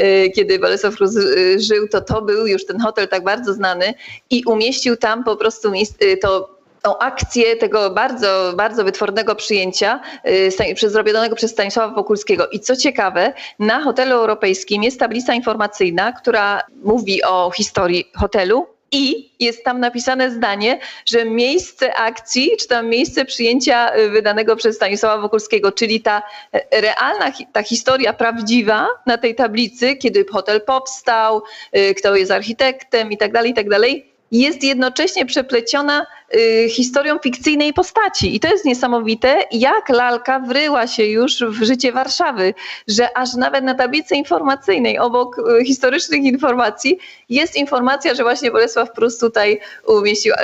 y, 0.01 0.31
kiedy 0.35 0.59
Bolesław 0.59 0.97
Prus 0.97 1.17
y, 1.17 1.61
żył, 1.61 1.89
to 1.89 2.01
to 2.01 2.23
był 2.23 2.47
już 2.47 2.67
ten 2.67 2.81
hotel 2.81 3.09
tak 3.09 3.25
bardzo 3.25 3.55
znany 3.55 3.95
i 4.31 4.45
umieścił 4.45 4.97
tam 4.97 5.25
po 5.25 5.37
prostu 5.37 5.73
y, 6.03 6.17
to 6.17 6.58
tą 6.83 6.99
akcję 6.99 7.57
tego 7.57 7.91
bardzo, 7.91 8.53
bardzo 8.57 8.85
wytwornego 8.85 9.35
przyjęcia 9.35 10.01
yy, 10.25 10.91
zrobionego 10.91 11.37
przez 11.37 11.51
Stanisława 11.51 11.95
Wokulskiego. 11.95 12.49
I 12.49 12.61
co 12.61 12.77
ciekawe, 12.77 13.33
na 13.59 13.81
hotelu 13.83 14.13
europejskim 14.13 14.83
jest 14.83 15.01
tablica 15.01 15.35
informacyjna, 15.35 16.13
która 16.13 16.63
mówi 16.83 17.23
o 17.23 17.51
historii 17.51 18.11
hotelu, 18.15 18.67
i 18.93 19.31
jest 19.41 19.65
tam 19.65 19.81
napisane 19.81 20.31
zdanie, 20.31 20.79
że 21.07 21.25
miejsce 21.25 21.95
akcji, 21.95 22.51
czy 22.61 22.69
tam 22.69 22.89
miejsce 22.89 23.25
przyjęcia 23.25 23.97
y, 23.97 24.11
wydanego 24.11 24.57
przez 24.57 24.77
Stanisława 24.77 25.23
Wokulskiego, 25.23 25.73
czyli 25.73 26.01
ta 26.01 26.23
e, 26.53 26.81
realna, 26.81 27.33
ta 27.53 27.63
historia 27.63 28.13
prawdziwa 28.13 28.89
na 29.07 29.19
tej 29.19 29.35
tablicy, 29.35 29.97
kiedy 29.97 30.25
hotel 30.33 30.61
powstał, 30.61 31.43
y, 31.77 31.95
kto 31.95 32.17
jest 32.17 32.31
architektem 32.31 33.13
i 33.13 33.17
tak 33.17 33.33
dalej, 33.33 33.51
i 33.51 33.55
tak 33.55 33.69
dalej, 33.69 34.13
jest 34.33 34.63
jednocześnie 34.63 35.27
przepleciona 35.27 36.07
Y, 36.07 36.18
historią 36.69 37.19
fikcyjnej 37.19 37.73
postaci. 37.73 38.37
I 38.37 38.41
to 38.41 38.49
jest 38.49 38.65
niesamowite, 38.65 39.45
jak 39.53 39.89
lalka 39.89 40.39
wryła 40.41 40.87
się 40.87 41.05
już 41.05 41.39
w 41.41 41.63
życie 41.63 41.93
Warszawy, 41.93 42.55
że 42.89 43.17
aż 43.19 43.35
nawet 43.35 43.65
na 43.65 43.75
tablicy 43.75 44.15
informacyjnej 44.15 44.99
obok 44.99 45.37
y, 45.39 45.65
historycznych 45.65 46.23
informacji 46.23 46.99
jest 47.29 47.57
informacja, 47.57 48.15
że 48.15 48.23
właśnie 48.23 48.51
Bolesław 48.51 48.93
Prus 48.93 49.19
tutaj 49.19 49.61
umieścił 49.87 50.35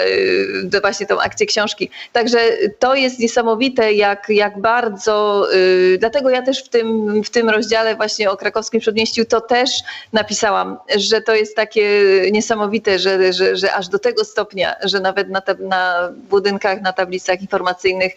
y, 0.74 0.80
właśnie 0.80 1.06
tą 1.06 1.20
akcję 1.20 1.46
książki. 1.46 1.90
Także 2.12 2.38
to 2.78 2.94
jest 2.94 3.18
niesamowite, 3.18 3.92
jak, 3.92 4.26
jak 4.28 4.60
bardzo, 4.60 5.48
dlatego 5.98 6.30
ja 6.30 6.42
też 6.42 6.64
w 6.64 6.68
tym, 6.68 7.22
w 7.22 7.30
tym 7.30 7.50
rozdziale 7.50 7.96
właśnie 7.96 8.30
o 8.30 8.36
krakowskim 8.36 8.80
przedmieściu 8.80 9.24
to 9.24 9.40
też 9.40 9.70
napisałam, 10.12 10.76
że 10.96 11.20
to 11.20 11.34
jest 11.34 11.56
takie 11.56 12.02
niesamowite, 12.32 12.98
że, 12.98 13.32
że, 13.32 13.56
że 13.56 13.74
aż 13.74 13.88
do 13.88 13.98
tego 13.98 14.24
stopnia, 14.24 14.74
że 14.82 15.00
nawet 15.00 15.28
na, 15.28 15.40
te, 15.40 15.54
na 15.54 15.73
budynkach, 16.30 16.80
na 16.80 16.92
tablicach 16.92 17.40
informacyjnych 17.40 18.12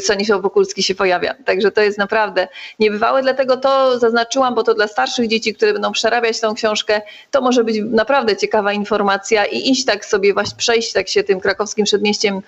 Stanisław 0.00 0.38
y, 0.38 0.42
Wokulski 0.42 0.82
się 0.82 0.94
pojawia. 0.94 1.34
Także 1.44 1.70
to 1.70 1.80
jest 1.80 1.98
naprawdę 1.98 2.48
niebywałe, 2.78 3.22
dlatego 3.22 3.56
to 3.56 3.98
zaznaczyłam, 3.98 4.54
bo 4.54 4.62
to 4.62 4.74
dla 4.74 4.88
starszych 4.88 5.28
dzieci, 5.28 5.54
które 5.54 5.72
będą 5.72 5.92
przerabiać 5.92 6.40
tą 6.40 6.54
książkę, 6.54 7.02
to 7.30 7.40
może 7.40 7.64
być 7.64 7.76
naprawdę 7.90 8.36
ciekawa 8.36 8.72
informacja 8.72 9.44
i 9.44 9.70
iść 9.70 9.84
tak 9.84 10.04
sobie 10.04 10.34
właśnie 10.34 10.56
przejść 10.56 10.92
tak 10.92 11.08
się 11.08 11.24
tym 11.24 11.40
krakowskim 11.40 11.84
przedmieściem, 11.84 12.40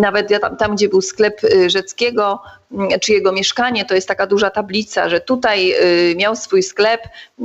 nawet 0.00 0.40
tam, 0.40 0.56
tam 0.56 0.74
gdzie 0.74 0.88
był 0.88 1.00
sklep 1.00 1.44
y, 1.44 1.70
Rzeckiego, 1.70 2.40
czy 3.00 3.12
jego 3.12 3.32
mieszkanie, 3.32 3.84
to 3.84 3.94
jest 3.94 4.08
taka 4.08 4.26
duża 4.26 4.50
tablica, 4.50 5.08
że 5.08 5.20
tutaj 5.20 5.74
y, 6.10 6.14
miał 6.16 6.36
swój 6.36 6.62
sklep, 6.62 7.00
y, 7.04 7.44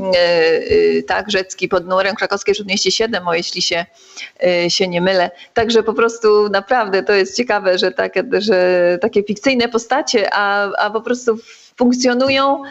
y, 0.72 1.04
tak, 1.08 1.32
rzecki 1.32 1.68
pod 1.68 1.88
numerem 1.88 2.16
krakowskie 2.16 2.54
przedmieście 2.54 2.92
7, 2.92 3.28
o 3.28 3.34
jeśli 3.34 3.62
się, 3.62 3.86
się 4.68 4.88
nie 4.88 5.02
mylę. 5.02 5.32
Także 5.54 5.84
po 5.84 5.94
prostu 5.94 6.50
naprawdę 6.50 7.04
to 7.04 7.14
jest 7.14 7.38
ciekawe, 7.38 7.78
że 7.78 7.92
takie, 7.92 8.24
że 8.38 8.98
takie 9.02 9.24
fikcyjne 9.24 9.70
postacie, 9.70 10.34
a, 10.34 10.72
a 10.78 10.90
po 10.90 11.02
prostu 11.02 11.38
funkcjonują 11.78 12.62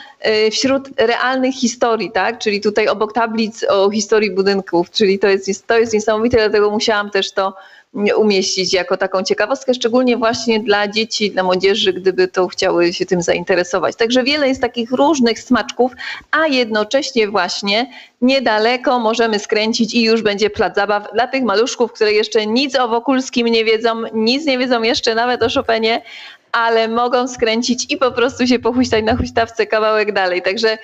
wśród 0.52 0.88
realnych 0.96 1.54
historii, 1.54 2.12
tak? 2.12 2.38
Czyli 2.38 2.60
tutaj 2.60 2.88
obok 2.88 3.12
tablic 3.12 3.64
o 3.68 3.90
historii 3.90 4.30
budynków, 4.30 4.90
czyli 4.90 5.18
to 5.18 5.28
jest, 5.28 5.66
to 5.66 5.78
jest 5.78 5.92
niesamowite, 5.92 6.36
dlatego 6.36 6.70
musiałam 6.70 7.10
też 7.10 7.32
to 7.32 7.54
umieścić 7.92 8.72
jako 8.72 8.96
taką 8.96 9.22
ciekawostkę, 9.22 9.74
szczególnie 9.74 10.16
właśnie 10.16 10.60
dla 10.60 10.88
dzieci, 10.88 11.30
dla 11.30 11.42
młodzieży, 11.42 11.92
gdyby 11.92 12.28
to 12.28 12.48
chciały 12.48 12.92
się 12.92 13.06
tym 13.06 13.22
zainteresować. 13.22 13.96
Także 13.96 14.24
wiele 14.24 14.48
jest 14.48 14.60
takich 14.60 14.90
różnych 14.90 15.38
smaczków, 15.38 15.92
a 16.30 16.46
jednocześnie 16.46 17.28
właśnie 17.28 17.90
niedaleko 18.20 18.98
możemy 18.98 19.38
skręcić 19.38 19.94
i 19.94 20.02
już 20.02 20.22
będzie 20.22 20.50
plac 20.50 20.74
zabaw 20.74 21.12
dla 21.12 21.26
tych 21.26 21.42
maluszków, 21.42 21.92
które 21.92 22.12
jeszcze 22.12 22.46
nic 22.46 22.78
o 22.78 22.88
Wokulskim 22.88 23.46
nie 23.46 23.64
wiedzą, 23.64 24.02
nic 24.14 24.46
nie 24.46 24.58
wiedzą 24.58 24.82
jeszcze 24.82 25.14
nawet 25.14 25.42
o 25.42 25.48
Chopinie, 25.48 26.02
ale 26.52 26.88
mogą 26.88 27.28
skręcić 27.28 27.92
i 27.92 27.96
po 27.96 28.12
prostu 28.12 28.46
się 28.46 28.58
pochuśtać 28.58 29.04
na 29.04 29.16
huśtawce 29.16 29.66
kawałek 29.66 30.12
dalej. 30.12 30.42
Także 30.42 30.78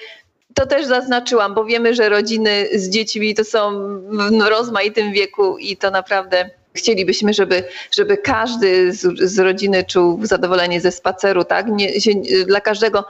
to 0.54 0.66
też 0.66 0.86
zaznaczyłam, 0.86 1.54
bo 1.54 1.64
wiemy, 1.64 1.94
że 1.94 2.08
rodziny 2.08 2.68
z 2.74 2.88
dziećmi 2.88 3.34
to 3.34 3.44
są 3.44 3.70
w 4.08 4.48
rozmaitym 4.48 5.12
wieku 5.12 5.58
i 5.58 5.76
to 5.76 5.90
naprawdę 5.90 6.50
Chcielibyśmy, 6.76 7.34
żeby, 7.34 7.64
żeby 7.96 8.16
każdy 8.16 8.92
z, 8.92 9.18
z 9.20 9.38
rodziny 9.38 9.84
czuł 9.84 10.26
zadowolenie 10.26 10.80
ze 10.80 10.92
spaceru, 10.92 11.44
tak? 11.44 11.66
Nie, 11.68 12.00
się, 12.00 12.10
dla 12.46 12.60
każdego 12.60 13.04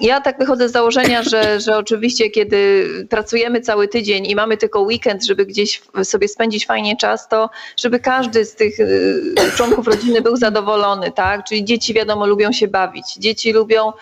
ja 0.00 0.20
tak 0.20 0.38
wychodzę 0.38 0.68
z 0.68 0.72
założenia, 0.72 1.22
że, 1.30 1.60
że 1.60 1.76
oczywiście, 1.76 2.30
kiedy 2.30 2.88
pracujemy 3.10 3.60
cały 3.60 3.88
tydzień 3.88 4.26
i 4.26 4.34
mamy 4.34 4.56
tylko 4.56 4.80
weekend, 4.80 5.24
żeby 5.24 5.46
gdzieś 5.46 5.82
sobie 6.02 6.28
spędzić 6.28 6.66
fajnie 6.66 6.96
czas, 6.96 7.28
to 7.28 7.50
żeby 7.76 8.00
każdy 8.00 8.44
z 8.44 8.54
tych 8.54 8.80
y, 8.80 9.34
członków 9.56 9.86
rodziny 9.86 10.22
był 10.22 10.36
zadowolony, 10.36 11.12
tak? 11.12 11.44
Czyli 11.44 11.64
dzieci 11.64 11.94
wiadomo 11.94 12.26
lubią 12.26 12.52
się 12.52 12.68
bawić, 12.68 13.14
dzieci 13.14 13.52
lubią 13.52 13.92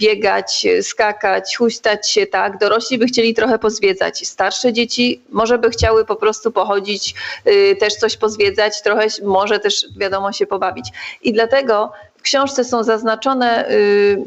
biegać, 0.00 0.66
skakać, 0.82 1.56
huśtać 1.56 2.10
się, 2.10 2.26
tak? 2.26 2.58
Dorośli 2.58 2.98
by 2.98 3.06
chcieli 3.06 3.34
trochę 3.34 3.58
pozwiedzać. 3.58 4.28
Starsze 4.28 4.72
dzieci 4.72 5.20
może 5.30 5.58
by 5.58 5.70
chciały 5.70 6.04
po 6.04 6.16
prostu 6.16 6.52
pochodzić, 6.52 7.14
y, 7.46 7.76
też 7.76 7.94
coś 7.94 8.16
pozwiedzać, 8.16 8.82
trochę 8.82 9.06
może 9.24 9.58
też 9.58 9.86
wiadomo 9.96 10.32
się 10.32 10.46
pobawić. 10.46 10.86
I 11.22 11.32
dlatego 11.32 11.92
w 12.16 12.22
książce 12.22 12.64
są 12.64 12.84
zaznaczone 12.84 13.70
y, 13.70 14.18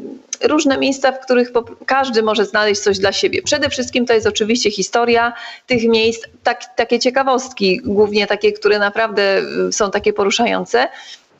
różne 0.44 0.78
miejsca, 0.78 1.12
w 1.12 1.20
których 1.20 1.52
każdy 1.86 2.22
może 2.22 2.44
znaleźć 2.44 2.80
coś 2.80 2.98
dla 2.98 3.12
siebie. 3.12 3.42
Przede 3.42 3.68
wszystkim 3.68 4.06
to 4.06 4.12
jest 4.12 4.26
oczywiście 4.26 4.70
historia 4.70 5.32
tych 5.66 5.88
miejsc, 5.88 6.24
tak, 6.42 6.76
takie 6.76 6.98
ciekawostki, 6.98 7.80
głównie 7.84 8.26
takie, 8.26 8.52
które 8.52 8.78
naprawdę 8.78 9.42
y, 9.68 9.72
są 9.72 9.90
takie 9.90 10.12
poruszające 10.12 10.88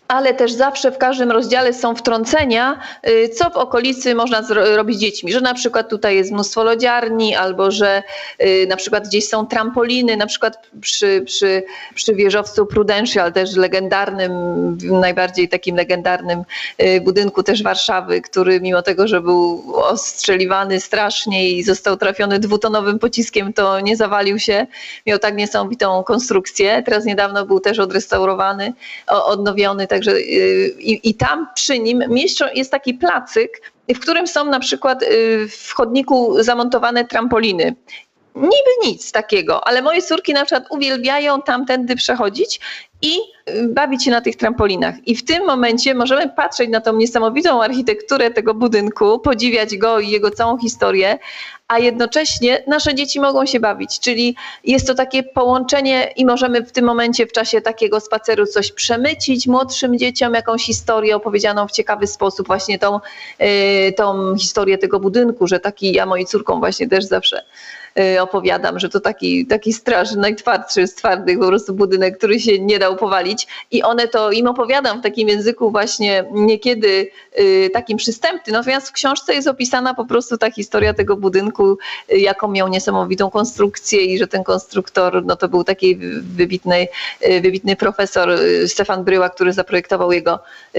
ale 0.09 0.35
też 0.35 0.53
zawsze 0.53 0.93
w 0.93 0.99
każdym 0.99 1.31
rozdziale 1.31 1.73
są 1.73 1.95
wtrącenia, 1.95 2.81
y, 3.09 3.29
co 3.29 3.51
w 3.51 3.57
okolicy 3.57 4.15
można 4.15 4.43
zrobić 4.43 4.97
z 4.97 5.01
dziećmi, 5.01 5.33
że 5.33 5.41
na 5.41 5.55
przykład 5.55 5.89
tutaj 5.91 6.17
jest 6.17 6.33
mnóstwo 6.33 6.65
lodziarni, 6.65 7.35
albo 7.35 7.71
że 7.71 8.03
y, 8.43 8.67
na 8.69 8.77
przykład 8.77 9.09
gdzieś 9.09 9.29
są 9.29 9.47
trampoliny, 9.47 10.17
na 10.17 10.27
przykład 10.27 10.71
przy, 10.81 11.23
przy, 11.27 11.63
przy 11.95 12.15
wieżowcu 12.15 12.67
Prudential, 12.67 13.33
też 13.33 13.57
legendarnym, 13.57 14.33
najbardziej 15.01 15.49
takim 15.49 15.77
legendarnym 15.77 16.43
y, 16.83 17.01
budynku 17.01 17.43
też 17.43 17.63
Warszawy, 17.63 18.21
który 18.21 18.61
mimo 18.61 18.83
tego, 18.83 19.09
że 19.09 19.21
był 19.21 19.75
ostrzeliwany 19.75 20.81
strasznie 20.81 21.51
i 21.51 21.63
został 21.63 21.97
trafiony 21.97 22.39
dwutonowym 22.39 22.99
pociskiem, 22.99 23.53
to 23.53 23.81
nie 23.81 23.97
zawalił 23.97 24.39
się, 24.39 24.67
miał 25.07 25.19
tak 25.19 25.37
niesamowitą 25.37 26.03
konstrukcję. 26.03 26.83
Teraz 26.83 27.05
niedawno 27.05 27.47
był 27.47 27.61
też 27.61 27.79
odrestaurowany, 27.79 28.73
odnowiony, 29.07 29.87
Także 29.97 30.13
y, 30.13 30.75
i, 30.79 31.11
i 31.11 31.15
tam 31.15 31.49
przy 31.55 31.79
nim 31.79 32.05
mieszczą, 32.09 32.45
jest 32.55 32.71
taki 32.71 32.95
placyk, 32.95 33.63
w 33.89 33.99
którym 33.99 34.27
są 34.27 34.45
na 34.45 34.61
przykład 34.61 35.03
y, 35.03 35.07
w 35.49 35.73
chodniku 35.73 36.43
zamontowane 36.43 37.05
trampoliny 37.05 37.75
niby 38.37 38.87
nic 38.87 39.13
takiego, 39.13 39.67
ale 39.67 39.83
moje 39.83 40.03
córki 40.03 40.33
na 40.33 40.45
przykład 40.45 40.67
uwielbiają 40.71 41.43
tamtędy 41.43 41.97
przechodzić 41.97 42.61
i 43.03 43.19
y, 43.51 43.69
bawić 43.69 44.05
się 44.05 44.11
na 44.11 44.21
tych 44.21 44.37
trampolinach. 44.37 44.95
I 45.09 45.17
w 45.17 45.25
tym 45.25 45.47
momencie 45.47 45.95
możemy 45.95 46.29
patrzeć 46.29 46.71
na 46.71 46.81
tą 46.81 46.97
niesamowitą 46.97 47.63
architekturę 47.63 48.31
tego 48.31 48.55
budynku, 48.55 49.19
podziwiać 49.19 49.77
go 49.77 50.01
i 50.01 50.09
jego 50.09 50.31
całą 50.31 50.59
historię, 50.59 51.19
a 51.69 51.79
jednocześnie 51.79 52.63
nasze 52.67 52.95
dzieci 52.95 53.21
mogą 53.21 53.47
się 53.47 53.61
bawić. 53.61 54.01
Czyli 54.01 54.37
jest 54.65 54.87
to 54.87 54.95
takie 54.95 55.23
połączenie 55.23 56.13
i 56.17 56.27
możemy 56.27 56.63
w 56.63 56.73
tym 56.73 56.85
momencie 56.85 57.27
w 57.27 57.33
czasie 57.33 57.61
takiego 57.61 58.01
spaceru 58.01 58.47
coś 58.47 58.73
przemycić 58.73 59.47
młodszym 59.47 59.99
dzieciom, 59.99 60.35
jakąś 60.35 60.65
historię 60.65 61.17
opowiedzianą 61.17 61.69
w 61.69 61.73
ciekawy 61.73 62.07
sposób, 62.07 62.47
właśnie 62.47 62.79
tą, 62.79 63.01
yy, 63.39 63.93
tą 63.93 64.37
historię 64.37 64.79
tego 64.79 65.01
budynku, 65.01 65.47
że 65.47 65.61
taki 65.61 65.93
ja 65.93 66.07
mojej 66.07 66.27
córką 66.27 66.59
właśnie 66.59 66.89
też 66.89 67.05
zawsze 67.05 67.43
Y, 67.43 67.86
opowiadam, 68.21 68.79
że 68.79 68.89
to 68.89 69.01
taki, 69.01 69.47
taki 69.47 69.73
straszny, 69.73 70.21
najtwardszy 70.21 70.87
z 70.87 70.95
twardych 70.95 71.39
po 71.39 71.47
prostu 71.47 71.75
budynek, 71.75 72.19
który 72.19 72.41
się 72.41 72.59
nie 72.59 72.79
dał 72.79 72.97
powalić 72.97 73.47
i 73.71 73.83
one 73.83 74.09
to, 74.09 74.33
im 74.33 74.47
opowiadam 74.47 75.01
w 75.01 75.03
takim 75.03 75.29
języku 75.29 75.71
właśnie 75.71 76.25
niekiedy 76.33 77.11
y, 77.39 77.71
takim 77.73 77.99
przystępnym, 77.99 78.57
natomiast 78.57 78.89
w 78.89 78.93
książce 78.93 79.35
jest 79.35 79.49
opisana 79.49 79.95
po 79.95 80.05
prostu 80.05 80.39
ta 80.39 80.51
historia 80.51 80.95
tego 80.95 81.17
budynku, 81.17 81.79
y, 82.13 82.19
jaką 82.19 82.49
miał 82.49 82.69
niesamowitą 82.69 83.31
konstrukcję 83.31 84.05
i 84.05 84.19
że 84.19 84.27
ten 84.27 84.45
konstruktor, 84.45 85.25
no 85.25 85.37
to 85.37 85.49
był 85.49 85.65
taki 85.65 85.97
wybitny, 86.21 86.89
wybitny 87.43 87.77
profesor 87.77 88.39
Stefan 88.67 89.05
Bryła, 89.05 89.29
który 89.29 89.53
zaprojektował 89.53 90.13
jego 90.13 90.39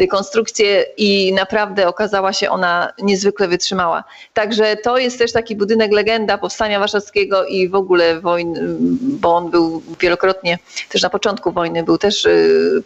konstrukcję 0.10 0.86
i 0.98 1.34
naprawdę 1.34 1.88
okazała 1.88 2.34
się 2.34 2.50
ona 2.50 2.94
niezwykle 3.02 3.48
wytrzymała. 3.48 4.04
Także 4.34 4.76
to 4.76 4.98
jest 4.98 5.20
też 5.20 5.32
taki 5.32 5.56
budynek 5.56 5.92
legenda 5.92 6.38
powstania 6.38 6.80
warszawskiego 6.80 7.07
i 7.50 7.70
w 7.70 7.76
ogóle 7.76 8.22
wojny, 8.22 8.60
bo 9.02 9.36
on 9.36 9.50
był 9.50 9.82
wielokrotnie, 10.00 10.58
też 10.90 11.02
na 11.02 11.10
początku 11.10 11.52
wojny 11.52 11.84
był 11.84 11.98
też 11.98 12.26
y, 12.26 12.84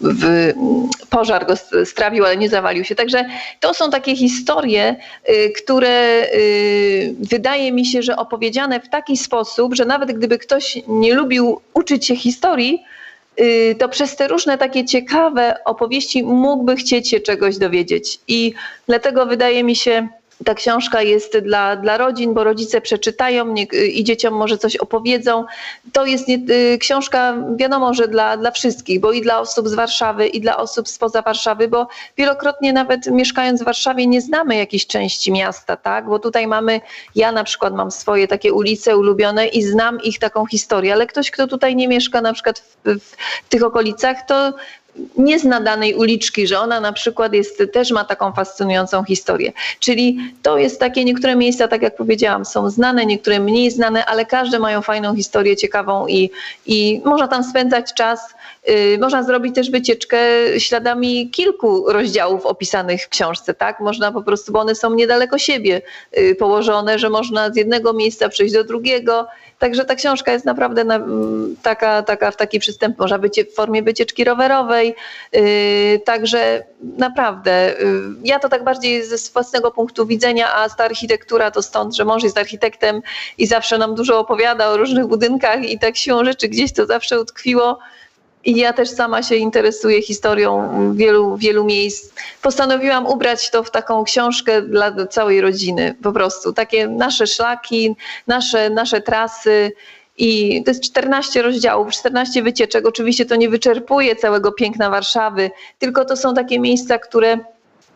w, 0.00 0.52
pożar 1.10 1.46
go 1.46 1.54
strawił, 1.84 2.24
ale 2.24 2.36
nie 2.36 2.48
zawalił 2.48 2.84
się. 2.84 2.94
Także 2.94 3.24
to 3.60 3.74
są 3.74 3.90
takie 3.90 4.16
historie, 4.16 4.96
y, 5.28 5.52
które 5.56 6.26
y, 6.34 7.14
wydaje 7.18 7.72
mi 7.72 7.86
się, 7.86 8.02
że 8.02 8.16
opowiedziane 8.16 8.80
w 8.80 8.88
taki 8.88 9.16
sposób, 9.16 9.74
że 9.74 9.84
nawet 9.84 10.12
gdyby 10.12 10.38
ktoś 10.38 10.78
nie 10.88 11.14
lubił 11.14 11.60
uczyć 11.74 12.06
się 12.06 12.16
historii, 12.16 12.82
to 13.78 13.88
przez 13.88 14.16
te 14.16 14.28
różne 14.28 14.58
takie 14.58 14.84
ciekawe 14.84 15.56
opowieści 15.64 16.22
mógłby 16.22 16.76
chcieć 16.76 17.08
się 17.08 17.20
czegoś 17.20 17.58
dowiedzieć. 17.58 18.18
I 18.28 18.54
dlatego 18.86 19.26
wydaje 19.26 19.64
mi 19.64 19.76
się, 19.76 20.08
ta 20.44 20.54
książka 20.54 21.02
jest 21.02 21.38
dla, 21.38 21.76
dla 21.76 21.96
rodzin, 21.96 22.34
bo 22.34 22.44
rodzice 22.44 22.80
przeczytają 22.80 23.46
nie, 23.46 23.62
i 23.64 24.04
dzieciom 24.04 24.34
może 24.34 24.58
coś 24.58 24.76
opowiedzą. 24.76 25.44
To 25.92 26.06
jest 26.06 26.28
nie, 26.28 26.38
y, 26.50 26.78
książka, 26.78 27.36
wiadomo, 27.56 27.94
że 27.94 28.08
dla, 28.08 28.36
dla 28.36 28.50
wszystkich, 28.50 29.00
bo 29.00 29.12
i 29.12 29.22
dla 29.22 29.40
osób 29.40 29.68
z 29.68 29.74
Warszawy, 29.74 30.26
i 30.26 30.40
dla 30.40 30.56
osób 30.56 30.88
spoza 30.88 31.22
Warszawy, 31.22 31.68
bo 31.68 31.88
wielokrotnie 32.16 32.72
nawet 32.72 33.06
mieszkając 33.06 33.62
w 33.62 33.64
Warszawie 33.64 34.06
nie 34.06 34.20
znamy 34.20 34.56
jakiejś 34.56 34.86
części 34.86 35.32
miasta, 35.32 35.76
tak? 35.76 36.06
Bo 36.06 36.18
tutaj 36.18 36.46
mamy, 36.46 36.80
ja 37.14 37.32
na 37.32 37.44
przykład 37.44 37.74
mam 37.74 37.90
swoje 37.90 38.28
takie 38.28 38.52
ulice 38.52 38.96
ulubione 38.96 39.46
i 39.46 39.62
znam 39.62 40.00
ich 40.00 40.18
taką 40.18 40.46
historię, 40.46 40.92
ale 40.92 41.06
ktoś, 41.06 41.30
kto 41.30 41.46
tutaj 41.46 41.76
nie 41.76 41.88
mieszka 41.88 42.20
na 42.20 42.32
przykład 42.32 42.58
w, 42.58 42.98
w 43.00 43.48
tych 43.48 43.62
okolicach, 43.62 44.16
to 44.26 44.52
nie 45.16 45.38
zna 45.38 45.60
danej 45.60 45.94
uliczki, 45.94 46.46
że 46.46 46.60
ona 46.60 46.80
na 46.80 46.92
przykład 46.92 47.32
jest, 47.32 47.62
też 47.72 47.90
ma 47.90 48.04
taką 48.04 48.32
fascynującą 48.32 49.04
historię. 49.04 49.52
Czyli 49.80 50.18
to 50.42 50.58
jest 50.58 50.80
takie, 50.80 51.04
niektóre 51.04 51.36
miejsca, 51.36 51.68
tak 51.68 51.82
jak 51.82 51.96
powiedziałam, 51.96 52.44
są 52.44 52.70
znane, 52.70 53.06
niektóre 53.06 53.40
mniej 53.40 53.70
znane, 53.70 54.04
ale 54.04 54.26
każde 54.26 54.58
mają 54.58 54.82
fajną 54.82 55.16
historię, 55.16 55.56
ciekawą 55.56 56.06
i, 56.06 56.30
i 56.66 57.00
można 57.04 57.28
tam 57.28 57.44
spędzać 57.44 57.94
czas. 57.94 58.33
Yy, 58.66 58.98
można 58.98 59.22
zrobić 59.22 59.54
też 59.54 59.70
wycieczkę 59.70 60.18
śladami 60.58 61.30
kilku 61.30 61.92
rozdziałów 61.92 62.46
opisanych 62.46 63.02
w 63.02 63.08
książce, 63.08 63.54
tak? 63.54 63.80
Można 63.80 64.12
po 64.12 64.22
prostu, 64.22 64.52
bo 64.52 64.60
one 64.60 64.74
są 64.74 64.94
niedaleko 64.94 65.38
siebie 65.38 65.82
yy, 66.16 66.34
położone, 66.34 66.98
że 66.98 67.10
można 67.10 67.50
z 67.50 67.56
jednego 67.56 67.92
miejsca 67.92 68.28
przejść 68.28 68.54
do 68.54 68.64
drugiego 68.64 69.26
Także 69.58 69.84
ta 69.84 69.94
książka 69.94 70.32
jest 70.32 70.44
naprawdę 70.44 70.84
na, 70.84 71.00
taka, 71.62 72.02
taka 72.02 72.30
w 72.30 72.36
taki 72.36 72.58
przystęp, 72.58 72.98
może 72.98 73.18
być 73.18 73.40
w 73.40 73.54
formie 73.54 73.82
wycieczki 73.82 74.24
rowerowej. 74.24 74.94
Yy, 75.32 75.42
także 76.04 76.64
naprawdę, 76.98 77.74
ja 78.24 78.38
to 78.38 78.48
tak 78.48 78.64
bardziej 78.64 79.04
ze 79.04 79.32
własnego 79.32 79.70
punktu 79.70 80.06
widzenia, 80.06 80.54
a 80.54 80.68
ta 80.68 80.84
architektura 80.84 81.50
to 81.50 81.62
stąd, 81.62 81.96
że 81.96 82.04
mąż 82.04 82.22
jest 82.22 82.38
architektem 82.38 83.02
i 83.38 83.46
zawsze 83.46 83.78
nam 83.78 83.94
dużo 83.94 84.18
opowiada 84.18 84.68
o 84.68 84.76
różnych 84.76 85.06
budynkach 85.06 85.64
i 85.64 85.78
tak 85.78 85.96
siłą 85.96 86.24
rzeczy 86.24 86.48
gdzieś 86.48 86.72
to 86.72 86.86
zawsze 86.86 87.20
utkwiło. 87.20 87.78
I 88.44 88.56
ja 88.56 88.72
też 88.72 88.90
sama 88.90 89.22
się 89.22 89.36
interesuję 89.36 90.02
historią 90.02 90.70
wielu, 90.94 91.36
wielu 91.36 91.64
miejsc. 91.64 92.12
Postanowiłam 92.42 93.06
ubrać 93.06 93.50
to 93.50 93.62
w 93.62 93.70
taką 93.70 94.04
książkę 94.04 94.62
dla 94.62 95.06
całej 95.06 95.40
rodziny. 95.40 95.94
Po 96.02 96.12
prostu 96.12 96.52
takie 96.52 96.88
nasze 96.88 97.26
szlaki, 97.26 97.96
nasze, 98.26 98.70
nasze 98.70 99.00
trasy. 99.00 99.72
I 100.18 100.62
to 100.64 100.70
jest 100.70 100.82
14 100.84 101.42
rozdziałów, 101.42 101.92
14 101.92 102.42
wycieczek. 102.42 102.86
Oczywiście 102.86 103.26
to 103.26 103.36
nie 103.36 103.48
wyczerpuje 103.48 104.16
całego 104.16 104.52
piękna 104.52 104.90
Warszawy, 104.90 105.50
tylko 105.78 106.04
to 106.04 106.16
są 106.16 106.34
takie 106.34 106.60
miejsca, 106.60 106.98
które 106.98 107.38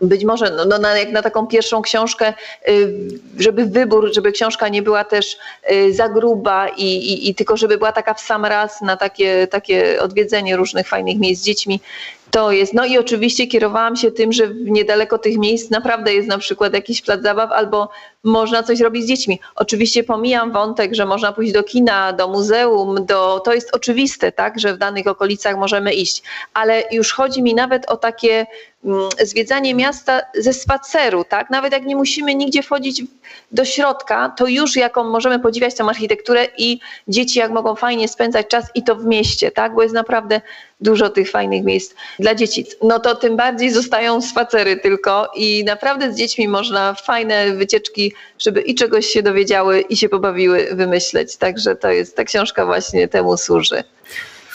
być 0.01 0.25
może 0.25 0.51
no, 0.51 0.79
no, 0.79 0.97
jak 0.97 1.13
na 1.13 1.23
taką 1.23 1.47
pierwszą 1.47 1.83
książkę, 1.83 2.35
y, 2.69 2.95
żeby 3.39 3.67
wybór, 3.67 4.15
żeby 4.15 4.33
książka 4.33 4.69
nie 4.69 4.83
była 4.83 5.05
też 5.05 5.37
y, 5.73 5.95
za 5.95 6.09
gruba 6.09 6.69
i, 6.69 6.85
i, 6.85 7.29
i, 7.29 7.35
tylko 7.35 7.57
żeby 7.57 7.79
była 7.79 7.93
taka 7.93 8.15
w 8.15 8.21
sam 8.21 8.45
raz 8.45 8.81
na 8.81 8.97
takie, 8.97 9.47
takie 9.47 10.03
odwiedzenie 10.03 10.57
różnych 10.57 10.89
fajnych 10.89 11.19
miejsc 11.19 11.43
z 11.43 11.45
dziećmi, 11.45 11.81
to 12.31 12.53
jest. 12.53 12.75
No 12.75 12.87
i 12.87 12.99
oczywiście 12.99 13.47
kierowałam 13.47 13.97
się 13.97 14.11
tym, 14.11 14.33
że 14.33 14.49
niedaleko 14.65 15.19
tych 15.19 15.39
miejsc 15.39 15.71
naprawdę 15.71 16.15
jest 16.15 16.29
na 16.29 16.39
przykład 16.39 16.75
jakiś 16.75 17.03
plac 17.03 17.23
zabaw 17.23 17.51
albo 17.53 17.89
można 18.29 18.63
coś 18.63 18.81
robić 18.81 19.05
z 19.05 19.09
dziećmi. 19.09 19.41
Oczywiście 19.55 20.05
pomijam 20.05 20.53
wątek, 20.53 20.95
że 20.95 21.07
można 21.07 21.33
pójść 21.33 21.53
do 21.53 21.63
kina, 21.63 22.13
do 22.13 22.29
muzeum, 22.29 23.07
do, 23.07 23.41
to 23.45 23.55
jest 23.55 23.77
oczywiste, 23.77 24.33
tak, 24.33 24.61
że 24.61 24.75
w 24.75 24.79
danych 24.79 25.07
okolicach 25.07 25.57
możemy 25.57 25.95
iść, 25.95 26.23
ale 26.55 26.83
już 26.93 27.13
chodzi 27.13 27.43
mi 27.43 27.55
nawet 27.55 27.91
o 27.91 27.97
takie 27.97 28.47
mm, 28.85 29.09
zwiedzanie 29.23 29.75
miasta 29.75 30.21
ze 30.35 30.53
spaceru, 30.53 31.25
tak? 31.25 31.51
Nawet 31.51 31.73
jak 31.73 31.87
nie 31.87 31.97
musimy 31.97 32.35
nigdzie 32.35 32.63
wchodzić 32.63 33.03
do 33.53 33.65
środka, 33.65 34.29
to 34.29 34.47
już 34.47 34.77
jaką 34.77 35.05
możemy 35.05 35.39
podziwiać 35.39 35.75
tę 35.75 35.85
architekturę 35.85 36.47
i 36.59 36.81
dzieci 37.09 37.39
jak 37.39 37.51
mogą 37.51 37.75
fajnie 37.75 38.09
spędzać 38.09 38.47
czas 38.49 38.65
i 38.75 38.83
to 38.83 38.97
w 38.97 39.05
mieście, 39.05 39.51
tak? 39.51 39.75
Bo 39.75 39.83
jest 39.83 39.95
naprawdę 39.95 40.41
dużo 40.81 41.11
tych 41.11 41.31
fajnych 41.31 41.65
miejsc 41.65 41.95
dla 42.19 42.35
dzieci. 42.35 42.67
No 42.83 42.99
to 43.01 43.15
tym 43.15 43.37
bardziej 43.37 43.71
zostają 43.71 44.21
spacery 44.21 44.77
tylko 44.77 45.31
i 45.37 45.65
naprawdę 45.65 46.13
z 46.13 46.17
dziećmi 46.17 46.49
można 46.49 46.95
fajne 46.95 47.53
wycieczki, 47.53 48.13
żeby 48.39 48.61
i 48.61 48.75
czegoś 48.75 49.07
się 49.07 49.23
dowiedziały 49.23 49.81
i 49.81 49.97
się 49.97 50.09
pobawiły 50.09 50.69
wymyśleć. 50.73 51.37
Także 51.37 51.77
to 51.77 51.91
jest, 51.91 52.17
ta 52.17 52.25
książka 52.25 52.67
właśnie 52.67 53.09
temu 53.09 53.37
służy. 53.37 53.85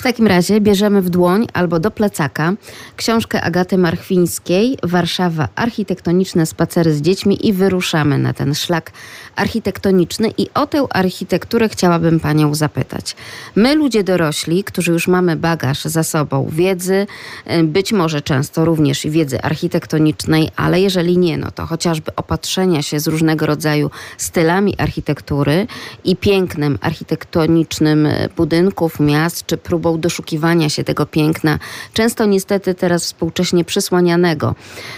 W 0.04 0.06
takim 0.06 0.28
razie 0.28 0.62
bierzemy 0.62 1.02
w 1.02 1.10
dłoń 1.10 1.48
albo 1.54 1.80
do 1.80 1.92
plecaka 1.92 2.54
książkę 2.96 3.42
Agaty 3.42 3.78
Marchwińskiej 3.78 4.78
Warszawa 4.84 5.48
architektoniczne 5.56 6.46
spacery 6.46 6.94
z 6.94 7.02
dziećmi 7.02 7.48
i 7.48 7.54
wyruszamy 7.54 8.18
na 8.18 8.34
ten 8.34 8.56
szlak 8.56 8.92
architektoniczny 9.36 10.34
i 10.38 10.48
o 10.54 10.68
tę 10.68 10.86
architekturę 10.90 11.70
chciałabym 11.70 12.20
panią 12.20 12.56
zapytać. 12.56 13.16
My 13.56 13.76
ludzie 13.76 14.04
dorośli, 14.04 14.64
którzy 14.64 14.92
już 14.92 15.08
mamy 15.08 15.36
bagaż 15.36 15.84
za 15.86 16.04
sobą 16.04 16.50
wiedzy, 16.52 17.08
y, 17.52 17.64
być 17.64 17.94
może 17.94 18.22
często 18.22 18.66
również 18.66 19.06
i 19.06 19.10
wiedzy 19.10 19.42
architektonicznej, 19.42 20.50
ale 20.56 20.82
jeżeli 20.82 21.18
nie, 21.18 21.38
no 21.38 21.52
to 21.52 21.66
chociażby 21.66 22.16
opatrzenia 22.16 22.82
się 22.82 23.00
z 23.00 23.08
różnego 23.08 23.46
rodzaju 23.46 23.92
stylami 24.18 24.76
architektury 24.78 25.68
i 26.04 26.16
pięknem 26.16 26.78
architektonicznym 26.82 28.08
budynków, 28.38 29.00
miast 29.00 29.46
czy 29.46 29.58
próbą 29.58 29.93
doszukiwania 29.98 30.70
się 30.70 30.84
tego 30.84 31.06
piękna, 31.06 31.60
często 31.94 32.26
niestety 32.26 32.76
teraz 32.76 33.04
współcześnie 33.04 33.66
przysłanianego, 33.66 34.56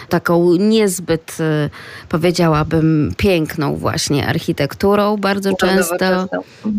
taką 0.10 0.56
niezbyt, 0.56 1.38
y, 1.40 1.70
powiedziałabym, 2.10 3.14
piękną 3.18 3.76
właśnie 3.76 4.28
architekturą, 4.28 5.18
bardzo 5.18 5.56
często. 5.56 6.28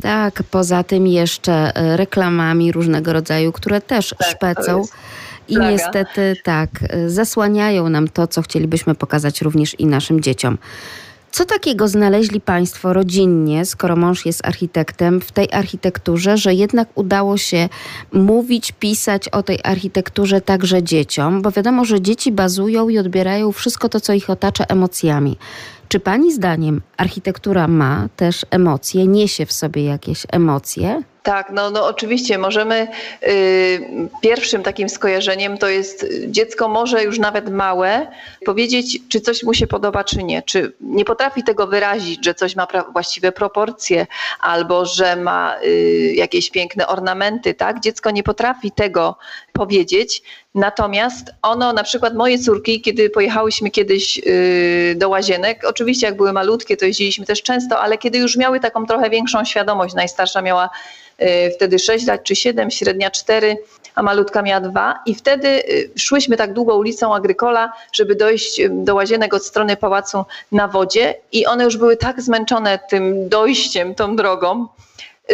Tak, 0.02 0.42
poza 0.50 0.82
tym 0.82 1.06
jeszcze 1.06 1.82
y, 1.92 1.96
reklamami 1.96 2.72
różnego 2.72 3.12
rodzaju, 3.12 3.52
które 3.52 3.80
też 3.80 4.14
tak, 4.18 4.28
szpecą. 4.28 4.82
I 5.48 5.58
niestety 5.58 6.36
tak, 6.44 6.68
y, 6.94 7.10
zasłaniają 7.10 7.88
nam 7.88 8.08
to, 8.08 8.26
co 8.26 8.42
chcielibyśmy 8.42 8.94
pokazać 8.94 9.40
również 9.42 9.80
i 9.80 9.86
naszym 9.86 10.20
dzieciom. 10.20 10.58
Co 11.36 11.44
takiego 11.44 11.88
znaleźli 11.88 12.40
Państwo 12.40 12.92
rodzinnie, 12.92 13.64
skoro 13.64 13.96
mąż 13.96 14.26
jest 14.26 14.46
architektem, 14.46 15.20
w 15.20 15.32
tej 15.32 15.52
architekturze, 15.52 16.36
że 16.36 16.54
jednak 16.54 16.88
udało 16.94 17.36
się 17.36 17.68
mówić, 18.12 18.72
pisać 18.72 19.28
o 19.28 19.42
tej 19.42 19.58
architekturze 19.64 20.40
także 20.40 20.82
dzieciom? 20.82 21.42
Bo 21.42 21.50
wiadomo, 21.50 21.84
że 21.84 22.00
dzieci 22.00 22.32
bazują 22.32 22.88
i 22.88 22.98
odbierają 22.98 23.52
wszystko 23.52 23.88
to, 23.88 24.00
co 24.00 24.12
ich 24.12 24.30
otacza 24.30 24.64
emocjami. 24.64 25.36
Czy 25.88 26.00
Pani 26.00 26.32
zdaniem 26.32 26.82
architektura 26.96 27.68
ma 27.68 28.08
też 28.16 28.46
emocje, 28.50 29.06
niesie 29.06 29.46
w 29.46 29.52
sobie 29.52 29.84
jakieś 29.84 30.26
emocje? 30.32 31.02
Tak, 31.26 31.50
no, 31.52 31.70
no 31.70 31.86
oczywiście 31.86 32.38
możemy. 32.38 32.88
Y, 33.28 34.08
pierwszym 34.20 34.62
takim 34.62 34.88
skojarzeniem 34.88 35.58
to 35.58 35.68
jest 35.68 36.06
dziecko 36.26 36.68
może 36.68 37.04
już 37.04 37.18
nawet 37.18 37.50
małe 37.50 38.06
powiedzieć, 38.44 38.98
czy 39.08 39.20
coś 39.20 39.42
mu 39.42 39.54
się 39.54 39.66
podoba, 39.66 40.04
czy 40.04 40.22
nie. 40.22 40.42
Czy 40.42 40.72
nie 40.80 41.04
potrafi 41.04 41.42
tego 41.42 41.66
wyrazić, 41.66 42.24
że 42.24 42.34
coś 42.34 42.56
ma 42.56 42.66
właściwe 42.92 43.32
proporcje 43.32 44.06
albo 44.40 44.84
że 44.86 45.16
ma 45.16 45.56
y, 45.64 46.12
jakieś 46.16 46.50
piękne 46.50 46.86
ornamenty, 46.86 47.54
tak? 47.54 47.80
Dziecko 47.80 48.10
nie 48.10 48.22
potrafi 48.22 48.70
tego 48.72 49.18
powiedzieć. 49.52 50.22
Natomiast 50.56 51.34
ono, 51.42 51.72
na 51.72 51.82
przykład 51.82 52.14
moje 52.14 52.38
córki, 52.38 52.80
kiedy 52.80 53.10
pojechałyśmy 53.10 53.70
kiedyś 53.70 54.18
y, 54.26 54.94
do 54.96 55.08
łazienek, 55.08 55.62
oczywiście 55.66 56.06
jak 56.06 56.16
były 56.16 56.32
malutkie, 56.32 56.76
to 56.76 56.84
jeździliśmy 56.84 57.26
też 57.26 57.42
często, 57.42 57.80
ale 57.80 57.98
kiedy 57.98 58.18
już 58.18 58.36
miały 58.36 58.60
taką 58.60 58.86
trochę 58.86 59.10
większą 59.10 59.44
świadomość, 59.44 59.94
najstarsza 59.94 60.42
miała 60.42 60.70
y, 61.22 61.50
wtedy 61.56 61.78
6 61.78 62.06
lat 62.06 62.22
czy 62.22 62.36
7, 62.36 62.70
średnia 62.70 63.10
4, 63.10 63.56
a 63.94 64.02
malutka 64.02 64.42
miała 64.42 64.60
2 64.60 65.02
i 65.06 65.14
wtedy 65.14 65.48
y, 65.48 65.90
szłyśmy 65.96 66.36
tak 66.36 66.52
długo 66.52 66.76
ulicą 66.76 67.14
Agrykola, 67.14 67.72
żeby 67.92 68.14
dojść 68.14 68.60
do 68.70 68.94
łazienek 68.94 69.34
od 69.34 69.44
strony 69.46 69.76
pałacu 69.76 70.24
na 70.52 70.68
wodzie 70.68 71.14
i 71.32 71.46
one 71.46 71.64
już 71.64 71.76
były 71.76 71.96
tak 71.96 72.22
zmęczone 72.22 72.78
tym 72.90 73.28
dojściem, 73.28 73.94
tą 73.94 74.16
drogą, 74.16 74.66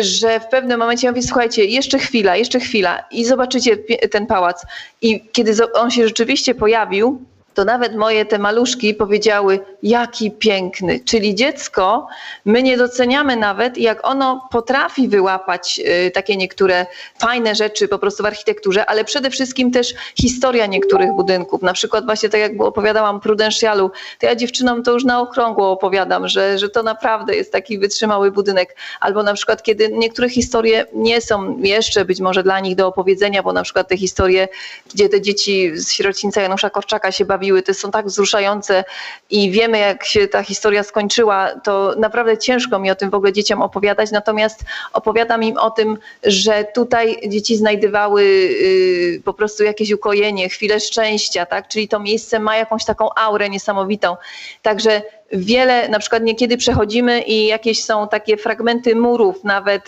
że 0.01 0.41
w 0.41 0.47
pewnym 0.47 0.79
momencie 0.79 1.07
ja 1.07 1.11
mówię, 1.11 1.23
słuchajcie, 1.23 1.65
jeszcze 1.65 1.99
chwila, 1.99 2.37
jeszcze 2.37 2.61
chwila 2.61 3.05
i 3.11 3.25
zobaczycie 3.25 3.77
ten 4.11 4.27
pałac. 4.27 4.67
I 5.03 5.29
kiedy 5.33 5.73
on 5.75 5.91
się 5.91 6.09
rzeczywiście 6.09 6.55
pojawił, 6.55 7.25
to 7.55 7.65
nawet 7.65 7.97
moje 7.97 8.25
te 8.25 8.39
maluszki 8.39 8.95
powiedziały, 8.95 9.61
jaki 9.83 10.31
piękny. 10.31 11.01
Czyli 11.05 11.35
dziecko, 11.35 12.07
my 12.45 12.63
nie 12.63 12.77
doceniamy 12.77 13.37
nawet, 13.37 13.79
jak 13.79 14.07
ono 14.07 14.49
potrafi 14.51 15.09
wyłapać 15.09 15.81
y, 16.07 16.11
takie 16.11 16.37
niektóre 16.37 16.87
fajne 17.19 17.55
rzeczy 17.55 17.89
po 17.89 17.99
prostu 17.99 18.23
w 18.23 18.27
architekturze, 18.27 18.87
ale 18.87 19.05
przede 19.05 19.31
wszystkim 19.31 19.71
też 19.71 19.95
historia 20.15 20.67
niektórych 20.67 21.13
budynków. 21.13 21.63
Na 21.63 21.73
przykład 21.73 22.05
właśnie 22.05 22.29
tak 22.29 22.41
jak 22.41 22.53
opowiadałam 22.61 23.21
Prudentialu, 23.21 23.91
to 24.19 24.27
ja 24.27 24.37
dziewczynom 24.37 24.83
to 24.83 24.93
już 24.93 25.05
na 25.05 25.21
okrągło 25.21 25.71
opowiadam, 25.71 26.29
że, 26.29 26.59
że 26.59 26.69
to 26.69 26.83
naprawdę 26.83 27.37
jest 27.37 27.53
taki 27.53 27.79
wytrzymały 27.79 28.31
budynek. 28.31 28.77
Albo 29.01 29.23
na 29.23 29.35
przykład, 29.35 29.63
kiedy 29.63 29.89
niektóre 29.93 30.29
historie 30.29 30.87
nie 30.93 31.21
są 31.21 31.59
jeszcze 31.59 32.05
być 32.05 32.21
może 32.21 32.43
dla 32.43 32.61
nich 32.61 32.77
do 32.77 32.87
opowiedzenia, 32.87 33.43
bo 33.43 33.53
na 33.53 33.63
przykład 33.63 33.89
te 33.89 33.97
historie, 33.97 34.49
gdzie 34.95 35.09
te 35.09 35.21
dzieci 35.21 35.71
z 35.75 35.91
sierocińca 35.91 36.43
Janusza 36.43 36.71
Korczaka 36.71 37.13
się 37.13 37.25
bawią, 37.25 37.42
bawiły, 37.43 37.63
to 37.63 37.75
są 37.75 37.91
tak 37.91 38.07
wzruszające 38.07 38.85
i 39.31 39.51
wiemy, 39.51 39.79
jak 39.79 40.05
się 40.05 40.29
ta 40.29 40.43
historia 40.43 40.83
skończyła, 40.83 41.51
to 41.65 41.95
naprawdę 41.99 42.39
ciężko 42.39 42.79
mi 42.79 42.91
o 42.91 42.95
tym 42.95 43.11
w 43.11 43.15
ogóle 43.15 43.33
dzieciom 43.33 43.63
opowiadać. 43.63 44.11
Natomiast 44.11 44.65
opowiadam 44.93 45.43
im 45.43 45.57
o 45.57 45.71
tym, 45.71 45.99
że 46.25 46.65
tutaj 46.75 47.19
dzieci 47.29 47.57
znajdywały 47.57 48.23
y, 48.23 49.23
po 49.25 49.35
prostu 49.35 49.65
jakieś 49.65 49.93
ukojenie, 49.93 50.49
chwilę 50.49 50.81
szczęścia, 50.81 51.47
tak? 51.47 51.69
Czyli 51.69 51.89
to 51.89 52.01
miejsce 52.01 52.39
ma 52.39 52.57
jakąś 52.57 52.85
taką 52.85 53.09
aurę 53.15 53.51
niesamowitą. 53.51 54.17
Także 54.63 55.03
wiele, 55.33 55.89
na 55.89 55.99
przykład 55.99 56.23
niekiedy 56.23 56.57
przechodzimy 56.57 57.23
i 57.23 57.47
jakieś 57.47 57.85
są 57.85 58.09
takie 58.09 58.37
fragmenty 58.37 58.97
murów, 58.97 59.45
nawet 59.45 59.87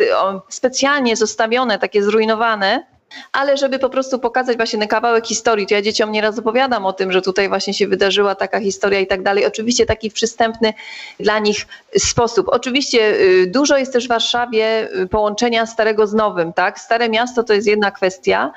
specjalnie 0.49 1.17
zostawione, 1.17 1.79
takie 1.79 2.03
zrujnowane, 2.03 2.94
ale 3.33 3.57
żeby 3.57 3.79
po 3.79 3.91
prostu 3.91 4.19
pokazać 4.19 4.57
właśnie 4.57 4.79
ten 4.79 4.89
kawałek 4.89 5.27
historii, 5.27 5.67
to 5.67 5.75
ja 5.75 5.83
dzieciom 5.83 6.13
nieraz 6.13 6.39
opowiadam 6.39 6.87
o 6.87 6.93
tym, 6.93 7.13
że 7.13 7.23
tutaj 7.23 7.49
właśnie 7.49 7.75
się 7.75 7.89
wydarzyła 7.89 8.35
taka 8.35 8.61
historia 8.61 9.01
i 9.01 9.07
tak 9.07 9.23
dalej. 9.23 9.47
Oczywiście 9.47 9.87
taki 9.87 10.11
przystępny 10.11 10.73
dla 11.21 11.39
nich 11.39 11.67
sposób. 11.99 12.49
Oczywiście 12.49 13.21
y, 13.21 13.47
dużo 13.47 13.77
jest 13.77 13.93
też 13.93 14.05
w 14.05 14.09
Warszawie 14.09 14.89
y, 15.01 15.07
połączenia 15.07 15.67
starego 15.67 16.07
z 16.07 16.15
nowym, 16.15 16.53
tak? 16.53 16.81
Stare 16.81 17.09
miasto 17.09 17.43
to 17.43 17.55
jest 17.55 17.67
jedna 17.67 17.91
kwestia, 17.91 18.53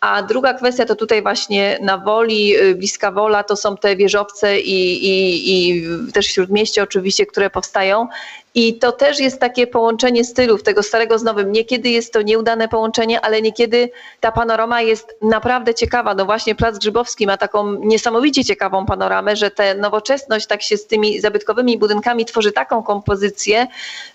a 0.00 0.22
druga 0.22 0.54
kwestia 0.54 0.84
to 0.84 0.96
tutaj 0.96 1.22
właśnie 1.22 1.78
na 1.82 1.98
Woli, 1.98 2.56
y, 2.56 2.74
bliska 2.74 3.12
Wola, 3.12 3.44
to 3.44 3.56
są 3.56 3.76
te 3.76 3.96
wieżowce 3.96 4.60
i, 4.60 5.06
i, 5.06 5.68
i 5.68 5.82
też 6.12 6.26
śródmieście 6.26 6.82
oczywiście, 6.82 7.26
które 7.26 7.50
powstają. 7.50 8.08
I 8.54 8.74
to 8.74 8.92
też 8.92 9.20
jest 9.20 9.40
takie 9.40 9.66
połączenie 9.66 10.24
stylów 10.24 10.62
tego 10.62 10.82
starego 10.82 11.18
z 11.18 11.22
nowym. 11.22 11.52
Niekiedy 11.52 11.88
jest 11.88 12.12
to 12.12 12.22
nieudane 12.22 12.68
połączenie, 12.68 13.20
ale 13.20 13.42
niekiedy 13.42 13.90
ta 14.20 14.32
panorama 14.32 14.82
jest 14.82 15.16
naprawdę 15.22 15.74
ciekawa. 15.74 16.14
No 16.14 16.24
właśnie 16.24 16.54
Plac 16.54 16.78
Grzybowski 16.78 17.26
ma 17.26 17.36
taką 17.36 17.72
niesamowicie 17.72 18.44
ciekawą 18.44 18.86
panoramę, 18.86 19.36
że 19.36 19.50
ta 19.50 19.74
nowoczesność 19.74 20.46
tak 20.46 20.62
się 20.62 20.76
z 20.76 20.86
tymi 20.86 21.20
zabytkowymi 21.20 21.78
budynkami 21.78 22.24
tworzy 22.24 22.52
taką 22.52 22.82
kompozycję, 22.82 23.66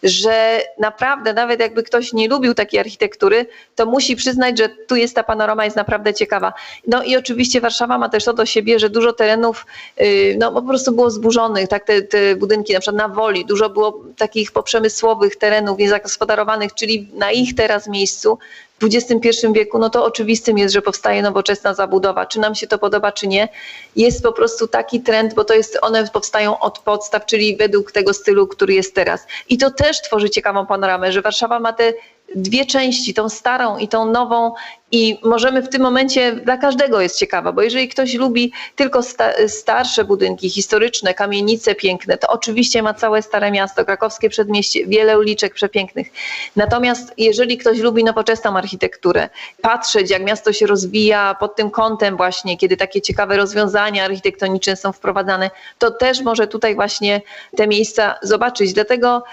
że 0.04 0.62
naprawdę 0.80 1.34
nawet 1.34 1.60
jakby 1.60 1.84
ktoś 1.84 2.14
nie 2.14 2.28
lubił 2.28 2.54
takiej 2.54 2.80
architektury, 2.80 3.46
to 3.76 3.86
musi 3.86 4.16
przyznać, 4.16 4.58
że 4.58 4.70
tu 4.70 4.96
jest 4.96 5.16
ta 5.16 5.24
panorama 5.24 5.66
jest 5.74 5.78
naprawdę 5.78 6.14
ciekawa. 6.14 6.54
No 6.88 7.04
i 7.04 7.16
oczywiście 7.18 7.62
Warszawa 7.62 7.98
ma 7.98 8.10
też 8.10 8.26
to 8.26 8.34
do 8.34 8.46
siebie, 8.46 8.80
że 8.80 8.90
dużo 8.90 9.14
terenów 9.14 9.66
y, 10.02 10.36
no, 10.40 10.52
po 10.52 10.62
prostu 10.62 10.92
było 10.92 11.12
zburzonych, 11.12 11.68
tak 11.68 11.84
te, 11.84 12.02
te 12.02 12.36
budynki 12.36 12.74
na 12.74 12.80
przykład 12.80 12.98
na 12.98 13.08
Woli, 13.08 13.46
dużo 13.46 13.70
było 13.70 14.04
takich 14.18 14.52
poprzemysłowych 14.52 15.36
terenów 15.36 15.78
niezagospodarowanych, 15.78 16.74
czyli 16.74 17.08
na 17.14 17.32
ich 17.32 17.56
teraz 17.56 17.88
miejscu 17.88 18.38
w 18.82 18.86
XXI 18.86 19.48
wieku, 19.54 19.80
no 19.80 19.90
to 19.90 20.06
oczywistym 20.06 20.58
jest, 20.58 20.74
że 20.74 20.82
powstaje 20.82 21.22
nowoczesna 21.22 21.74
zabudowa. 21.74 22.26
Czy 22.26 22.40
nam 22.40 22.56
się 22.56 22.68
to 22.68 22.78
podoba, 22.78 23.12
czy 23.12 23.28
nie. 23.28 23.50
Jest 23.96 24.24
po 24.24 24.32
prostu 24.32 24.68
taki 24.68 25.02
trend, 25.02 25.34
bo 25.34 25.44
to 25.44 25.54
jest, 25.54 25.78
one 25.82 26.08
powstają 26.08 26.60
od 26.60 26.80
podstaw, 26.80 27.26
czyli 27.26 27.58
według 27.58 27.92
tego 27.92 28.14
stylu, 28.14 28.48
który 28.48 28.74
jest 28.74 28.96
teraz. 28.96 29.28
I 29.50 29.58
to 29.58 29.72
też 29.72 30.02
tworzy 30.02 30.30
ciekawą 30.30 30.66
panoramę, 30.66 31.12
że 31.12 31.22
Warszawa 31.22 31.60
ma 31.60 31.74
te 31.74 31.94
dwie 32.36 32.66
części, 32.66 33.14
tą 33.14 33.30
starą 33.30 33.78
i 33.78 33.88
tą 33.88 34.06
nową 34.06 34.54
i 34.94 35.20
możemy 35.24 35.62
w 35.62 35.70
tym 35.70 35.82
momencie, 35.82 36.32
dla 36.32 36.58
każdego 36.58 37.02
jest 37.02 37.20
ciekawa, 37.20 37.52
bo 37.52 37.62
jeżeli 37.62 37.88
ktoś 37.88 38.14
lubi 38.14 38.52
tylko 38.76 39.04
sta 39.04 39.30
starsze 39.48 40.04
budynki, 40.04 40.50
historyczne, 40.50 41.14
kamienice 41.14 41.76
piękne, 41.76 42.18
to 42.18 42.28
oczywiście 42.28 42.84
ma 42.84 42.94
całe 42.94 43.22
Stare 43.22 43.52
Miasto, 43.52 43.86
krakowskie 43.86 44.30
przedmieście, 44.30 44.86
wiele 44.86 45.20
uliczek 45.20 45.54
przepięknych. 45.54 46.08
Natomiast 46.56 47.14
jeżeli 47.18 47.58
ktoś 47.58 47.80
lubi 47.80 48.04
nowoczesną 48.04 48.58
architekturę, 48.58 49.30
patrzeć 49.62 50.10
jak 50.12 50.24
miasto 50.24 50.54
się 50.54 50.68
rozwija 50.68 51.36
pod 51.40 51.56
tym 51.56 51.72
kątem 51.72 52.18
właśnie, 52.18 52.58
kiedy 52.58 52.78
takie 52.78 53.02
ciekawe 53.02 53.38
rozwiązania 53.38 54.06
architektoniczne 54.06 54.76
są 54.76 54.92
wprowadzane, 54.92 55.52
to 55.78 55.92
też 55.92 56.22
może 56.22 56.48
tutaj 56.48 56.76
właśnie 56.76 57.22
te 57.58 57.68
miejsca 57.68 58.16
zobaczyć. 58.22 58.74
Dlatego 58.74 59.24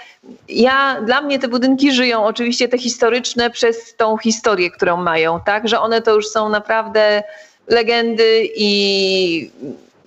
ja, 0.49 1.01
dla 1.01 1.21
mnie 1.21 1.39
te 1.39 1.47
budynki 1.47 1.91
żyją, 1.91 2.25
oczywiście 2.25 2.67
te 2.67 2.77
historyczne 2.77 3.49
przez 3.49 3.95
tą 3.95 4.17
historię, 4.17 4.71
którą 4.71 4.97
mają, 4.97 5.39
tak, 5.51 5.67
że 5.67 5.79
one 5.79 6.01
to 6.01 6.15
już 6.15 6.27
są 6.27 6.49
naprawdę 6.49 7.23
legendy 7.67 8.49
i 8.55 9.51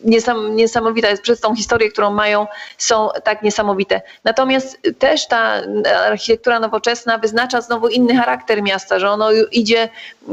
niesam, 0.05 0.57
niesamowita 0.57 1.09
jest 1.09 1.23
przez 1.23 1.41
tą 1.41 1.57
historię, 1.57 1.91
którą 1.91 2.11
mają, 2.11 2.47
są 2.79 3.09
tak 3.25 3.43
niesamowite. 3.43 4.03
Natomiast 4.25 4.79
też 4.99 5.29
ta 5.29 5.63
architektura 6.07 6.61
nowoczesna 6.61 7.19
wyznacza 7.19 7.61
znowu 7.61 7.89
inny 7.89 8.17
charakter 8.17 8.63
miasta, 8.63 8.99
że 8.99 9.11
ono 9.11 9.33
idzie, 9.53 9.89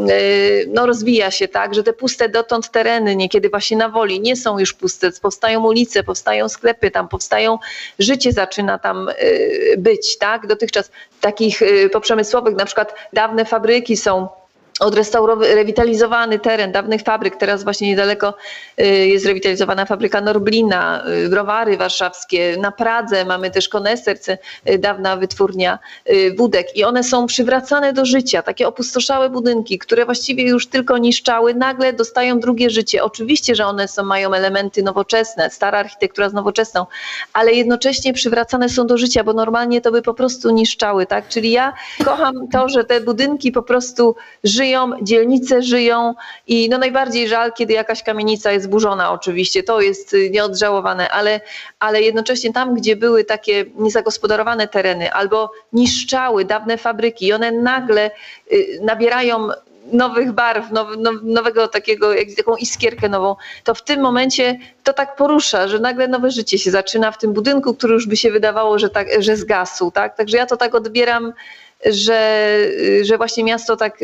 y, 0.10 0.70
no 0.74 0.86
rozwija 0.86 1.32
się 1.32 1.48
tak, 1.48 1.76
że 1.76 1.84
te 1.84 1.94
puste 1.94 2.30
dotąd 2.30 2.72
tereny 2.72 3.16
niekiedy 3.16 3.50
właśnie 3.50 3.78
na 3.78 3.90
woli 3.90 4.20
nie 4.20 4.36
są 4.36 4.60
już 4.60 4.74
puste, 4.74 5.12
powstają 5.22 5.64
ulice, 5.64 6.04
powstają 6.04 6.50
sklepy 6.50 6.92
tam, 6.92 7.08
powstają, 7.08 7.60
życie 8.00 8.32
zaczyna 8.32 8.80
tam 8.80 9.10
y, 9.10 9.76
być, 9.78 10.18
tak, 10.18 10.48
dotychczas 10.48 10.92
takich 11.22 11.62
y, 11.62 11.90
poprzemysłowych, 11.90 12.56
na 12.56 12.66
przykład 12.66 12.96
dawne 13.14 13.46
fabryki 13.46 13.98
są 13.98 14.41
odrestaurowany, 14.82 16.40
teren 16.40 16.72
dawnych 16.72 17.02
fabryk. 17.02 17.36
Teraz 17.36 17.64
właśnie 17.64 17.88
niedaleko 17.88 18.34
y, 18.80 18.86
jest 18.86 19.26
rewitalizowana 19.26 19.86
fabryka 19.86 20.22
Norblina, 20.22 21.04
y, 21.26 21.30
browary 21.30 21.78
warszawskie. 21.78 22.58
Na 22.60 22.72
Pradze 22.72 23.26
mamy 23.26 23.52
też 23.52 23.70
koneserce, 23.70 24.38
y, 24.70 24.78
dawna 24.78 25.18
wytwórnia 25.18 25.80
wódek 26.38 26.78
i 26.78 26.84
one 26.84 27.04
są 27.04 27.28
przywracane 27.28 27.94
do 27.94 28.06
życia. 28.06 28.42
Takie 28.42 28.68
opustoszałe 28.68 29.30
budynki, 29.30 29.80
które 29.80 30.06
właściwie 30.06 30.44
już 30.44 30.68
tylko 30.68 30.98
niszczały, 30.98 31.54
nagle 31.54 31.94
dostają 31.94 32.40
drugie 32.40 32.70
życie. 32.70 33.04
Oczywiście, 33.04 33.56
że 33.56 33.66
one 33.66 33.88
są, 33.88 34.04
mają 34.04 34.34
elementy 34.34 34.84
nowoczesne, 34.84 35.50
stara 35.50 35.78
architektura 35.78 36.30
z 36.30 36.34
nowoczesną, 36.34 36.86
ale 37.34 37.54
jednocześnie 37.54 38.14
przywracane 38.14 38.70
są 38.70 38.88
do 38.88 38.98
życia, 38.98 39.24
bo 39.24 39.34
normalnie 39.34 39.82
to 39.82 39.92
by 39.92 40.02
po 40.02 40.14
prostu 40.14 40.52
niszczały. 40.52 41.06
Tak? 41.06 41.28
Czyli 41.28 41.52
ja 41.52 41.74
kocham 42.06 42.48
to, 42.54 42.70
że 42.70 42.84
te 42.84 43.02
budynki 43.02 43.52
po 43.52 43.64
prostu 43.64 44.16
żyją 44.44 44.71
żyją, 44.72 44.92
dzielnice 45.02 45.62
żyją 45.62 46.16
i 46.48 46.70
no 46.70 46.78
najbardziej 46.78 47.28
żal, 47.28 47.54
kiedy 47.54 47.74
jakaś 47.74 48.04
kamienica 48.04 48.52
jest 48.52 48.66
zburzona 48.66 49.12
oczywiście, 49.12 49.64
to 49.64 49.82
jest 49.82 50.14
y, 50.14 50.30
nieodżałowane, 50.30 51.10
ale, 51.10 51.42
ale 51.80 52.02
jednocześnie 52.02 52.54
tam, 52.54 52.76
gdzie 52.76 52.96
były 52.96 53.24
takie 53.24 53.66
niezagospodarowane 53.76 54.68
tereny 54.68 55.14
albo 55.14 55.52
niszczały 55.74 56.46
dawne 56.46 56.78
fabryki 56.78 57.28
i 57.28 57.34
one 57.34 57.52
nagle 57.52 58.12
y, 58.52 58.80
nabierają 58.82 59.50
nowych 59.92 60.32
barw, 60.32 60.72
now, 60.72 60.88
nowego 61.24 61.68
takiego, 61.68 62.14
jak 62.14 62.28
taką 62.38 62.56
iskierkę 62.56 63.10
nową, 63.10 63.36
to 63.64 63.76
w 63.76 63.84
tym 63.84 64.02
momencie 64.02 64.60
to 64.84 64.94
tak 64.94 65.16
porusza, 65.16 65.68
że 65.68 65.80
nagle 65.80 66.08
nowe 66.08 66.32
życie 66.32 66.58
się 66.58 66.72
zaczyna 66.72 67.12
w 67.12 67.18
tym 67.18 67.34
budynku, 67.34 67.74
który 67.74 67.94
już 67.94 68.08
by 68.08 68.18
się 68.18 68.32
wydawało, 68.32 68.80
że, 68.80 68.90
tak, 68.90 69.08
że 69.20 69.36
zgasł. 69.36 69.92
Tak? 69.92 70.18
Także 70.18 70.38
ja 70.38 70.46
to 70.46 70.58
tak 70.58 70.76
odbieram 70.76 71.34
że, 71.86 72.58
że 73.02 73.18
właśnie 73.18 73.44
miasto 73.44 73.78
tak 73.78 73.98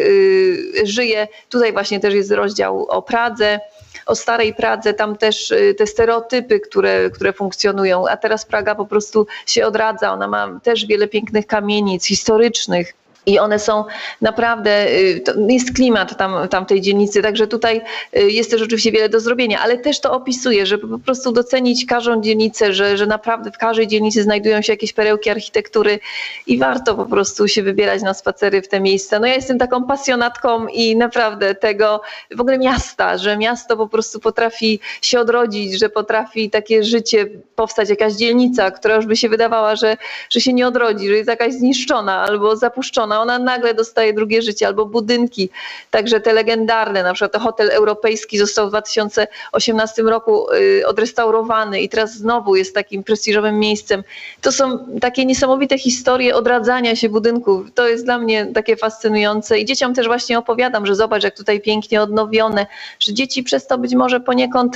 żyje. 0.83 1.27
Tutaj 1.49 1.73
właśnie 1.73 1.99
też 1.99 2.13
jest 2.13 2.31
rozdział 2.31 2.85
o 2.89 3.01
Pradze 3.01 3.59
o 4.07 4.15
starej 4.15 4.53
Pradze, 4.53 4.93
tam 4.93 5.17
też 5.17 5.53
te 5.77 5.87
stereotypy, 5.87 6.59
które, 6.59 7.09
które 7.09 7.33
funkcjonują, 7.33 8.07
a 8.07 8.17
teraz 8.17 8.45
Praga 8.45 8.75
po 8.75 8.85
prostu 8.85 9.27
się 9.45 9.65
odradza. 9.65 10.13
Ona 10.13 10.27
ma 10.27 10.59
też 10.63 10.85
wiele 10.85 11.07
pięknych 11.07 11.47
kamienic 11.47 12.05
historycznych 12.05 12.93
i 13.27 13.39
one 13.39 13.59
są 13.59 13.85
naprawdę, 14.21 14.87
y, 14.89 15.23
jest 15.49 15.73
klimat 15.73 16.17
tam, 16.17 16.47
tam 16.47 16.65
tej 16.65 16.81
dzielnicy, 16.81 17.21
także 17.21 17.47
tutaj 17.47 17.81
y, 18.17 18.31
jest 18.31 18.51
też 18.51 18.61
oczywiście 18.61 18.91
wiele 18.91 19.09
do 19.09 19.19
zrobienia, 19.19 19.59
ale 19.59 19.77
też 19.77 19.99
to 19.99 20.11
opisuje, 20.11 20.65
żeby 20.65 20.87
po 20.87 20.99
prostu 20.99 21.31
docenić 21.31 21.85
każdą 21.85 22.21
dzielnicę, 22.21 22.73
że, 22.73 22.97
że 22.97 23.05
naprawdę 23.05 23.51
w 23.51 23.57
każdej 23.57 23.87
dzielnicy 23.87 24.23
znajdują 24.23 24.61
się 24.61 24.73
jakieś 24.73 24.93
perełki 24.93 25.29
architektury 25.29 25.99
i 26.47 26.57
warto 26.57 26.95
po 26.95 27.05
prostu 27.05 27.47
się 27.47 27.63
wybierać 27.63 28.01
na 28.01 28.13
spacery 28.13 28.61
w 28.61 28.67
te 28.67 28.79
miejsca. 28.79 29.19
No 29.19 29.27
ja 29.27 29.35
jestem 29.35 29.57
taką 29.57 29.83
pasjonatką 29.83 30.67
i 30.67 30.95
naprawdę 30.95 31.55
tego 31.55 32.01
w 32.35 32.41
ogóle 32.41 32.57
miasta, 32.57 33.17
że 33.17 33.37
miasto 33.37 33.77
po 33.77 33.87
prostu 33.87 34.19
potrafi 34.19 34.79
się 35.01 35.19
odrodzić, 35.19 35.79
że 35.79 35.89
potrafi 35.89 36.49
takie 36.49 36.83
życie 36.83 37.25
powstać, 37.55 37.89
jakaś 37.89 38.13
dzielnica, 38.13 38.71
która 38.71 38.95
już 38.95 39.05
by 39.05 39.15
się 39.15 39.29
wydawała, 39.29 39.75
że, 39.75 39.97
że 40.29 40.41
się 40.41 40.53
nie 40.53 40.67
odrodzi, 40.67 41.07
że 41.07 41.13
jest 41.13 41.29
jakaś 41.29 41.53
zniszczona 41.53 42.21
albo 42.21 42.55
zapuszczona 42.55 43.16
ona 43.21 43.39
nagle 43.39 43.73
dostaje 43.73 44.13
drugie 44.13 44.41
życie, 44.41 44.67
albo 44.67 44.85
budynki, 44.85 45.49
także 45.91 46.19
te 46.19 46.33
legendarne, 46.33 47.03
na 47.03 47.13
przykład 47.13 47.43
hotel 47.43 47.69
europejski 47.71 48.37
został 48.37 48.67
w 48.67 48.69
2018 48.69 50.01
roku 50.01 50.53
y, 50.53 50.87
odrestaurowany 50.87 51.81
i 51.81 51.89
teraz 51.89 52.17
znowu 52.17 52.55
jest 52.55 52.75
takim 52.75 53.03
prestiżowym 53.03 53.59
miejscem. 53.59 54.03
To 54.41 54.51
są 54.51 54.79
takie 55.01 55.25
niesamowite 55.25 55.77
historie 55.77 56.35
odradzania 56.35 56.95
się 56.95 57.09
budynków. 57.09 57.71
To 57.73 57.87
jest 57.87 58.05
dla 58.05 58.17
mnie 58.17 58.45
takie 58.53 58.75
fascynujące 58.75 59.59
i 59.59 59.65
dzieciom 59.65 59.93
też 59.93 60.07
właśnie 60.07 60.39
opowiadam, 60.39 60.85
że 60.85 60.95
zobacz 60.95 61.23
jak 61.23 61.37
tutaj 61.37 61.61
pięknie 61.61 62.01
odnowione, 62.01 62.67
że 62.99 63.13
dzieci 63.13 63.43
przez 63.43 63.67
to 63.67 63.77
być 63.77 63.95
może 63.95 64.19
poniekąd 64.19 64.75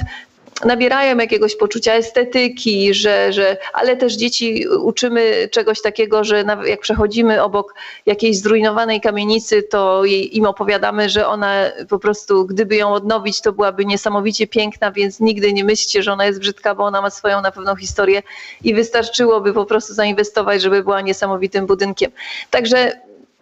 nabierają 0.65 1.17
jakiegoś 1.17 1.55
poczucia 1.55 1.93
estetyki, 1.93 2.93
że, 2.93 3.33
że, 3.33 3.57
ale 3.73 3.97
też 3.97 4.13
dzieci 4.13 4.67
uczymy 4.67 5.49
czegoś 5.51 5.81
takiego, 5.81 6.23
że 6.23 6.43
jak 6.65 6.79
przechodzimy 6.79 7.43
obok 7.43 7.75
jakiejś 8.05 8.37
zrujnowanej 8.37 9.01
kamienicy, 9.01 9.63
to 9.63 10.05
im 10.31 10.45
opowiadamy, 10.45 11.09
że 11.09 11.27
ona 11.27 11.53
po 11.89 11.99
prostu, 11.99 12.45
gdyby 12.45 12.75
ją 12.75 12.93
odnowić, 12.93 13.41
to 13.41 13.51
byłaby 13.51 13.85
niesamowicie 13.85 14.47
piękna, 14.47 14.91
więc 14.91 15.19
nigdy 15.19 15.53
nie 15.53 15.63
myślcie, 15.63 16.03
że 16.03 16.13
ona 16.13 16.25
jest 16.25 16.39
brzydka, 16.39 16.75
bo 16.75 16.83
ona 16.83 17.01
ma 17.01 17.09
swoją 17.09 17.41
na 17.41 17.51
pewną 17.51 17.75
historię 17.75 18.23
i 18.63 18.73
wystarczyłoby 18.73 19.53
po 19.53 19.65
prostu 19.65 19.93
zainwestować, 19.93 20.61
żeby 20.61 20.83
była 20.83 21.01
niesamowitym 21.01 21.65
budynkiem. 21.65 22.11
Także 22.49 22.91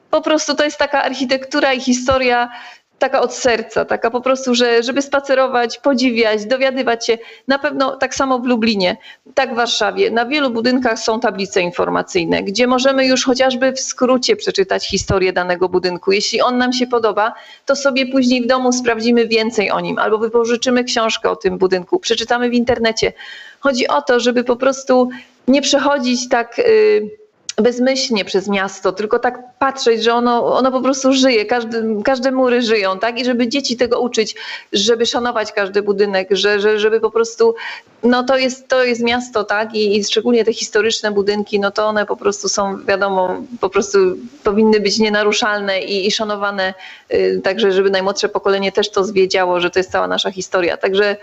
po 0.10 0.22
prostu 0.22 0.56
to 0.56 0.64
jest 0.64 0.78
taka 0.78 1.04
architektura 1.04 1.74
i 1.74 1.82
historia 1.82 2.50
taka 3.00 3.22
od 3.22 3.34
serca, 3.34 3.86
taka 3.86 4.12
po 4.12 4.22
prostu, 4.22 4.56
że, 4.56 4.84
żeby 4.84 5.02
spacerować, 5.02 5.78
podziwiać, 5.78 6.46
dowiadywać 6.46 7.06
się. 7.06 7.18
Na 7.48 7.60
pewno 7.60 7.96
tak 7.96 8.16
samo 8.16 8.40
w 8.40 8.46
Lublinie, 8.46 8.98
tak 9.34 9.54
w 9.54 9.56
Warszawie. 9.56 10.12
Na 10.12 10.26
wielu 10.26 10.50
budynkach 10.50 11.00
są 11.00 11.20
tablice 11.20 11.62
informacyjne, 11.62 12.44
gdzie 12.44 12.68
możemy 12.68 13.06
już 13.06 13.26
chociażby 13.26 13.72
w 13.72 13.80
skrócie 13.80 14.36
przeczytać 14.36 14.88
historię 14.88 15.34
danego 15.34 15.70
budynku. 15.70 16.12
Jeśli 16.12 16.42
on 16.42 16.58
nam 16.58 16.74
się 16.74 16.88
podoba, 16.88 17.34
to 17.66 17.76
sobie 17.76 18.06
później 18.06 18.42
w 18.42 18.48
domu 18.48 18.72
sprawdzimy 18.74 19.28
więcej 19.28 19.72
o 19.72 19.80
nim 19.80 20.00
albo 20.00 20.18
wypożyczymy 20.18 20.84
książkę 20.84 21.30
o 21.30 21.36
tym 21.36 21.58
budynku, 21.58 22.00
przeczytamy 22.00 22.50
w 22.50 22.54
internecie. 22.54 23.14
Chodzi 23.60 23.88
o 23.88 24.02
to, 24.02 24.20
żeby 24.20 24.44
po 24.44 24.56
prostu 24.56 25.10
nie 25.48 25.62
przechodzić 25.62 26.30
tak. 26.30 26.58
Yy, 26.58 27.19
bezmyślnie 27.62 28.26
przez 28.26 28.48
miasto, 28.48 28.92
tylko 28.92 29.20
tak 29.20 29.40
patrzeć, 29.60 30.04
że 30.04 30.14
ono, 30.14 30.56
ono 30.58 30.72
po 30.72 30.82
prostu 30.82 31.14
żyje, 31.14 31.46
każdy, 31.46 31.84
każde 32.04 32.32
mury 32.32 32.62
żyją, 32.62 33.00
tak? 33.00 33.20
I 33.20 33.26
żeby 33.26 33.48
dzieci 33.48 33.78
tego 33.78 34.00
uczyć, 34.00 34.36
żeby 34.74 35.06
szanować 35.06 35.52
każdy 35.52 35.82
budynek, 35.82 36.28
że, 36.32 36.60
że, 36.60 36.80
żeby 36.80 37.00
po 37.00 37.12
prostu, 37.12 37.56
no 38.04 38.24
to 38.24 38.38
jest, 38.38 38.68
to 38.68 38.84
jest 38.84 39.02
miasto, 39.02 39.44
tak? 39.44 39.76
I, 39.76 39.98
I 39.98 40.04
szczególnie 40.04 40.46
te 40.46 40.54
historyczne 40.54 41.12
budynki, 41.12 41.60
no 41.60 41.72
to 41.72 41.88
one 41.88 42.06
po 42.06 42.18
prostu 42.18 42.50
są, 42.50 42.86
wiadomo, 42.86 43.42
po 43.62 43.70
prostu 43.70 44.00
powinny 44.44 44.80
być 44.80 45.00
nienaruszalne 45.00 45.82
i, 45.82 46.08
i 46.08 46.12
szanowane, 46.12 46.74
yy, 47.10 47.42
także 47.44 47.72
żeby 47.72 47.90
najmłodsze 47.90 48.30
pokolenie 48.30 48.72
też 48.72 48.90
to 48.92 49.04
zwiedziało, 49.04 49.60
że 49.60 49.70
to 49.70 49.80
jest 49.80 49.92
cała 49.92 50.08
nasza 50.08 50.32
historia. 50.32 50.78
Także 50.78 51.18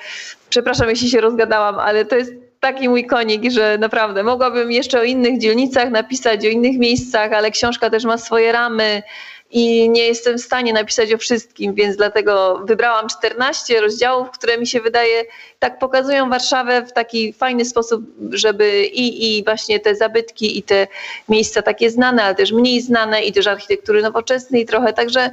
przepraszam, 0.48 0.88
jeśli 0.88 1.10
się 1.10 1.20
rozgadałam, 1.20 1.78
ale 1.78 2.04
to 2.04 2.16
jest 2.16 2.45
taki 2.60 2.88
mój 2.88 3.06
konik, 3.06 3.50
że 3.50 3.78
naprawdę 3.78 4.22
mogłabym 4.22 4.72
jeszcze 4.72 5.00
o 5.00 5.02
innych 5.02 5.38
dzielnicach 5.38 5.90
napisać, 5.90 6.46
o 6.46 6.48
innych 6.48 6.78
miejscach, 6.78 7.32
ale 7.32 7.50
książka 7.50 7.90
też 7.90 8.04
ma 8.04 8.18
swoje 8.18 8.52
ramy 8.52 9.02
i 9.50 9.90
nie 9.90 10.06
jestem 10.06 10.38
w 10.38 10.40
stanie 10.40 10.72
napisać 10.72 11.12
o 11.12 11.18
wszystkim, 11.18 11.74
więc 11.74 11.96
dlatego 11.96 12.60
wybrałam 12.64 13.08
14 13.08 13.80
rozdziałów, 13.80 14.30
które 14.30 14.58
mi 14.58 14.66
się 14.66 14.80
wydaje 14.80 15.24
tak 15.58 15.78
pokazują 15.78 16.30
Warszawę 16.30 16.82
w 16.82 16.92
taki 16.92 17.32
fajny 17.32 17.64
sposób, 17.64 18.04
żeby 18.30 18.84
i, 18.86 19.38
i 19.38 19.44
właśnie 19.44 19.80
te 19.80 19.94
zabytki 19.94 20.58
i 20.58 20.62
te 20.62 20.86
miejsca 21.28 21.62
takie 21.62 21.90
znane, 21.90 22.24
ale 22.24 22.34
też 22.34 22.52
mniej 22.52 22.80
znane 22.80 23.22
i 23.22 23.32
też 23.32 23.46
architektury 23.46 24.02
nowoczesnej 24.02 24.66
trochę, 24.66 24.92
także 24.92 25.30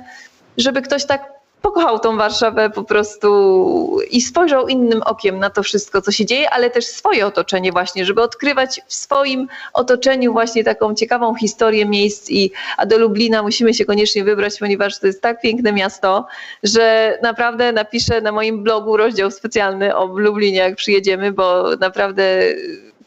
żeby 0.58 0.82
ktoś 0.82 1.06
tak 1.06 1.33
pokochał 1.64 2.00
tą 2.00 2.18
Warszawę 2.18 2.70
po 2.70 2.84
prostu 2.84 4.00
i 4.12 4.22
spojrzał 4.22 4.68
innym 4.68 5.02
okiem 5.02 5.40
na 5.40 5.50
to 5.50 5.64
wszystko, 5.64 6.02
co 6.02 6.12
się 6.12 6.26
dzieje, 6.26 6.50
ale 6.50 6.70
też 6.70 6.86
swoje 6.86 7.26
otoczenie 7.26 7.72
właśnie, 7.72 8.06
żeby 8.06 8.22
odkrywać 8.22 8.82
w 8.88 8.94
swoim 8.94 9.48
otoczeniu 9.74 10.34
właśnie 10.34 10.64
taką 10.64 10.96
ciekawą 10.96 11.36
historię 11.36 11.86
miejsc 11.86 12.30
i 12.30 12.52
a 12.78 12.86
do 12.86 12.98
Lublina 12.98 13.44
musimy 13.44 13.74
się 13.74 13.86
koniecznie 13.86 14.24
wybrać, 14.24 14.60
ponieważ 14.60 15.00
to 15.00 15.08
jest 15.08 15.22
tak 15.22 15.42
piękne 15.42 15.74
miasto, 15.74 16.28
że 16.64 17.18
naprawdę 17.22 17.72
napiszę 17.72 18.22
na 18.22 18.32
moim 18.32 18.64
blogu 18.64 18.98
rozdział 18.98 19.32
specjalny 19.32 19.96
o 19.96 20.06
Lublinie, 20.06 20.60
jak 20.60 20.76
przyjedziemy, 20.76 21.32
bo 21.32 21.76
naprawdę 21.80 22.42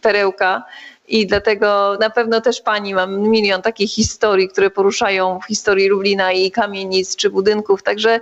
perełka. 0.00 0.64
I 1.08 1.26
dlatego 1.26 1.96
na 2.00 2.10
pewno 2.10 2.40
też 2.40 2.60
pani 2.60 2.94
mam 2.94 3.20
milion 3.20 3.62
takich 3.62 3.90
historii, 3.90 4.48
które 4.48 4.70
poruszają 4.70 5.40
w 5.40 5.46
historii 5.46 5.88
Lublina 5.88 6.32
i 6.32 6.50
kamienic 6.50 7.16
czy 7.16 7.30
budynków. 7.30 7.82
Także 7.82 8.20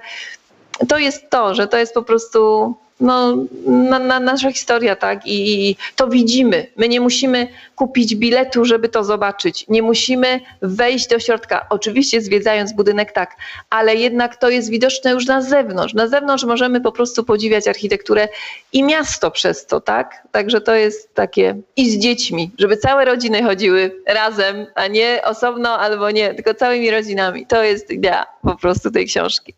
to 0.89 0.99
jest 0.99 1.31
to, 1.31 1.55
że 1.55 1.69
to 1.69 1.77
jest 1.77 1.95
po 1.95 2.03
prostu 2.03 2.75
no, 3.01 3.37
na, 3.67 3.99
na 3.99 4.21
nasza 4.21 4.53
historia, 4.53 4.97
tak? 4.97 5.27
I, 5.27 5.71
I, 5.71 5.77
to 5.97 6.09
widzimy. 6.09 6.67
My 6.77 6.89
nie 6.89 7.01
musimy 7.01 7.49
kupić 7.77 8.15
biletu, 8.15 8.65
żeby 8.65 8.89
to 8.89 9.05
zobaczyć. 9.05 9.65
Nie 9.69 9.83
musimy 9.83 10.41
wejść 10.63 11.09
do 11.09 11.19
środka. 11.19 11.67
Oczywiście 11.71 12.21
zwiedzając 12.21 12.73
budynek, 12.73 13.13
tak, 13.13 13.37
ale 13.71 13.95
jednak 13.95 14.37
to 14.37 14.51
jest 14.51 14.71
widoczne 14.71 15.11
już 15.11 15.27
na 15.27 15.43
zewnątrz. 15.43 15.95
Na 15.95 16.09
zewnątrz 16.09 16.45
możemy 16.45 16.81
po 16.81 16.93
prostu 16.93 17.25
podziwiać 17.25 17.69
architekturę 17.69 18.29
i 18.73 18.83
miasto 18.83 19.31
przez 19.31 19.67
to, 19.67 19.81
tak? 19.81 20.23
Także 20.33 20.61
to 20.61 20.75
jest 20.75 21.15
takie 21.15 21.57
i 21.77 21.91
z 21.91 21.99
dziećmi, 21.99 22.51
żeby 22.59 22.77
całe 22.77 23.05
rodziny 23.05 23.43
chodziły 23.43 24.03
razem, 24.07 24.67
a 24.75 24.87
nie 24.87 25.21
osobno 25.25 25.79
albo 25.79 26.11
nie, 26.11 26.35
tylko 26.35 26.55
całymi 26.55 26.91
rodzinami. 26.91 27.47
To 27.47 27.63
jest 27.63 27.91
idea 27.91 28.27
po 28.43 28.57
prostu 28.57 28.91
tej 28.91 29.07
książki. 29.07 29.55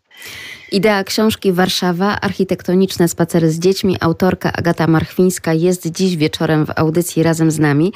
Idea 0.71 1.03
książki 1.03 1.51
Warszawa, 1.53 2.21
architektoniczne 2.21 3.07
spacery 3.07 3.51
z 3.51 3.59
dziećmi, 3.59 3.97
autorka 3.99 4.53
Agata 4.53 4.87
Marchwińska 4.87 5.53
jest 5.53 5.87
dziś 5.87 6.17
wieczorem 6.17 6.65
w 6.65 6.69
audycji 6.75 7.23
razem 7.23 7.51
z 7.51 7.59
nami. 7.59 7.93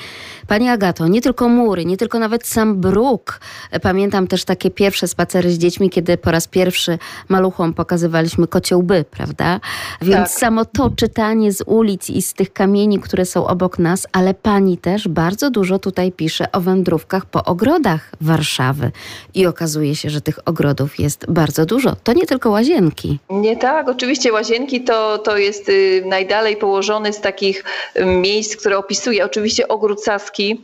Pani 0.48 0.70
Agato, 0.70 1.08
nie 1.08 1.22
tylko 1.22 1.50
mury, 1.50 1.86
nie 1.86 1.98
tylko 1.98 2.20
nawet 2.20 2.48
sam 2.48 2.82
bruk. 2.82 3.40
Pamiętam 3.82 4.28
też 4.28 4.46
takie 4.46 4.72
pierwsze 4.72 5.08
spacery 5.08 5.52
z 5.52 5.58
dziećmi, 5.58 5.90
kiedy 5.90 6.18
po 6.18 6.32
raz 6.32 6.48
pierwszy 6.48 6.98
maluchom 7.30 7.74
pokazywaliśmy 7.74 8.48
kociołby, 8.48 9.06
prawda? 9.12 9.60
Więc 10.02 10.30
tak. 10.30 10.40
samo 10.40 10.66
to 10.66 10.90
czytanie 10.90 11.52
z 11.52 11.64
ulic 11.66 12.10
i 12.10 12.22
z 12.22 12.34
tych 12.34 12.54
kamieni, 12.54 13.00
które 13.00 13.26
są 13.26 13.48
obok 13.48 13.80
nas, 13.80 14.08
ale 14.12 14.34
pani 14.34 14.78
też 14.78 15.08
bardzo 15.08 15.50
dużo 15.50 15.80
tutaj 15.80 16.12
pisze 16.12 16.52
o 16.52 16.62
wędrówkach 16.62 17.26
po 17.26 17.44
ogrodach 17.44 18.12
Warszawy. 18.22 18.92
I 19.34 19.46
okazuje 19.46 19.96
się, 19.96 20.10
że 20.10 20.22
tych 20.22 20.40
ogrodów 20.46 21.00
jest 21.00 21.26
bardzo 21.30 21.66
dużo. 21.66 21.96
To 22.04 22.14
nie 22.14 22.26
tylko 22.26 22.52
łazienki. 22.62 23.20
Nie 23.30 23.58
tak, 23.58 23.90
oczywiście 23.90 24.32
łazienki 24.32 24.82
to, 24.82 25.18
to 25.18 25.38
jest 25.38 25.70
y, 25.70 26.04
najdalej 26.06 26.58
położony 26.58 27.14
z 27.14 27.22
takich 27.22 27.64
y, 27.96 28.06
miejsc, 28.06 28.56
które 28.56 28.78
opisuje 28.78 29.26
oczywiście 29.26 29.68
ogród 29.68 30.04
Saski 30.04 30.62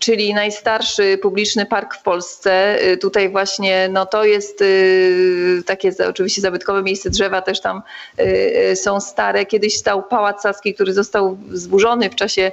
czyli 0.00 0.34
najstarszy 0.34 1.18
publiczny 1.22 1.66
park 1.66 1.94
w 1.94 2.02
Polsce. 2.02 2.82
Y, 2.88 2.96
tutaj 2.96 3.28
właśnie 3.28 3.88
no 3.92 4.06
to 4.06 4.24
jest 4.24 4.60
y, 4.60 5.62
takie 5.66 5.92
oczywiście 6.08 6.42
zabytkowe 6.42 6.82
miejsce 6.82 7.10
drzewa 7.10 7.42
też 7.42 7.60
tam 7.60 7.82
y, 8.20 8.76
są 8.76 9.00
stare. 9.00 9.46
Kiedyś 9.46 9.76
stał 9.76 10.02
Pałac 10.02 10.42
Saski, 10.42 10.74
który 10.74 10.92
został 10.92 11.38
zburzony 11.52 12.10
w 12.10 12.14
czasie 12.14 12.52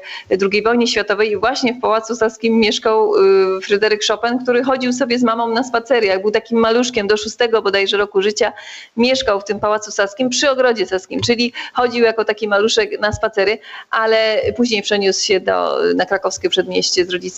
II 0.51 0.63
wojny 0.63 0.87
światowej 0.87 1.31
i 1.31 1.37
właśnie 1.37 1.73
w 1.73 1.79
Pałacu 1.79 2.15
Saskim 2.15 2.59
mieszkał 2.59 3.13
Fryderyk 3.63 4.01
Chopin, 4.07 4.39
który 4.43 4.63
chodził 4.63 4.93
sobie 4.93 5.19
z 5.19 5.23
mamą 5.23 5.47
na 5.47 5.63
spacery. 5.63 6.07
Jak 6.07 6.21
był 6.21 6.31
takim 6.31 6.59
maluszkiem 6.59 7.07
do 7.07 7.17
szóstego 7.17 7.61
bodajże 7.61 7.97
roku 7.97 8.21
życia, 8.21 8.53
mieszkał 8.97 9.41
w 9.41 9.43
tym 9.43 9.59
Pałacu 9.59 9.91
Saskim 9.91 10.29
przy 10.29 10.49
ogrodzie 10.49 10.85
Saskim, 10.85 11.21
czyli 11.21 11.53
chodził 11.73 12.03
jako 12.03 12.25
taki 12.25 12.47
maluszek 12.47 12.99
na 12.99 13.11
spacery, 13.11 13.57
ale 13.91 14.41
później 14.57 14.81
przeniósł 14.81 15.25
się 15.25 15.39
do, 15.39 15.79
na 15.95 16.05
krakowskie 16.05 16.49
przedmieście 16.49 17.05
z 17.05 17.09
rodzicami 17.09 17.28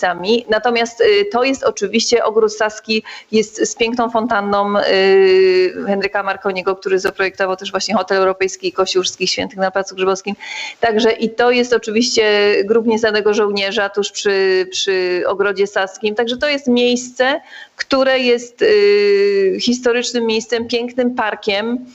Natomiast 0.48 1.02
to 1.32 1.44
jest 1.44 1.64
oczywiście 1.64 2.24
ogród 2.24 2.52
Saski, 2.52 3.02
jest 3.32 3.70
z 3.70 3.74
piękną 3.74 4.10
fontanną 4.10 4.74
Henryka 5.86 6.22
Marconiego, 6.22 6.76
który 6.76 6.98
zaprojektował 6.98 7.56
też 7.56 7.70
właśnie 7.70 7.94
hotel 7.94 8.18
europejski 8.18 8.68
i 8.68 8.72
Kościuszki 8.72 9.26
Świętych 9.26 9.58
na 9.58 9.70
Placu 9.70 9.94
Grzybowskim. 9.94 10.34
Także 10.80 11.12
i 11.12 11.30
to 11.30 11.50
jest 11.50 11.72
oczywiście 11.72 12.54
grób 12.64 12.86
nieznanego 12.86 13.34
żołnierza 13.34 13.88
tuż 13.88 14.10
przy, 14.10 14.66
przy 14.70 15.22
ogrodzie 15.26 15.66
Saskim. 15.66 16.14
Także 16.14 16.36
to 16.36 16.48
jest 16.48 16.68
miejsce, 16.68 17.40
które 17.76 18.18
jest 18.18 18.64
historycznym 19.60 20.26
miejscem, 20.26 20.68
pięknym 20.68 21.14
parkiem. 21.14 21.86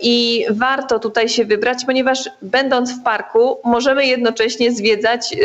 I 0.00 0.46
warto 0.50 0.98
tutaj 0.98 1.28
się 1.28 1.44
wybrać, 1.44 1.78
ponieważ 1.86 2.30
będąc 2.42 2.92
w 2.92 3.02
parku, 3.02 3.60
możemy 3.64 4.06
jednocześnie 4.06 4.72
zwiedzać 4.72 5.36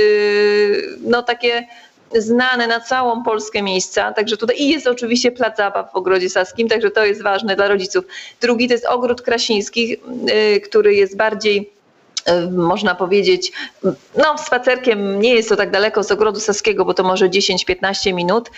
no, 1.01 1.23
takie 1.23 1.67
znane 2.15 2.67
na 2.67 2.79
całą 2.79 3.23
Polskę 3.23 3.61
miejsca. 3.61 4.13
Także 4.13 4.37
tutaj 4.37 4.61
i 4.61 4.69
jest 4.69 4.87
oczywiście 4.87 5.31
plac 5.31 5.57
zabaw 5.57 5.91
w 5.91 5.95
Ogrodzie 5.95 6.29
Saskim, 6.29 6.67
także 6.67 6.91
to 6.91 7.05
jest 7.05 7.23
ważne 7.23 7.55
dla 7.55 7.67
rodziców. 7.67 8.05
Drugi 8.41 8.67
to 8.67 8.73
jest 8.73 8.85
Ogród 8.85 9.21
Krasińskich, 9.21 9.99
który 10.63 10.95
jest 10.95 11.17
bardziej 11.17 11.79
można 12.51 12.95
powiedzieć, 12.95 13.51
no 14.17 14.37
spacerkiem 14.45 15.21
nie 15.21 15.35
jest 15.35 15.49
to 15.49 15.55
tak 15.55 15.71
daleko 15.71 16.03
z 16.03 16.11
ogrodu 16.11 16.39
saskiego, 16.39 16.85
bo 16.85 16.93
to 16.93 17.03
może 17.03 17.29
10-15 17.29 18.13
minut. 18.13 18.51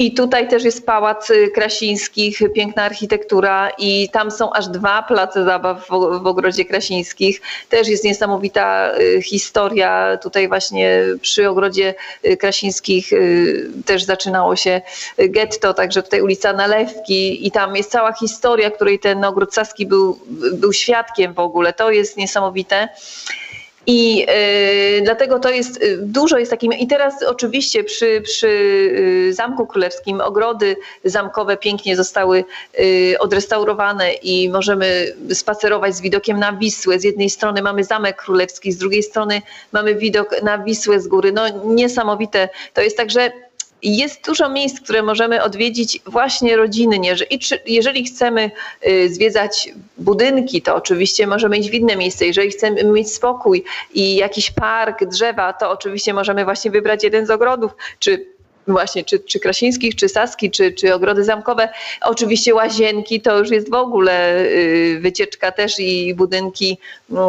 I 0.00 0.14
tutaj 0.14 0.48
też 0.48 0.64
jest 0.64 0.86
Pałac 0.86 1.32
Krasińskich, 1.54 2.40
piękna 2.54 2.82
architektura 2.82 3.70
i 3.78 4.08
tam 4.08 4.30
są 4.30 4.52
aż 4.52 4.68
dwa 4.68 5.02
place 5.02 5.44
zabaw 5.44 5.86
w, 5.86 5.88
w 6.22 6.26
Ogrodzie 6.26 6.64
Krasińskich. 6.64 7.40
Też 7.68 7.88
jest 7.88 8.04
niesamowita 8.04 8.92
y, 8.98 9.22
historia. 9.22 10.18
Tutaj 10.22 10.48
właśnie 10.48 11.02
przy 11.20 11.48
Ogrodzie 11.48 11.94
y, 12.24 12.36
Krasińskich 12.36 13.12
y, 13.12 13.70
też 13.86 14.04
zaczynało 14.04 14.56
się 14.56 14.80
getto, 15.18 15.74
także 15.74 16.02
tutaj 16.02 16.22
ulica 16.22 16.52
Nalewki 16.52 17.46
i 17.46 17.50
tam 17.50 17.76
jest 17.76 17.90
cała 17.90 18.12
historia, 18.12 18.70
której 18.70 18.98
ten 18.98 19.24
Ogród 19.24 19.54
Saski 19.54 19.86
był, 19.86 20.18
był 20.52 20.72
świadkiem 20.72 21.34
w 21.34 21.38
ogóle. 21.38 21.72
To 21.72 21.90
jest 21.90 22.16
niesamowite. 22.16 22.88
I 23.92 24.26
y, 24.98 25.02
dlatego 25.02 25.38
to 25.38 25.50
jest, 25.50 25.82
y, 25.82 25.98
dużo 26.02 26.38
jest 26.38 26.50
takim, 26.50 26.72
i 26.72 26.86
teraz 26.86 27.22
oczywiście 27.22 27.84
przy, 27.84 28.20
przy 28.20 28.48
y, 28.48 29.34
Zamku 29.34 29.66
Królewskim 29.66 30.20
ogrody 30.20 30.76
zamkowe 31.04 31.56
pięknie 31.56 31.96
zostały 31.96 32.44
y, 32.80 33.16
odrestaurowane 33.18 34.12
i 34.12 34.48
możemy 34.48 35.14
spacerować 35.32 35.96
z 35.96 36.00
widokiem 36.00 36.38
na 36.38 36.52
Wisłę. 36.52 36.98
Z 36.98 37.04
jednej 37.04 37.30
strony 37.30 37.62
mamy 37.62 37.84
Zamek 37.84 38.16
Królewski, 38.16 38.72
z 38.72 38.78
drugiej 38.78 39.02
strony 39.02 39.42
mamy 39.72 39.94
widok 39.94 40.42
na 40.42 40.58
Wisłę 40.58 41.00
z 41.00 41.08
góry. 41.08 41.32
No 41.32 41.48
niesamowite. 41.64 42.48
To 42.74 42.80
jest 42.80 42.96
także 42.96 43.32
jest 43.82 44.26
dużo 44.26 44.48
miejsc, 44.48 44.80
które 44.80 45.02
możemy 45.02 45.42
odwiedzić 45.42 46.00
właśnie 46.06 46.56
rodzinnie. 46.56 47.14
I 47.30 47.38
czy, 47.38 47.58
jeżeli 47.66 48.04
chcemy 48.04 48.50
y, 48.86 49.14
zwiedzać 49.14 49.68
budynki, 49.98 50.62
to 50.62 50.74
oczywiście 50.74 51.26
możemy 51.26 51.58
iść 51.58 51.70
w 51.70 51.74
inne 51.74 51.96
miejsce. 51.96 52.26
Jeżeli 52.26 52.50
chcemy 52.50 52.84
mieć 52.84 53.14
spokój 53.14 53.64
i 53.94 54.16
jakiś 54.16 54.50
park, 54.50 55.04
drzewa, 55.04 55.52
to 55.52 55.70
oczywiście 55.70 56.14
możemy 56.14 56.44
właśnie 56.44 56.70
wybrać 56.70 57.04
jeden 57.04 57.26
z 57.26 57.30
ogrodów, 57.30 57.72
czy 57.98 58.26
właśnie 58.68 59.04
czy, 59.04 59.20
czy 59.20 59.40
Krasińskich, 59.40 59.96
czy 59.96 60.08
Saski, 60.08 60.50
czy, 60.50 60.72
czy 60.72 60.94
ogrody 60.94 61.24
zamkowe. 61.24 61.68
Oczywiście 62.00 62.54
łazienki 62.54 63.20
to 63.20 63.38
już 63.38 63.50
jest 63.50 63.70
w 63.70 63.74
ogóle 63.74 64.44
y, 64.44 64.98
wycieczka 65.00 65.52
też 65.52 65.74
i 65.78 66.14
budynki 66.14 66.78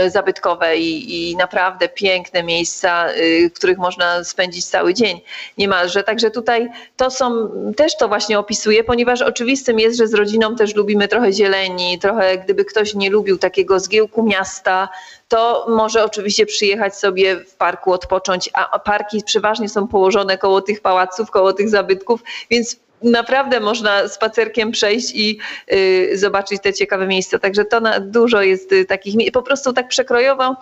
zabytkowe 0.08 0.78
i, 0.78 1.32
i 1.32 1.36
naprawdę 1.36 1.90
piękne 1.90 2.44
miejsca, 2.44 3.10
y, 3.14 3.50
w 3.50 3.54
których 3.54 3.78
można 3.78 4.24
spędzić 4.24 4.66
cały 4.66 4.94
dzień 4.94 5.22
niemalże. 5.58 6.04
Także 6.04 6.32
tutaj 6.32 6.70
to 6.98 7.12
są, 7.12 7.50
też 7.78 7.98
to 7.98 8.08
właśnie 8.08 8.40
opisuję, 8.40 8.84
ponieważ 8.84 9.22
oczywistym 9.22 9.80
jest, 9.80 9.98
że 9.98 10.08
z 10.08 10.14
rodziną 10.14 10.56
też 10.56 10.76
lubimy 10.76 11.08
trochę 11.08 11.34
zieleni, 11.34 12.00
trochę 12.00 12.38
gdyby 12.38 12.66
ktoś 12.66 12.94
nie 12.94 13.10
lubił 13.10 13.38
takiego 13.38 13.80
zgiełku 13.80 14.24
miasta, 14.24 14.90
to 15.28 15.66
może 15.70 16.04
oczywiście 16.04 16.46
przyjechać 16.46 16.96
sobie 16.96 17.36
w 17.36 17.56
parku 17.56 17.94
odpocząć, 17.94 18.50
a 18.54 18.80
parki 18.80 19.24
przeważnie 19.26 19.70
są 19.70 19.88
położone 19.88 20.38
koło 20.38 20.62
tych 20.62 20.82
pałaców, 20.82 21.32
koło 21.32 21.54
tych 21.54 21.70
zabytków, 21.70 22.22
więc 22.50 22.80
naprawdę 23.04 23.60
można 23.60 24.08
spacerkiem 24.08 24.72
przejść 24.72 25.12
i 25.16 25.40
y, 25.74 26.12
zobaczyć 26.18 26.62
te 26.62 26.74
ciekawe 26.74 27.08
miejsca. 27.08 27.40
Także 27.40 27.66
to 27.66 27.80
na, 27.80 28.00
dużo 28.00 28.42
jest 28.42 28.72
y, 28.72 28.86
takich, 28.86 29.32
po 29.32 29.42
prostu 29.42 29.74
tak 29.74 29.88
przekrojowo 29.88 30.56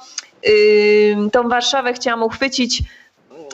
y, 0.48 1.16
tą 1.32 1.50
Warszawę 1.50 1.94
chciałam 1.94 2.24
uchwycić 2.24 2.84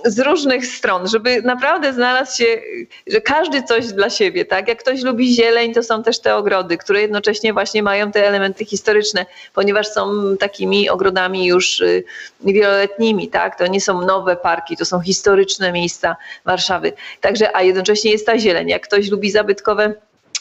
z 0.06 0.19
różnych 0.19 0.65
stron, 0.65 1.07
żeby 1.07 1.41
naprawdę 1.41 1.94
znalazł 1.94 2.38
się, 2.38 2.61
że 3.07 3.22
każdy 3.22 3.64
coś 3.64 3.88
dla 3.88 4.10
siebie, 4.10 4.45
tak? 4.45 4.68
Jak 4.68 4.80
ktoś 4.80 5.02
lubi 5.02 5.36
zieleń, 5.36 5.73
to 5.73 5.84
są 5.84 6.03
też 6.03 6.19
te 6.19 6.36
ogrody, 6.36 6.77
które 6.77 7.02
jednocześnie 7.02 7.53
właśnie 7.53 7.84
mają 7.84 8.11
te 8.11 8.27
elementy 8.27 8.65
historyczne, 8.65 9.26
ponieważ 9.53 9.88
są 9.88 10.11
takimi 10.40 10.90
ogrodami 10.90 11.45
już 11.45 11.80
y, 11.80 12.03
wieloletnimi, 12.41 13.27
tak? 13.27 13.57
To 13.57 13.68
nie 13.68 13.82
są 13.82 14.02
nowe 14.02 14.36
parki, 14.36 14.77
to 14.77 14.86
są 14.86 14.99
historyczne 15.02 15.72
miejsca 15.72 16.15
Warszawy. 16.45 16.94
Także, 17.22 17.56
a 17.56 17.61
jednocześnie 17.61 18.11
jest 18.11 18.26
ta 18.26 18.40
zieleń. 18.40 18.69
Jak 18.69 18.84
ktoś 18.84 19.10
lubi 19.10 19.32
zabytkowe 19.32 19.94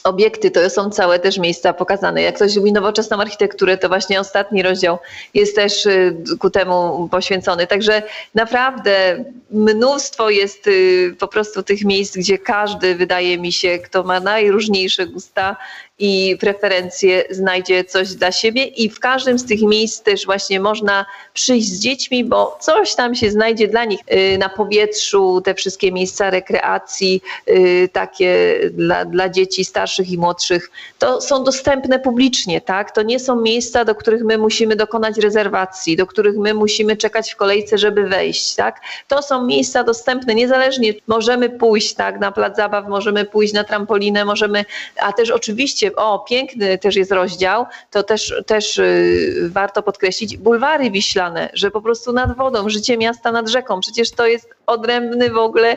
obiekty, 0.05 0.51
to 0.51 0.71
są 0.71 0.91
całe 0.91 1.19
też 1.19 1.39
miejsca 1.39 1.73
pokazane. 1.73 2.23
Jak 2.23 2.35
ktoś 2.35 2.57
lubi 2.57 2.73
nowoczesną 2.73 3.17
architekturę, 3.21 3.79
to 3.79 3.89
właśnie 3.89 4.21
ostatni 4.21 4.63
rozdział 4.63 4.99
jest 5.35 5.57
też 5.57 5.87
y, 5.87 6.17
ku 6.39 6.51
temu 6.51 7.09
poświęcony. 7.11 7.67
Także 7.67 8.03
naprawdę 8.35 9.25
mnóstwo 9.51 10.31
jest 10.31 10.67
y, 10.67 11.17
po 11.19 11.29
prostu 11.29 11.63
tych 11.63 11.85
miejsc, 11.85 12.17
gdzie 12.17 12.39
każdy, 12.39 12.95
wydaje 12.95 13.39
mi 13.39 13.53
się, 13.53 13.79
kto 13.79 14.03
ma 14.03 14.21
najróżniejsze 14.21 15.07
gusta, 15.07 15.57
i 15.99 16.37
preferencje 16.41 17.25
znajdzie 17.31 17.85
coś 17.85 18.15
dla 18.15 18.33
siebie 18.33 18.65
i 18.65 18.91
w 18.91 19.01
każdym 19.01 19.39
z 19.39 19.45
tych 19.45 19.63
miejsc 19.63 20.03
też 20.03 20.27
właśnie 20.27 20.61
można 20.61 21.07
przyjść 21.35 21.69
z 21.69 21.81
dziećmi, 21.81 22.25
bo 22.25 22.59
coś 22.61 22.95
tam 22.95 23.15
się 23.15 23.31
znajdzie 23.31 23.69
dla 23.69 23.85
nich 23.85 24.01
y, 24.35 24.39
na 24.39 24.49
powietrzu, 24.49 25.41
te 25.45 25.55
wszystkie 25.55 25.93
miejsca 25.93 26.31
rekreacji, 26.31 27.23
y, 27.49 27.89
takie 27.93 28.61
dla, 28.73 29.05
dla 29.05 29.29
dzieci 29.29 29.65
starszych 29.65 30.11
i 30.11 30.19
młodszych, 30.19 30.71
to 30.99 31.21
są 31.21 31.45
dostępne 31.45 31.99
publicznie, 31.99 32.61
tak? 32.61 32.91
To 32.91 33.03
nie 33.03 33.21
są 33.21 33.41
miejsca, 33.41 33.85
do 33.85 33.95
których 33.95 34.25
my 34.25 34.39
musimy 34.39 34.77
dokonać 34.77 35.19
rezerwacji, 35.19 35.97
do 35.97 36.07
których 36.07 36.37
my 36.37 36.55
musimy 36.55 36.97
czekać 36.97 37.33
w 37.33 37.37
kolejce, 37.37 37.79
żeby 37.79 38.09
wejść, 38.09 38.55
tak? 38.55 38.81
To 39.09 39.23
są 39.23 39.47
miejsca 39.47 39.85
dostępne, 39.85 40.35
niezależnie 40.35 40.95
możemy 41.07 41.51
pójść, 41.51 41.95
tak, 41.95 42.21
na 42.21 42.33
plac 42.33 42.57
zabaw, 42.57 42.89
możemy 42.89 43.25
pójść 43.25 43.53
na 43.53 43.65
trampolinę, 43.65 44.25
możemy, 44.25 44.65
a 44.97 45.13
też 45.13 45.31
oczywiście 45.31 45.84
o 45.97 46.19
piękny 46.19 46.79
też 46.79 46.97
jest 46.97 47.13
rozdział, 47.13 47.67
to 47.91 48.03
też, 48.03 48.35
też 48.47 48.79
y, 48.79 49.49
warto 49.53 49.83
podkreślić, 49.83 50.37
bulwary 50.37 50.91
wiślane, 50.91 51.51
że 51.53 51.71
po 51.71 51.83
prostu 51.83 52.13
nad 52.13 52.37
wodą, 52.37 52.69
życie 52.69 52.99
miasta 52.99 53.33
nad 53.33 53.49
rzeką, 53.49 53.81
przecież 53.81 54.11
to 54.11 54.27
jest 54.27 54.55
odrębny 54.67 55.31
w 55.31 55.39
ogóle 55.39 55.77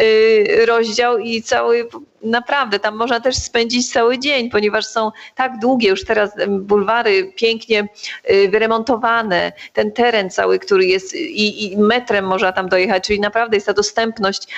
y, 0.00 0.66
rozdział 0.66 1.18
i 1.18 1.42
cały, 1.42 1.88
naprawdę 2.22 2.78
tam 2.78 2.96
można 2.96 3.20
też 3.20 3.36
spędzić 3.36 3.92
cały 3.92 4.18
dzień, 4.18 4.50
ponieważ 4.50 4.86
są 4.86 5.10
tak 5.34 5.58
długie 5.58 5.88
już 5.88 6.04
teraz 6.04 6.30
bulwary 6.48 7.32
pięknie 7.36 7.88
y, 8.30 8.48
wyremontowane, 8.48 9.52
ten 9.72 9.92
teren 9.92 10.30
cały, 10.30 10.58
który 10.58 10.86
jest 10.86 11.14
i, 11.14 11.72
i 11.72 11.76
metrem 11.76 12.26
można 12.26 12.52
tam 12.52 12.68
dojechać, 12.68 13.06
czyli 13.06 13.20
naprawdę 13.20 13.56
jest 13.56 13.66
ta 13.66 13.72
dostępność, 13.72 14.48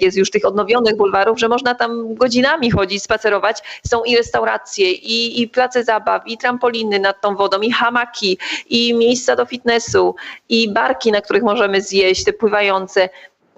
jest 0.00 0.16
już 0.16 0.30
tych 0.30 0.44
odnowionych 0.44 0.96
bulwarów, 0.96 1.38
że 1.38 1.48
można 1.48 1.74
tam 1.74 2.14
godzinami 2.14 2.70
chodzić, 2.70 3.02
spacerować, 3.02 3.80
są 3.86 4.04
i 4.04 4.16
restauracje, 4.16 4.92
i, 4.92 5.42
i 5.42 5.48
place 5.48 5.84
zabaw, 5.84 6.22
i 6.26 6.38
trampoliny 6.38 6.98
nad 6.98 7.20
tą 7.20 7.36
wodą, 7.36 7.60
i 7.60 7.72
hamaki, 7.72 8.38
i 8.68 8.94
miejsca 8.94 9.36
do 9.36 9.46
fitnessu, 9.46 10.14
i 10.48 10.72
barki, 10.72 11.12
na 11.12 11.20
których 11.20 11.42
możemy 11.42 11.82
zjeść, 11.82 12.24
te 12.24 12.32
pływające 12.32 13.08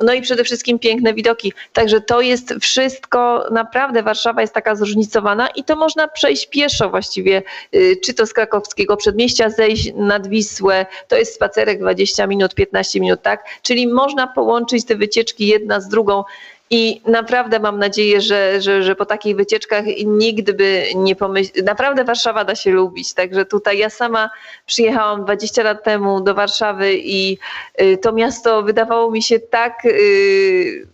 no 0.00 0.12
i 0.12 0.22
przede 0.22 0.44
wszystkim 0.44 0.78
piękne 0.78 1.14
widoki. 1.14 1.52
Także 1.72 2.00
to 2.00 2.20
jest 2.20 2.54
wszystko, 2.60 3.44
naprawdę 3.50 4.02
Warszawa 4.02 4.40
jest 4.40 4.54
taka 4.54 4.74
zróżnicowana 4.74 5.48
i 5.48 5.64
to 5.64 5.76
można 5.76 6.08
przejść 6.08 6.46
pieszo 6.46 6.90
właściwie, 6.90 7.42
y, 7.74 7.96
czy 8.04 8.14
to 8.14 8.26
z 8.26 8.32
krakowskiego 8.32 8.96
przedmieścia, 8.96 9.50
zejść 9.50 9.92
nad 9.94 10.26
Wisłę, 10.26 10.86
to 11.08 11.16
jest 11.16 11.34
spacerek 11.34 11.80
20 11.80 12.26
minut, 12.26 12.54
15 12.54 13.00
minut, 13.00 13.22
tak? 13.22 13.44
Czyli 13.62 13.88
można 13.88 14.26
połączyć 14.26 14.84
te 14.84 14.96
wycieczki 14.96 15.46
jedna 15.46 15.80
z 15.80 15.88
drugą. 15.88 16.24
I 16.72 17.02
naprawdę 17.06 17.60
mam 17.60 17.78
nadzieję, 17.78 18.20
że, 18.20 18.60
że, 18.60 18.82
że 18.82 18.94
po 18.94 19.06
takich 19.06 19.36
wycieczkach 19.36 19.84
nikt 20.06 20.50
by 20.52 20.84
nie 20.94 21.16
pomyślał. 21.16 21.64
Naprawdę 21.64 22.04
Warszawa 22.04 22.44
da 22.44 22.54
się 22.54 22.70
lubić. 22.70 23.14
Także 23.14 23.44
tutaj 23.44 23.78
ja 23.78 23.90
sama 23.90 24.30
przyjechałam 24.66 25.24
20 25.24 25.62
lat 25.62 25.84
temu 25.84 26.20
do 26.20 26.34
Warszawy 26.34 26.94
i 26.94 27.38
y, 27.82 27.98
to 27.98 28.12
miasto 28.12 28.62
wydawało 28.62 29.10
mi 29.10 29.22
się 29.22 29.38
tak 29.38 29.84
y, 29.84 30.86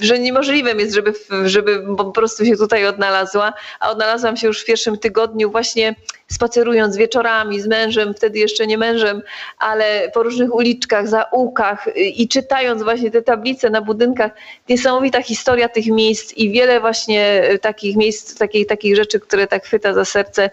że 0.00 0.18
niemożliwym 0.18 0.80
jest, 0.80 0.94
żeby, 0.94 1.14
żeby 1.44 1.96
po 1.96 2.04
prostu 2.04 2.44
się 2.44 2.56
tutaj 2.56 2.86
odnalazła, 2.86 3.52
a 3.80 3.90
odnalazłam 3.90 4.36
się 4.36 4.46
już 4.46 4.62
w 4.62 4.64
pierwszym 4.64 4.98
tygodniu 4.98 5.50
właśnie 5.50 5.94
spacerując 6.32 6.96
wieczorami 6.96 7.60
z 7.60 7.66
mężem, 7.66 8.14
wtedy 8.14 8.38
jeszcze 8.38 8.66
nie 8.66 8.78
mężem, 8.78 9.22
ale 9.58 10.10
po 10.14 10.22
różnych 10.22 10.54
uliczkach, 10.54 11.08
zaułkach 11.08 11.88
i 11.96 12.28
czytając 12.28 12.82
właśnie 12.82 13.10
te 13.10 13.22
tablice 13.22 13.70
na 13.70 13.80
budynkach, 13.80 14.32
niesamowita 14.68 15.22
historia 15.22 15.68
tych 15.68 15.86
miejsc 15.86 16.32
i 16.32 16.50
wiele 16.50 16.80
właśnie 16.80 17.42
takich 17.60 17.96
miejsc, 17.96 18.38
takich, 18.38 18.66
takich 18.66 18.96
rzeczy, 18.96 19.20
które 19.20 19.46
tak 19.46 19.64
chwyta 19.64 19.94
za 19.94 20.04
serce. 20.04 20.50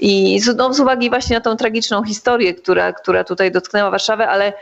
I 0.00 0.40
z, 0.40 0.56
no, 0.56 0.74
z 0.74 0.80
uwagi 0.80 1.10
właśnie 1.10 1.36
na 1.36 1.40
tą 1.40 1.56
tragiczną 1.56 2.04
historię, 2.04 2.54
która, 2.54 2.92
która 2.92 3.24
tutaj 3.24 3.52
dotknęła 3.52 3.90
Warszawę, 3.90 4.28
ale 4.28 4.52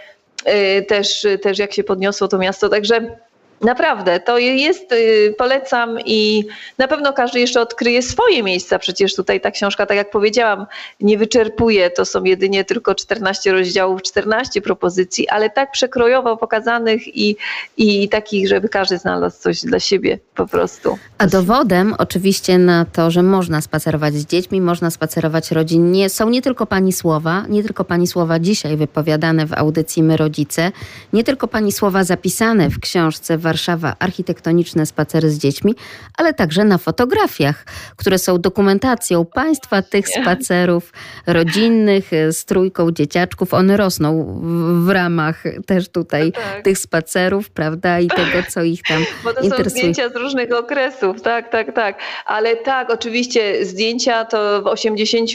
y, 0.49 0.83
też, 0.83 1.27
też 1.43 1.59
jak 1.59 1.73
się 1.73 1.85
podniosło 1.85 2.29
to 2.29 2.39
miasto. 2.39 2.69
Także 2.69 3.17
Naprawdę, 3.61 4.21
to 4.21 4.39
jest, 4.39 4.93
y, 4.93 5.35
polecam 5.39 5.99
i 6.05 6.45
na 6.79 6.89
pewno 6.89 7.13
każdy 7.13 7.41
jeszcze 7.41 7.61
odkryje 7.61 8.03
swoje 8.03 8.43
miejsca. 8.43 8.79
Przecież 8.79 9.15
tutaj 9.15 9.41
ta 9.41 9.51
książka, 9.51 9.87
tak 9.87 9.97
jak 9.97 10.11
powiedziałam, 10.11 10.67
nie 11.01 11.19
wyczerpuje. 11.19 11.91
To 11.91 12.05
są 12.05 12.25
jedynie 12.25 12.65
tylko 12.65 12.95
14 12.95 13.53
rozdziałów, 13.53 14.03
14 14.03 14.63
propozycji, 14.63 15.29
ale 15.29 15.51
tak 15.51 15.73
przekrojowo 15.73 16.37
pokazanych 16.37 17.17
i, 17.17 17.37
i 17.77 18.09
takich, 18.09 18.49
żeby 18.49 18.69
każdy 18.69 18.99
znalazł 18.99 19.43
coś 19.43 19.61
dla 19.61 19.81
siebie 19.81 20.19
po 20.35 20.47
prostu. 20.47 20.99
A 21.19 21.27
dowodem 21.27 21.95
oczywiście 21.99 22.59
na 22.59 22.85
to, 22.85 23.11
że 23.11 23.23
można 23.23 23.61
spacerować 23.61 24.15
z 24.15 24.27
dziećmi, 24.27 24.61
można 24.61 24.91
spacerować 24.91 25.51
rodzinnie, 25.51 26.11
są 26.11 26.29
nie 26.31 26.43
tylko 26.43 26.67
pani 26.67 26.93
słowa, 26.93 27.45
nie 27.49 27.63
tylko 27.63 27.85
pani 27.85 28.07
słowa 28.07 28.39
dzisiaj 28.39 28.77
wypowiadane 28.77 29.47
w 29.47 29.53
audycji 29.53 30.03
My 30.03 30.17
Rodzice, 30.17 30.73
nie 31.13 31.25
tylko 31.25 31.49
pani 31.49 31.73
słowa 31.73 32.05
zapisane 32.05 32.71
w 32.71 32.81
książce 32.81 33.39
Warszawa 33.49 33.97
architektoniczne 33.99 34.87
spacery 34.87 35.31
z 35.31 35.39
dziećmi, 35.39 35.75
ale 36.17 36.35
także 36.35 36.65
na 36.65 36.79
fotografiach, 36.79 37.65
które 37.97 38.19
są 38.19 38.41
dokumentacją 38.41 39.25
państwa 39.25 39.83
tych 39.83 40.09
spacerów 40.09 40.93
rodzinnych 41.27 42.11
z 42.31 42.45
trójką 42.45 42.91
dzieciaczków. 42.91 43.55
One 43.55 43.77
rosną 43.77 44.41
w, 44.87 44.91
ramach 44.91 45.45
też 45.67 45.89
tutaj 45.89 46.33
no 46.35 46.43
tak. 46.43 46.65
tych 46.65 46.79
spacerów, 46.79 47.51
prawda, 47.51 48.01
i 48.01 48.09
tego, 48.09 48.39
co 48.49 48.63
ich 48.63 48.83
tam 48.83 49.05
Bo 49.25 49.33
to 49.33 49.41
interesuje. 49.41 49.71
są 49.71 49.93
zdjęcia 49.93 50.09
z 50.09 50.17
różnych 50.17 50.53
okresów, 50.53 51.23
tak, 51.23 51.51
tak, 51.51 51.75
tak. 51.75 51.99
Ale 52.27 52.57
tak, 52.57 52.91
oczywiście 52.91 53.65
zdjęcia 53.65 54.25
to 54.25 54.63
w 54.63 54.67
80, 54.67 55.31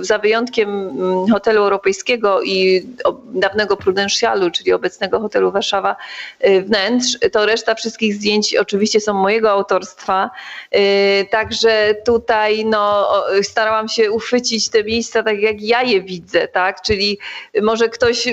za 0.00 0.18
wyjątkiem 0.18 0.68
mm, 0.68 1.28
hotelu 1.32 1.62
europejskiego 1.62 2.42
i 2.42 2.86
dawnego 3.34 3.76
Prudentialu, 3.76 4.50
czyli 4.50 4.72
obecnego 4.72 5.20
hotelu 5.20 5.52
Warszawa 5.52 5.96
y, 6.46 6.62
wnętrz, 6.62 7.18
to 7.32 7.37
reszta 7.46 7.74
wszystkich 7.74 8.14
zdjęć 8.14 8.56
oczywiście 8.56 9.00
są 9.00 9.14
mojego 9.14 9.50
autorstwa. 9.50 10.30
Y, 10.76 11.26
także 11.30 11.94
tutaj 12.04 12.64
no, 12.64 13.12
starałam 13.42 13.88
się 13.88 14.10
uchwycić 14.10 14.68
te 14.68 14.84
miejsca 14.84 15.22
tak, 15.22 15.40
jak 15.40 15.62
ja 15.62 15.82
je 15.82 16.02
widzę, 16.02 16.48
tak? 16.48 16.82
Czyli 16.82 17.18
może 17.62 17.88
ktoś 17.88 18.28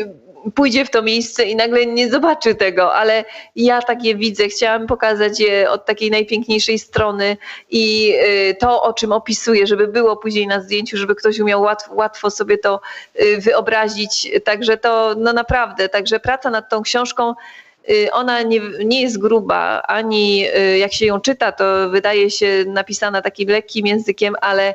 pójdzie 0.52 0.86
w 0.86 0.90
to 0.90 1.02
miejsce 1.02 1.46
i 1.46 1.56
nagle 1.56 1.86
nie 1.86 2.10
zobaczy 2.10 2.56
tego, 2.56 2.94
ale 2.94 3.26
ja 3.56 3.82
tak 3.82 4.04
je 4.04 4.16
widzę. 4.16 4.48
Chciałam 4.48 4.88
pokazać 4.88 5.40
je 5.40 5.72
od 5.72 5.86
takiej 5.86 6.12
najpiękniejszej 6.12 6.80
strony 6.80 7.38
i 7.70 8.14
y, 8.50 8.56
to, 8.60 8.84
o 8.84 8.94
czym 8.94 9.12
opisuję, 9.12 9.68
żeby 9.68 9.88
było 9.88 10.18
później 10.18 10.48
na 10.48 10.62
zdjęciu, 10.62 10.98
żeby 10.98 11.16
ktoś 11.16 11.40
umiał 11.40 11.62
łatwo, 11.62 11.96
łatwo 11.96 12.32
sobie 12.32 12.58
to 12.58 12.82
y, 13.22 13.38
wyobrazić. 13.42 14.32
Także 14.44 14.78
to 14.78 15.16
no 15.18 15.34
naprawdę, 15.34 15.90
także 15.90 16.20
praca 16.20 16.50
nad 16.50 16.70
tą 16.70 16.82
książką 16.82 17.34
ona 18.12 18.42
nie, 18.42 18.62
nie 18.86 19.02
jest 19.02 19.20
gruba, 19.20 19.82
ani 19.82 20.46
y, 20.58 20.78
jak 20.78 20.94
się 20.94 21.06
ją 21.06 21.22
czyta, 21.22 21.52
to 21.52 21.90
wydaje 21.90 22.32
się 22.32 22.64
napisana 22.68 23.22
takim 23.22 23.50
lekkim 23.50 23.88
językiem, 23.88 24.36
ale 24.42 24.74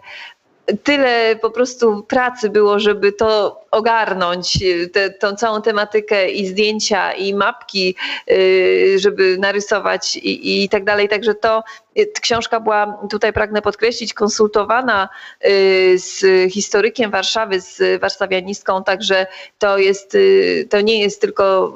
tyle 0.83 1.37
po 1.37 1.51
prostu 1.51 2.03
pracy 2.03 2.51
było, 2.51 2.79
żeby 2.81 3.13
to 3.13 3.61
ogarnąć, 3.71 4.63
y, 4.63 4.89
te, 4.89 5.11
tą 5.11 5.37
całą 5.37 5.63
tematykę 5.63 6.31
i 6.31 6.47
zdjęcia, 6.47 7.13
i 7.13 7.35
mapki, 7.35 7.95
żeby 8.97 9.37
narysować 9.39 10.17
i, 10.17 10.65
i 10.65 10.69
tak 10.69 10.85
dalej. 10.85 11.09
Także 11.09 11.35
to 11.35 11.63
książka 12.21 12.61
była, 12.61 12.99
tutaj 13.11 13.33
pragnę 13.33 13.63
podkreślić, 13.63 14.15
konsultowana 14.15 15.09
z 15.95 16.25
historykiem 16.53 17.11
Warszawy, 17.11 17.61
z 17.61 18.01
warszawianistką, 18.01 18.85
także 18.85 19.27
to 19.59 19.79
jest, 19.79 20.17
to 20.71 20.81
nie 20.81 21.01
jest 21.01 21.21
tylko 21.21 21.73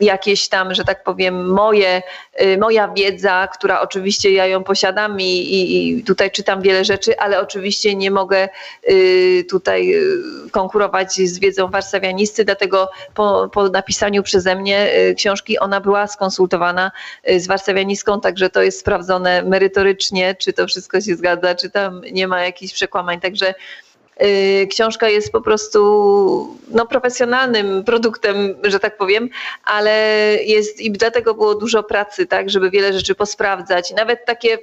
jakieś 0.00 0.48
tam, 0.48 0.74
że 0.74 0.84
tak 0.84 1.04
powiem, 1.04 1.50
moje, 1.50 2.02
y, 2.42 2.58
moja 2.58 2.88
wiedza, 2.88 3.48
która 3.54 3.80
oczywiście 3.80 4.32
ja 4.32 4.46
ją 4.46 4.64
posiadam 4.64 5.20
i, 5.20 5.24
i 5.24 6.04
tutaj 6.04 6.30
czytam 6.30 6.62
wiele 6.62 6.84
rzeczy, 6.84 7.18
ale 7.18 7.40
oczywiście 7.40 7.94
nie 7.94 8.10
mogę 8.10 8.48
y, 8.90 9.44
tutaj 9.50 9.94
y, 9.94 10.50
konkurować 10.50 11.12
z 11.12 11.38
wiedzą 11.38 11.70
warszawianisty, 11.70 12.44
dlatego 12.44 12.90
po, 13.14 13.48
po 13.52 13.68
napisaniu 13.68 14.22
przeze 14.22 14.56
mnie 14.56 14.90
książki 15.16 15.58
ona 15.58 15.80
była 15.80 16.06
skonsultowana 16.06 16.92
z 17.36 17.46
warszawianistką, 17.46 18.20
także 18.20 18.50
to 18.50 18.62
jest 18.62 18.80
sprawdzone 18.80 19.42
merytorycznie, 19.42 20.34
czy 20.34 20.52
to 20.52 20.66
wszystko 20.66 21.00
się 21.00 21.16
zgadza, 21.16 21.54
czy 21.54 21.70
tam 21.70 22.00
nie 22.12 22.28
ma 22.28 22.44
jakichś 22.44 22.74
przekłamań, 22.74 23.20
także 23.20 23.54
książka 24.70 25.08
jest 25.08 25.32
po 25.32 25.40
prostu 25.40 26.58
no, 26.70 26.86
profesjonalnym 26.86 27.84
produktem, 27.84 28.54
że 28.64 28.80
tak 28.80 28.96
powiem, 28.96 29.28
ale 29.64 29.90
jest 30.44 30.80
i 30.80 30.90
dlatego 30.90 31.34
było 31.34 31.54
dużo 31.54 31.82
pracy, 31.82 32.26
tak, 32.26 32.50
żeby 32.50 32.70
wiele 32.70 32.92
rzeczy 32.92 33.14
posprawdzać. 33.14 33.92
Nawet 33.96 34.24
takie 34.26 34.58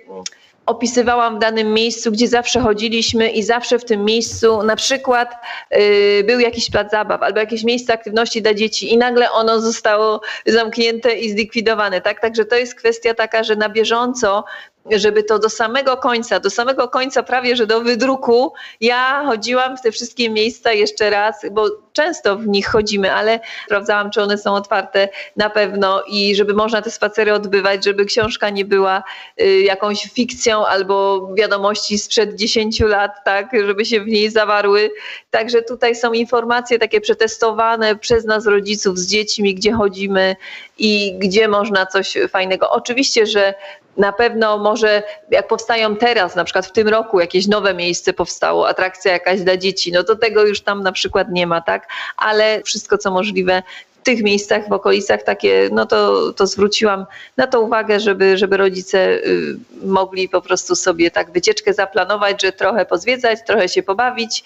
opisywałam 0.65 1.35
w 1.35 1.39
danym 1.39 1.73
miejscu, 1.73 2.11
gdzie 2.11 2.27
zawsze 2.27 2.59
chodziliśmy 2.59 3.29
i 3.29 3.43
zawsze 3.43 3.79
w 3.79 3.85
tym 3.85 4.05
miejscu 4.05 4.63
na 4.63 4.75
przykład 4.75 5.33
y, 5.77 6.23
był 6.27 6.39
jakiś 6.39 6.71
plac 6.71 6.91
zabaw 6.91 7.23
albo 7.23 7.39
jakieś 7.39 7.63
miejsce 7.63 7.93
aktywności 7.93 8.41
dla 8.41 8.53
dzieci 8.53 8.93
i 8.93 8.97
nagle 8.97 9.31
ono 9.31 9.61
zostało 9.61 10.21
zamknięte 10.45 11.15
i 11.15 11.31
zlikwidowane. 11.31 12.01
Tak? 12.01 12.21
Także 12.21 12.45
to 12.45 12.55
jest 12.55 12.75
kwestia 12.75 13.13
taka, 13.13 13.43
że 13.43 13.55
na 13.55 13.69
bieżąco 13.69 14.43
żeby 14.91 15.23
to 15.23 15.39
do 15.39 15.49
samego 15.49 15.97
końca, 15.97 16.39
do 16.39 16.49
samego 16.49 16.87
końca 16.87 17.23
prawie, 17.23 17.55
że 17.55 17.67
do 17.67 17.81
wydruku, 17.81 18.53
ja 18.81 19.23
chodziłam 19.25 19.77
w 19.77 19.81
te 19.81 19.91
wszystkie 19.91 20.29
miejsca 20.29 20.71
jeszcze 20.71 21.09
raz, 21.09 21.45
bo 21.51 21.69
często 21.93 22.37
w 22.37 22.47
nich 22.47 22.67
chodzimy, 22.67 23.13
ale 23.13 23.39
sprawdzałam, 23.65 24.11
czy 24.11 24.21
one 24.21 24.37
są 24.37 24.53
otwarte 24.53 25.09
na 25.35 25.49
pewno 25.49 26.03
i 26.07 26.35
żeby 26.35 26.53
można 26.53 26.81
te 26.81 26.91
spacery 26.91 27.33
odbywać, 27.33 27.85
żeby 27.85 28.05
książka 28.05 28.49
nie 28.49 28.65
była 28.65 29.03
y, 29.41 29.61
jakąś 29.61 30.03
fikcją 30.03 30.65
albo 30.65 31.27
wiadomości 31.35 31.97
sprzed 31.97 32.35
10 32.35 32.79
lat, 32.79 33.11
tak, 33.25 33.49
żeby 33.65 33.85
się 33.85 34.01
w 34.01 34.07
niej 34.07 34.31
zawarły. 34.31 34.91
Także 35.29 35.61
tutaj 35.61 35.95
są 35.95 36.13
informacje 36.13 36.79
takie 36.79 37.01
przetestowane 37.01 37.95
przez 37.95 38.25
nas 38.25 38.47
rodziców 38.47 38.99
z 38.99 39.07
dziećmi, 39.07 39.55
gdzie 39.55 39.73
chodzimy 39.73 40.35
i 40.77 41.15
gdzie 41.17 41.47
można 41.47 41.85
coś 41.85 42.17
fajnego. 42.29 42.69
Oczywiście, 42.71 43.25
że 43.25 43.53
na 43.97 44.11
pewno 44.11 44.57
może 44.57 45.03
jak 45.31 45.47
powstają 45.47 45.95
teraz, 45.95 46.35
na 46.35 46.43
przykład 46.43 46.65
w 46.65 46.71
tym 46.71 46.87
roku 46.87 47.19
jakieś 47.19 47.47
nowe 47.47 47.73
miejsce 47.73 48.13
powstało, 48.13 48.67
atrakcja 48.67 49.11
jakaś 49.11 49.41
dla 49.41 49.57
dzieci, 49.57 49.91
no 49.91 50.03
to 50.03 50.15
tego 50.15 50.45
już 50.45 50.61
tam 50.61 50.83
na 50.83 50.91
przykład 50.91 51.27
nie 51.31 51.47
ma, 51.47 51.61
tak? 51.61 51.87
Ale 52.17 52.61
wszystko 52.63 52.97
co 52.97 53.11
możliwe 53.11 53.63
w 54.01 54.03
tych 54.05 54.23
miejscach, 54.23 54.69
w 54.69 54.71
okolicach 54.71 55.23
takie, 55.23 55.69
no 55.71 55.85
to, 55.85 56.31
to 56.33 56.47
zwróciłam 56.47 57.05
na 57.37 57.47
to 57.47 57.61
uwagę, 57.61 57.99
żeby, 57.99 58.37
żeby 58.37 58.57
rodzice 58.57 59.09
y, 59.09 59.55
mogli 59.83 60.29
po 60.29 60.41
prostu 60.41 60.75
sobie 60.75 61.11
tak 61.11 61.31
wycieczkę 61.31 61.73
zaplanować, 61.73 62.41
że 62.41 62.51
trochę 62.51 62.85
pozwiedzać, 62.85 63.39
trochę 63.47 63.69
się 63.69 63.83
pobawić 63.83 64.43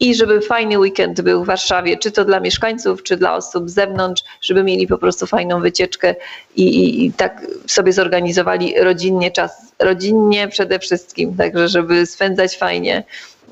i 0.00 0.14
żeby 0.14 0.40
fajny 0.40 0.78
weekend 0.78 1.20
był 1.20 1.44
w 1.44 1.46
Warszawie, 1.46 1.96
czy 1.96 2.10
to 2.10 2.24
dla 2.24 2.40
mieszkańców, 2.40 3.02
czy 3.02 3.16
dla 3.16 3.34
osób 3.34 3.70
z 3.70 3.74
zewnątrz, 3.74 4.22
żeby 4.40 4.64
mieli 4.64 4.86
po 4.86 4.98
prostu 4.98 5.26
fajną 5.26 5.60
wycieczkę 5.60 6.14
i, 6.56 6.62
i, 6.62 7.06
i 7.06 7.12
tak 7.12 7.46
sobie 7.66 7.92
zorganizowali 7.92 8.74
rodzinnie 8.80 9.30
czas, 9.30 9.72
rodzinnie 9.78 10.48
przede 10.48 10.78
wszystkim, 10.78 11.36
także 11.36 11.68
żeby 11.68 12.06
spędzać 12.06 12.56
fajnie 12.56 13.04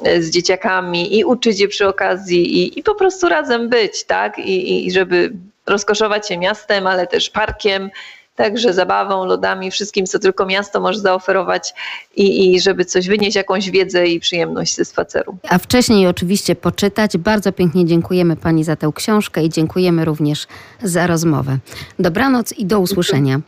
e, 0.04 0.22
z 0.22 0.30
dzieciakami 0.30 1.18
i 1.18 1.24
uczyć 1.24 1.60
je 1.60 1.68
przy 1.68 1.88
okazji 1.88 2.58
i, 2.58 2.78
i 2.78 2.82
po 2.82 2.94
prostu 2.94 3.28
razem 3.28 3.68
być, 3.68 4.04
tak? 4.04 4.38
I, 4.38 4.86
I 4.86 4.92
żeby 4.92 5.32
rozkoszować 5.66 6.28
się 6.28 6.38
miastem, 6.38 6.86
ale 6.86 7.06
też 7.06 7.30
parkiem, 7.30 7.90
także 8.36 8.72
zabawą, 8.72 9.24
lodami, 9.24 9.70
wszystkim, 9.70 10.06
co 10.06 10.18
tylko 10.18 10.46
miasto 10.46 10.80
może 10.80 10.98
zaoferować 10.98 11.74
i, 12.16 12.54
i 12.54 12.60
żeby 12.60 12.84
coś 12.84 13.08
wynieść, 13.08 13.36
jakąś 13.36 13.70
wiedzę 13.70 14.06
i 14.06 14.20
przyjemność 14.20 14.76
ze 14.76 14.84
spaceru. 14.84 15.36
A 15.48 15.58
wcześniej 15.58 16.06
oczywiście 16.06 16.56
poczytać. 16.56 17.16
Bardzo 17.16 17.52
pięknie 17.52 17.86
dziękujemy 17.86 18.36
Pani 18.36 18.64
za 18.64 18.76
tę 18.76 18.90
książkę 18.94 19.44
i 19.44 19.48
dziękujemy 19.48 20.04
również 20.04 20.46
za 20.82 21.06
rozmowę. 21.06 21.58
Dobranoc 21.98 22.52
i 22.52 22.66
do 22.66 22.80
usłyszenia. 22.80 23.40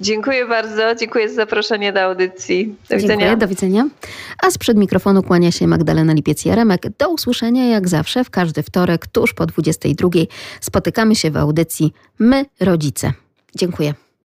Dziękuję 0.00 0.46
bardzo, 0.46 0.94
dziękuję 0.94 1.28
za 1.28 1.34
zaproszenie 1.34 1.92
do 1.92 2.00
audycji. 2.00 2.74
Do 2.90 2.96
widzenia. 2.96 3.16
Dziękuję, 3.16 3.36
do 3.36 3.48
widzenia. 3.48 3.88
A 4.42 4.50
sprzed 4.50 4.76
mikrofonu 4.76 5.22
kłania 5.22 5.52
się 5.52 5.66
Magdalena 5.66 6.14
Lipiec-Jaremek. 6.14 6.90
Do 6.98 7.08
usłyszenia 7.08 7.66
jak 7.66 7.88
zawsze 7.88 8.24
w 8.24 8.30
każdy 8.30 8.62
wtorek 8.62 9.06
tuż 9.06 9.34
po 9.34 9.46
22. 9.46 10.08
Spotykamy 10.60 11.14
się 11.16 11.30
w 11.30 11.36
audycji 11.36 11.92
My 12.18 12.44
Rodzice. 12.60 13.12
Dziękuję. 13.54 13.94